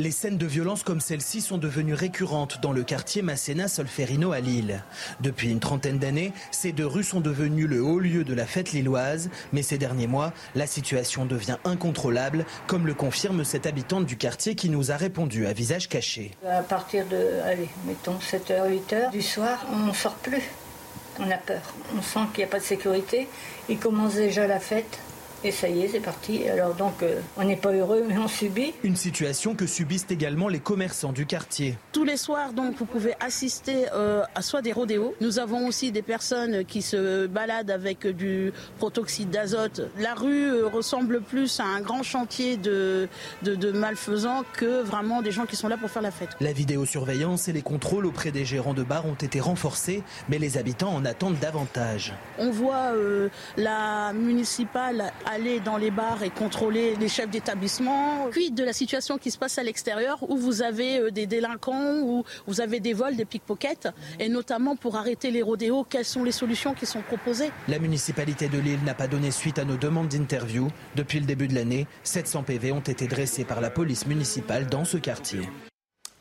Les 0.00 0.12
scènes 0.12 0.38
de 0.38 0.46
violence 0.46 0.82
comme 0.82 0.98
celle-ci 0.98 1.42
sont 1.42 1.58
devenues 1.58 1.92
récurrentes 1.92 2.62
dans 2.62 2.72
le 2.72 2.82
quartier 2.84 3.20
Masséna 3.20 3.68
Solferino 3.68 4.32
à 4.32 4.40
Lille. 4.40 4.82
Depuis 5.20 5.50
une 5.50 5.60
trentaine 5.60 5.98
d'années, 5.98 6.32
ces 6.50 6.72
deux 6.72 6.86
rues 6.86 7.04
sont 7.04 7.20
devenues 7.20 7.66
le 7.66 7.82
haut 7.82 7.98
lieu 7.98 8.24
de 8.24 8.32
la 8.32 8.46
fête 8.46 8.72
lilloise, 8.72 9.28
mais 9.52 9.60
ces 9.60 9.76
derniers 9.76 10.06
mois, 10.06 10.32
la 10.54 10.66
situation 10.66 11.26
devient 11.26 11.58
incontrôlable, 11.66 12.46
comme 12.66 12.86
le 12.86 12.94
confirme 12.94 13.44
cette 13.44 13.66
habitante 13.66 14.06
du 14.06 14.16
quartier 14.16 14.54
qui 14.54 14.70
nous 14.70 14.90
a 14.90 14.96
répondu 14.96 15.46
à 15.46 15.52
visage 15.52 15.90
caché. 15.90 16.30
À 16.48 16.62
partir 16.62 17.04
de, 17.06 17.42
allez, 17.44 17.68
mettons 17.86 18.16
7h, 18.20 18.70
8h 18.70 19.10
du 19.10 19.20
soir, 19.20 19.66
on 19.70 19.88
ne 19.88 19.92
sort 19.92 20.14
plus. 20.14 20.40
On 21.18 21.30
a 21.30 21.36
peur. 21.36 21.74
On 21.94 22.00
sent 22.00 22.20
qu'il 22.32 22.38
n'y 22.38 22.48
a 22.48 22.50
pas 22.50 22.60
de 22.60 22.64
sécurité. 22.64 23.28
Il 23.68 23.78
commence 23.78 24.14
déjà 24.14 24.46
la 24.46 24.60
fête. 24.60 24.98
Et 25.42 25.52
ça 25.52 25.68
y 25.70 25.80
est, 25.80 25.88
c'est 25.88 26.00
parti. 26.00 26.46
Alors 26.48 26.74
donc, 26.74 27.02
euh, 27.02 27.18
on 27.38 27.44
n'est 27.44 27.56
pas 27.56 27.72
heureux, 27.72 28.04
mais 28.06 28.18
on 28.18 28.28
subit. 28.28 28.74
Une 28.82 28.96
situation 28.96 29.54
que 29.54 29.66
subissent 29.66 30.06
également 30.10 30.48
les 30.48 30.58
commerçants 30.58 31.12
du 31.12 31.24
quartier. 31.24 31.78
Tous 31.92 32.04
les 32.04 32.18
soirs, 32.18 32.52
donc, 32.52 32.76
vous 32.76 32.84
pouvez 32.84 33.14
assister 33.20 33.86
euh, 33.94 34.22
à 34.34 34.42
soit 34.42 34.60
des 34.60 34.72
rodéos. 34.72 35.14
Nous 35.22 35.38
avons 35.38 35.66
aussi 35.66 35.92
des 35.92 36.02
personnes 36.02 36.66
qui 36.66 36.82
se 36.82 37.26
baladent 37.26 37.70
avec 37.70 38.06
du 38.06 38.52
protoxyde 38.78 39.30
d'azote. 39.30 39.80
La 39.98 40.12
rue 40.12 40.50
euh, 40.50 40.66
ressemble 40.66 41.22
plus 41.22 41.58
à 41.58 41.64
un 41.64 41.80
grand 41.80 42.02
chantier 42.02 42.58
de, 42.58 43.08
de, 43.42 43.54
de, 43.54 43.72
malfaisants 43.72 44.42
que 44.52 44.82
vraiment 44.82 45.22
des 45.22 45.30
gens 45.32 45.46
qui 45.46 45.56
sont 45.56 45.68
là 45.68 45.78
pour 45.78 45.90
faire 45.90 46.02
la 46.02 46.10
fête. 46.10 46.30
La 46.40 46.52
vidéosurveillance 46.52 47.48
et 47.48 47.52
les 47.52 47.62
contrôles 47.62 48.04
auprès 48.04 48.30
des 48.30 48.44
gérants 48.44 48.74
de 48.74 48.82
bars 48.82 49.06
ont 49.06 49.14
été 49.14 49.40
renforcés, 49.40 50.02
mais 50.28 50.38
les 50.38 50.58
habitants 50.58 50.92
en 50.94 51.06
attendent 51.06 51.38
davantage. 51.38 52.12
On 52.38 52.50
voit 52.50 52.92
la 53.56 54.12
municipale 54.12 55.12
aller 55.30 55.60
dans 55.60 55.76
les 55.76 55.90
bars 55.90 56.22
et 56.22 56.30
contrôler 56.30 56.96
les 56.96 57.08
chefs 57.08 57.30
d'établissement. 57.30 58.28
Puis 58.30 58.50
de 58.50 58.64
la 58.64 58.72
situation 58.72 59.18
qui 59.18 59.30
se 59.30 59.38
passe 59.38 59.58
à 59.58 59.62
l'extérieur 59.62 60.18
où 60.28 60.36
vous 60.36 60.62
avez 60.62 60.98
euh, 60.98 61.10
des 61.10 61.26
délinquants, 61.26 62.00
où 62.02 62.24
vous 62.46 62.60
avez 62.60 62.80
des 62.80 62.92
vols, 62.92 63.16
des 63.16 63.24
pickpockets, 63.24 63.88
et 64.18 64.28
notamment 64.28 64.76
pour 64.76 64.96
arrêter 64.96 65.30
les 65.30 65.42
rodéos, 65.42 65.86
quelles 65.88 66.04
sont 66.04 66.24
les 66.24 66.32
solutions 66.32 66.74
qui 66.74 66.86
sont 66.86 67.02
proposées? 67.02 67.50
La 67.68 67.78
municipalité 67.78 68.48
de 68.48 68.58
Lille 68.58 68.80
n'a 68.84 68.94
pas 68.94 69.06
donné 69.06 69.30
suite 69.30 69.58
à 69.58 69.64
nos 69.64 69.76
demandes 69.76 70.08
d'interview. 70.08 70.68
Depuis 70.96 71.20
le 71.20 71.26
début 71.26 71.48
de 71.48 71.54
l'année, 71.54 71.86
700 72.02 72.42
PV 72.42 72.72
ont 72.72 72.80
été 72.80 73.06
dressés 73.06 73.44
par 73.44 73.60
la 73.60 73.70
police 73.70 74.06
municipale 74.06 74.66
dans 74.66 74.84
ce 74.84 74.96
quartier. 74.96 75.48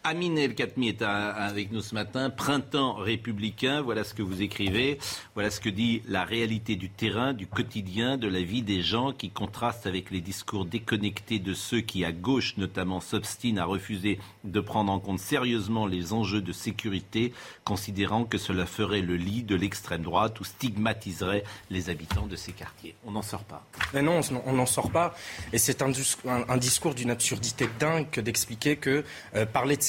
Amine 0.06 0.38
El 0.38 0.56
Khatmi 0.56 0.88
est 0.88 1.02
avec 1.02 1.74
nous 1.74 1.82
ce 1.82 1.94
matin. 1.94 2.30
Printemps 2.30 2.94
républicain, 2.94 3.82
voilà 3.82 4.06
ce 4.06 4.14
que 4.14 4.22
vous 4.22 4.42
écrivez. 4.42 4.98
Voilà 5.36 5.52
ce 5.52 5.60
que 5.60 5.68
dit 5.68 6.02
la 6.08 6.24
réalité 6.24 6.78
du 6.78 6.90
terrain, 6.90 7.34
du 7.34 7.48
quotidien, 7.48 8.18
de 8.18 8.30
la 8.30 8.42
vie 8.42 8.62
des 8.62 8.82
gens 8.82 9.12
qui 9.12 9.30
contraste 9.30 9.88
avec 9.88 10.10
les 10.10 10.22
discours 10.22 10.64
déconnectés 10.64 11.40
de 11.40 11.54
ceux 11.54 11.82
qui, 11.82 12.06
à 12.06 12.14
gauche 12.14 12.56
notamment, 12.56 13.02
s'obstinent 13.02 13.60
à 13.60 13.66
refuser 13.66 14.20
de 14.46 14.60
prendre 14.62 14.90
en 14.90 15.00
compte 15.00 15.20
sérieusement 15.20 15.86
les 15.86 16.14
enjeux 16.14 16.42
de 16.42 16.54
sécurité, 16.54 17.34
considérant 17.66 18.24
que 18.24 18.38
cela 18.38 18.66
ferait 18.66 19.02
le 19.02 19.18
lit 19.18 19.44
de 19.44 19.56
l'extrême 19.56 20.04
droite 20.04 20.40
ou 20.40 20.46
stigmatiserait 20.46 21.44
les 21.70 21.90
habitants 21.90 22.26
de 22.26 22.38
ces 22.38 22.54
quartiers. 22.54 22.96
On 23.06 23.12
n'en 23.12 23.22
sort 23.22 23.44
pas. 23.44 23.66
Mais 23.94 24.02
non, 24.02 24.22
on 24.46 24.54
n'en 24.54 24.66
sort 24.66 24.92
pas. 24.92 25.14
Et 25.52 25.58
c'est 25.58 25.82
un, 25.82 25.90
discours 26.58 26.96
d'une 26.96 27.12
absurdité 27.12 27.68
dingue 27.80 28.10
que 28.10 28.22
d'expliquer 28.22 28.78
que 28.78 29.04
euh, 29.36 29.46
parler 29.46 29.76
de 29.76 29.89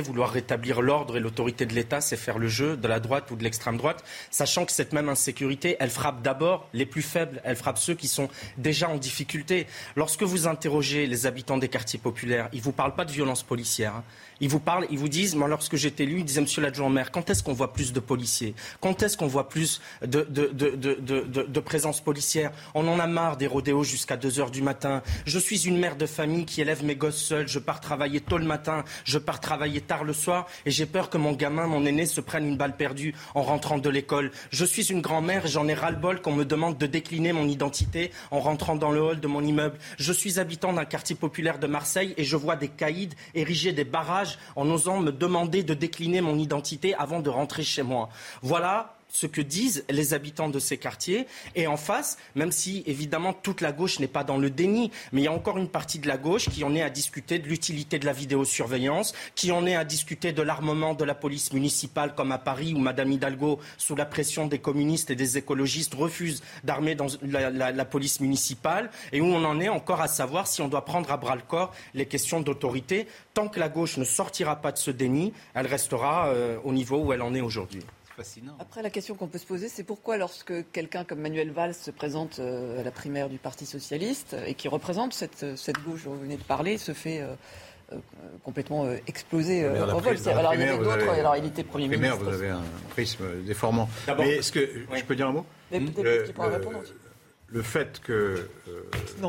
vouloir 0.00 0.30
rétablir 0.30 0.80
l'ordre 0.80 1.16
et 1.16 1.20
l'autorité 1.20 1.66
de 1.66 1.74
l'État, 1.74 2.00
c'est 2.00 2.16
faire 2.16 2.38
le 2.38 2.48
jeu 2.48 2.76
de 2.76 2.88
la 2.88 3.00
droite 3.00 3.30
ou 3.30 3.36
de 3.36 3.44
l'extrême 3.44 3.76
droite, 3.76 4.04
sachant 4.30 4.64
que 4.64 4.72
cette 4.72 4.92
même 4.92 5.08
insécurité, 5.08 5.76
elle 5.80 5.90
frappe 5.90 6.22
d'abord 6.22 6.68
les 6.72 6.86
plus 6.86 7.02
faibles, 7.02 7.40
elle 7.44 7.56
frappe 7.56 7.78
ceux 7.78 7.94
qui 7.94 8.08
sont 8.08 8.28
déjà 8.56 8.88
en 8.88 8.96
difficulté. 8.96 9.66
Lorsque 9.96 10.22
vous 10.22 10.46
interrogez 10.46 11.06
les 11.06 11.26
habitants 11.26 11.58
des 11.58 11.68
quartiers 11.68 11.98
populaires, 11.98 12.48
ils 12.52 12.58
ne 12.58 12.62
vous 12.62 12.72
parlent 12.72 12.94
pas 12.94 13.04
de 13.04 13.12
violence 13.12 13.42
policière. 13.42 13.96
Hein. 13.96 14.04
Ils 14.40 14.48
vous 14.48 14.60
parlent, 14.60 14.86
ils 14.90 14.98
vous 14.98 15.08
disent, 15.08 15.34
moi, 15.34 15.48
lorsque 15.48 15.76
j'étais 15.76 16.04
élu, 16.04 16.20
ils 16.20 16.24
disaient, 16.24 16.40
monsieur 16.40 16.62
l'adjoint 16.62 16.90
maire, 16.90 17.10
quand 17.10 17.28
est-ce 17.28 17.42
qu'on 17.42 17.52
voit 17.52 17.72
plus 17.72 17.92
de 17.92 18.00
policiers? 18.00 18.54
Quand 18.80 19.02
est-ce 19.02 19.16
qu'on 19.16 19.26
voit 19.26 19.48
plus 19.48 19.80
de, 20.02 21.60
présence 21.60 22.00
policière? 22.00 22.52
On 22.74 22.86
en 22.86 23.00
a 23.00 23.06
marre 23.06 23.36
des 23.36 23.46
rodéos 23.46 23.82
jusqu'à 23.82 24.16
2 24.16 24.40
heures 24.40 24.50
du 24.50 24.62
matin. 24.62 25.02
Je 25.26 25.38
suis 25.38 25.66
une 25.66 25.78
mère 25.78 25.96
de 25.96 26.06
famille 26.06 26.44
qui 26.44 26.60
élève 26.60 26.84
mes 26.84 26.94
gosses 26.94 27.22
seuls. 27.22 27.48
Je 27.48 27.58
pars 27.58 27.80
travailler 27.80 28.20
tôt 28.20 28.38
le 28.38 28.44
matin, 28.44 28.84
je 29.04 29.18
pars 29.18 29.37
travailler 29.40 29.80
tard 29.80 30.04
le 30.04 30.12
soir 30.12 30.46
et 30.66 30.70
j'ai 30.70 30.86
peur 30.86 31.10
que 31.10 31.18
mon 31.18 31.32
gamin, 31.32 31.66
mon 31.66 31.84
aîné, 31.86 32.06
se 32.06 32.20
prenne 32.20 32.46
une 32.46 32.56
balle 32.56 32.76
perdue 32.76 33.14
en 33.34 33.42
rentrant 33.42 33.78
de 33.78 33.88
l'école. 33.88 34.30
Je 34.50 34.64
suis 34.64 34.90
une 34.90 35.00
grand-mère 35.00 35.46
et 35.46 35.48
j'en 35.48 35.68
ai 35.68 35.74
ras-le-bol 35.74 36.20
qu'on 36.20 36.32
me 36.32 36.44
demande 36.44 36.78
de 36.78 36.86
décliner 36.86 37.32
mon 37.32 37.48
identité 37.48 38.10
en 38.30 38.40
rentrant 38.40 38.76
dans 38.76 38.90
le 38.90 39.00
hall 39.00 39.20
de 39.20 39.28
mon 39.28 39.42
immeuble. 39.42 39.78
Je 39.98 40.12
suis 40.12 40.38
habitant 40.38 40.72
d'un 40.72 40.84
quartier 40.84 41.16
populaire 41.16 41.58
de 41.58 41.66
Marseille 41.66 42.14
et 42.16 42.24
je 42.24 42.36
vois 42.36 42.56
des 42.56 42.68
caïds 42.68 43.10
ériger 43.34 43.72
des 43.72 43.84
barrages 43.84 44.38
en 44.56 44.68
osant 44.70 45.00
me 45.00 45.12
demander 45.12 45.62
de 45.62 45.74
décliner 45.74 46.20
mon 46.20 46.38
identité 46.38 46.94
avant 46.94 47.20
de 47.20 47.30
rentrer 47.30 47.62
chez 47.62 47.82
moi. 47.82 48.08
Voilà 48.42 48.97
ce 49.08 49.26
que 49.26 49.40
disent 49.40 49.84
les 49.88 50.14
habitants 50.14 50.48
de 50.48 50.58
ces 50.58 50.78
quartiers. 50.78 51.26
Et 51.54 51.66
en 51.66 51.76
face, 51.76 52.18
même 52.34 52.52
si 52.52 52.82
évidemment 52.86 53.32
toute 53.32 53.60
la 53.60 53.72
gauche 53.72 53.98
n'est 54.00 54.06
pas 54.06 54.24
dans 54.24 54.38
le 54.38 54.50
déni, 54.50 54.90
mais 55.12 55.22
il 55.22 55.24
y 55.24 55.28
a 55.28 55.32
encore 55.32 55.58
une 55.58 55.68
partie 55.68 55.98
de 55.98 56.08
la 56.08 56.18
gauche 56.18 56.48
qui 56.48 56.64
en 56.64 56.74
est 56.74 56.82
à 56.82 56.90
discuter 56.90 57.38
de 57.38 57.48
l'utilité 57.48 57.98
de 57.98 58.06
la 58.06 58.12
vidéosurveillance, 58.12 59.14
qui 59.34 59.52
en 59.52 59.66
est 59.66 59.76
à 59.76 59.84
discuter 59.84 60.32
de 60.32 60.42
l'armement 60.42 60.94
de 60.94 61.04
la 61.04 61.14
police 61.14 61.52
municipale 61.52 62.14
comme 62.14 62.32
à 62.32 62.38
Paris 62.38 62.74
où 62.74 62.78
Madame 62.78 63.12
Hidalgo, 63.12 63.58
sous 63.76 63.96
la 63.96 64.06
pression 64.06 64.46
des 64.46 64.58
communistes 64.58 65.10
et 65.10 65.16
des 65.16 65.38
écologistes, 65.38 65.94
refuse 65.94 66.42
d'armer 66.64 66.96
la, 67.22 67.84
police 67.84 68.20
municipale 68.20 68.90
et 69.12 69.20
où 69.20 69.24
on 69.24 69.44
en 69.44 69.60
est 69.60 69.68
encore 69.68 70.00
à 70.00 70.08
savoir 70.08 70.46
si 70.46 70.60
on 70.60 70.68
doit 70.68 70.84
prendre 70.84 71.10
à 71.10 71.16
bras 71.16 71.36
le 71.36 71.42
corps 71.42 71.72
les 71.94 72.06
questions 72.06 72.40
d'autorité. 72.40 73.06
Tant 73.34 73.48
que 73.48 73.60
la 73.60 73.68
gauche 73.68 73.96
ne 73.96 74.04
sortira 74.04 74.56
pas 74.56 74.72
de 74.72 74.78
ce 74.78 74.90
déni, 74.90 75.32
elle 75.54 75.66
restera 75.66 76.28
euh, 76.28 76.58
au 76.64 76.72
niveau 76.72 76.98
où 76.98 77.12
elle 77.12 77.22
en 77.22 77.34
est 77.34 77.40
aujourd'hui. 77.40 77.82
Après, 78.58 78.82
la 78.82 78.90
question 78.90 79.14
qu'on 79.14 79.26
peut 79.26 79.38
se 79.38 79.46
poser, 79.46 79.68
c'est 79.68 79.84
pourquoi 79.84 80.16
lorsque 80.16 80.52
quelqu'un 80.72 81.04
comme 81.04 81.20
Manuel 81.20 81.50
Valls 81.50 81.74
se 81.74 81.90
présente 81.90 82.38
euh, 82.38 82.80
à 82.80 82.82
la 82.82 82.90
primaire 82.90 83.28
du 83.28 83.38
Parti 83.38 83.66
socialiste 83.66 84.36
et 84.46 84.54
qui 84.54 84.68
représente 84.68 85.12
cette, 85.14 85.56
cette 85.56 85.82
gauche 85.84 86.04
dont 86.04 86.14
vous 86.14 86.20
venez 86.20 86.36
de 86.36 86.42
parler, 86.42 86.78
se 86.78 86.92
fait 86.92 87.20
euh, 87.20 87.34
euh, 87.92 87.98
complètement 88.44 88.90
exploser 89.06 89.66
au 89.66 89.72
vol. 90.00 90.16
Alors 90.26 90.54
il 90.54 90.60
y 90.60 90.64
avait 90.64 90.78
d'autres, 90.78 91.08
alors 91.08 91.36
il 91.36 91.46
était 91.46 91.64
Premier 91.64 91.88
ministre. 91.88 92.16
Vous 92.16 92.28
avez 92.28 92.50
un 92.50 92.62
prisme 92.90 93.42
déformant. 93.44 93.88
Mais 94.18 94.36
est-ce 94.36 94.52
que 94.52 94.60
je 94.94 95.04
peux 95.04 95.16
dire 95.16 95.28
un 95.28 95.32
mot? 95.32 95.46
Mais 95.70 95.80
aussi. 95.80 96.92
le 97.50 97.62
fait 97.62 98.00
que 98.00 98.48
euh, 98.68 98.82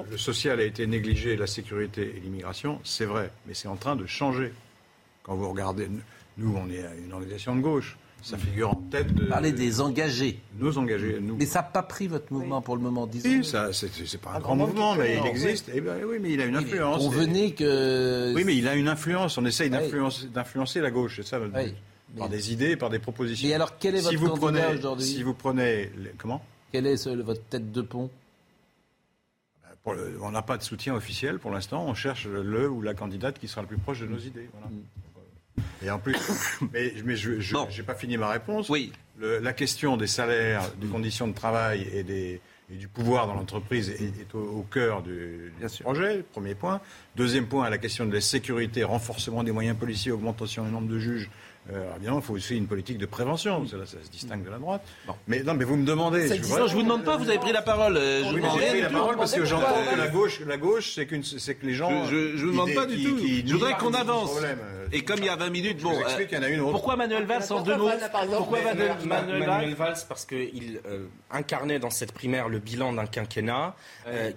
le 0.10 0.18
social 0.18 0.60
a 0.60 0.64
été 0.64 0.86
négligé, 0.88 1.36
la 1.36 1.48
sécurité 1.48 2.14
et 2.16 2.20
l'immigration, 2.20 2.80
c'est 2.84 3.06
vrai, 3.06 3.32
mais 3.48 3.54
c'est 3.54 3.68
en 3.68 3.78
train 3.78 3.96
de 3.96 4.06
changer. 4.06 4.54
Quand 5.24 5.36
vous 5.36 5.50
regardez, 5.50 5.90
nous, 6.38 6.56
on 6.56 6.70
est 6.70 6.84
une 7.04 7.14
organisation 7.14 7.56
de 7.56 7.62
gauche. 7.62 7.98
Ça 8.22 8.38
mm. 8.38 8.40
figure 8.40 8.70
en 8.72 8.76
tête 8.76 9.14
de. 9.14 9.26
Parlez 9.26 9.52
des 9.52 9.82
engagés. 9.82 10.40
Nos 10.58 10.78
engagés, 10.78 11.20
nous. 11.22 11.38
Mais 11.38 11.46
ça 11.46 11.60
n'a 11.60 11.64
pas 11.64 11.84
pris 11.84 12.08
votre 12.08 12.32
mouvement 12.34 12.62
pour 12.62 12.76
le 12.76 12.82
moment, 12.82 13.08
disons. 13.08 13.30
Oui, 13.30 13.46
ça, 13.46 13.72
c'est, 13.74 13.90
pas 14.20 14.32
un, 14.32 14.40
grand 14.40 14.56
mouvement, 14.56 14.96
mais 14.96 15.18
il 15.18 15.28
existe. 15.28 15.70
Eh 15.74 15.82
ben, 15.82 15.98
oui, 16.06 16.18
mais 16.22 16.32
il 16.32 16.42
a 16.42 16.46
une 16.46 16.56
influence. 16.56 17.02
On 17.02 17.10
venait 17.10 17.52
que. 17.52 18.34
Oui, 18.36 18.44
mais 18.46 18.56
il 18.56 18.68
a 18.68 18.76
une 18.76 18.88
influence. 18.88 19.38
On 19.38 19.46
essaye 19.46 19.70
d'influencer, 19.70 20.82
la 20.82 20.92
gauche, 20.92 21.18
c'est 21.18 21.28
ça 21.28 21.40
Par 22.18 22.30
des 22.30 22.54
idées, 22.54 22.76
par 22.76 22.90
des 22.90 23.00
propositions. 23.00 23.50
Et 23.50 23.54
alors, 23.54 23.78
quel 23.78 23.96
est 23.96 24.02
votre 24.02 24.10
si 24.10 24.16
vous 24.16 24.30
candidat 24.30 24.72
aujourd'hui 24.72 25.06
Si 25.06 25.24
vous 25.24 25.34
prenez. 25.34 25.92
Comment? 26.18 26.44
Quelle 26.72 26.88
est 26.88 27.08
votre 27.08 27.44
tête 27.46 27.72
de 27.72 27.82
pont? 27.82 28.10
Ben, 29.86 29.96
on 30.22 30.32
n'a 30.32 30.42
pas 30.42 30.58
de 30.58 30.64
soutien 30.64 30.94
officiel 30.94 31.40
pour 31.40 31.52
l'instant. 31.52 31.86
On 31.88 31.94
cherche 31.94 32.28
le 32.28 32.70
ou 32.70 32.82
la 32.82 32.94
candidate 32.94 33.40
qui 33.40 33.48
sera 33.48 33.62
le 33.62 33.68
plus 33.68 33.78
proche 33.78 34.02
de 34.02 34.08
nos 34.08 34.20
idées. 34.20 34.50
Voilà. 34.54 34.68
Mm. 34.68 34.82
Et 35.84 35.90
en 35.90 36.00
plus, 36.00 36.18
mais, 36.74 36.94
je 37.16 37.30
n'ai 37.30 37.84
pas 37.84 37.96
fini 37.96 38.18
ma 38.18 38.30
réponse. 38.30 38.70
Oui. 38.70 38.92
la 39.20 39.54
question 39.54 39.98
des 39.98 40.08
salaires, 40.08 40.64
des 40.80 40.88
conditions 40.88 41.28
de 41.28 41.34
travail 41.34 41.88
et, 41.94 42.04
des, 42.04 42.42
du 42.70 42.88
pouvoir 42.88 43.28
dans 43.28 43.34
l'entreprise 43.34 43.90
est, 43.90 44.36
au, 44.36 44.66
cœur 44.70 45.02
du, 45.02 45.52
projet, 45.82 46.24
premier 46.32 46.56
point. 46.56 46.82
Deuxième 47.16 47.48
point, 47.48 47.70
la 47.70 47.78
question 47.78 48.06
de 48.06 48.14
la 48.14 48.22
sécurité, 48.22 48.84
renforcement 48.84 49.44
des 49.44 49.52
moyens 49.52 49.78
policiers, 49.78 50.12
augmentation 50.12 50.64
du 50.64 50.72
nombre 50.72 50.88
de 50.88 51.00
juges 51.00 51.30
euh, 51.72 51.98
bien, 52.00 52.16
il 52.16 52.22
faut 52.22 52.34
aussi 52.34 52.58
une 52.58 52.68
politique 52.68 52.98
de 52.98 53.06
prévention. 53.06 53.66
Ça, 53.68 53.78
ça 53.86 53.98
se 54.04 54.10
distingue 54.10 54.44
de 54.44 54.50
la 54.50 54.58
droite. 54.58 54.82
Mais 55.28 55.44
non, 55.44 55.54
mais 55.54 55.66
vous 55.66 55.76
me 55.76 55.86
demandez. 55.86 56.28
Je, 56.28 56.34
ne 56.34 56.68
je 56.68 56.74
vous 56.74 56.84
demande 56.84 57.04
pas. 57.04 57.18
Vous 57.18 57.30
avez 57.30 57.38
pris 57.38 57.52
la 57.52 57.62
parole. 57.62 57.98
Euh, 57.98 58.24
je 58.24 58.30
vous 58.30 58.38
demande 58.38 58.58
pris 58.58 58.82
la 58.82 58.90
parole 58.90 59.18
parce 59.18 59.34
que 59.34 59.46
j'entends 59.46 59.84
que 59.92 59.98
la 59.98 60.08
gauche, 60.08 60.42
la 60.46 60.58
gauche, 60.58 60.94
c'est 60.96 61.06
que 61.06 61.22
c'est 61.22 61.56
que 61.56 61.66
les 61.66 61.74
gens. 61.74 62.06
Je, 62.06 62.16
ne 62.16 62.42
vous 62.42 62.52
demande 62.52 62.74
pas 62.74 62.86
du 62.86 63.04
tout. 63.04 63.18
je 63.20 63.54
voudrais 63.54 63.74
qu'on 63.74 63.94
avance. 63.94 64.32
Et 64.92 65.04
comme 65.04 65.20
il 65.20 65.26
y 65.26 65.30
a 65.30 65.36
20 65.36 65.50
minutes, 65.52 65.84
bon. 65.84 65.94
Euh, 65.94 66.72
pourquoi 66.72 66.96
Manuel 66.96 67.26
Valls 67.26 67.44
en 67.52 67.62
deux 67.62 67.78
mots? 67.78 67.92
Pourquoi 68.38 68.60
Manuel 69.06 69.76
Valls 69.76 69.98
Parce 70.08 70.26
qu'il 70.26 70.82
incarnait 71.30 71.78
dans 71.78 71.92
cette 71.92 72.12
primaire 72.12 72.50
le 72.50 72.58
bilan 72.58 72.94
d'un 72.94 73.06
quinquennat 73.06 73.76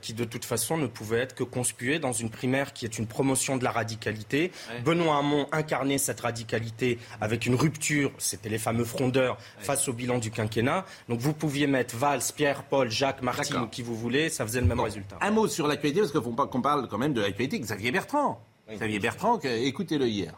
qui, 0.03 0.13
de 0.13 0.25
toute 0.25 0.45
façon, 0.45 0.77
ne 0.77 0.87
pouvait 0.87 1.21
être 1.21 1.35
que 1.35 1.45
conspué 1.45 1.99
dans 1.99 2.13
une 2.13 2.29
primaire 2.29 2.75
qui 2.75 2.85
est 2.85 2.99
une 2.99 3.07
promotion 3.07 3.57
de 3.57 3.65
la 3.65 3.71
radicalité. 3.71 4.53
Benoît 4.85 5.17
Hamon 5.17 5.47
incarnait 5.53 5.99
cette 5.99 6.21
radicalité 6.21 6.99
avec 7.23 7.47
une 7.47 7.55
rupture, 7.55 8.11
c'était 8.19 8.49
les 8.49 8.59
fameux 8.59 8.85
frondeurs 8.85 9.39
face 9.61 9.87
au 9.87 9.93
bilan 9.93 10.19
du 10.19 10.33
quinquennat. 10.33 10.85
Donc 11.09 11.21
vous 11.21 11.33
pouviez 11.33 11.69
mettre 11.69 11.95
Valls, 11.95 12.21
Pierre, 12.35 12.65
Paul, 12.65 12.91
Jacques, 12.91 13.23
Martin 13.23 13.63
ou 13.63 13.69
qui 13.69 13.83
vous 13.83 13.95
voulez, 13.95 14.29
ça 14.29 14.45
faisait 14.45 14.61
le 14.61 14.67
même 14.67 14.81
résultat. 14.81 15.19
Un 15.21 15.31
mot 15.31 15.47
sur 15.47 15.69
l'actualité, 15.69 16.01
parce 16.01 16.11
qu'il 16.11 16.21
faut 16.21 16.33
pas 16.33 16.49
qu'on 16.49 16.61
parle 16.61 16.89
quand 16.89 16.99
même 16.99 17.13
de 17.13 17.21
l'actualité. 17.21 17.61
Xavier 17.61 17.93
Bertrand. 17.93 18.45
Xavier 18.69 18.99
Bertrand, 18.99 19.39
écoutez-le 19.39 20.09
hier. 20.09 20.35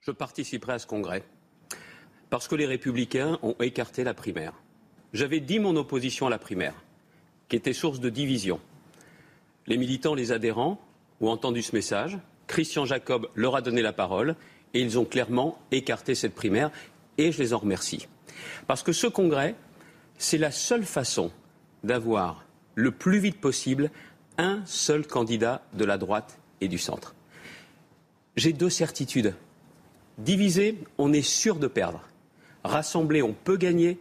Je 0.00 0.10
participerai 0.10 0.74
à 0.74 0.78
ce 0.78 0.86
congrès 0.86 1.24
parce 2.28 2.48
que 2.48 2.56
les 2.56 2.66
républicains 2.66 3.38
ont 3.42 3.56
écarté 3.60 4.04
la 4.04 4.12
primaire. 4.12 4.52
J'avais 5.14 5.40
dit 5.40 5.58
mon 5.58 5.74
opposition 5.76 6.26
à 6.26 6.30
la 6.30 6.38
primaire, 6.38 6.74
qui 7.48 7.56
était 7.56 7.72
source 7.72 7.98
de 7.98 8.10
division. 8.10 8.60
Les 9.66 9.78
militants, 9.78 10.14
les 10.14 10.32
adhérents 10.32 10.78
ont 11.22 11.30
entendu 11.30 11.62
ce 11.62 11.74
message 11.74 12.18
Christian 12.50 12.84
Jacob 12.84 13.28
leur 13.36 13.54
a 13.54 13.62
donné 13.62 13.80
la 13.80 13.92
parole 13.92 14.34
et 14.74 14.80
ils 14.80 14.98
ont 14.98 15.04
clairement 15.04 15.56
écarté 15.70 16.16
cette 16.16 16.34
primaire 16.34 16.72
et 17.16 17.30
je 17.30 17.38
les 17.38 17.54
en 17.54 17.58
remercie. 17.58 18.08
Parce 18.66 18.82
que 18.82 18.92
ce 18.92 19.06
congrès, 19.06 19.54
c'est 20.18 20.36
la 20.36 20.50
seule 20.50 20.84
façon 20.84 21.30
d'avoir 21.84 22.44
le 22.74 22.90
plus 22.90 23.20
vite 23.20 23.40
possible 23.40 23.90
un 24.36 24.62
seul 24.66 25.06
candidat 25.06 25.62
de 25.74 25.84
la 25.84 25.96
droite 25.96 26.40
et 26.60 26.66
du 26.66 26.78
centre. 26.78 27.14
J'ai 28.34 28.52
deux 28.52 28.70
certitudes. 28.70 29.34
Divisé, 30.18 30.76
on 30.98 31.12
est 31.12 31.22
sûr 31.22 31.56
de 31.56 31.68
perdre. 31.68 32.08
Rassemblé, 32.64 33.22
on 33.22 33.32
peut 33.32 33.58
gagner 33.58 34.00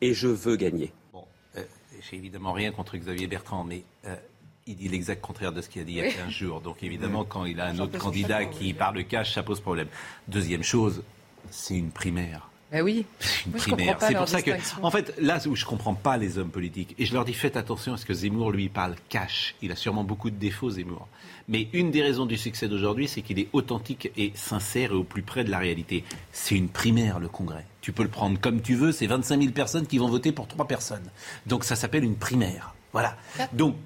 et 0.00 0.14
je 0.14 0.28
veux 0.28 0.54
gagner. 0.54 0.92
Bon, 1.12 1.24
euh, 1.56 1.64
j'ai 2.08 2.16
évidemment 2.16 2.52
rien 2.52 2.70
contre 2.70 2.96
Xavier 2.96 3.26
Bertrand, 3.26 3.64
mais 3.64 3.82
euh, 4.06 4.14
il 4.68 4.76
dit 4.76 4.88
l'exact 4.88 5.20
contraire 5.22 5.52
de 5.52 5.62
ce 5.62 5.68
qu'il 5.68 5.82
a 5.82 5.84
dit 5.84 5.92
il 5.92 5.98
y 5.98 6.00
a 6.02 6.12
15 6.12 6.30
jours. 6.30 6.60
Donc 6.60 6.82
évidemment, 6.82 7.24
quand 7.24 7.46
il 7.46 7.60
a 7.60 7.66
un 7.66 7.78
autre 7.78 7.98
candidat 7.98 8.44
qui 8.44 8.74
parle 8.74 9.02
cash, 9.04 9.34
ça 9.34 9.42
pose 9.42 9.60
problème. 9.60 9.88
Deuxième 10.28 10.62
chose, 10.62 11.02
c'est 11.50 11.74
une 11.74 11.90
primaire. 11.90 12.50
Ben 12.70 12.82
oui. 12.82 13.06
Une 13.46 13.52
primaire. 13.52 13.96
C'est 13.98 14.14
pour 14.14 14.28
ça 14.28 14.42
que, 14.42 14.50
en 14.82 14.90
fait, 14.90 15.14
là 15.18 15.38
où 15.46 15.56
je 15.56 15.64
comprends 15.64 15.94
pas 15.94 16.18
les 16.18 16.36
hommes 16.36 16.50
politiques, 16.50 16.94
et 16.98 17.06
je 17.06 17.14
leur 17.14 17.24
dis 17.24 17.32
faites 17.32 17.56
attention 17.56 17.94
à 17.94 17.96
ce 17.96 18.04
que 18.04 18.12
Zemmour 18.12 18.50
lui 18.50 18.68
parle 18.68 18.94
cash. 19.08 19.54
Il 19.62 19.72
a 19.72 19.76
sûrement 19.76 20.04
beaucoup 20.04 20.28
de 20.28 20.36
défauts, 20.36 20.68
Zemmour. 20.68 21.08
Mais 21.48 21.68
une 21.72 21.90
des 21.90 22.02
raisons 22.02 22.26
du 22.26 22.36
succès 22.36 22.68
d'aujourd'hui, 22.68 23.08
c'est 23.08 23.22
qu'il 23.22 23.38
est 23.38 23.48
authentique 23.54 24.12
et 24.18 24.32
sincère 24.34 24.92
et 24.92 24.96
au 24.96 25.02
plus 25.02 25.22
près 25.22 25.44
de 25.44 25.50
la 25.50 25.56
réalité. 25.56 26.04
C'est 26.30 26.56
une 26.56 26.68
primaire, 26.68 27.20
le 27.20 27.28
Congrès. 27.28 27.64
Tu 27.80 27.92
peux 27.92 28.02
le 28.02 28.10
prendre 28.10 28.38
comme 28.38 28.60
tu 28.60 28.74
veux, 28.74 28.92
c'est 28.92 29.06
25 29.06 29.40
000 29.40 29.52
personnes 29.52 29.86
qui 29.86 29.96
vont 29.96 30.08
voter 30.08 30.32
pour 30.32 30.46
trois 30.46 30.66
personnes. 30.66 31.10
Donc 31.46 31.64
ça 31.64 31.74
s'appelle 31.74 32.04
une 32.04 32.16
primaire. 32.16 32.74
Voilà. 32.92 33.16
Donc 33.54 33.76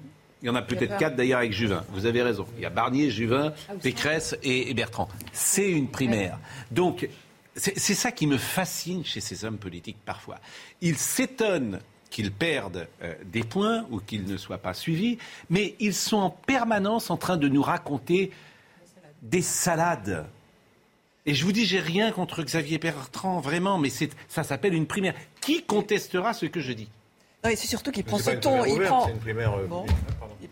il 0.43 0.47
y 0.47 0.49
en 0.49 0.55
a 0.55 0.61
peut-être 0.61 0.97
quatre 0.97 1.15
d'ailleurs 1.15 1.39
avec 1.39 1.53
Juvin. 1.53 1.85
Vous 1.93 2.05
avez 2.05 2.21
raison. 2.21 2.45
Il 2.57 2.63
y 2.63 2.65
a 2.65 2.69
Barnier, 2.69 3.09
Juvin, 3.09 3.53
ah 3.69 3.73
Pécresse 3.81 4.35
et, 4.43 4.73
Bertrand. 4.73 5.07
C'est 5.31 5.71
une 5.71 5.87
primaire. 5.87 6.37
Donc, 6.69 7.07
c'est 7.55 7.77
ça 7.77 8.11
qui 8.11 8.27
me 8.27 8.37
fascine 8.37 9.05
chez 9.05 9.21
ces 9.21 9.45
hommes 9.45 9.57
politiques 9.57 9.99
parfois. 10.05 10.39
Ils 10.81 10.97
s'étonnent 10.97 11.79
qu'ils 12.09 12.31
perdent 12.31 12.87
euh, 13.01 13.15
des 13.25 13.43
points 13.43 13.85
ou 13.89 13.99
qu'ils 13.99 14.25
ne 14.25 14.35
soient 14.35 14.57
pas 14.57 14.73
suivis, 14.73 15.17
mais 15.49 15.75
ils 15.79 15.95
sont 15.95 16.17
en 16.17 16.29
permanence 16.29 17.09
en 17.09 17.17
train 17.17 17.37
de 17.37 17.47
nous 17.47 17.61
raconter 17.61 18.31
des 19.21 19.41
salades. 19.41 20.27
Et 21.25 21.33
je 21.33 21.45
vous 21.45 21.53
dis, 21.53 21.65
j'ai 21.65 21.79
rien 21.79 22.11
contre 22.11 22.43
Xavier 22.43 22.79
Bertrand, 22.79 23.39
vraiment, 23.39 23.77
mais 23.77 23.89
ça 24.27 24.43
s'appelle 24.43 24.73
une 24.73 24.87
primaire. 24.87 25.15
Qui 25.39 25.63
contestera 25.63 26.33
ce 26.33 26.45
que 26.47 26.59
je 26.59 26.73
dis? 26.73 26.89
C'est 27.43 27.67
surtout 27.67 27.91
qu'il 27.91 28.03
prend 28.03 28.19
ce 28.19 28.31
ton. 28.31 28.63
Il 28.65 28.79
prend, 28.81 29.09
euh, 29.09 29.67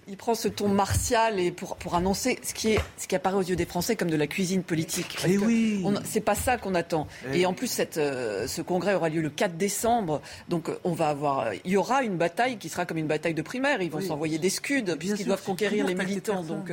il, 0.08 0.18
prend 0.18 0.36
ce 0.36 0.48
ton 0.50 0.68
martial 0.68 1.39
et 1.39 1.52
pour, 1.52 1.78
pour 1.78 1.96
annoncer 1.96 2.38
ce 2.44 2.54
qui, 2.54 2.74
est, 2.74 2.80
ce 2.98 3.08
qui 3.08 3.16
apparaît 3.16 3.38
aux 3.38 3.44
yeux 3.44 3.56
des 3.56 3.66
Français 3.66 3.96
comme 3.96 4.10
de 4.10 4.18
la 4.18 4.28
cuisine 4.28 4.62
politique. 4.62 5.18
Et 5.26 5.34
eh 5.34 5.38
oui. 5.38 5.86
C'est 6.04 6.22
pas 6.22 6.36
ça 6.36 6.58
qu'on 6.58 6.76
attend. 6.76 7.08
Eh 7.32 7.42
et 7.42 7.46
en 7.46 7.54
plus, 7.54 7.68
cette, 7.68 7.98
euh, 7.98 8.46
ce 8.46 8.62
congrès 8.62 8.94
aura 8.94 9.10
lieu 9.10 9.22
le 9.22 9.30
4 9.30 9.56
décembre. 9.56 10.22
Donc, 10.50 10.68
euh, 10.68 10.78
on 10.84 10.92
va 10.92 11.10
avoir. 11.10 11.54
Il 11.64 11.72
y 11.72 11.78
aura 11.78 12.04
une 12.04 12.18
bataille 12.18 12.58
qui 12.58 12.68
sera 12.68 12.86
comme 12.86 12.98
une 12.98 13.08
bataille 13.08 13.34
de 13.34 13.42
primaire. 13.42 13.82
Ils 13.82 13.92
vont 13.92 14.02
s'envoyer 14.02 14.38
des 14.38 14.50
scuds 14.50 14.96
puisqu'ils 15.00 15.26
doivent 15.26 15.44
conquérir 15.44 15.86
les 15.86 15.96
militants. 15.96 16.44
Donc. 16.44 16.72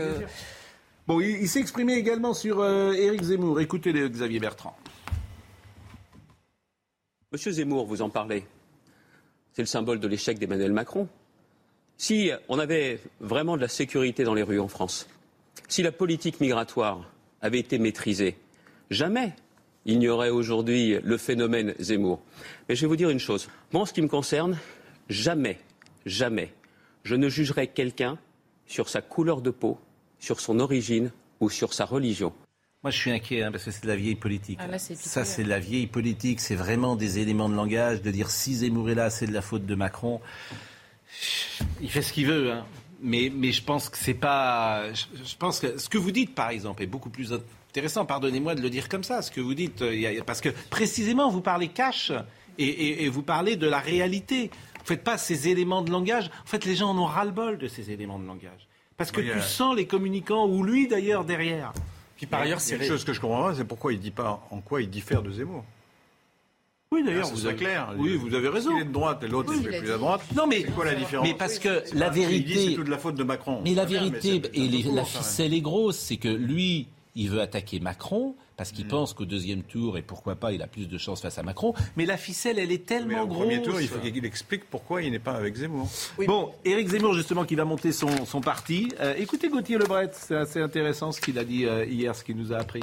Bon, 1.06 1.20
il, 1.20 1.48
s'est 1.48 1.60
exprimé 1.60 1.94
également 1.94 2.34
sur 2.34 2.62
Éric 2.64 3.22
Zemmour. 3.22 3.60
Écoutez-le, 3.60 4.08
Xavier 4.08 4.40
Bertrand. 4.40 4.76
Monsieur 7.32 7.52
Zemmour, 7.52 7.86
vous 7.86 8.02
en 8.02 8.10
parlez 8.10 8.44
c'est 9.58 9.62
le 9.62 9.66
symbole 9.66 9.98
de 9.98 10.06
l'échec 10.06 10.38
d'Emmanuel 10.38 10.72
Macron. 10.72 11.08
Si 11.96 12.30
on 12.48 12.60
avait 12.60 13.00
vraiment 13.18 13.56
de 13.56 13.60
la 13.60 13.66
sécurité 13.66 14.22
dans 14.22 14.34
les 14.34 14.44
rues 14.44 14.60
en 14.60 14.68
France, 14.68 15.08
si 15.66 15.82
la 15.82 15.90
politique 15.90 16.40
migratoire 16.40 17.10
avait 17.42 17.58
été 17.58 17.80
maîtrisée, 17.80 18.36
jamais 18.88 19.32
il 19.84 19.98
n'y 19.98 20.06
aurait 20.06 20.30
aujourd'hui 20.30 21.00
le 21.02 21.16
phénomène 21.16 21.74
Zemmour. 21.80 22.20
Mais 22.68 22.76
je 22.76 22.82
vais 22.82 22.86
vous 22.86 22.94
dire 22.94 23.10
une 23.10 23.18
chose. 23.18 23.48
Moi, 23.72 23.82
en 23.82 23.84
ce 23.84 23.92
qui 23.92 24.00
me 24.00 24.06
concerne, 24.06 24.56
jamais, 25.08 25.58
jamais, 26.06 26.52
je 27.02 27.16
ne 27.16 27.28
jugerai 27.28 27.66
quelqu'un 27.66 28.16
sur 28.68 28.88
sa 28.88 29.02
couleur 29.02 29.40
de 29.40 29.50
peau, 29.50 29.76
sur 30.20 30.38
son 30.38 30.60
origine 30.60 31.10
ou 31.40 31.50
sur 31.50 31.74
sa 31.74 31.84
religion. 31.84 32.32
Moi, 32.84 32.92
je 32.92 32.96
suis 32.96 33.10
inquiet 33.10 33.42
hein, 33.42 33.50
parce 33.50 33.64
que 33.64 33.72
c'est 33.72 33.82
de 33.82 33.88
la 33.88 33.96
vieille 33.96 34.14
politique. 34.14 34.60
Ah, 34.62 34.78
ça, 34.78 35.24
c'est 35.24 35.42
de 35.42 35.48
la 35.48 35.58
vieille 35.58 35.88
politique. 35.88 36.38
C'est 36.38 36.54
vraiment 36.54 36.94
des 36.94 37.18
éléments 37.18 37.48
de 37.48 37.54
langage. 37.54 38.02
De 38.02 38.10
dire 38.12 38.30
si 38.30 38.54
Zemmour 38.54 38.90
est 38.90 38.94
là, 38.94 39.10
c'est 39.10 39.26
de 39.26 39.32
la 39.32 39.42
faute 39.42 39.66
de 39.66 39.74
Macron. 39.74 40.20
Il 41.80 41.90
fait 41.90 42.02
ce 42.02 42.12
qu'il 42.12 42.26
veut. 42.26 42.52
Hein. 42.52 42.64
Mais, 43.00 43.32
mais 43.34 43.50
je 43.50 43.64
pense 43.64 43.88
que 43.88 43.98
c'est 43.98 44.14
pas. 44.14 44.92
Je, 44.92 45.36
pense 45.36 45.58
que 45.58 45.76
ce 45.76 45.88
que 45.88 45.98
vous 45.98 46.12
dites, 46.12 46.36
par 46.36 46.50
exemple, 46.50 46.84
est 46.84 46.86
beaucoup 46.86 47.10
plus 47.10 47.32
intéressant. 47.32 48.06
Pardonnez-moi 48.06 48.54
de 48.54 48.60
le 48.60 48.70
dire 48.70 48.88
comme 48.88 49.04
ça. 49.04 49.22
Ce 49.22 49.32
que 49.32 49.40
vous 49.40 49.54
dites, 49.54 49.82
euh, 49.82 50.22
parce 50.24 50.40
que 50.40 50.50
précisément, 50.70 51.30
vous 51.30 51.40
parlez 51.40 51.68
cash 51.68 52.12
et, 52.58 53.08
vous 53.08 53.22
parlez 53.22 53.56
de 53.56 53.66
la 53.66 53.80
réalité. 53.80 54.52
Vous 54.78 54.84
faites 54.84 55.02
pas 55.02 55.18
ces 55.18 55.48
éléments 55.48 55.82
de 55.82 55.90
langage. 55.90 56.30
En 56.44 56.46
fait, 56.46 56.64
les 56.64 56.76
gens 56.76 56.90
en 56.90 56.98
ont 56.98 57.06
ras-le-bol 57.06 57.58
de 57.58 57.66
ces 57.66 57.90
éléments 57.90 58.20
de 58.20 58.26
langage. 58.26 58.68
Parce 58.96 59.10
que 59.10 59.20
tu 59.20 59.40
sens 59.40 59.74
les 59.76 59.86
communicants, 59.86 60.46
ou 60.46 60.62
lui 60.62 60.86
d'ailleurs, 60.86 61.24
derrière. 61.24 61.72
Puis 62.18 62.26
par 62.26 62.40
ailleurs, 62.40 62.60
c'est 62.60 62.74
une 62.76 62.82
chose 62.82 63.04
que 63.04 63.12
je 63.12 63.20
comprends 63.20 63.44
pas, 63.44 63.54
c'est 63.54 63.64
pourquoi 63.64 63.92
il 63.92 64.00
dit 64.00 64.10
pas 64.10 64.44
en 64.50 64.60
quoi 64.60 64.82
il 64.82 64.90
diffère 64.90 65.22
de 65.22 65.30
Zemmour. 65.30 65.64
Oui, 66.90 67.04
d'ailleurs, 67.04 67.28
vous 67.28 67.46
avez 67.46 67.54
clair. 67.54 67.94
Oui, 67.96 68.16
vous 68.16 68.34
avez 68.34 68.48
raison. 68.48 68.76
Il 68.76 68.82
est 68.82 68.86
de 68.86 68.92
droite 68.92 69.22
et 69.22 69.28
l'autre 69.28 69.52
il 69.54 69.66
est 69.66 69.78
plus 69.78 69.92
à 69.92 69.98
droite. 69.98 70.22
Non, 70.34 70.46
mais 70.48 70.62
c'est 70.62 70.72
quoi 70.72 70.84
la 70.84 70.94
différence 70.94 71.28
Mais 71.28 71.34
parce 71.34 71.58
que 71.60 71.84
la 71.94 72.10
vérité, 72.10 72.70
c'est 72.70 72.74
toute 72.74 72.88
la 72.88 72.98
faute 72.98 73.14
de 73.14 73.22
Macron. 73.22 73.60
Mais 73.62 73.74
la 73.74 73.84
vérité 73.84 74.42
et 74.52 74.68
la 74.68 75.04
ficelle 75.04 75.54
est 75.54 75.60
grosse, 75.60 75.96
c'est 75.96 76.16
que 76.16 76.28
lui, 76.28 76.88
il 77.14 77.30
veut 77.30 77.40
attaquer 77.40 77.78
Macron 77.78 78.34
parce 78.58 78.72
qu'il 78.72 78.88
pense 78.88 79.14
qu'au 79.14 79.24
deuxième 79.24 79.62
tour, 79.62 79.96
et 79.98 80.02
pourquoi 80.02 80.34
pas, 80.34 80.52
il 80.52 80.60
a 80.62 80.66
plus 80.66 80.88
de 80.88 80.98
chances 80.98 81.22
face 81.22 81.38
à 81.38 81.44
Macron. 81.44 81.74
Mais 81.96 82.04
la 82.06 82.16
ficelle, 82.16 82.58
elle 82.58 82.72
est 82.72 82.78
Mais 82.90 82.96
tellement 82.98 83.22
au 83.22 83.26
grosse. 83.28 83.38
premier 83.38 83.62
tour, 83.62 83.80
il 83.80 83.86
faut 83.86 84.00
qu'il 84.00 84.26
explique 84.26 84.64
pourquoi 84.68 85.00
il 85.00 85.12
n'est 85.12 85.20
pas 85.20 85.34
avec 85.34 85.54
Zemmour. 85.54 85.88
Bon, 86.26 86.50
Éric 86.64 86.88
Zemmour, 86.88 87.14
justement, 87.14 87.44
qui 87.44 87.54
va 87.54 87.64
monter 87.64 87.92
son, 87.92 88.26
son 88.26 88.40
parti. 88.40 88.92
Euh, 88.98 89.14
écoutez 89.16 89.48
Gauthier 89.48 89.78
Lebret, 89.78 90.10
c'est 90.12 90.34
assez 90.34 90.60
intéressant 90.60 91.12
ce 91.12 91.20
qu'il 91.20 91.38
a 91.38 91.44
dit 91.44 91.66
euh, 91.66 91.84
hier, 91.84 92.16
ce 92.16 92.24
qu'il 92.24 92.36
nous 92.36 92.52
a 92.52 92.56
appris. 92.56 92.82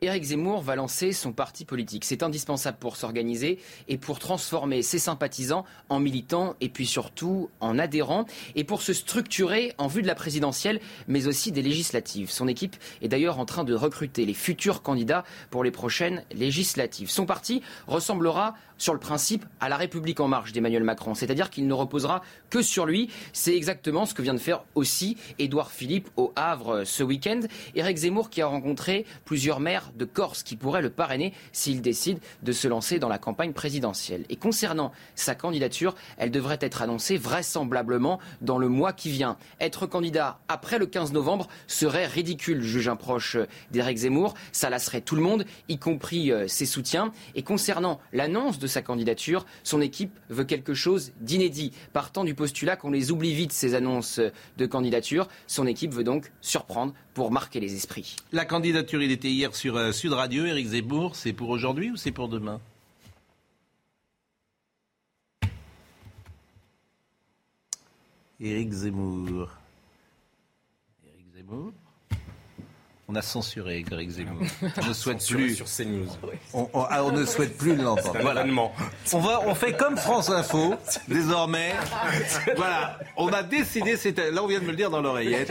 Éric 0.00 0.22
Zemmour 0.22 0.62
va 0.62 0.76
lancer 0.76 1.12
son 1.12 1.32
parti 1.32 1.64
politique. 1.64 2.04
C'est 2.04 2.22
indispensable 2.22 2.78
pour 2.78 2.96
s'organiser 2.96 3.58
et 3.88 3.98
pour 3.98 4.20
transformer 4.20 4.82
ses 4.82 5.00
sympathisants 5.00 5.64
en 5.88 5.98
militants 5.98 6.54
et 6.60 6.68
puis 6.68 6.86
surtout 6.86 7.50
en 7.58 7.80
adhérents 7.80 8.24
et 8.54 8.62
pour 8.62 8.82
se 8.82 8.92
structurer 8.92 9.72
en 9.76 9.88
vue 9.88 10.02
de 10.02 10.06
la 10.06 10.14
présidentielle 10.14 10.80
mais 11.08 11.26
aussi 11.26 11.50
des 11.50 11.62
législatives. 11.62 12.30
Son 12.30 12.46
équipe 12.46 12.76
est 13.02 13.08
d'ailleurs 13.08 13.40
en 13.40 13.44
train 13.44 13.64
de 13.64 13.74
recruter 13.74 14.24
les 14.24 14.34
futurs 14.34 14.82
candidats 14.82 15.24
pour 15.50 15.64
les 15.64 15.72
prochaines 15.72 16.22
législatives. 16.32 17.10
Son 17.10 17.26
parti 17.26 17.62
ressemblera 17.88 18.54
sur 18.78 18.94
le 18.94 19.00
principe 19.00 19.44
à 19.60 19.68
la 19.68 19.76
République 19.76 20.20
en 20.20 20.28
marche 20.28 20.52
d'Emmanuel 20.52 20.84
Macron, 20.84 21.14
c'est-à-dire 21.14 21.50
qu'il 21.50 21.66
ne 21.66 21.74
reposera 21.74 22.22
que 22.50 22.62
sur 22.62 22.86
lui. 22.86 23.10
C'est 23.32 23.54
exactement 23.54 24.06
ce 24.06 24.14
que 24.14 24.22
vient 24.22 24.34
de 24.34 24.38
faire 24.38 24.64
aussi 24.74 25.16
Édouard 25.38 25.70
Philippe 25.70 26.08
au 26.16 26.32
Havre 26.36 26.84
ce 26.84 27.02
week-end. 27.02 27.40
Éric 27.74 27.98
Zemmour 27.98 28.30
qui 28.30 28.40
a 28.40 28.46
rencontré 28.46 29.04
plusieurs 29.24 29.60
maires 29.60 29.90
de 29.96 30.04
Corse 30.04 30.42
qui 30.42 30.56
pourraient 30.56 30.82
le 30.82 30.90
parrainer 30.90 31.32
s'il 31.52 31.82
décide 31.82 32.20
de 32.42 32.52
se 32.52 32.68
lancer 32.68 32.98
dans 32.98 33.08
la 33.08 33.18
campagne 33.18 33.52
présidentielle. 33.52 34.24
Et 34.28 34.36
concernant 34.36 34.92
sa 35.14 35.34
candidature, 35.34 35.94
elle 36.16 36.30
devrait 36.30 36.58
être 36.60 36.82
annoncée 36.82 37.16
vraisemblablement 37.16 38.20
dans 38.40 38.58
le 38.58 38.68
mois 38.68 38.92
qui 38.92 39.10
vient. 39.10 39.36
Être 39.60 39.86
candidat 39.86 40.38
après 40.48 40.78
le 40.78 40.86
15 40.86 41.12
novembre 41.12 41.48
serait 41.66 42.06
ridicule, 42.06 42.62
juge 42.62 42.88
un 42.88 42.96
proche 42.96 43.36
d'Éric 43.70 43.98
Zemmour. 43.98 44.34
Ça 44.52 44.70
lasserait 44.70 45.00
tout 45.00 45.16
le 45.16 45.22
monde, 45.22 45.44
y 45.68 45.78
compris 45.78 46.30
euh, 46.30 46.46
ses 46.46 46.66
soutiens. 46.66 47.12
Et 47.34 47.42
concernant 47.42 48.00
l'annonce 48.12 48.58
de 48.58 48.67
sa 48.68 48.82
candidature, 48.82 49.44
son 49.64 49.80
équipe 49.80 50.12
veut 50.28 50.44
quelque 50.44 50.74
chose 50.74 51.12
d'inédit. 51.20 51.72
Partant 51.92 52.24
du 52.24 52.34
postulat 52.34 52.76
qu'on 52.76 52.90
les 52.90 53.10
oublie 53.10 53.34
vite, 53.34 53.52
ces 53.52 53.74
annonces 53.74 54.20
de 54.56 54.66
candidature, 54.66 55.28
son 55.46 55.66
équipe 55.66 55.92
veut 55.92 56.04
donc 56.04 56.30
surprendre 56.40 56.94
pour 57.14 57.30
marquer 57.30 57.60
les 57.60 57.74
esprits. 57.74 58.16
La 58.32 58.44
candidature, 58.44 59.02
il 59.02 59.10
était 59.10 59.30
hier 59.30 59.54
sur 59.54 59.76
euh, 59.76 59.92
Sud 59.92 60.12
Radio. 60.12 60.44
Éric 60.44 60.68
Zemmour, 60.68 61.16
c'est 61.16 61.32
pour 61.32 61.48
aujourd'hui 61.48 61.90
ou 61.90 61.96
c'est 61.96 62.12
pour 62.12 62.28
demain? 62.28 62.60
Éric 68.40 68.70
Zemmour. 68.70 69.50
Éric 71.04 71.26
Zemmour 71.34 71.72
on 73.10 73.14
a 73.14 73.22
censuré 73.22 73.82
Éric 73.90 74.10
Zemmour. 74.10 74.42
On 74.82 74.86
ne 74.86 74.92
souhaite 74.92 75.26
plus. 75.26 75.54
sur 75.54 75.64
CNews. 75.66 76.06
On, 76.52 76.68
on- 76.74 76.82
ah, 76.90 77.02
on 77.04 77.12
ne 77.12 77.24
souhaite 77.24 77.56
plus 77.56 77.74
l'entendre. 77.74 78.18
Voilà. 78.20 78.44
On, 79.14 79.18
va, 79.18 79.40
on 79.46 79.54
fait 79.54 79.72
comme 79.76 79.96
France 79.96 80.28
Info, 80.28 80.74
désormais. 81.08 81.72
Voilà, 82.56 82.98
on 83.16 83.28
a 83.28 83.42
décidé, 83.42 83.96
c'était- 83.96 84.30
là 84.30 84.42
on 84.42 84.46
vient 84.46 84.60
de 84.60 84.64
me 84.64 84.70
le 84.72 84.76
dire 84.76 84.90
dans 84.90 85.00
l'oreillette, 85.00 85.50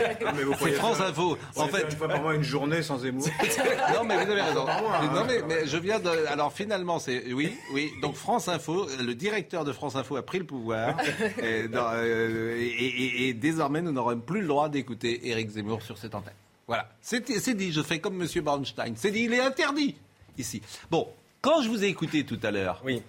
c'est 0.60 0.72
France 0.72 1.00
Info. 1.00 1.36
En 1.56 1.66
fait, 1.66 1.82
une 1.90 1.96
fois 1.96 2.06
par 2.08 2.22
mois 2.22 2.34
une 2.36 2.44
journée 2.44 2.82
sans 2.82 2.98
Zemmour. 2.98 3.26
non, 3.94 4.04
mais 4.04 4.24
vous 4.24 4.30
avez 4.30 4.42
raison. 4.42 4.64
Hein. 4.68 5.10
Non, 5.12 5.24
mais, 5.26 5.42
mais 5.48 5.66
je 5.66 5.76
viens 5.78 5.98
de. 5.98 6.10
Alors 6.28 6.52
finalement, 6.52 7.00
c'est. 7.00 7.32
Oui, 7.32 7.56
oui. 7.72 7.90
Donc 8.02 8.14
France 8.14 8.46
Info, 8.48 8.86
le 9.00 9.14
directeur 9.14 9.64
de 9.64 9.72
France 9.72 9.96
Info 9.96 10.16
a 10.16 10.22
pris 10.24 10.38
le 10.38 10.46
pouvoir. 10.46 10.96
et, 11.42 11.66
dans- 11.66 11.90
euh, 11.92 12.56
et- 12.56 12.66
et- 12.66 13.28
et 13.28 13.34
désormais, 13.34 13.82
nous 13.82 13.90
n'aurons 13.92 14.18
plus 14.20 14.42
le 14.42 14.46
droit 14.48 14.68
d'écouter 14.68 15.28
Éric 15.28 15.50
Zemmour 15.50 15.82
sur 15.82 15.98
cette 15.98 16.14
antenne. 16.14 16.32
Voilà. 16.68 16.88
C'est 17.00 17.54
dit. 17.56 17.72
Je 17.72 17.82
fais 17.82 17.98
comme 17.98 18.16
Monsieur 18.16 18.42
Bernstein. 18.42 18.92
C'est 18.94 19.10
dit. 19.10 19.24
Il 19.24 19.32
est 19.34 19.40
interdit 19.40 19.96
ici. 20.36 20.62
Bon, 20.90 21.08
quand 21.40 21.62
je 21.62 21.68
vous 21.68 21.82
ai 21.82 21.88
écouté 21.88 22.24
tout 22.24 22.38
à 22.44 22.52
l'heure. 22.52 22.80
Oui. 22.84 23.02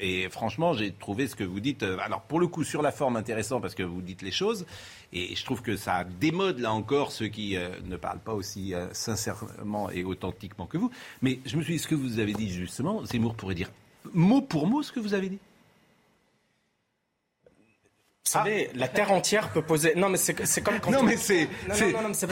Et 0.00 0.28
franchement, 0.28 0.72
j'ai 0.74 0.92
trouvé 0.92 1.28
ce 1.28 1.36
que 1.36 1.44
vous 1.44 1.60
dites. 1.60 1.82
euh, 1.82 1.96
Alors, 2.02 2.22
pour 2.22 2.40
le 2.40 2.46
coup, 2.48 2.64
sur 2.64 2.82
la 2.82 2.90
forme, 2.92 3.16
intéressant 3.16 3.60
parce 3.60 3.74
que 3.74 3.82
vous 3.82 4.02
dites 4.02 4.22
les 4.22 4.32
choses. 4.32 4.66
Et 5.12 5.34
je 5.36 5.44
trouve 5.44 5.62
que 5.62 5.76
ça 5.76 6.04
démode, 6.04 6.58
là 6.58 6.72
encore, 6.72 7.12
ceux 7.12 7.28
qui 7.28 7.56
euh, 7.56 7.68
ne 7.84 7.96
parlent 7.96 8.18
pas 8.20 8.34
aussi 8.34 8.74
euh, 8.74 8.92
sincèrement 8.92 9.88
et 9.90 10.04
authentiquement 10.04 10.66
que 10.66 10.78
vous. 10.78 10.90
Mais 11.22 11.38
je 11.46 11.56
me 11.56 11.62
suis 11.62 11.74
dit, 11.74 11.78
ce 11.78 11.88
que 11.88 11.94
vous 11.94 12.18
avez 12.18 12.32
dit 12.32 12.50
justement, 12.50 13.04
Zemmour 13.04 13.34
pourrait 13.34 13.54
dire 13.54 13.70
mot 14.14 14.42
pour 14.42 14.66
mot 14.66 14.82
ce 14.82 14.90
que 14.92 15.00
vous 15.00 15.14
avez 15.14 15.28
dit. 15.28 15.38
Vous 18.24 18.30
savez, 18.38 18.70
la 18.76 18.86
terre 18.86 19.10
entière 19.10 19.50
peut 19.50 19.62
poser. 19.62 19.94
Non, 19.96 20.08
mais 20.08 20.16
c'est 20.16 20.46
c'est 20.46 20.62
comme 20.62 20.78
quand. 20.78 20.92
Non, 20.92 21.00
on- 21.00 21.02
mais 21.02 21.16
c'est. 21.16 21.48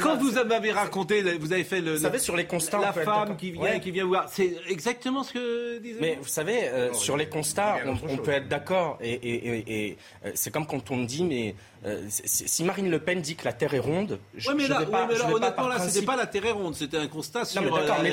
Quand 0.00 0.16
vous 0.18 0.32
m'avez 0.44 0.70
raconté, 0.70 1.20
vous 1.36 1.52
avez 1.52 1.64
fait 1.64 1.80
le. 1.80 1.94
Vous 1.96 2.02
savez, 2.02 2.20
sur 2.20 2.36
les 2.36 2.46
constats, 2.46 2.78
on 2.78 2.82
La 2.82 2.92
femme 2.92 3.36
qui 3.36 3.50
vient, 3.50 3.60
Ouais. 3.62 3.80
qui 3.80 3.90
vient 3.90 4.04
voir. 4.06 4.28
C'est 4.30 4.54
exactement 4.68 5.24
ce 5.24 5.32
que 5.32 5.78
disait. 5.78 5.98
Mais 6.00 6.18
vous 6.22 6.28
savez, 6.28 6.68
euh, 6.68 6.94
sur 6.94 7.16
les 7.16 7.28
constats, 7.28 7.78
on, 8.08 8.16
peut 8.18 8.30
être 8.30 8.46
d'accord. 8.48 8.98
Et, 9.00 9.12
et- 9.14 9.48
et- 9.58 9.86
et, 9.88 9.98
euh, 10.24 10.30
c'est 10.34 10.52
comme 10.52 10.66
quand 10.66 10.92
on 10.92 10.98
dit, 11.02 11.24
mais 11.24 11.56
euh, 11.86 12.02
si 12.08 12.62
Marine 12.64 12.90
Le 12.90 12.98
Pen 12.98 13.20
dit 13.20 13.36
que 13.36 13.44
la 13.44 13.52
Terre 13.52 13.74
est 13.74 13.78
ronde, 13.78 14.18
je, 14.36 14.48
Ouais, 14.48 14.54
mais 14.54 14.64
je 14.64 14.70
là, 14.70 14.80
vais 14.80 14.86
pas, 14.86 15.02
ouais, 15.02 15.06
mais 15.08 15.14
je 15.14 15.20
là, 15.20 15.26
vais 15.28 15.34
honnêtement, 15.34 15.68
là, 15.68 15.74
c'était 15.78 15.84
principe- 15.90 16.06
pas 16.06 16.16
la 16.16 16.26
terre 16.26 16.54
ronde, 16.56 16.74
c'était 16.74 16.98
un 16.98 17.06
constat 17.08 17.44
sur 17.44 17.62
Non, 17.62 17.70
mais 17.70 17.80
d'accord, 17.80 17.96
euh, 17.98 18.02
mais 18.02 18.10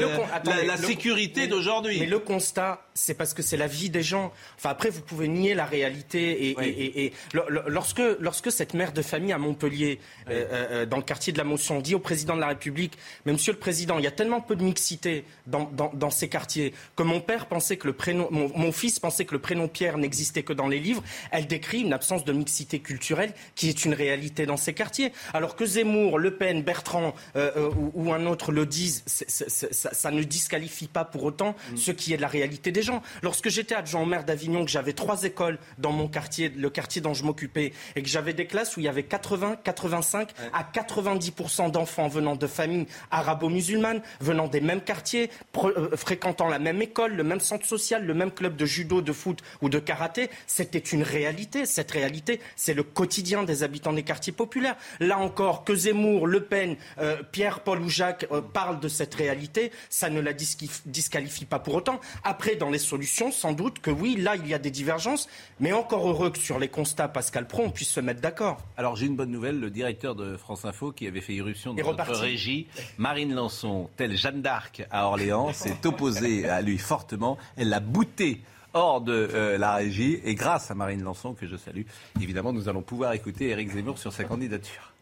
le 0.62 0.68
la, 0.68 0.78
sécurité 0.78 1.48
d'aujourd'hui. 1.48 2.00
Mais 2.00 2.06
le 2.06 2.20
constat, 2.20 2.82
c'est 2.94 3.14
parce 3.14 3.34
que 3.34 3.42
c'est 3.42 3.58
la 3.58 3.68
vie 3.68 3.90
des 3.90 4.04
gens. 4.04 4.32
Enfin, 4.58 4.70
après, 4.70 4.90
vous 4.90 5.02
pouvez 5.02 5.28
nier 5.28 5.54
la 5.54 5.66
réalité. 5.66 6.48
Et, 6.48 6.52
et- 6.52 6.86
et- 6.86 7.06
et 7.06 7.14
lo- 7.34 7.44
lo- 7.50 7.62
lorsque, 7.68 8.02
lorsque 8.20 8.52
cette 8.52 8.74
mère 8.74 8.94
de 8.94 9.02
famille 9.02 9.34
à 9.34 9.38
Montpellier, 9.38 10.00
euh, 10.30 10.46
euh, 10.52 10.86
dans 10.86 10.98
le 10.98 11.04
quartier 11.04 11.34
de 11.34 11.38
la 11.38 11.44
Motion, 11.44 11.80
dit 11.82 11.96
au 11.96 12.00
président 12.00 12.36
de 12.36 12.42
la 12.42 12.48
République, 12.48 12.98
mais 13.26 13.34
Monsieur 13.34 13.54
le 13.54 13.60
Président, 13.60 13.98
il 13.98 14.04
y 14.04 14.08
a 14.08 14.12
tellement 14.12 14.42
peu 14.42 14.56
de 14.56 14.64
mixité 14.64 15.26
dans, 15.46 15.66
dans, 15.74 15.92
dans 15.94 16.10
ces 16.10 16.30
quartiers 16.30 16.74
que 16.96 17.04
mon 17.04 17.20
père 17.20 17.46
pensait 17.48 17.78
que 17.78 17.88
le 17.88 17.94
prénom, 17.94 18.28
mon, 18.32 18.50
mon 18.58 18.72
fils 18.72 19.00
pensait 19.00 19.26
que 19.26 19.34
le 19.34 19.40
prénom 19.40 19.68
Pierre 19.68 19.98
n'existait 19.98 20.44
que 20.44 20.54
dans 20.54 20.68
les 20.68 20.80
livres. 20.80 21.04
Elle 21.32 21.48
décrit 21.48 21.82
une 21.82 21.94
absence 21.94 22.24
de 22.26 22.34
mixité 22.34 22.80
culturelle 22.80 23.34
qui 23.58 23.68
est 23.68 23.84
une 23.84 23.94
réalité 23.94 24.46
dans 24.46 24.56
ces 24.56 24.74
quartiers. 24.74 25.12
Alors 25.34 25.58
que 25.58 25.66
Zemmour, 25.66 26.20
Le 26.20 26.38
Pen, 26.38 26.62
Bertrand 26.62 27.14
euh, 27.36 27.52
euh, 27.58 27.70
ou, 27.76 27.92
ou 27.96 28.14
un 28.14 28.26
autre 28.28 28.54
le 28.54 28.66
disent, 28.66 29.04
ça, 29.08 29.94
ça 29.94 30.12
ne 30.12 30.24
disqualifie 30.24 30.88
pas 30.88 31.04
pour 31.04 31.24
autant 31.26 31.56
ce 31.76 31.92
qui 31.92 32.14
est 32.14 32.18
de 32.18 32.22
la 32.22 32.28
réalité 32.28 32.72
des 32.72 32.84
gens. 32.84 33.02
Lorsque 33.24 33.50
j'étais 33.50 33.76
adjoint 33.76 34.02
au 34.02 34.06
maire 34.06 34.24
d'Avignon, 34.24 34.64
que 34.64 34.72
j'avais 34.72 34.94
trois 34.94 35.24
écoles 35.24 35.58
dans 35.80 35.92
mon 35.92 36.08
quartier, 36.08 36.50
le 36.50 36.70
quartier 36.70 37.02
dont 37.02 37.16
je 37.16 37.24
m'occupais, 37.24 37.74
et 37.96 38.04
que 38.04 38.08
j'avais 38.08 38.34
des 38.34 38.46
classes 38.46 38.78
où 38.78 38.80
il 38.80 38.84
y 38.84 38.90
avait 38.90 39.04
80, 39.04 39.58
85 39.64 40.30
à 40.54 40.64
90% 40.64 41.72
d'enfants 41.72 42.08
venant 42.08 42.36
de 42.36 42.48
familles 42.48 42.86
arabo-musulmanes, 43.10 44.02
venant 44.22 44.48
des 44.48 44.62
mêmes 44.62 44.82
quartiers, 44.82 45.32
euh, 45.64 45.98
fréquentant 45.98 46.48
la 46.48 46.60
même 46.60 46.82
école, 46.82 47.16
le 47.16 47.24
même 47.24 47.40
centre 47.40 47.66
social, 47.66 48.06
le 48.06 48.14
même 48.14 48.32
club 48.32 48.56
de 48.56 48.66
judo, 48.66 49.02
de 49.02 49.12
foot 49.12 49.42
ou 49.64 49.70
de 49.70 49.80
karaté, 49.80 50.30
c'était 50.46 50.78
une 50.78 51.02
réalité. 51.02 51.66
Cette 51.66 51.90
réalité, 51.90 52.40
c'est 52.56 52.76
le 52.76 52.84
quotidien 52.84 53.47
des 53.48 53.64
habitants 53.64 53.94
des 53.94 54.04
quartiers 54.04 54.34
populaires. 54.34 54.76
Là 55.00 55.18
encore, 55.18 55.64
que 55.64 55.76
Zemmour, 55.76 56.28
Le 56.28 56.44
Pen, 56.44 56.76
euh, 57.00 57.18
Pierre, 57.32 57.62
Paul 57.62 57.82
ou 57.82 57.90
Jacques 57.90 58.28
euh, 58.32 58.42
parlent 58.42 58.80
de 58.80 58.88
cette 58.88 59.16
réalité, 59.16 59.72
ça 59.90 60.12
ne 60.12 60.20
la 60.20 60.34
disqualifie 60.34 61.46
pas 61.46 61.58
pour 61.58 61.74
autant. 61.74 62.00
Après, 62.24 62.56
dans 62.56 62.70
les 62.70 62.78
solutions, 62.78 63.32
sans 63.32 63.54
doute 63.54 63.80
que 63.80 63.90
oui, 63.90 64.16
là, 64.16 64.36
il 64.36 64.48
y 64.48 64.54
a 64.54 64.60
des 64.60 64.72
divergences, 64.72 65.28
mais 65.60 65.74
encore 65.74 66.08
heureux 66.08 66.30
que 66.30 66.38
sur 66.38 66.60
les 66.60 66.68
constats, 66.68 67.08
Pascal 67.08 67.48
Pro, 67.48 67.64
on 67.64 67.72
puisse 67.72 67.90
se 67.90 68.00
mettre 68.00 68.22
d'accord. 68.22 68.58
Alors 68.78 68.96
j'ai 68.96 69.08
une 69.08 69.16
bonne 69.16 69.32
nouvelle, 69.32 69.60
le 69.60 69.70
directeur 69.70 70.16
de 70.16 70.38
France 70.38 70.66
Info 70.66 70.92
qui 70.92 71.08
avait 71.08 71.22
fait 71.22 71.34
irruption 71.34 71.74
dans 71.74 71.84
notre 71.84 72.14
régie, 72.14 72.68
Marine 72.98 73.34
Lançon, 73.34 73.90
telle 73.96 74.16
Jeanne 74.16 74.42
d'Arc 74.42 74.86
à 74.92 75.08
Orléans, 75.08 75.54
s'est 75.54 75.86
opposée 75.86 76.48
à 76.48 76.62
lui 76.62 76.78
fortement. 76.78 77.38
Elle 77.56 77.70
l'a 77.70 77.80
bouté 77.80 78.42
hors 78.78 79.02
de 79.02 79.12
euh, 79.14 79.58
la 79.58 79.76
régie 79.76 80.20
et 80.24 80.36
grâce 80.36 80.72
à 80.72 80.76
Marine 80.76 81.02
Lançon 81.04 81.34
que 81.34 81.48
je 81.48 81.56
salue, 81.58 81.84
évidemment 82.22 82.54
nous 82.54 82.70
allons 82.70 82.82
pouvoir 82.84 83.14
écouter 83.14 83.50
Éric 83.50 83.72
Zemmour 83.72 83.98
sur 83.98 84.14
sa 84.14 84.24
candidature. 84.24 84.94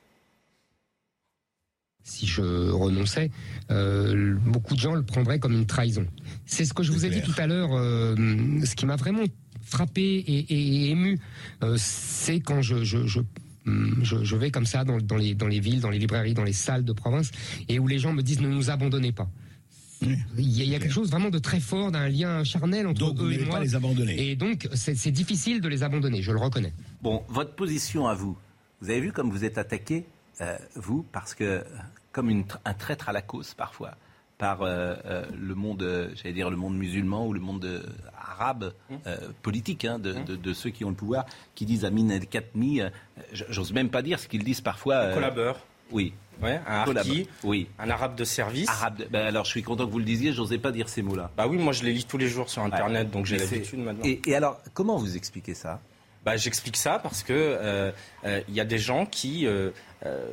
si 2.07 2.27
je 2.27 2.69
renonçais, 2.71 3.31
euh, 3.71 4.35
beaucoup 4.45 4.75
de 4.75 4.79
gens 4.79 4.93
le 4.93 5.01
prendraient 5.03 5.39
comme 5.39 5.53
une 5.53 5.65
trahison. 5.65 6.05
C'est 6.45 6.63
ce 6.63 6.73
que 6.73 6.83
je 6.83 6.91
vous 6.91 7.03
ai 7.05 7.09
dit 7.09 7.21
tout 7.23 7.33
à 7.37 7.47
l'heure. 7.47 7.69
euh, 7.73 8.15
ce 8.63 8.75
qui 8.75 8.85
m'a 8.85 8.95
vraiment 8.95 9.23
frappé 9.63 10.03
et, 10.03 10.39
et- 10.53 10.85
et 10.85 10.89
ému, 10.91 11.19
euh, 11.63 11.75
c'est 11.79 12.39
quand 12.41 12.61
je, 12.61 12.83
je, 12.83 13.07
je, 13.07 13.21
hum, 13.65 13.99
je- 14.03 14.23
je 14.23 14.35
vais 14.35 14.51
comme 14.51 14.67
ça 14.67 14.83
dans, 14.83 14.99
dans 14.99 15.15
les, 15.17 15.33
dans 15.33 15.47
les 15.47 15.59
villes, 15.59 15.81
dans 15.81 15.89
les 15.89 15.97
librairies, 15.97 16.35
dans 16.35 16.43
les 16.43 16.53
salles 16.53 16.85
de 16.85 16.93
province, 16.93 17.31
et 17.69 17.79
où 17.79 17.87
les 17.87 17.97
gens 17.97 18.13
me 18.13 18.21
disent 18.21 18.39
ne 18.39 18.49
nous 18.49 18.69
abandonnez 18.69 19.11
pas. 19.11 19.27
Il 20.37 20.49
y, 20.57 20.61
a, 20.61 20.63
il 20.63 20.69
y 20.69 20.75
a 20.75 20.79
quelque 20.79 20.91
chose 20.93 21.09
vraiment 21.11 21.29
de 21.29 21.39
très 21.39 21.59
fort, 21.59 21.91
d'un 21.91 22.07
lien 22.09 22.43
charnel 22.43 22.87
entre 22.87 22.99
Donc, 22.99 23.17
vous 23.17 23.25
eux 23.25 23.33
et 23.33 23.45
moi. 23.45 23.55
pas 23.57 23.63
les 23.63 23.75
abandonner. 23.75 24.29
Et 24.31 24.35
donc, 24.35 24.67
c'est 24.73 24.95
c'est 24.95 25.11
difficile 25.11 25.61
de 25.61 25.67
les 25.69 25.83
abandonner, 25.83 26.21
je 26.21 26.31
le 26.31 26.39
reconnais. 26.39 26.73
Bon, 27.01 27.23
votre 27.27 27.53
position 27.55 28.07
à 28.07 28.13
vous, 28.15 28.37
vous 28.81 28.89
avez 28.89 28.99
vu 29.01 29.11
comme 29.11 29.29
vous 29.31 29.43
êtes 29.45 29.57
attaqué, 29.57 30.05
euh, 30.41 30.57
vous, 30.75 31.05
parce 31.11 31.33
que 31.33 31.63
comme 32.11 32.29
une 32.29 32.45
un 32.65 32.73
traître 32.73 33.09
à 33.09 33.13
la 33.13 33.21
cause 33.21 33.53
parfois, 33.53 33.95
par 34.37 34.63
euh, 34.63 34.95
euh, 35.05 35.23
le 35.37 35.55
monde, 35.55 36.11
j'allais 36.15 36.33
dire 36.33 36.49
le 36.49 36.57
monde 36.57 36.77
musulman 36.77 37.25
ou 37.25 37.31
le 37.33 37.39
monde 37.39 37.63
euh, 37.65 37.83
arabe 38.19 38.73
euh, 39.07 39.17
politique, 39.41 39.85
hein, 39.85 39.97
de, 39.97 40.11
de- 40.11 40.35
de 40.35 40.53
ceux 40.53 40.71
qui 40.71 40.83
ont 40.83 40.89
le 40.89 40.95
pouvoir, 40.95 41.25
qui 41.55 41.65
disent 41.65 41.85
Amin 41.85 42.09
El 42.09 42.27
Khatmi, 42.27 42.81
euh, 42.81 42.89
j'ose 43.31 43.71
même 43.71 43.89
pas 43.89 44.01
dire 44.01 44.19
ce 44.19 44.27
qu'ils 44.27 44.43
disent 44.43 44.59
parfois. 44.61 44.95
euh, 44.95 45.13
Collabeur. 45.13 45.65
Oui, 45.91 46.13
Ouais, 46.41 46.59
un 46.67 46.81
harki, 46.81 47.27
oui. 47.43 47.67
un 47.79 47.89
arabe 47.89 48.15
de 48.15 48.23
service. 48.23 48.69
Arabe 48.69 48.97
de- 48.97 49.05
ben 49.05 49.25
alors, 49.27 49.45
je 49.45 49.49
suis 49.51 49.63
content 49.63 49.85
que 49.85 49.91
vous 49.91 49.99
le 49.99 50.05
disiez, 50.05 50.33
j'osais 50.33 50.57
pas 50.57 50.71
dire 50.71 50.89
ces 50.89 51.01
mots-là. 51.01 51.31
Bah 51.37 51.47
oui, 51.47 51.57
moi 51.57 51.73
je 51.73 51.83
les 51.83 51.93
lis 51.93 52.05
tous 52.05 52.17
les 52.17 52.27
jours 52.27 52.49
sur 52.49 52.61
Internet, 52.63 53.09
donc 53.11 53.25
j'ai 53.25 53.37
l'habitude 53.37 53.79
maintenant. 53.79 54.03
Et, 54.05 54.21
et 54.25 54.35
alors, 54.35 54.59
comment 54.73 54.97
vous 54.97 55.15
expliquez 55.15 55.53
ça? 55.53 55.79
Bah, 56.23 56.37
J'explique 56.37 56.75
ça 56.77 56.97
parce 56.97 57.21
que 57.21 57.33
euh, 57.33 57.91
euh, 58.25 58.41
il 58.49 58.55
y 58.55 58.59
a 58.59 58.65
des 58.65 58.79
gens 58.79 59.05
qui 59.05 59.45
euh, 59.45 59.69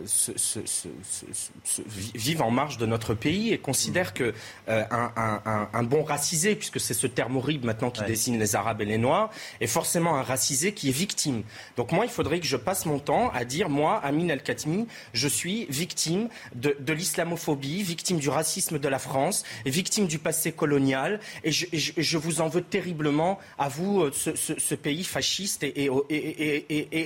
se- 0.07 0.36
se- 0.36 0.66
se- 0.66 0.89
se- 1.03 1.27
se- 1.65 1.82
vi- 1.86 2.12
vivent 2.15 2.43
en 2.43 2.51
marge 2.51 2.78
de 2.78 2.86
notre 2.86 3.15
pays 3.15 3.53
et 3.53 3.59
considèrent 3.59 4.12
que 4.15 4.35
euh, 4.69 4.85
un, 4.90 5.12
un- 5.16 5.43
un- 5.44 5.69
un 5.73 5.82
bon 5.82 6.03
racisé, 6.03 6.55
puisque 6.57 6.81
c'est 6.81 6.94
ce 6.94 7.07
terme 7.07 7.36
horrible 7.36 7.66
maintenant 7.66 7.90
qui 7.90 8.03
dessine 8.09 8.39
les 8.39 8.55
Arabes 8.57 8.81
et 8.82 8.85
les 8.85 8.99
Noirs, 8.99 9.31
est 9.61 9.66
forcément 9.66 10.16
un 10.16 10.23
racisé 10.23 10.73
qui 10.74 10.89
est 10.89 10.93
victime. 10.93 11.43
Donc 11.77 11.93
moi, 11.93 12.05
il 12.05 12.11
faudrait 12.11 12.40
que 12.40 12.47
je 12.47 12.57
passe 12.57 12.86
mon 12.86 12.99
temps 12.99 13.31
à 13.32 13.44
dire, 13.44 13.69
moi, 13.69 13.99
Amin 14.05 14.28
El 14.28 14.43
Khatmi, 14.43 14.86
je 15.12 15.28
suis 15.28 15.66
victime 15.70 16.28
de, 16.55 16.77
de 16.81 16.93
l'islamophobie, 16.93 17.82
victime 17.82 18.19
du 18.19 18.28
racisme 18.28 18.78
de 18.78 18.89
la 18.89 18.99
France, 18.99 19.44
victime 19.65 20.07
du 20.07 20.19
passé 20.19 20.53
colonial, 20.53 21.20
et 21.44 21.53
je, 21.53 21.66
et 21.73 21.78
je- 21.78 21.93
et 21.97 22.03
je 22.03 22.19
vous 22.19 22.40
en 22.40 22.49
veux 22.49 22.62
terriblement 22.62 23.39
à 23.59 23.69
vous, 23.69 24.03
euh, 24.03 24.11
ce, 24.12 24.35
ce- 24.36 24.59
ce 24.59 24.74
pays 24.74 25.05
fasciste 25.05 25.62
et 25.65 25.89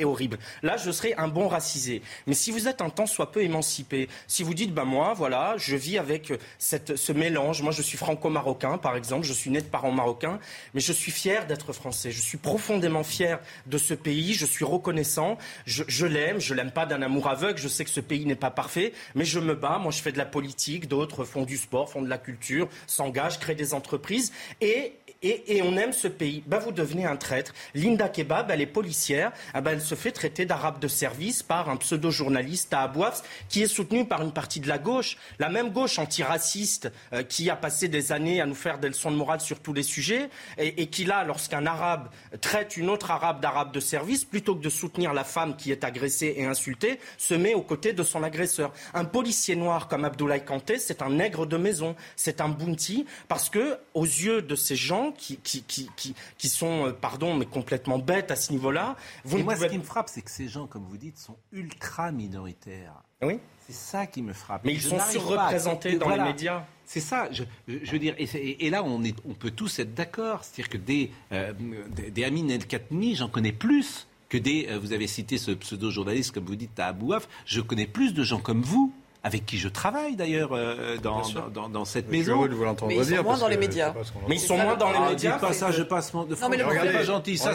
horrible. 0.05 0.39
Là, 0.63 0.77
je 0.77 0.91
serais 0.91 1.15
un 1.17 1.29
bon 1.29 1.49
racisé. 1.49 2.01
Mais 2.27 2.35
si 2.35 2.51
vous 2.51 2.56
êtes 2.69 2.81
un 2.81 2.91
tant 2.91 3.07
soit 3.07 3.33
peu 3.33 3.43
émancipé, 3.43 4.09
si 4.27 4.43
vous 4.43 4.55
dites, 4.55 4.73
bah 4.73 4.85
moi, 4.85 5.15
voilà, 5.15 5.55
je 5.57 5.77
vis 5.77 5.99
avec 5.99 6.33
cette, 6.59 6.97
ce 6.97 7.13
mélange, 7.13 7.63
moi 7.63 7.73
je 7.73 7.83
suis 7.83 7.99
franco-marocain, 7.99 8.79
par 8.79 8.97
exemple, 8.97 9.25
je 9.25 9.33
suis 9.33 9.51
né 9.51 9.61
de 9.61 9.67
parents 9.67 9.93
marocains, 9.93 10.39
mais 10.75 10.81
je 10.81 10.93
suis 10.93 11.13
fier 11.13 11.47
d'être 11.47 11.73
français, 11.73 12.11
je 12.11 12.21
suis 12.21 12.39
profondément 12.39 13.05
fier 13.05 13.41
de 13.67 13.79
ce 13.79 13.95
pays, 13.95 14.35
je 14.35 14.47
suis 14.47 14.65
reconnaissant, 14.65 15.39
je 15.67 16.07
l'aime, 16.07 16.41
je 16.41 16.55
l'aime 16.55 16.71
pas 16.71 16.87
d'un 16.87 17.03
amour 17.03 17.29
aveugle, 17.29 17.59
je 17.59 17.69
sais 17.69 17.85
que 17.85 17.91
ce 17.91 18.01
pays 18.01 18.27
n'est 18.27 18.35
pas 18.35 18.51
parfait, 18.51 18.93
mais 19.15 19.25
je 19.25 19.39
me 19.39 19.55
bats, 19.55 19.79
moi 19.79 19.93
je 19.93 20.01
fais 20.01 20.13
de 20.13 20.19
la 20.19 20.27
politique, 20.27 20.89
d'autres 20.89 21.25
font 21.25 21.43
du 21.43 21.57
sport, 21.57 21.91
font 21.91 22.03
de 22.03 22.09
la 22.09 22.19
culture, 22.19 22.69
s'engagent, 22.87 23.39
créent 23.39 23.55
des 23.55 23.75
entreprises, 23.75 24.33
et 24.61 24.95
et, 25.23 25.63
on 25.63 25.77
aime 25.77 25.93
ce 25.93 26.09
pays, 26.09 26.43
bah 26.47 26.59
vous 26.59 26.73
devenez 26.73 27.07
un 27.07 27.17
traître. 27.17 27.53
Linda 27.75 28.09
Kebab, 28.09 28.51
elle 28.51 28.61
est 28.61 28.67
policière, 28.67 29.33
ah 29.55 29.61
bah, 29.61 29.73
elle 29.73 29.81
se 29.81 29.95
fait 29.95 30.13
traiter 30.13 30.45
d'arabe 30.45 30.79
de 30.79 30.89
service 30.89 31.43
par 31.43 31.69
un 31.69 31.77
pseudo-journaliste 31.77 32.73
à 32.75 32.83
Abouafs 32.83 33.23
qui 33.49 33.63
est 33.63 33.67
soutenu 33.69 34.07
par 34.07 34.23
une 34.23 34.33
partie 34.33 34.61
de 34.61 34.69
la 34.69 34.79
gauche, 34.79 35.17
la 35.39 35.49
même 35.49 35.71
gauche 35.71 35.99
antiraciste 35.99 36.93
euh, 37.13 37.23
qui 37.23 37.51
a 37.51 37.57
passé 37.57 37.89
des 37.89 38.13
années 38.13 38.41
à 38.41 38.47
nous 38.47 38.55
faire 38.55 38.79
des 38.79 38.89
leçons 38.89 39.11
de 39.11 39.17
morale 39.17 39.41
sur 39.41 39.61
tous 39.61 39.73
les 39.73 39.83
sujets 39.83 40.29
et, 40.59 40.83
et 40.83 40.87
qui 40.89 41.05
là, 41.05 41.25
lorsqu'un 41.25 41.67
arabe 41.67 42.09
traite 42.41 42.77
une 42.77 42.91
autre 42.91 43.11
arabe 43.11 43.41
d'arabe 43.41 43.73
de 43.73 43.81
service, 43.81 44.25
plutôt 44.25 44.55
que 44.55 44.63
de 44.63 44.71
soutenir 44.71 45.13
la 45.13 45.25
femme 45.25 45.57
qui 45.57 45.73
est 45.73 45.85
agressée 45.85 46.35
et 46.37 46.45
insultée, 46.45 47.01
se 47.17 47.35
met 47.35 47.55
aux 47.55 47.63
côtés 47.63 47.93
de 47.93 48.03
son 48.03 48.23
agresseur. 48.23 48.73
Un 48.95 49.05
policier 49.05 49.57
noir 49.57 49.89
comme 49.89 50.05
Abdoulaye 50.05 50.45
Kanté, 50.45 50.79
c'est 50.79 51.03
un 51.03 51.11
nègre 51.11 51.47
de 51.47 51.57
maison, 51.57 51.97
c'est 52.17 52.41
un 52.41 52.49
bounty, 52.49 53.07
parce 53.29 53.49
que 53.49 53.79
aux 53.95 54.05
yeux 54.05 54.43
de 54.43 54.55
ces 54.55 54.77
gens 54.77 55.06
qui, 55.13 55.37
qui, 55.39 55.63
qui, 55.63 55.91
qui, 55.97 56.15
qui 56.39 56.49
sont, 56.49 56.87
euh, 56.87 56.93
pardon, 56.93 57.35
mais 57.35 57.47
complètement 57.47 57.99
bêtes 57.99 58.31
à 58.31 58.37
ce 58.37 58.53
niveau-là, 58.53 58.97
vous 59.25 59.39
Et 59.39 59.43
moi, 59.43 59.55
pouvez 59.55 59.67
ce 59.67 59.73
qui 59.73 59.79
me 59.79 59.85
frappe, 59.85 60.09
c'est 60.09 60.23
que 60.23 60.31
ces 60.31 60.49
gens, 60.49 60.67
comme 60.67 60.85
vous 60.85 60.97
dites, 60.97 61.19
sont 61.19 61.37
ultra 61.53 62.13
minoritaires. 62.13 63.03
Oui. 63.23 63.39
C'est 63.67 63.75
ça 63.75 64.07
qui 64.07 64.23
me 64.23 64.33
frappe. 64.33 64.65
Mais 64.65 64.75
ils 64.75 64.81
Je 64.81 64.89
sont 64.89 64.99
surreprésentés 65.01 65.97
dans 65.99 66.09
les 66.11 66.21
médias. 66.23 66.65
C'est 66.85 67.01
ça, 67.01 67.29
je, 67.33 67.43
je- 67.67 67.79
je 67.83 67.91
veux 67.91 67.99
dire, 67.99 68.15
et 68.19 68.71
là 68.71 68.85
on, 68.85 69.03
est, 69.03 69.17
on 69.29 69.35
peut 69.35 69.51
tous 69.51 69.81
être 69.81 69.93
d'accord, 69.95 70.45
c'est-à-dire 70.45 70.69
que 70.69 70.77
des, 70.79 71.11
euh, 71.33 71.53
des, 71.91 72.13
des 72.13 72.25
Amin 72.25 72.49
El 72.49 72.65
Khatmi, 72.65 73.17
j'en 73.17 73.29
connais 73.29 73.51
plus 73.51 74.07
que 74.29 74.39
des, 74.39 74.69
euh, 74.71 74.79
vous 74.79 74.93
avez 74.93 75.09
cité 75.09 75.37
ce 75.37 75.51
pseudo-journaliste, 75.51 76.31
comme 76.33 76.45
vous 76.45 76.55
dites, 76.55 76.79
à 76.79 76.87
Abouaf, 76.89 77.29
je 77.45 77.61
connais 77.61 77.89
plus 77.89 78.15
de 78.15 78.23
gens 78.23 78.39
comme 78.39 78.63
vous, 78.63 78.93
avec 79.27 79.45
qui 79.45 79.59
je 79.59 79.69
travaille 79.69 80.15
d'ailleurs 80.15 80.51
euh, 80.53 80.97
dans, 81.03 81.21
dans, 81.29 81.49
dans- 81.49 81.69
dans 81.69 81.85
cette 81.85 82.09
Mais 82.11 82.19
maison. 82.19 82.37
vous 82.47 82.87
Mais 82.87 82.95
ils 82.95 82.99
sont 83.05 83.11
dire, 83.11 83.25
moins 83.25 83.37
dans 83.39 83.49
les 83.49 83.57
médias. 83.57 83.93
Mais 84.29 84.37
ils 84.37 84.41
sont 84.41 84.57
moins 84.57 84.77
dans 84.77 84.91
les 84.93 84.99
Ah, 85.01 85.11
médias. 85.11 85.33
dites 85.33 85.41
pas 85.41 85.53
ça, 85.53 85.73
je 85.73 85.83
passe 85.83 86.15
mon... 86.15 86.23
Non, 86.27 86.49
mais 86.49 86.59
c'est 86.59 86.93
pas 86.93 87.03
gentil, 87.03 87.37
ça 87.37 87.53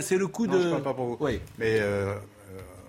c'est 0.00 0.16
le 0.18 0.26
coup 0.26 0.46
Non, 0.46 0.58
de... 0.58 0.62
je 0.62 0.68
parle 0.68 0.82
pas 0.82 0.94
pour 0.94 1.06
vous. 1.06 1.16
Oui. 1.20 1.40
Mais 1.58 1.78
euh, 1.80 2.12
euh, 2.14 2.16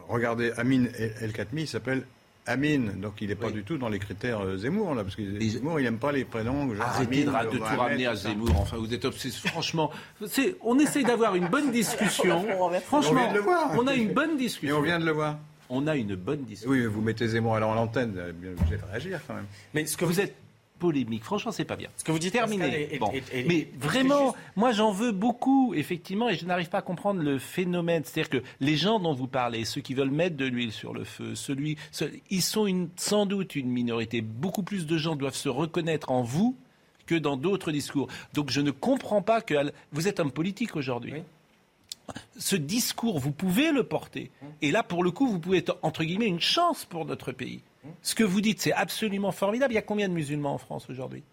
regardez, 0.09 0.51
Amin 0.57 0.85
El 1.21 1.31
Khatmi, 1.31 1.61
il 1.61 1.67
s'appelle 1.67 2.03
Amin, 2.47 2.79
donc 2.97 3.13
il 3.21 3.29
n'est 3.29 3.35
pas 3.35 3.47
Oui. 3.47 3.53
du 3.53 3.63
tout 3.63 3.77
dans 3.77 3.87
les 3.87 3.99
critères 3.99 4.41
euh, 4.43 4.57
Zemmour, 4.57 4.95
là, 4.95 5.03
parce 5.03 5.15
que 5.15 5.21
Zemmour, 5.39 5.79
il 5.79 5.83
n'aime 5.83 5.99
pas 5.99 6.11
les 6.11 6.25
prénoms. 6.25 6.73
genre 6.75 6.85
Arrêtez 6.85 7.23
de, 7.23 7.29
Amin, 7.29 7.37
ra- 7.37 7.45
de 7.45 7.57
tout 7.57 7.63
ramener 7.63 8.07
à. 8.07 8.15
Zemmour. 8.15 8.49
Enfin, 8.59 8.77
vous 8.77 8.91
êtes 8.93 9.05
obsessé. 9.05 9.47
Franchement, 9.47 9.91
on 10.63 10.79
essaye 10.79 11.03
d'avoir 11.05 11.35
une 11.35 11.47
bonne 11.47 11.71
discussion. 11.81 12.43
On 12.59 12.71
Franchement, 12.81 13.21
vient 13.21 13.29
de 13.31 13.37
le 13.37 13.41
voir. 13.43 13.71
on 13.77 13.87
a 13.87 13.93
une 13.93 14.11
bonne 14.11 14.31
Et 14.31 14.37
discussion. 14.37 14.77
on 14.79 14.81
vient 14.81 14.99
de 14.99 15.05
le 15.05 15.11
voir. 15.11 15.37
On 15.73 15.87
a 15.87 15.95
une 15.95 16.15
bonne 16.15 16.43
discussion. 16.43 16.69
Oui, 16.69 16.79
mais 16.81 16.85
vous 16.87 17.01
mettez 17.01 17.27
Zemmour 17.27 17.55
alors 17.55 17.71
à 17.71 17.75
l'antenne, 17.75 18.11
bien 18.33 18.51
obligé 18.51 18.77
de 18.77 18.83
réagir 18.91 19.21
quand 19.25 19.35
même. 19.35 19.45
Mais 19.73 19.85
ce 19.85 19.95
que 19.97 20.05
Vous 20.05 20.19
êtes 20.19 20.35
polémique. 20.79 21.23
Franchement, 21.23 21.51
c'est 21.51 21.63
pas 21.63 21.75
bien. 21.75 21.89
Ce 21.95 22.03
que 22.03 22.11
vous 22.11 22.17
dites, 22.17 22.33
Terminé. 22.33 22.95
Est- 22.95 22.97
Bon. 22.97 23.11
est- 23.11 23.31
est- 23.31 23.43
Mais 23.47 23.69
vraiment, 23.79 24.31
juste- 24.31 24.37
moi 24.55 24.71
j'en 24.71 24.91
veux 24.91 25.11
beaucoup, 25.11 25.75
effectivement, 25.75 26.27
et 26.27 26.35
je 26.35 26.43
n'arrive 26.45 26.69
pas 26.69 26.79
à 26.79 26.81
comprendre 26.81 27.21
le 27.21 27.37
phénomène. 27.37 28.01
C'est-à-dire 28.03 28.31
que 28.31 28.43
les 28.59 28.75
gens 28.77 28.99
dont 28.99 29.13
vous 29.13 29.27
parlez, 29.27 29.63
ceux 29.63 29.81
qui 29.81 29.93
veulent 29.93 30.09
mettre 30.09 30.37
de 30.37 30.45
l'huile 30.45 30.71
sur 30.71 30.93
le 30.95 31.03
feu, 31.03 31.35
celui, 31.35 31.77
ce- 31.91 32.05
ils 32.31 32.41
sont 32.41 32.65
une, 32.65 32.89
sans 32.95 33.27
doute 33.27 33.55
une 33.55 33.69
minorité. 33.69 34.21
Beaucoup 34.21 34.63
plus 34.63 34.87
de 34.87 34.97
gens 34.97 35.15
doivent 35.15 35.35
se 35.35 35.49
reconnaître 35.49 36.09
en 36.09 36.23
vous 36.23 36.57
que 37.05 37.13
dans 37.13 37.37
d'autres 37.37 37.71
discours. 37.71 38.07
Donc 38.33 38.49
je 38.49 38.59
ne 38.61 38.71
comprends 38.71 39.21
pas 39.21 39.41
que 39.41 39.53
vous 39.91 40.07
êtes 40.07 40.19
homme 40.19 40.31
politique 40.31 40.75
aujourd'hui. 40.75 41.13
Ce 42.37 42.55
discours, 42.55 43.19
vous 43.19 43.31
pouvez 43.31 43.71
le 43.71 43.83
porter. 43.83 44.31
Et 44.61 44.71
là, 44.71 44.83
pour 44.83 45.03
le 45.03 45.11
coup, 45.11 45.27
vous 45.27 45.39
pouvez 45.39 45.59
être, 45.59 45.77
entre 45.81 46.03
guillemets, 46.03 46.27
une 46.27 46.39
chance 46.41 46.85
pour 46.85 47.05
notre 47.05 47.31
pays. 47.31 47.61
Ce 48.03 48.13
que 48.15 48.23
vous 48.23 48.41
dites, 48.41 48.61
c'est 48.61 48.73
absolument 48.73 49.31
formidable. 49.31 49.73
Il 49.73 49.75
y 49.75 49.79
a 49.79 49.83
combien 49.83 50.07
de 50.09 50.13
musulmans 50.13 50.53
en 50.53 50.57
France 50.59 50.87
aujourd'hui? 50.89 51.23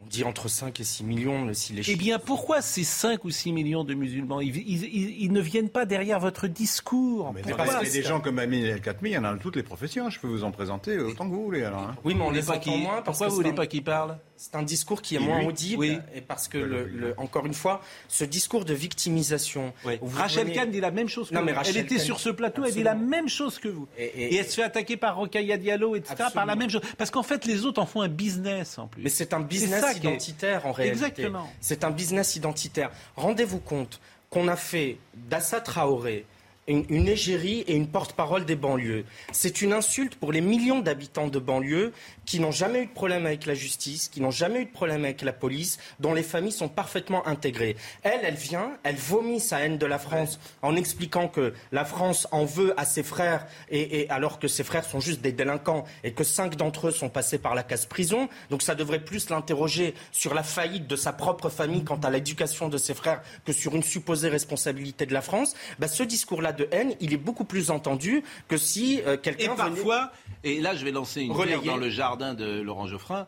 On 0.00 0.06
dit 0.06 0.24
entre 0.24 0.48
5 0.48 0.80
et 0.80 0.84
6 0.84 1.04
millions, 1.04 1.48
si 1.54 1.72
les 1.72 1.88
eh 1.90 1.96
bien, 1.96 2.18
pourquoi 2.18 2.60
ces 2.60 2.84
5 2.84 3.24
ou 3.24 3.30
6 3.30 3.52
millions 3.52 3.84
de 3.84 3.94
musulmans 3.94 4.40
ils, 4.40 4.54
ils- 4.56 4.84
ils- 4.84 5.22
ils 5.22 5.32
ne 5.32 5.40
viennent 5.40 5.70
pas 5.70 5.86
derrière 5.86 6.20
votre 6.20 6.46
discours? 6.46 7.32
Mais 7.32 7.40
Pourquoi 7.40 7.64
parce 7.64 7.78
qu'il 7.78 7.88
y 7.88 7.90
a 7.90 7.94
des 7.94 8.06
gens 8.06 8.20
comme 8.20 8.38
Amin 8.38 8.58
El 8.64 8.82
Khatmi, 8.82 9.10
il 9.10 9.12
y 9.14 9.18
en 9.18 9.24
a 9.24 9.32
dans 9.32 9.38
toutes 9.38 9.56
les 9.56 9.62
professions. 9.62 10.10
Je 10.10 10.20
peux 10.20 10.26
vous 10.26 10.44
en 10.44 10.50
présenter 10.50 10.98
autant 10.98 11.26
que 11.28 11.34
vous 11.34 11.44
voulez. 11.44 11.62
Alors, 11.64 11.80
hein. 11.84 11.96
Oui, 12.04 12.14
mais 12.14 12.22
on 12.24 12.30
les 12.30 12.42
pas 12.42 12.52
entend 12.56 12.60
qu'il- 12.60 12.82
moins. 12.82 13.00
parce 13.02 13.04
pourquoi 13.18 13.26
que 13.28 13.30
vous 13.30 13.36
voulez 13.36 13.50
un- 13.50 13.54
pas 13.54 13.66
qu'ils 13.66 13.84
parlent 13.84 14.18
C'est 14.44 14.56
un 14.56 14.62
discours 14.62 15.00
qui 15.00 15.16
est 15.16 15.18
moins 15.18 15.42
audible. 15.42 15.80
Oui. 15.80 15.98
Et 16.14 16.20
parce 16.20 16.48
que, 16.48 16.58
le, 16.58 16.84
le- 16.86 17.14
encore 17.18 17.46
une 17.46 17.54
fois, 17.54 17.80
ce 18.08 18.24
discours 18.24 18.66
de 18.66 18.74
victimisation. 18.74 19.72
Rachel 20.02 20.44
venez- 20.44 20.54
Kahn 20.54 20.70
dit 20.70 20.80
la 20.80 20.90
même 20.90 21.08
chose 21.08 21.30
que 21.30 21.34
Non, 21.34 21.40
vous. 21.40 21.46
mais 21.46 21.54
Elle 21.66 21.78
était 21.78 21.94
Kahn- 21.96 22.04
sur 22.04 22.20
ce 22.20 22.28
plateau, 22.28 22.62
elle 22.66 22.74
dit 22.74 22.82
la 22.82 22.94
même 22.94 23.26
chose 23.28 23.58
que 23.58 23.68
vous. 23.68 23.88
Et- 23.96 24.04
Et, 24.04 24.34
et- 24.34 24.36
elle 24.36 24.44
se 24.46 24.56
fait 24.56 24.62
attaquer 24.62 24.98
par 24.98 25.16
Rokhaya 25.16 25.56
Diallo, 25.56 25.96
etc. 25.96 26.24
par 26.34 26.44
la 26.44 26.56
même 26.56 26.68
chose. 26.68 26.82
Parce 26.98 27.10
qu'en 27.10 27.22
fait, 27.22 27.46
les 27.46 27.64
autres 27.64 27.80
en 27.80 27.86
font 27.86 28.02
un 28.02 28.08
business 28.08 28.78
en 28.78 28.86
plus. 28.86 29.02
Mais 29.02 29.08
c'est 29.08 29.32
un 29.32 29.40
business 29.40 29.82
est- 29.82 29.96
identitaire 29.96 30.66
en 30.66 30.72
réalité. 30.72 30.92
Exactement. 31.06 31.50
C'est 31.62 31.82
un 31.82 31.90
business 31.90 32.36
identitaire. 32.36 32.90
Rendez-vous 33.16 33.60
compte 33.60 33.98
qu'on 34.28 34.46
a 34.48 34.56
fait 34.56 34.98
d'Assa 35.14 35.62
Traoré 35.62 36.26
une, 36.66 37.08
égérie 37.08 37.60
et 37.60 37.74
une 37.74 37.88
porte-parole 37.88 38.44
des 38.44 38.56
banlieues. 38.56 39.04
C'est 39.32 39.60
une 39.60 39.72
insulte 39.72 40.16
pour 40.16 40.32
les 40.32 40.40
millions 40.40 40.80
d'habitants 40.80 41.28
de 41.28 41.38
banlieues 41.38 41.92
qui 42.24 42.40
n'ont 42.40 42.50
jamais 42.50 42.82
eu 42.82 42.86
de 42.86 42.92
problème 42.92 43.26
avec 43.26 43.46
la 43.46 43.54
justice, 43.54 44.08
qui 44.08 44.20
n'ont 44.20 44.30
jamais 44.30 44.62
eu 44.62 44.64
de 44.64 44.70
problème 44.70 45.04
avec 45.04 45.22
la 45.22 45.32
police, 45.32 45.78
dont 46.00 46.14
les 46.14 46.22
familles 46.22 46.52
sont 46.52 46.68
parfaitement 46.68 47.26
intégrées. 47.26 47.76
Elle, 48.02 48.20
elle 48.22 48.34
vient, 48.34 48.72
elle 48.82 48.96
vomit 48.96 49.40
sa 49.40 49.60
haine 49.60 49.78
de 49.78 49.86
la 49.86 49.98
France 49.98 50.40
en 50.62 50.76
expliquant 50.76 51.28
que 51.28 51.52
la 51.72 51.84
France 51.84 52.26
en 52.30 52.44
veut 52.44 52.78
à 52.78 52.84
ses 52.84 53.02
frères, 53.02 53.46
et, 53.70 54.08
alors 54.08 54.38
que 54.38 54.48
ses 54.48 54.64
frères 54.64 54.84
sont 54.84 55.00
juste 55.00 55.20
des 55.20 55.32
délinquants 55.32 55.84
et 56.02 56.12
que 56.12 56.24
cinq 56.24 56.56
d'entre 56.56 56.88
eux 56.88 56.92
sont 56.92 57.10
passés 57.10 57.38
par 57.38 57.54
la 57.54 57.62
case 57.62 57.86
prison. 57.86 58.28
Donc 58.50 58.62
ça 58.62 58.74
devrait 58.74 59.04
plus 59.04 59.28
l'interroger 59.28 59.94
sur 60.12 60.34
la 60.34 60.42
faillite 60.42 60.86
de 60.86 60.96
sa 60.96 61.12
propre 61.12 61.50
famille 61.50 61.84
quant 61.84 62.00
à 62.00 62.10
l'éducation 62.10 62.68
de 62.68 62.78
ses 62.78 62.94
frères 62.94 63.22
que 63.44 63.52
sur 63.52 63.74
une 63.74 63.82
supposée 63.82 64.28
responsabilité 64.28 65.04
de 65.06 65.12
la 65.12 65.22
France. 65.22 65.54
Bah, 65.78 65.88
ce 65.88 66.02
discours-là 66.02 66.53
de 66.54 66.66
haine, 66.72 66.94
il 67.00 67.12
est 67.12 67.18
beaucoup 67.18 67.44
plus 67.44 67.70
entendu 67.70 68.22
que 68.48 68.56
si 68.56 69.02
euh, 69.06 69.14
Et 69.14 69.18
quelqu'un 69.18 69.54
venait- 69.54 69.74
parfois, 69.74 70.12
et 70.42 70.60
là 70.60 70.74
je 70.74 70.84
vais 70.84 70.90
lancer 70.92 71.20
une 71.22 71.34
pierre 71.34 71.62
dans 71.62 71.76
le 71.76 71.90
jardin 71.90 72.32
de 72.34 72.60
Laurent 72.62 72.86
Geoffrin, 72.86 73.26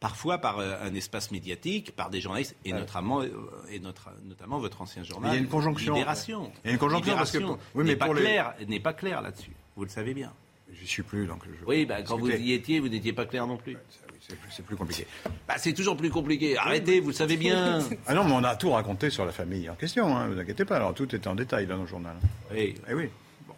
parfois 0.00 0.38
par 0.38 0.58
euh, 0.58 0.74
un 0.82 0.94
espace 0.94 1.30
médiatique, 1.30 1.94
par 1.96 2.10
des 2.10 2.20
journalistes, 2.20 2.56
et, 2.64 2.72
notamment, 2.72 3.22
euh, 3.22 3.30
et 3.70 3.78
notre- 3.78 4.10
notamment 4.24 4.58
votre 4.58 4.82
ancien 4.82 5.02
journal. 5.04 5.30
Mais 5.30 5.36
il 5.36 5.38
y 5.38 5.40
a 5.40 5.44
une 5.44 5.50
conjonction. 5.50 5.94
Libération. 5.94 6.52
Il 6.64 6.66
y 6.66 6.70
a 6.70 6.72
une 6.72 6.78
conjonction 6.78 7.14
parce 7.16 7.30
que- 7.30 7.38
oui, 7.74 7.84
mais 7.84 7.96
pas 7.96 8.06
pour 8.06 8.14
les- 8.14 8.22
clair, 8.22 8.54
n'est 8.68 8.80
pas 8.80 8.92
clair 8.92 9.22
là-dessus. 9.22 9.52
Vous 9.76 9.84
le 9.84 9.90
savez 9.90 10.12
bien. 10.14 10.32
J'y 10.72 10.86
suis 10.86 11.02
plus, 11.02 11.26
donc 11.26 11.42
je 11.44 11.64
Oui, 11.66 11.86
bah, 11.86 12.02
quand 12.02 12.16
vous 12.18 12.30
y 12.30 12.52
étiez, 12.52 12.80
vous 12.80 12.88
n'étiez 12.88 13.12
pas 13.12 13.26
clair 13.26 13.46
non 13.46 13.56
plus. 13.56 13.76
C'est 14.50 14.64
plus- 14.64 14.76
compliqué. 14.76 15.06
Bah, 15.46 15.54
c'est 15.58 15.72
toujours 15.74 15.96
plus 15.96 16.10
compliqué. 16.10 16.56
Arrêtez, 16.56 17.00
vous 17.00 17.08
le 17.08 17.14
savez 17.14 17.36
bien. 17.36 17.80
Ah 18.06 18.14
non, 18.14 18.24
mais 18.24 18.32
on 18.32 18.42
a 18.44 18.56
tout 18.56 18.70
raconté 18.70 19.10
sur 19.10 19.26
la 19.26 19.32
famille 19.32 19.68
en 19.68 19.74
question, 19.74 20.16
hein, 20.16 20.28
vous 20.28 20.38
inquiétez 20.38 20.64
pas. 20.64 20.76
Alors 20.76 20.94
tout 20.94 21.14
était 21.14 21.28
en 21.28 21.34
détail 21.34 21.66
dans 21.66 21.76
nos 21.76 21.86
journaux. 21.86 22.08
Oui. 22.52 22.74
Eh 22.88 22.94
oui. 22.94 23.10
Bon. 23.46 23.54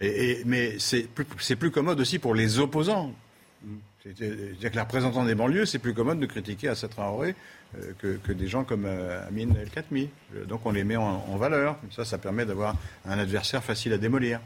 Et, 0.00 0.30
et- 0.40 0.42
mais 0.44 0.78
c'est 0.78 1.02
plus, 1.08 1.26
c'est 1.40 1.56
plus 1.56 1.70
commode 1.72 1.98
aussi 2.00 2.18
pour 2.20 2.34
les 2.34 2.58
opposants. 2.60 3.12
C'est- 4.02 4.14
C'est-à-dire 4.18 4.70
que 4.70 4.74
les 4.76 4.80
représentants 4.82 5.24
des 5.24 5.34
banlieues, 5.34 5.66
c'est 5.66 5.78
plus 5.78 5.94
commode 5.94 6.20
de 6.20 6.26
critiquer 6.26 6.68
Assa 6.68 6.88
Traoré 6.88 7.34
euh, 7.76 7.92
que, 7.98 8.16
que 8.18 8.32
des 8.32 8.46
gens 8.46 8.62
comme 8.62 8.84
euh, 8.86 9.26
Amin 9.26 9.48
El 9.60 9.70
Khatmi. 9.70 10.10
Euh, 10.36 10.44
Donc 10.44 10.64
on 10.66 10.70
les 10.72 10.84
met 10.84 10.96
en, 10.96 11.24
en 11.28 11.36
valeur. 11.38 11.80
Comme 11.80 11.90
ça, 11.90 12.04
ça 12.04 12.18
permet 12.18 12.44
d'avoir 12.46 12.76
un 13.06 13.18
adversaire 13.18 13.64
facile 13.64 13.92
à 13.94 13.98
démolir. 13.98 14.40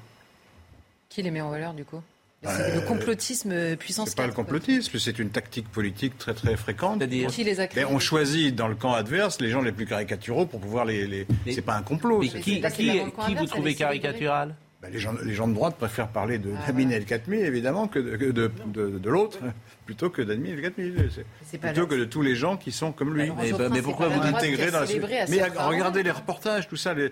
Qui 1.11 1.23
les 1.23 1.31
met 1.31 1.41
en 1.41 1.51
valeur 1.51 1.75
du 1.75 1.85
coup? 1.85 2.01
C'est 2.45 2.75
le 2.75 2.81
complotisme 2.83 3.77
puissance 3.77 4.11
C'est 4.11 4.17
pas 4.17 4.23
le 4.23 4.29
4, 4.29 4.35
quoi. 4.37 4.45
complotisme, 4.45 4.99
c'est 4.99 5.19
une 5.19 5.31
tactique 5.31 5.69
politique 5.69 6.17
très 6.19 6.35
très 6.35 6.57
fréquente. 6.57 7.03
Qui 7.31 7.43
les 7.45 7.59
a 7.59 7.67
créés 7.67 7.85
Mais 7.85 7.91
on 7.91 7.99
choisit 7.99 8.55
dans 8.55 8.69
le 8.69 8.77
camp 8.77 8.95
adverse 8.95 9.41
les 9.41 9.51
gens 9.51 9.61
les 9.61 9.73
plus 9.73 9.87
caricaturaux 9.87 10.47
pour 10.47 10.61
pouvoir 10.61 10.85
les. 10.85 11.07
les... 11.07 11.27
C'est 11.51 11.63
pas 11.63 11.75
un 11.75 11.83
complot. 11.83 12.21
Mais 12.21 12.29
qui, 12.29 12.61
vous 13.37 13.47
trouvez 13.47 13.75
caricatural? 13.75 14.55
Ben, 14.81 14.93
les, 14.93 15.01
gens, 15.01 15.13
les 15.25 15.35
gens 15.35 15.49
de 15.49 15.55
droite 15.55 15.75
préfèrent 15.77 16.07
parler 16.07 16.39
de 16.39 16.53
Ah, 16.57 16.71
El 16.93 17.05
Khatmi, 17.05 17.39
évidemment, 17.39 17.89
que 17.89 17.99
de, 17.99 18.17
que 18.17 18.27
de, 18.27 18.49
de- 18.67 18.99
de 19.01 19.11
l'autre, 19.11 19.41
plutôt 19.87 20.09
que 20.09 20.23
d'Amin 20.23 20.51
El 20.53 20.63
Khatmi. 20.63 20.93
Plutôt 21.61 21.89
que 21.89 21.97
de 21.97 22.05
tous 22.05 22.23
les 22.23 22.37
gens 22.37 22.57
qui 22.57 22.71
sont 22.71 22.93
comme 22.93 23.13
lui. 23.17 23.33
Mais- 23.73 23.83
pourquoi 23.83 24.07
vous 24.07 24.23
intégrez 24.23 24.71
dans 24.71 24.79
la 24.79 24.85
à 24.87 25.27
Mais 25.29 25.43
regardez 25.59 26.05
les 26.05 26.13
reportages, 26.13 26.69
tout 26.69 26.77
ça. 26.77 26.95
Les, 26.95 27.11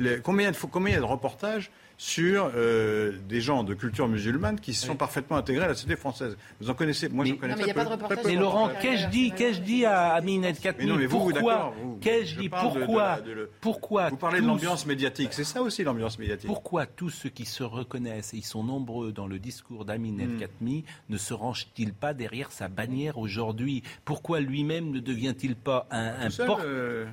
les- 0.00 0.18
combien 0.20 0.50
il 0.50 0.92
y 0.92 0.96
a 0.96 0.98
de 0.98 1.04
reportages 1.04 1.70
sur 1.96 2.50
euh, 2.56 3.12
des 3.28 3.40
gens 3.40 3.62
de 3.64 3.72
culture 3.74 4.08
musulmane 4.08 4.58
qui 4.58 4.74
sont 4.74 4.96
parfaitement 4.96 5.36
intégrés 5.36 5.64
à 5.64 5.68
la 5.68 5.74
société 5.74 5.96
française 5.96 6.36
Vous 6.60 6.68
en 6.70 6.74
connaissez 6.74 7.08
Moi, 7.08 7.24
j'en 7.24 7.36
connais 7.36 7.52
Non, 7.54 7.58
mais 7.64 7.72
très 7.72 7.80
a 7.80 7.84
pas 7.84 7.96
peu, 8.08 8.14
de 8.16 8.20
peu. 8.20 8.28
Mais 8.28 8.34
Laurent, 8.34 8.70
qu'ai-je 8.82 9.06
dit, 9.08 9.30
qu'ai-je 9.32 9.60
dit 9.60 9.84
à 9.84 10.14
Amin 10.14 10.42
El 10.42 10.56
Khatmi 10.58 10.84
Mais 10.84 10.90
non, 10.90 10.96
mais 10.98 11.06
vous, 11.06 11.18
Pourquoi 11.30 11.74
Qu'ai-je 12.00 12.34
je 12.34 12.40
dit 12.40 12.48
parle 12.48 12.74
de- 12.74 12.80
de 12.80 12.84
Pourquoi 12.84 13.20
Pourquoi 13.60 14.08
Vous 14.10 14.16
parlez 14.16 14.40
de 14.40 14.46
l'ambiance 14.46 14.86
médiatique, 14.86 15.28
c'est 15.32 15.44
ça 15.44 15.62
aussi 15.62 15.84
l'ambiance 15.84 16.18
médiatique. 16.18 16.46
Pourquoi 16.48 16.86
tous 16.86 17.10
ceux 17.10 17.28
qui 17.30 17.44
se 17.44 17.62
reconnaissent, 17.62 18.34
et 18.34 18.38
ils 18.38 18.44
sont 18.44 18.64
nombreux 18.64 19.12
dans 19.12 19.26
le 19.26 19.38
discours 19.38 19.84
d'Amin 19.84 20.18
El 20.18 20.28
Hmm. 20.30 20.38
Khatmi, 20.40 20.84
ne 21.10 21.16
se 21.16 21.32
rangent-ils 21.34 21.92
pas 21.94 22.12
derrière 22.14 22.50
sa 22.50 22.68
bannière 22.68 23.18
aujourd'hui? 23.18 23.82
Pourquoi 24.04 24.40
lui-même 24.40 24.90
ne 24.90 25.00
devient-il 25.00 25.54
pas 25.54 25.86
un, 25.90 26.26
un 26.26 26.30
porte- 26.46 26.62
euh, 26.64 27.06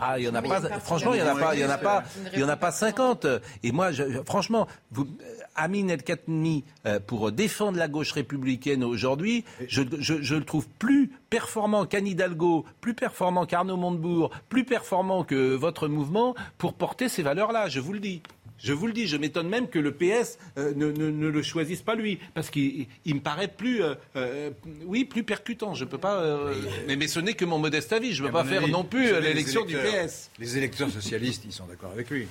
Ah, 0.00 0.18
il 0.18 0.24
y 0.24 0.28
en 0.28 0.34
a 0.34 0.42
pas. 0.42 0.60
Franchement, 0.80 1.14
il 1.14 1.20
y 1.20 1.22
en 1.22 1.26
a 1.26 1.34
pas. 1.38 1.54
Il 1.54 1.60
y 1.60 1.64
en 1.64 1.70
a 1.70 1.78
pas. 1.78 2.00
partie 2.02 2.18
de 2.20 2.24
la 2.24 2.30
Il 2.34 2.40
y 2.40 2.44
en 2.44 2.48
a 2.48 2.56
pas 2.56 2.70
50. 2.72 3.26
Et 3.62 3.72
moi, 3.72 3.90
je- 3.92 4.22
franchement, 4.24 4.66
vous, 4.90 5.02
euh, 5.04 5.24
Amin 5.56 5.88
El 5.88 6.02
Khatmi, 6.02 6.64
euh, 6.86 7.00
pour 7.00 7.30
défendre 7.32 7.78
la 7.78 7.88
gauche 7.88 8.12
républicaine 8.12 8.84
aujourd'hui, 8.84 9.44
je, 9.68 9.82
je- 9.98 10.22
je 10.22 10.34
le 10.34 10.44
trouve 10.44 10.68
plus 10.78 11.10
performant 11.30 11.84
qu'Anne 11.86 12.06
Hidalgo, 12.06 12.64
plus 12.80 12.94
performant 12.94 13.44
qu'Arnaud 13.46 13.76
Montebourg, 13.76 14.30
plus 14.48 14.64
performant 14.64 15.24
que 15.24 15.54
votre 15.54 15.88
mouvement 15.88 16.34
pour 16.58 16.74
porter 16.74 17.08
ces 17.08 17.22
valeurs-là. 17.22 17.68
Je 17.68 17.80
vous 17.80 17.92
le 17.92 18.00
dis. 18.00 18.22
Je 18.62 18.72
vous 18.72 18.86
le 18.86 18.92
dis, 18.92 19.06
je 19.08 19.16
m'étonne 19.16 19.48
même 19.48 19.68
que 19.68 19.78
le 19.78 19.92
PS 19.92 20.38
euh, 20.56 20.72
ne, 20.76 20.92
ne- 20.92 21.10
ne 21.10 21.28
le 21.28 21.42
choisisse 21.42 21.82
pas 21.82 21.94
lui, 21.96 22.18
parce 22.34 22.48
qu'il 22.50 22.86
il 23.04 23.16
me 23.16 23.20
paraît 23.20 23.48
plus, 23.48 23.82
euh, 23.82 23.94
euh, 24.16 24.50
oui, 24.84 25.04
plus 25.04 25.24
percutant. 25.24 25.74
Je 25.74 25.84
peux 25.84 25.98
pas, 25.98 26.20
euh, 26.20 26.54
mais, 26.86 26.94
mais 26.96 27.08
ce 27.08 27.18
n'est 27.18 27.34
que 27.34 27.44
mon 27.44 27.58
modeste 27.58 27.92
avis. 27.92 28.12
Je 28.12 28.22
ne 28.22 28.28
À 28.28 28.30
peux 28.30 28.38
pas 28.38 28.44
faire 28.44 28.62
avis, 28.62 28.70
non 28.72 28.84
plus 28.84 29.20
l'élection 29.20 29.64
du 29.64 29.74
PS. 29.76 30.30
Les 30.38 30.56
électeurs 30.58 30.90
socialistes, 30.90 31.42
ils 31.44 31.52
sont 31.52 31.66
d'accord 31.66 31.90
avec 31.92 32.08
lui. 32.10 32.28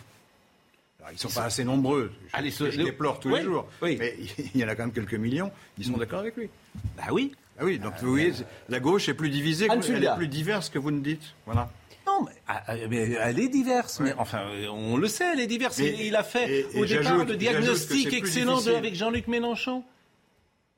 Alors, 1.00 1.12
ils 1.12 1.16
ne 1.16 1.20
sont 1.20 1.30
pas 1.30 1.46
assez 1.46 1.64
nombreux. 1.64 2.12
Je, 2.28 2.38
Allez, 2.38 2.52
je 2.52 2.82
déplore 2.84 3.20
tous 3.20 3.30
Oui, 3.32 3.40
les 3.40 3.44
jours. 3.46 3.68
oui. 3.82 3.98
Mais 4.00 4.16
il 4.56 4.62
y 4.62 4.64
en 4.64 4.68
a 4.68 4.76
quand 4.76 4.84
même 4.84 4.94
quelques 4.94 5.16
millions. 5.16 5.52
Ils 5.80 5.86
sont 5.86 5.98
d'accord 5.98 6.20
avec 6.20 6.38
lui. 6.38 6.50
Bah 6.96 7.06
oui. 7.12 7.32
Ah 7.60 7.66
oui, 7.66 7.78
donc 7.78 7.94
vous 8.02 8.12
voyez, 8.12 8.32
la 8.70 8.80
gauche 8.80 9.10
est 9.10 9.14
plus 9.14 9.30
divisée, 9.30 9.68
elle 9.70 10.04
est 10.04 10.16
plus 10.16 10.28
diverse 10.28 10.70
que 10.70 10.80
vous 10.80 10.92
ne 10.92 11.02
dites. 11.02 11.34
Voilà. 11.46 11.70
Non, 12.08 12.24
mais, 12.26 12.32
ah, 12.48 12.64
ah, 12.68 12.74
mais 12.90 13.12
elle 13.22 13.40
est 13.40 13.48
diverse. 13.50 14.00
Mais 14.00 14.14
enfin, 14.18 14.40
euh, 14.52 14.68
on 14.70 14.98
le 14.98 15.08
sait, 15.08 15.26
elle 15.34 15.40
est 15.40 15.48
diverse. 15.48 15.78
Mais- 15.80 15.90
il, 16.00 16.06
il 16.08 16.16
a 16.16 16.24
fait 16.24 16.50
et- 16.50 16.66
et 16.78 16.82
au 16.82 16.86
départ 16.86 17.24
le 17.26 17.36
diagnostic 17.36 18.12
excellent 18.14 18.62
de- 18.62 18.72
avec 18.72 18.96
Jean-Luc 18.96 19.28
Mélenchon. 19.28 19.84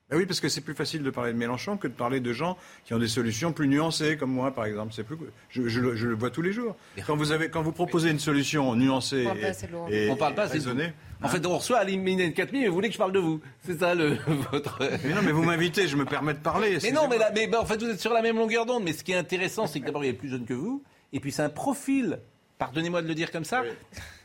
Ben 0.09 0.17
oui, 0.17 0.25
parce 0.27 0.41
que 0.41 0.49
c'est 0.49 0.61
plus 0.61 0.75
facile 0.75 1.01
de 1.01 1.09
parler 1.09 1.31
de 1.33 1.37
Mélenchon 1.37 1.77
que 1.77 1.87
de 1.87 1.93
parler 1.93 2.19
de 2.19 2.33
gens 2.33 2.57
qui 2.85 2.93
ont 2.93 2.99
des 2.99 3.07
solutions 3.07 3.51
plus 3.53 3.67
nuancées, 3.67 4.15
comme 4.17 4.31
moi, 4.31 4.51
par 4.51 4.65
exemple. 4.65 4.93
C'est 4.93 5.03
plus, 5.03 5.15
je, 5.49 5.67
je 5.69 5.79
le- 5.79 5.95
je 5.95 6.07
le 6.07 6.13
vois 6.13 6.29
tous 6.29 6.41
les 6.43 6.51
jours. 6.51 6.75
Quand 7.07 7.15
vous, 7.15 7.31
avez, 7.31 7.49
quand 7.49 7.63
vous 7.63 7.71
proposez 7.71 8.11
une 8.11 8.19
solution 8.19 8.75
nuancée 8.75 9.21
On 9.25 9.29
parle 9.29 9.39
pas 9.39 9.91
et, 9.91 10.05
et- 10.05 10.09
on 10.11 10.15
parle 10.17 10.35
pas 10.35 10.43
et 10.43 10.45
assez 10.49 10.59
de 10.59 10.63
vous. 10.63 10.69
raisonnée, 10.71 10.93
En 11.23 11.29
fait, 11.29 11.43
on 11.47 11.57
reçoit 11.57 11.77
Aline 11.77 12.19
El 12.19 12.33
Khatmi, 12.33 12.59
mais 12.59 12.67
vous 12.67 12.73
voulez 12.73 12.89
que 12.89 12.93
je 12.93 12.99
parle 12.99 13.13
de 13.13 13.19
vous. 13.19 13.39
C'est 13.65 13.79
ça 13.79 13.95
le 13.95 14.17
votre. 14.51 14.77
Mais 15.05 15.13
non, 15.15 15.21
mais 15.23 15.31
vous 15.31 15.43
m'invitez, 15.43 15.87
je 15.87 15.95
me 15.95 16.03
permets 16.05 16.33
de 16.33 16.39
parler. 16.39 16.77
Mais 16.83 16.91
non, 16.91 17.07
mais, 17.09 17.47
bah, 17.47 17.61
en 17.61 17.65
fait, 17.65 17.81
vous 17.81 17.89
êtes 17.89 18.01
sur 18.01 18.11
la 18.13 18.21
même 18.21 18.35
longueur 18.35 18.65
d'onde. 18.65 18.83
Mais 18.83 18.91
ce 18.93 19.03
qui 19.05 19.13
est 19.13 19.17
intéressant, 19.17 19.65
c'est 19.65 19.79
que 19.79 19.85
d'abord, 19.85 20.03
il 20.03 20.09
est 20.09 20.13
plus 20.13 20.29
jeune 20.29 20.45
que 20.45 20.53
vous. 20.53 20.83
Et 21.13 21.19
puis, 21.19 21.31
c'est 21.31 21.43
un 21.43 21.49
profil, 21.49 22.19
pardonnez-moi 22.57 23.01
de 23.01 23.07
le 23.07 23.15
dire 23.15 23.31
comme 23.31 23.45
ça, 23.45 23.63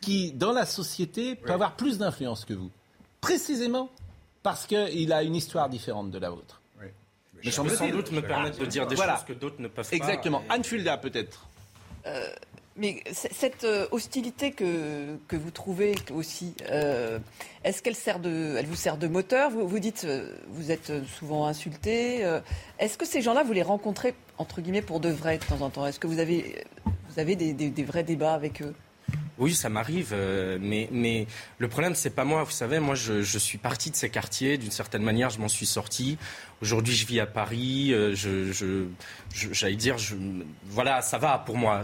qui, 0.00 0.32
dans 0.32 0.52
la 0.52 0.66
société, 0.66 1.34
peut 1.36 1.52
avoir 1.52 1.76
plus 1.76 1.98
d'influence 1.98 2.44
que 2.44 2.54
vous. 2.54 2.70
Précisément 3.20 3.90
parce 4.42 4.66
qu'il 4.66 5.12
a 5.12 5.22
une 5.22 5.36
histoire 5.36 5.68
différente 5.68 6.10
de 6.10 6.18
la 6.18 6.30
vôtre. 6.30 6.60
Mais 6.80 7.50
je 7.52 7.60
peux 7.62 7.68
sans 7.68 7.88
doute 7.88 8.10
me 8.10 8.20
permettre 8.20 8.58
de 8.58 8.66
dire 8.66 8.86
des 8.88 8.96
Voilà. 8.96 9.16
choses 9.16 9.26
que 9.26 9.32
d'autres 9.32 9.60
ne 9.60 9.68
peuvent 9.68 9.88
pas. 9.88 9.94
Exactement. 9.94 10.42
Et- 10.48 10.50
Anne 10.52 10.64
Fulda, 10.64 10.96
peut-être. 10.98 11.46
Euh, 12.06 12.26
mais 12.78 13.02
cette 13.12 13.64
euh, 13.64 13.86
hostilité 13.90 14.52
que, 14.52 15.16
que 15.26 15.36
vous 15.36 15.50
trouvez 15.50 15.96
aussi, 16.12 16.54
euh, 16.70 17.18
est-ce 17.64 17.82
qu'elle 17.82 17.96
sert 17.96 18.20
de, 18.20 18.62
vous 18.64 18.76
sert 18.76 18.96
de 18.96 19.08
moteur? 19.08 19.50
Vous, 19.50 19.78
dites, 19.78 20.04
euh, 20.04 20.36
vous 20.48 20.70
êtes 20.70 20.92
souvent 21.18 21.46
insulté. 21.46 22.24
est-ce 22.78 22.96
que 22.96 23.06
ces 23.06 23.20
gens-là, 23.20 23.42
vous 23.42 23.52
les 23.52 23.62
rencontrez 23.62 24.14
entre 24.38 24.60
guillemets 24.60 24.82
pour 24.82 25.00
de 25.00 25.08
vrai 25.08 25.38
de 25.38 25.44
temps 25.44 25.60
en 25.60 25.70
temps? 25.70 25.86
Est-ce 25.86 25.98
que 25.98 26.06
vous 26.06 26.20
avez, 26.20 26.64
vous 26.84 27.18
avez 27.18 27.34
des, 27.34 27.84
vrais 27.84 28.04
débats 28.04 28.34
avec 28.34 28.62
eux? 28.62 28.74
Oui, 29.38 29.54
ça 29.54 29.68
m'arrive, 29.68 30.14
mais, 30.60 30.88
mais 30.90 31.26
le 31.58 31.68
problème, 31.68 31.94
c'est 31.94 32.10
pas 32.10 32.24
moi. 32.24 32.42
Vous 32.42 32.50
savez, 32.50 32.80
moi, 32.80 32.96
je, 32.96 33.22
je 33.22 33.38
suis 33.38 33.58
parti 33.58 33.90
de 33.90 33.96
ces 33.96 34.10
quartiers. 34.10 34.58
D'une 34.58 34.72
certaine 34.72 35.02
manière, 35.02 35.30
je 35.30 35.38
m'en 35.38 35.48
suis 35.48 35.66
sorti. 35.66 36.18
Aujourd'hui, 36.60 36.94
je 36.94 37.06
vis 37.06 37.20
à 37.20 37.26
Paris. 37.26 37.90
euh, 37.92 38.16
j'allais 39.52 39.76
dire, 39.76 39.94
voilà, 40.64 41.02
ça 41.02 41.16
va 41.16 41.38
pour 41.38 41.56
moi. 41.56 41.82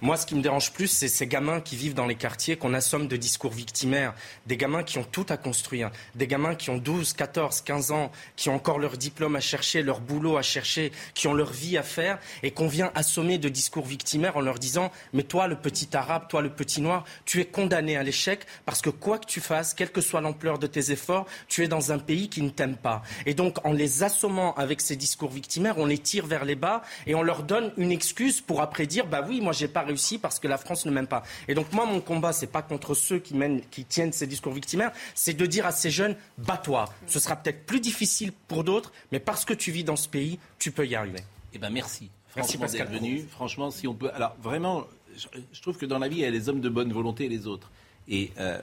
Moi, 0.00 0.16
ce 0.16 0.26
qui 0.26 0.34
me 0.34 0.42
dérange 0.42 0.72
plus, 0.72 0.88
c'est 0.88 1.06
ces 1.06 1.28
gamins 1.28 1.60
qui 1.60 1.76
vivent 1.76 1.94
dans 1.94 2.06
les 2.06 2.16
quartiers 2.16 2.56
qu'on 2.56 2.74
assomme 2.74 3.06
de 3.06 3.16
discours 3.16 3.52
victimaires. 3.52 4.12
Des 4.46 4.56
gamins 4.56 4.82
qui 4.82 4.98
ont 4.98 5.04
tout 5.04 5.26
à 5.28 5.36
construire. 5.36 5.92
Des 6.16 6.26
gamins 6.26 6.56
qui 6.56 6.70
ont 6.70 6.78
12, 6.78 7.12
14, 7.12 7.60
15 7.60 7.92
ans, 7.92 8.10
qui 8.34 8.48
ont 8.48 8.56
encore 8.56 8.80
leur 8.80 8.96
diplôme 8.96 9.36
à 9.36 9.40
chercher, 9.40 9.82
leur 9.84 10.00
boulot 10.00 10.36
à 10.36 10.42
chercher, 10.42 10.90
qui 11.14 11.28
ont 11.28 11.34
leur 11.34 11.52
vie 11.52 11.78
à 11.78 11.84
faire, 11.84 12.18
et 12.42 12.50
qu'on 12.50 12.66
vient 12.66 12.90
assommer 12.96 13.38
de 13.38 13.48
discours 13.48 13.86
victimaires 13.86 14.36
en 14.36 14.40
leur 14.40 14.58
disant, 14.58 14.90
mais 15.12 15.22
toi, 15.22 15.46
le 15.46 15.56
petit 15.56 15.96
arabe, 15.96 16.26
toi, 16.28 16.42
le 16.42 16.50
petit 16.50 16.80
noir, 16.80 17.04
tu 17.24 17.40
es 17.40 17.44
condamné 17.44 17.96
à 17.96 18.02
l'échec 18.02 18.46
parce 18.64 18.82
que 18.82 18.90
quoi 18.90 19.18
que 19.18 19.26
tu 19.26 19.40
fasses, 19.40 19.74
quelle 19.74 19.92
que 19.92 20.00
soit 20.00 20.20
l'ampleur 20.20 20.58
de 20.58 20.66
tes 20.66 20.90
efforts, 20.90 21.26
tu 21.46 21.62
es 21.62 21.68
dans 21.68 21.92
un 21.92 21.98
pays 21.98 22.28
qui 22.28 22.42
ne 22.42 22.50
t'aime 22.50 22.76
pas. 22.76 23.02
Et 23.26 23.34
donc, 23.34 23.64
en 23.64 23.72
les 23.72 23.91
assommant 24.00 24.54
avec 24.54 24.80
ces 24.80 24.96
discours 24.96 25.30
victimaires, 25.30 25.76
on 25.78 25.86
les 25.86 25.98
tire 25.98 26.26
vers 26.26 26.44
les 26.44 26.54
bas 26.54 26.82
et 27.06 27.14
on 27.14 27.22
leur 27.22 27.42
donne 27.42 27.72
une 27.76 27.92
excuse 27.92 28.40
pour 28.40 28.60
après 28.62 28.86
dire, 28.86 29.06
bah 29.06 29.24
oui, 29.28 29.40
moi, 29.40 29.52
j'ai 29.52 29.68
pas 29.68 29.82
réussi 29.82 30.18
parce 30.18 30.38
que 30.38 30.48
la 30.48 30.56
France 30.58 30.86
ne 30.86 30.90
m'aime 30.90 31.06
pas. 31.06 31.22
Et 31.48 31.54
donc, 31.54 31.72
moi, 31.72 31.84
mon 31.84 32.00
combat, 32.00 32.32
c'est 32.32 32.46
pas 32.46 32.62
contre 32.62 32.94
ceux 32.94 33.18
qui 33.18 33.34
mènent, 33.34 33.60
qui 33.70 33.84
tiennent 33.84 34.12
ces 34.12 34.26
discours 34.26 34.52
victimaires, 34.52 34.92
c'est 35.14 35.34
de 35.34 35.46
dire 35.46 35.66
à 35.66 35.72
ces 35.72 35.90
jeunes, 35.90 36.16
bats-toi. 36.38 36.86
Ce 37.06 37.18
sera 37.20 37.36
peut-être 37.36 37.66
plus 37.66 37.80
difficile 37.80 38.32
pour 38.48 38.64
d'autres, 38.64 38.92
mais 39.10 39.20
parce 39.20 39.44
que 39.44 39.52
tu 39.54 39.70
vis 39.70 39.84
dans 39.84 39.96
ce 39.96 40.08
pays, 40.08 40.38
tu 40.58 40.70
peux 40.72 40.86
y 40.86 40.94
arriver. 40.94 41.20
Eh 41.52 41.58
ben 41.58 41.70
merci. 41.70 42.10
Merci, 42.36 42.52
Franchement 42.56 42.66
Pascal. 42.66 42.88
d'être 42.88 42.98
venu. 43.00 43.26
Franchement, 43.30 43.70
si 43.70 43.86
on 43.86 43.94
peut. 43.94 44.10
Alors 44.14 44.34
vraiment, 44.40 44.84
je, 45.16 45.26
je 45.52 45.60
trouve 45.60 45.76
que 45.76 45.84
dans 45.84 45.98
la 45.98 46.08
vie, 46.08 46.16
il 46.16 46.22
y 46.22 46.24
a 46.24 46.30
les 46.30 46.48
hommes 46.48 46.60
de 46.60 46.68
bonne 46.70 46.92
volonté 46.92 47.26
et 47.26 47.28
les 47.28 47.46
autres. 47.46 47.70
Et 48.08 48.30
euh, 48.38 48.58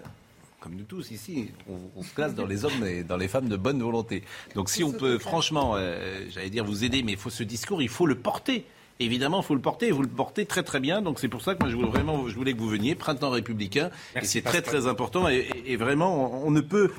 comme 0.59 0.75
nous 0.75 0.83
tous 0.83 1.11
ici, 1.11 1.49
on, 1.69 1.77
on 1.95 2.03
se 2.03 2.13
classe 2.13 2.35
dans 2.35 2.45
les 2.45 2.65
hommes 2.65 2.83
et 2.85 3.03
dans 3.03 3.17
les 3.17 3.27
femmes 3.27 3.47
de 3.47 3.55
bonne 3.55 3.81
volonté. 3.81 4.23
Donc 4.55 4.69
si 4.69 4.83
on 4.83 4.91
peut, 4.91 5.17
franchement, 5.17 5.73
euh, 5.75 6.19
j'allais 6.29 6.49
dire 6.49 6.65
vous 6.65 6.83
aider, 6.83 7.01
mais 7.03 7.13
il 7.13 7.17
faut 7.17 7.29
ce 7.29 7.43
discours, 7.43 7.81
il 7.81 7.89
faut 7.89 8.05
le 8.05 8.15
porter. 8.15 8.65
Évidemment, 9.01 9.39
il 9.41 9.45
faut 9.45 9.55
le 9.55 9.61
porter, 9.61 9.87
et 9.87 9.91
vous 9.91 10.01
le 10.01 10.09
portez 10.09 10.45
très 10.45 10.61
très 10.63 10.81
bien. 10.81 11.01
Donc 11.01 11.19
c'est 11.19 11.29
pour 11.29 11.41
ça 11.41 11.55
que 11.55 11.59
moi 11.61 11.69
je 11.69 11.75
voulais 11.77 11.87
vraiment, 11.87 12.27
je 12.27 12.35
voulais 12.35 12.51
que 12.53 12.59
vous 12.59 12.67
veniez, 12.67 12.95
printemps 12.95 13.29
républicain, 13.29 13.89
Merci, 14.13 14.39
et 14.39 14.41
c'est 14.41 14.45
très 14.49 14.61
très 14.61 14.87
important. 14.87 15.29
Et, 15.29 15.47
et- 15.65 15.71
et 15.71 15.75
vraiment, 15.77 16.43
on, 16.43 16.47
on 16.47 16.51
ne 16.51 16.59
peut. 16.59 16.91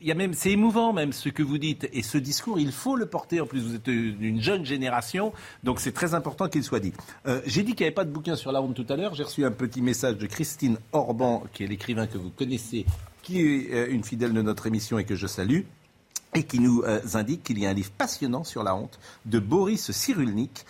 Il 0.00 0.08
y 0.08 0.10
a 0.10 0.14
même, 0.14 0.34
c'est 0.34 0.50
émouvant 0.50 0.92
même 0.92 1.12
ce 1.12 1.28
que 1.28 1.42
vous 1.42 1.58
dites. 1.58 1.88
Et 1.92 2.02
ce 2.02 2.18
discours, 2.18 2.58
il 2.58 2.72
faut 2.72 2.96
le 2.96 3.06
porter. 3.06 3.40
En 3.40 3.46
plus, 3.46 3.60
vous 3.60 3.74
êtes 3.76 3.86
une 3.86 4.40
jeune 4.40 4.64
génération, 4.64 5.32
donc 5.62 5.78
c'est 5.78 5.92
très 5.92 6.14
important 6.14 6.48
qu'il 6.48 6.64
soit 6.64 6.80
dit. 6.80 6.92
Euh, 7.26 7.40
J'ai 7.46 7.62
dit 7.62 7.74
qu'il 7.74 7.84
n'y 7.84 7.88
avait 7.88 7.94
pas 7.94 8.04
de 8.04 8.10
bouquin 8.10 8.34
sur 8.34 8.50
la 8.50 8.60
honte 8.60 8.74
tout 8.74 8.86
à 8.88 8.96
l'heure. 8.96 9.14
J'ai 9.14 9.22
reçu 9.22 9.44
un 9.44 9.52
petit 9.52 9.80
message 9.80 10.16
de 10.16 10.26
Christine 10.26 10.78
Orban, 10.92 11.44
qui 11.52 11.62
est 11.62 11.68
l'écrivain 11.68 12.08
que 12.08 12.18
vous 12.18 12.30
connaissez, 12.30 12.86
qui 13.22 13.40
est 13.40 13.72
euh, 13.72 13.86
une 13.90 14.02
fidèle 14.02 14.32
de 14.32 14.42
notre 14.42 14.66
émission 14.66 14.98
et 14.98 15.04
que 15.04 15.14
je 15.14 15.28
salue 15.28 15.60
et 16.34 16.44
qui 16.44 16.58
nous 16.58 16.82
euh, 16.82 17.00
indique 17.14 17.44
qu'il 17.44 17.58
y 17.58 17.66
a 17.66 17.70
un 17.70 17.74
livre 17.74 17.90
passionnant 17.96 18.42
sur 18.42 18.64
la 18.64 18.74
honte 18.74 18.98
de 19.26 19.38
Boris 19.38 19.92
Cyrulnik 19.92 20.64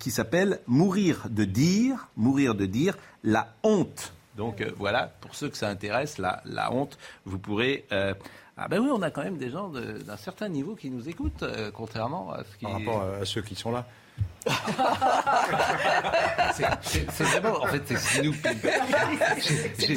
qui 0.00 0.10
s'appelle 0.10 0.58
Mourir 0.66 1.28
de 1.30 1.44
dire, 1.44 2.08
mourir 2.16 2.56
de 2.56 2.66
dire, 2.66 2.96
la 3.22 3.54
honte. 3.62 4.12
Donc 4.36 4.60
euh, 4.60 4.70
voilà, 4.76 5.12
pour 5.20 5.34
ceux 5.34 5.48
que 5.48 5.56
ça 5.56 5.68
intéresse, 5.68 6.18
la, 6.18 6.72
honte, 6.72 6.98
vous 7.24 7.38
pourrez... 7.38 7.84
euh, 7.92 8.14
ah 8.56 8.68
ben 8.68 8.80
oui, 8.80 8.90
on 8.92 9.00
a 9.00 9.10
quand 9.10 9.22
même 9.22 9.38
des 9.38 9.50
gens 9.50 9.70
d'un 9.70 10.16
certain 10.18 10.48
niveau 10.48 10.74
qui 10.74 10.90
nous 10.90 11.08
écoutent, 11.08 11.42
euh, 11.42 11.70
contrairement 11.72 12.32
à 12.32 12.44
ce 12.44 12.56
qui... 12.58 12.66
Par 12.84 13.02
à 13.02 13.24
ceux 13.24 13.40
qui 13.40 13.54
sont 13.54 13.72
là. 13.72 13.86
C'est- 16.54 17.22
vraiment, 17.22 17.62
en 17.62 17.66
fait, 17.66 17.82
c'est 17.86 17.96
Snoopy. 17.98 18.48
J'ai- 19.78 19.96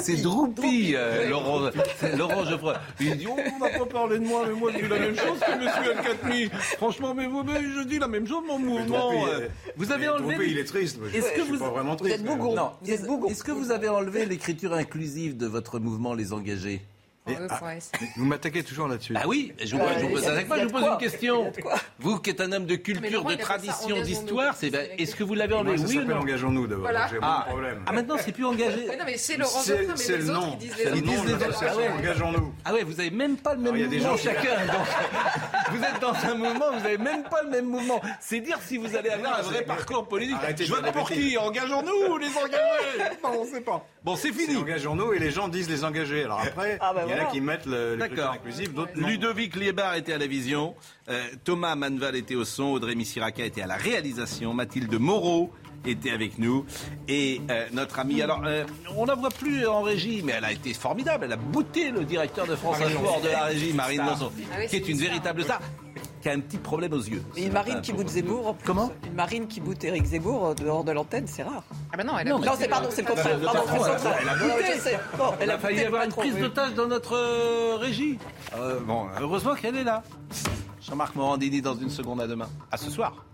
C'est 0.00 0.16
Droopy, 0.22 0.94
euh, 0.96 1.28
Laurent, 1.28 1.70
Laurent 2.16 2.44
Geoffroy. 2.44 2.74
Il 3.00 3.16
dit, 3.18 3.26
oh, 3.28 3.36
on 3.54 3.58
va 3.58 3.68
pas 3.78 3.86
parler 3.86 4.18
de 4.18 4.24
moi, 4.24 4.44
mais 4.48 4.54
moi, 4.54 4.70
je 4.72 4.78
dis 4.82 4.88
la 4.88 4.98
même 4.98 5.16
chose 5.16 5.38
que 5.40 5.58
Monsieur 5.58 5.92
El 5.92 5.98
Khatmi. 6.04 6.48
Franchement, 6.78 7.14
mais 7.14 7.26
vous, 7.26 7.42
mais 7.44 7.60
je 7.60 7.82
dis 7.86 7.98
la 7.98 8.08
même 8.08 8.26
chose, 8.26 8.42
mon 8.46 8.58
mouvement. 8.58 9.10
Droopy, 9.10 9.30
euh, 9.30 9.40
euh, 9.42 9.48
Vous 9.76 9.92
avez 9.92 10.08
enlevé. 10.08 10.34
Droopy, 10.36 10.50
il 10.52 10.58
est 10.58 10.64
triste. 10.64 10.98
Est-ce 11.14 11.30
que 11.32 11.40
je 11.40 11.44
suis 11.44 11.52
vous 11.52 11.58
pas 11.58 11.70
vraiment 11.70 11.96
triste. 11.96 12.20
Est-ce 12.86 13.30
est-ce 13.30 13.44
que 13.44 13.52
vous 13.52 13.70
avez 13.70 13.88
enlevé 13.88 14.24
l'écriture 14.26 14.72
inclusive 14.72 15.36
de 15.36 15.46
votre 15.46 15.78
mouvement 15.78 16.14
Les 16.14 16.32
Engagés? 16.32 16.80
Mais, 17.26 17.36
ah, 17.50 17.60
mais 17.62 17.78
vous 18.16 18.24
m'attaquez 18.24 18.62
toujours 18.64 18.88
là-dessus. 18.88 19.12
Ah 19.14 19.24
oui, 19.28 19.52
je 19.62 19.76
vous, 19.76 19.82
Euh, 19.82 19.88
je 19.98 20.06
vous 20.06 20.08
pose, 20.12 20.22
il 20.22 20.24
y 20.24 20.28
a- 20.28 20.32
avec 20.32 20.48
moi, 20.48 20.56
il 20.56 20.60
y 20.60 20.62
je 20.62 20.66
vous 20.68 20.72
pose 20.72 20.82
quoi. 20.82 20.92
une 20.94 20.98
question. 20.98 21.52
Vous 21.98 22.18
qui 22.18 22.30
êtes 22.30 22.40
un 22.40 22.50
homme 22.50 22.64
de 22.64 22.76
culture, 22.76 23.24
de 23.24 23.34
tradition, 23.34 24.00
d'histoire, 24.00 24.54
c'est 24.56 24.70
ben, 24.70 24.88
est-ce 24.98 25.14
que 25.14 25.22
vous 25.22 25.34
l'avez 25.34 25.52
Moi, 25.52 25.60
enlevé 25.60 25.76
ça 25.76 25.84
Oui 25.86 25.96
ou 25.96 26.00
s'appelle 26.00 26.14
non 26.16 26.22
Engageons-nous 26.22 26.66
d'abord. 26.66 26.82
Voilà. 26.84 27.08
J'ai 27.08 27.18
Ah. 27.20 27.44
problème. 27.46 27.82
Ah 27.86 27.92
maintenant 27.92 28.16
c'est 28.18 28.32
plus 28.32 28.46
engagé. 28.46 28.88
Ouais, 28.88 28.96
non, 28.96 29.04
mais 29.04 29.18
c'est 29.18 29.36
Laurent 29.36 29.60
C'est- 29.60 29.86
mais 29.86 30.16
le 30.16 30.24
nom. 30.24 30.50
ils 30.54 30.58
disent 30.58 30.74
C'est 30.76 30.90
les 30.94 31.02
nom 31.02 31.24
de 31.24 31.30
l'association. 31.32 31.80
Ah. 31.90 31.98
Engageons-nous. 31.98 32.54
Ah 32.64 32.72
ouais, 32.72 32.82
vous 32.84 32.98
avez 33.00 33.10
même 33.10 33.36
pas 33.36 33.52
le 33.54 33.58
même 33.60 33.74
Alors, 33.74 33.76
il 33.76 33.82
y 33.82 33.84
a 33.84 33.88
des 33.88 33.96
mouvement 33.98 34.16
gens- 34.16 34.22
chacun. 34.22 34.66
Donc, 34.66 34.86
vous 35.72 35.84
êtes 35.84 36.00
dans 36.00 36.14
un 36.14 36.34
mouvement, 36.34 36.72
vous 36.78 36.86
avez 36.86 36.98
même 36.98 37.22
pas 37.24 37.42
le 37.42 37.50
même 37.50 37.66
mouvement. 37.66 38.00
C'est 38.20 38.40
dire 38.40 38.58
si 38.66 38.78
vous 38.78 38.96
allez 38.96 39.10
avoir 39.10 39.40
un 39.40 39.42
vrai 39.42 39.62
parcours 39.62 40.08
politique. 40.08 40.36
Je 40.58 40.72
vote 40.72 40.90
pour 40.92 41.10
qui. 41.10 41.36
Engageons-nous, 41.36 42.16
les 42.16 42.28
engagés. 42.28 43.10
Non, 43.22 43.40
on 43.42 43.44
sait 43.44 43.60
pas. 43.60 43.84
Bon, 44.02 44.16
c'est 44.16 44.32
fini. 44.32 44.56
Engageons-nous 44.56 45.12
et 45.12 45.18
les 45.18 45.30
gens 45.30 45.48
disent 45.48 45.68
les 45.68 45.84
engager. 45.84 46.24
Alors 46.24 46.40
après, 46.40 46.78
Ah 46.80 46.92
bah 46.94 47.02
il 47.10 47.16
y 47.18 47.20
en 47.20 47.26
a 47.26 47.30
qui 47.30 47.40
mettent 47.40 47.66
le, 47.66 47.92
le 47.92 47.96
D'accord. 47.96 48.14
critère 48.16 48.30
inclusif, 48.32 48.74
d'autres 48.74 48.92
non. 48.96 49.08
Ludovic 49.08 49.56
Liebar 49.56 49.94
était 49.96 50.12
à 50.14 50.18
la 50.18 50.26
vision, 50.26 50.74
euh, 51.08 51.22
Thomas 51.44 51.74
Manval 51.74 52.16
était 52.16 52.34
au 52.34 52.44
son, 52.44 52.64
Audrey 52.64 52.94
Missiraka 52.94 53.44
était 53.44 53.62
à 53.62 53.66
la 53.66 53.76
réalisation, 53.76 54.54
Mathilde 54.54 54.94
Moreau 54.98 55.52
était 55.86 56.10
avec 56.10 56.38
nous 56.38 56.66
et 57.08 57.40
euh, 57.50 57.66
notre 57.72 57.98
amie. 58.00 58.20
Alors, 58.20 58.42
euh, 58.44 58.64
on 58.96 59.06
la 59.06 59.14
voit 59.14 59.30
plus 59.30 59.66
en 59.66 59.80
régie, 59.80 60.20
mais 60.22 60.32
elle 60.32 60.44
a 60.44 60.52
été 60.52 60.74
formidable. 60.74 61.24
Elle 61.24 61.32
a 61.32 61.36
bouté 61.36 61.90
le 61.90 62.04
directeur 62.04 62.46
de 62.46 62.54
France 62.54 62.82
Info 62.82 62.98
hors 63.02 63.22
de 63.22 63.28
la 63.28 63.44
régie, 63.44 63.72
Marine 63.72 64.02
Lançon, 64.04 64.30
Ah 64.52 64.56
oui, 64.58 64.66
qui 64.68 64.76
est 64.76 64.78
c'est 64.80 64.84
une 64.84 64.90
une 64.90 64.96
star. 64.98 65.08
véritable 65.08 65.42
star, 65.44 65.60
qui 66.20 66.28
a 66.28 66.32
un 66.32 66.40
petit 66.40 66.58
problème 66.58 66.92
aux 66.92 66.98
yeux. 67.02 67.22
Et 67.36 67.46
une 67.46 67.52
marine 67.52 67.80
qui 67.80 67.92
boot 67.92 68.08
Zemmour. 68.08 68.48
en 68.48 68.54
plus. 68.54 68.66
Comment? 68.66 68.90
Une 69.06 69.14
marine 69.14 69.46
qui 69.46 69.60
boot 69.60 69.82
Éric 69.82 70.04
Zemmour 70.04 70.46
euh, 70.48 70.54
dehors 70.54 70.84
de 70.84 70.92
l'antenne, 70.92 71.26
c'est 71.26 71.42
rare. 71.42 71.62
Ah 71.92 71.96
bah 71.96 72.04
non, 72.04 72.18
elle 72.18 72.28
a 72.28 72.30
Non, 72.30 72.38
Non, 72.38 72.52
c'est 72.58 72.68
pardon, 72.68 72.88
c'est 72.90 73.02
le 73.02 73.08
contraire. 73.08 73.38
Pardon, 73.42 73.60
c'est 73.66 73.72
le 73.72 73.78
elle 73.78 73.84
a- 73.90 73.94
contraire. 73.94 74.18
elle 74.22 74.28
a 74.28 74.34
bouté. 74.36 74.96
Bon, 75.16 75.24
Il 75.42 75.50
a 75.50 75.58
failli 75.58 75.80
avoir 75.84 76.04
une 76.04 76.10
prise 76.12 76.36
d'otage 76.38 76.74
dans 76.74 76.86
notre 76.86 77.16
euh, 77.16 77.76
régie. 77.80 78.18
Euh, 78.56 78.80
bon, 78.80 79.06
heureusement 79.20 79.54
qu'elle 79.54 79.76
est 79.76 79.84
là. 79.84 80.02
Jean-Marc 80.82 81.14
Morandini 81.14 81.60
dans 81.62 81.74
une 81.74 81.90
seconde 81.90 82.20
à 82.20 82.26
demain. 82.26 82.48
À 82.70 82.76
ce 82.76 82.90
soir. 82.90 83.24